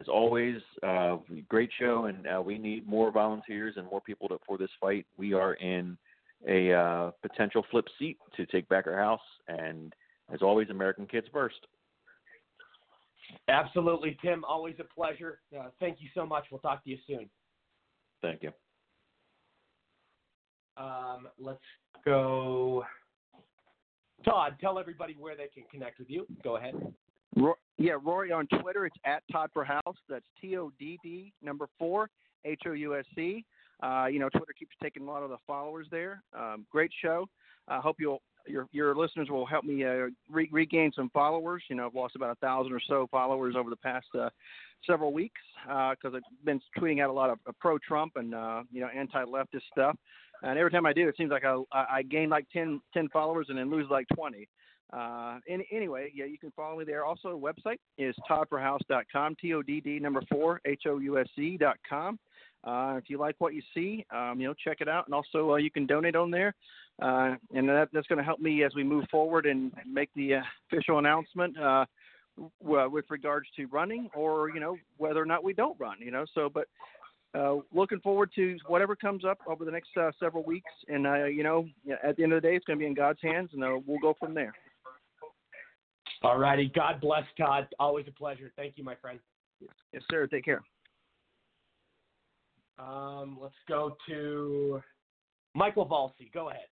as 0.00 0.08
always, 0.08 0.56
uh, 0.86 1.16
great 1.48 1.70
show, 1.78 2.04
and 2.04 2.26
uh, 2.26 2.40
we 2.40 2.58
need 2.58 2.86
more 2.86 3.10
volunteers 3.10 3.74
and 3.76 3.86
more 3.86 4.00
people 4.00 4.28
to, 4.28 4.38
for 4.46 4.58
this 4.58 4.70
fight. 4.80 5.06
We 5.16 5.32
are 5.34 5.54
in 5.54 5.96
a 6.46 6.72
uh, 6.72 7.10
potential 7.22 7.64
flip 7.70 7.86
seat 7.98 8.18
to 8.36 8.46
take 8.46 8.68
back 8.68 8.86
our 8.86 8.96
house, 8.96 9.20
and 9.48 9.92
as 10.32 10.40
always, 10.42 10.70
American 10.70 11.06
kids 11.06 11.26
first. 11.32 11.56
Absolutely, 13.48 14.16
Tim. 14.22 14.44
Always 14.44 14.76
a 14.78 14.84
pleasure. 14.84 15.40
Uh, 15.58 15.68
thank 15.80 16.00
you 16.00 16.08
so 16.14 16.24
much. 16.24 16.44
We'll 16.50 16.60
talk 16.60 16.84
to 16.84 16.90
you 16.90 16.98
soon. 17.06 17.28
Thank 18.22 18.42
you. 18.42 18.52
Um, 20.78 21.28
let's 21.38 21.58
go. 22.04 22.84
Todd, 24.24 24.56
tell 24.60 24.78
everybody 24.78 25.16
where 25.18 25.36
they 25.36 25.48
can 25.52 25.64
connect 25.70 25.98
with 25.98 26.10
you. 26.10 26.26
Go 26.42 26.56
ahead. 26.56 26.74
Ro- 27.36 27.58
yeah, 27.76 27.94
Rory 28.02 28.32
on 28.32 28.46
Twitter. 28.60 28.86
It's 28.86 28.96
at 29.04 29.22
Todd 29.30 29.50
for 29.52 29.64
House. 29.64 29.96
That's 30.08 30.24
T 30.40 30.56
O 30.56 30.72
D 30.78 30.98
D 31.02 31.32
number 31.42 31.68
four 31.78 32.10
H 32.44 32.62
O 32.66 32.72
U 32.72 32.96
S 32.96 33.04
C. 33.14 33.44
Uh, 33.82 34.06
you 34.10 34.18
know, 34.18 34.28
Twitter 34.28 34.52
keeps 34.58 34.74
taking 34.82 35.02
a 35.04 35.06
lot 35.06 35.22
of 35.22 35.30
the 35.30 35.36
followers 35.46 35.86
there. 35.90 36.22
Um, 36.36 36.66
great 36.70 36.90
show. 37.00 37.26
I 37.68 37.78
hope 37.78 37.96
you'll 38.00 38.22
your 38.46 38.66
your 38.72 38.94
listeners 38.94 39.28
will 39.30 39.46
help 39.46 39.64
me 39.64 39.84
uh, 39.84 40.08
re- 40.30 40.48
regain 40.50 40.90
some 40.94 41.10
followers. 41.10 41.62
You 41.68 41.76
know, 41.76 41.86
I've 41.86 41.94
lost 41.94 42.16
about 42.16 42.30
a 42.30 42.34
thousand 42.36 42.72
or 42.72 42.80
so 42.88 43.06
followers 43.10 43.54
over 43.56 43.70
the 43.70 43.76
past 43.76 44.06
uh, 44.18 44.30
several 44.86 45.12
weeks 45.12 45.40
because 45.64 46.14
I've 46.14 46.44
been 46.44 46.60
tweeting 46.76 47.02
out 47.02 47.10
a 47.10 47.12
lot 47.12 47.30
of 47.30 47.38
uh, 47.46 47.52
pro 47.60 47.78
Trump 47.78 48.12
and 48.16 48.34
uh, 48.34 48.62
you 48.72 48.80
know 48.80 48.88
anti-leftist 48.88 49.62
stuff. 49.70 49.96
And 50.42 50.58
every 50.58 50.70
time 50.70 50.86
I 50.86 50.92
do, 50.92 51.08
it 51.08 51.16
seems 51.16 51.30
like 51.30 51.44
I, 51.44 51.56
I 51.72 52.02
gain 52.02 52.28
like 52.28 52.46
10, 52.52 52.80
10 52.94 53.08
followers 53.08 53.46
and 53.48 53.58
then 53.58 53.70
lose 53.70 53.86
like 53.90 54.06
20. 54.14 54.48
Uh, 54.90 55.38
any, 55.48 55.66
anyway, 55.70 56.10
yeah, 56.14 56.24
you 56.24 56.38
can 56.38 56.50
follow 56.52 56.78
me 56.78 56.84
there. 56.84 57.04
Also, 57.04 57.30
the 57.30 57.38
website 57.38 57.78
is 57.98 58.14
toddforhouse.com, 58.28 59.36
T-O-D-D 59.40 59.98
number 59.98 60.22
four, 60.30 60.60
H-O-U-S-E 60.64 61.58
dot 61.58 61.76
com. 61.88 62.18
Uh, 62.64 62.94
if 62.96 63.08
you 63.08 63.18
like 63.18 63.36
what 63.38 63.54
you 63.54 63.62
see, 63.74 64.04
um, 64.14 64.40
you 64.40 64.48
know, 64.48 64.54
check 64.54 64.78
it 64.80 64.88
out. 64.88 65.06
And 65.06 65.14
also, 65.14 65.52
uh, 65.52 65.56
you 65.56 65.70
can 65.70 65.86
donate 65.86 66.16
on 66.16 66.30
there. 66.30 66.54
Uh, 67.00 67.36
and 67.54 67.68
that, 67.68 67.88
that's 67.92 68.06
going 68.08 68.18
to 68.18 68.24
help 68.24 68.40
me 68.40 68.64
as 68.64 68.72
we 68.74 68.82
move 68.82 69.04
forward 69.10 69.46
and 69.46 69.72
make 69.86 70.10
the 70.16 70.36
uh, 70.36 70.40
official 70.72 70.98
announcement 70.98 71.56
uh, 71.58 71.84
with 72.60 73.04
regards 73.10 73.48
to 73.56 73.66
running 73.66 74.08
or, 74.14 74.50
you 74.50 74.60
know, 74.60 74.76
whether 74.96 75.20
or 75.20 75.26
not 75.26 75.44
we 75.44 75.52
don't 75.52 75.78
run, 75.78 75.96
you 76.00 76.10
know. 76.10 76.24
So, 76.34 76.48
but 76.52 76.66
uh, 77.34 77.56
looking 77.72 78.00
forward 78.00 78.30
to 78.34 78.56
whatever 78.66 78.96
comes 78.96 79.24
up 79.24 79.38
over 79.46 79.64
the 79.64 79.70
next 79.70 79.90
uh, 80.00 80.10
several 80.18 80.44
weeks. 80.44 80.70
And, 80.88 81.06
uh, 81.06 81.24
you 81.24 81.42
know, 81.42 81.66
at 82.02 82.16
the 82.16 82.22
end 82.22 82.32
of 82.32 82.42
the 82.42 82.48
day, 82.48 82.56
it's 82.56 82.64
going 82.64 82.78
to 82.78 82.82
be 82.82 82.86
in 82.86 82.94
God's 82.94 83.20
hands, 83.22 83.50
and 83.52 83.62
uh, 83.62 83.78
we'll 83.86 84.00
go 84.00 84.14
from 84.18 84.34
there. 84.34 84.54
All 86.22 86.38
righty. 86.38 86.70
God 86.74 87.00
bless, 87.00 87.24
Todd. 87.36 87.68
Always 87.78 88.06
a 88.08 88.12
pleasure. 88.12 88.50
Thank 88.56 88.74
you, 88.76 88.84
my 88.84 88.94
friend. 88.96 89.20
Yes, 89.92 90.02
sir. 90.10 90.26
Take 90.26 90.44
care. 90.44 90.62
Um, 92.78 93.38
let's 93.40 93.54
go 93.68 93.96
to 94.08 94.80
Michael 95.54 95.86
Valsi. 95.86 96.32
Go 96.32 96.50
ahead. 96.50 96.66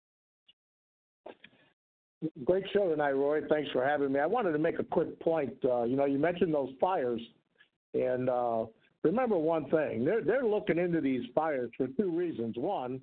Great 2.44 2.64
show 2.74 2.90
tonight, 2.90 3.12
Roy. 3.12 3.42
Thanks 3.50 3.70
for 3.72 3.86
having 3.86 4.12
me. 4.12 4.20
I 4.20 4.26
wanted 4.26 4.54
to 4.54 4.60
make 4.60 4.80
a 4.80 4.84
quick 4.84 5.20
point. 5.20 5.54
Uh, 5.64 5.84
you 5.84 5.96
know, 5.96 6.06
you 6.06 6.18
mentioned 6.18 6.54
those 6.54 6.70
fires, 6.80 7.22
and 7.94 8.30
uh, 8.30 8.66
remember 9.06 9.38
one 9.38 9.70
thing: 9.70 10.04
they're 10.04 10.24
they're 10.24 10.46
looking 10.46 10.78
into 10.78 11.00
these 11.00 11.24
fires 11.34 11.72
for 11.78 11.88
two 11.88 12.10
reasons. 12.10 12.56
One, 12.58 13.00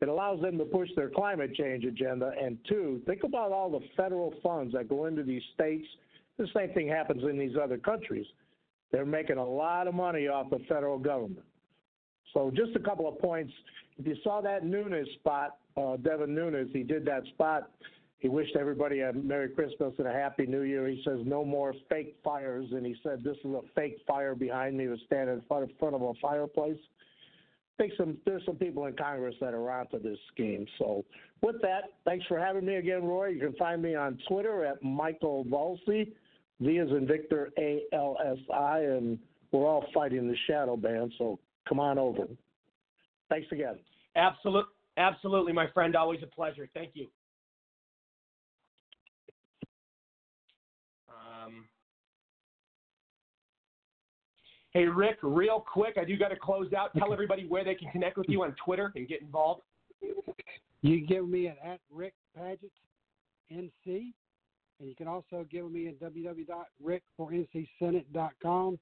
it 0.00 0.08
allows 0.08 0.40
them 0.40 0.56
to 0.58 0.64
push 0.64 0.88
their 0.96 1.10
climate 1.10 1.54
change 1.54 1.84
agenda, 1.84 2.32
and 2.40 2.56
two, 2.68 3.02
think 3.06 3.24
about 3.24 3.52
all 3.52 3.70
the 3.70 3.80
federal 3.96 4.32
funds 4.42 4.72
that 4.74 4.88
go 4.88 5.06
into 5.06 5.22
these 5.22 5.42
states. 5.54 5.86
The 6.38 6.46
same 6.56 6.72
thing 6.72 6.88
happens 6.88 7.22
in 7.24 7.38
these 7.38 7.56
other 7.62 7.76
countries. 7.76 8.26
They're 8.92 9.04
making 9.04 9.36
a 9.36 9.44
lot 9.44 9.86
of 9.86 9.94
money 9.94 10.26
off 10.26 10.48
the 10.50 10.60
federal 10.68 10.98
government. 10.98 11.44
So 12.32 12.50
just 12.54 12.74
a 12.76 12.78
couple 12.78 13.08
of 13.08 13.18
points. 13.18 13.52
If 13.98 14.06
you 14.06 14.16
saw 14.24 14.40
that 14.40 14.64
Nunes 14.64 15.08
spot, 15.18 15.58
uh, 15.76 15.96
Devin 15.96 16.34
Nunes, 16.34 16.70
he 16.72 16.82
did 16.82 17.04
that 17.04 17.24
spot. 17.34 17.70
He 18.20 18.28
wished 18.28 18.54
everybody 18.54 19.00
a 19.00 19.12
Merry 19.12 19.48
Christmas 19.48 19.92
and 19.98 20.06
a 20.06 20.12
Happy 20.12 20.46
New 20.46 20.62
Year. 20.62 20.86
He 20.86 21.02
says 21.04 21.18
no 21.24 21.44
more 21.44 21.74
fake 21.88 22.16
fires, 22.22 22.66
and 22.70 22.86
he 22.86 22.94
said 23.02 23.24
this 23.24 23.38
is 23.44 23.50
a 23.50 23.62
fake 23.74 23.98
fire 24.06 24.34
behind 24.34 24.76
me. 24.76 24.88
Was 24.88 25.00
standing 25.06 25.36
in 25.36 25.42
front, 25.48 25.70
in 25.70 25.76
front 25.78 25.94
of 25.94 26.02
a 26.02 26.12
fireplace. 26.20 26.78
I 27.78 27.82
think 27.82 27.94
some 27.96 28.18
there's 28.26 28.44
some 28.44 28.56
people 28.56 28.84
in 28.86 28.94
Congress 28.94 29.34
that 29.40 29.54
are 29.54 29.70
onto 29.70 29.98
this 30.02 30.18
scheme. 30.32 30.66
So 30.78 31.02
with 31.42 31.62
that, 31.62 31.84
thanks 32.04 32.26
for 32.26 32.38
having 32.38 32.66
me 32.66 32.76
again, 32.76 33.04
Roy. 33.04 33.28
You 33.28 33.40
can 33.40 33.54
find 33.54 33.80
me 33.80 33.94
on 33.94 34.18
Twitter 34.28 34.66
at 34.66 34.82
Michael 34.82 35.46
Valsi, 35.46 36.12
V 36.60 36.72
is 36.72 36.90
in 36.90 37.06
Victor 37.06 37.50
A 37.58 37.84
L 37.92 38.18
S 38.24 38.38
I, 38.52 38.80
and 38.80 39.18
we're 39.50 39.66
all 39.66 39.86
fighting 39.94 40.28
the 40.28 40.36
shadow 40.46 40.76
ban. 40.76 41.10
So 41.16 41.38
come 41.66 41.80
on 41.80 41.98
over. 41.98 42.24
Thanks 43.30 43.48
again. 43.50 43.78
Absolute, 44.14 44.66
absolutely, 44.98 45.52
my 45.52 45.68
friend. 45.72 45.96
Always 45.96 46.20
a 46.22 46.26
pleasure. 46.26 46.68
Thank 46.74 46.90
you. 46.94 47.06
Um, 51.08 51.64
hey, 54.72 54.86
Rick, 54.86 55.18
real 55.22 55.60
quick, 55.60 55.98
I 56.00 56.04
do 56.04 56.16
got 56.16 56.28
to 56.28 56.36
close 56.36 56.72
out. 56.72 56.96
Tell 56.96 57.12
everybody 57.12 57.44
where 57.46 57.64
they 57.64 57.74
can 57.74 57.90
connect 57.90 58.16
with 58.16 58.28
you 58.28 58.44
on 58.44 58.54
Twitter 58.64 58.92
and 58.94 59.08
get 59.08 59.20
involved. 59.20 59.62
You 60.82 60.98
can 60.98 61.06
get 61.06 61.28
me 61.28 61.48
at, 61.48 61.58
at 61.64 61.80
Rick 61.92 62.14
Padgett 62.38 62.70
NC, 63.52 63.70
and 63.86 64.88
you 64.88 64.94
can 64.96 65.08
also 65.08 65.44
give 65.50 65.68
me 65.70 65.88
at 65.88 66.00
www.rickforncsenate.com. 66.00 68.78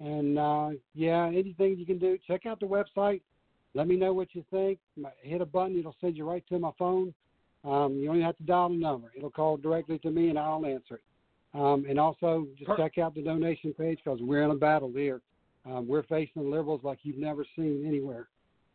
And 0.00 0.38
uh, 0.38 0.70
yeah, 0.94 1.26
anything 1.26 1.78
you 1.78 1.86
can 1.86 1.98
do, 1.98 2.18
check 2.26 2.44
out 2.46 2.60
the 2.60 2.66
website. 2.66 3.22
Let 3.74 3.86
me 3.86 3.96
know 3.96 4.12
what 4.12 4.34
you 4.34 4.44
think. 4.50 4.80
Hit 5.22 5.40
a 5.40 5.46
button, 5.46 5.78
it'll 5.78 5.94
send 6.00 6.16
you 6.16 6.28
right 6.28 6.44
to 6.48 6.58
my 6.58 6.72
phone. 6.78 7.14
Um, 7.62 7.98
you 8.00 8.08
only 8.08 8.22
have 8.22 8.38
to 8.38 8.42
dial 8.42 8.70
the 8.70 8.76
number. 8.76 9.12
It'll 9.16 9.30
call 9.30 9.58
directly 9.58 9.98
to 10.00 10.10
me, 10.10 10.30
and 10.30 10.38
I'll 10.38 10.64
answer 10.64 10.94
it. 10.94 11.02
Um, 11.52 11.84
and 11.88 11.98
also, 11.98 12.46
just 12.56 12.70
check 12.76 12.98
out 12.98 13.14
the 13.14 13.22
donation 13.22 13.72
page 13.74 13.98
because 14.04 14.20
we're 14.22 14.42
in 14.42 14.50
a 14.50 14.54
battle 14.54 14.92
here. 14.94 15.20
Um, 15.66 15.86
we're 15.88 16.04
facing 16.04 16.42
the 16.42 16.48
liberals 16.48 16.80
like 16.84 16.98
you've 17.02 17.18
never 17.18 17.44
seen 17.56 17.84
anywhere. 17.86 18.28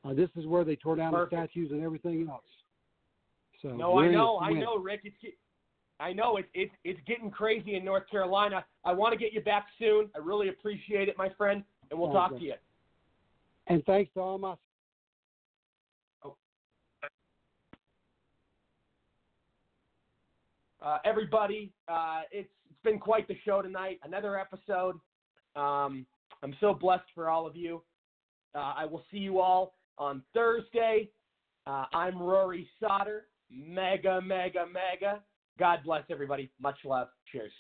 Uh, 0.04 0.14
this 0.14 0.30
is 0.36 0.46
where 0.46 0.64
they 0.64 0.76
tore 0.76 0.96
down 0.96 1.14
Perfect. 1.14 1.32
the 1.32 1.38
statues 1.38 1.72
and 1.72 1.84
everything 1.84 2.28
else. 2.30 2.44
So 3.62 3.70
No, 3.70 3.98
I 3.98 4.10
know, 4.10 4.38
I 4.40 4.52
know, 4.52 4.78
Rick. 4.78 5.02
It's, 5.06 5.36
I 6.00 6.12
know 6.12 6.38
it's 6.38 6.50
it's 6.54 6.74
it's 6.84 7.00
getting 7.08 7.32
crazy 7.32 7.76
in 7.76 7.86
North 7.86 8.04
Carolina. 8.12 8.66
I 8.84 8.92
want 8.92 9.14
to 9.14 9.18
get 9.18 9.34
you 9.34 9.42
back 9.42 9.68
soon. 9.80 10.10
I 10.14 10.20
really 10.20 10.50
appreciate 10.50 11.08
it, 11.08 11.18
my 11.18 11.30
friend, 11.30 11.64
and 11.90 12.00
we'll 12.00 12.10
Oh, 12.10 12.14
talk 12.14 12.32
good. 12.32 12.40
to 12.40 12.46
you. 12.46 12.54
And 13.68 13.84
thanks 13.86 14.14
to 14.14 14.20
all 14.20 14.38
my 14.38 14.56
uh, 20.82 21.00
everybody. 21.04 21.72
Uh, 21.88 22.22
it's 22.32 22.50
been 22.86 23.00
quite 23.00 23.28
the 23.28 23.36
show 23.44 23.62
tonight. 23.62 24.00
Another 24.04 24.40
episode. 24.40 24.96
Um, 25.56 26.06
I'm 26.44 26.56
so 26.62 26.74
blessed 26.74 27.10
for 27.14 27.30
all 27.30 27.48
of 27.48 27.56
you. 27.56 27.82
Uh, 28.54 28.74
I 28.78 28.86
will 28.86 29.04
see 29.12 29.18
you 29.18 29.40
all 29.40 29.74
on 29.98 30.22
Thursday. 30.34 31.10
Uh, 31.68 31.86
I'm 31.94 32.22
Rory 32.22 32.70
Sauter. 32.80 33.28
MAGA, 33.50 34.22
MAGA, 34.22 34.66
MAGA. 34.72 35.22
God 35.58 35.80
bless 35.84 36.04
everybody. 36.10 36.52
Much 36.62 36.78
love. 36.86 37.08
Cheers. 37.32 37.52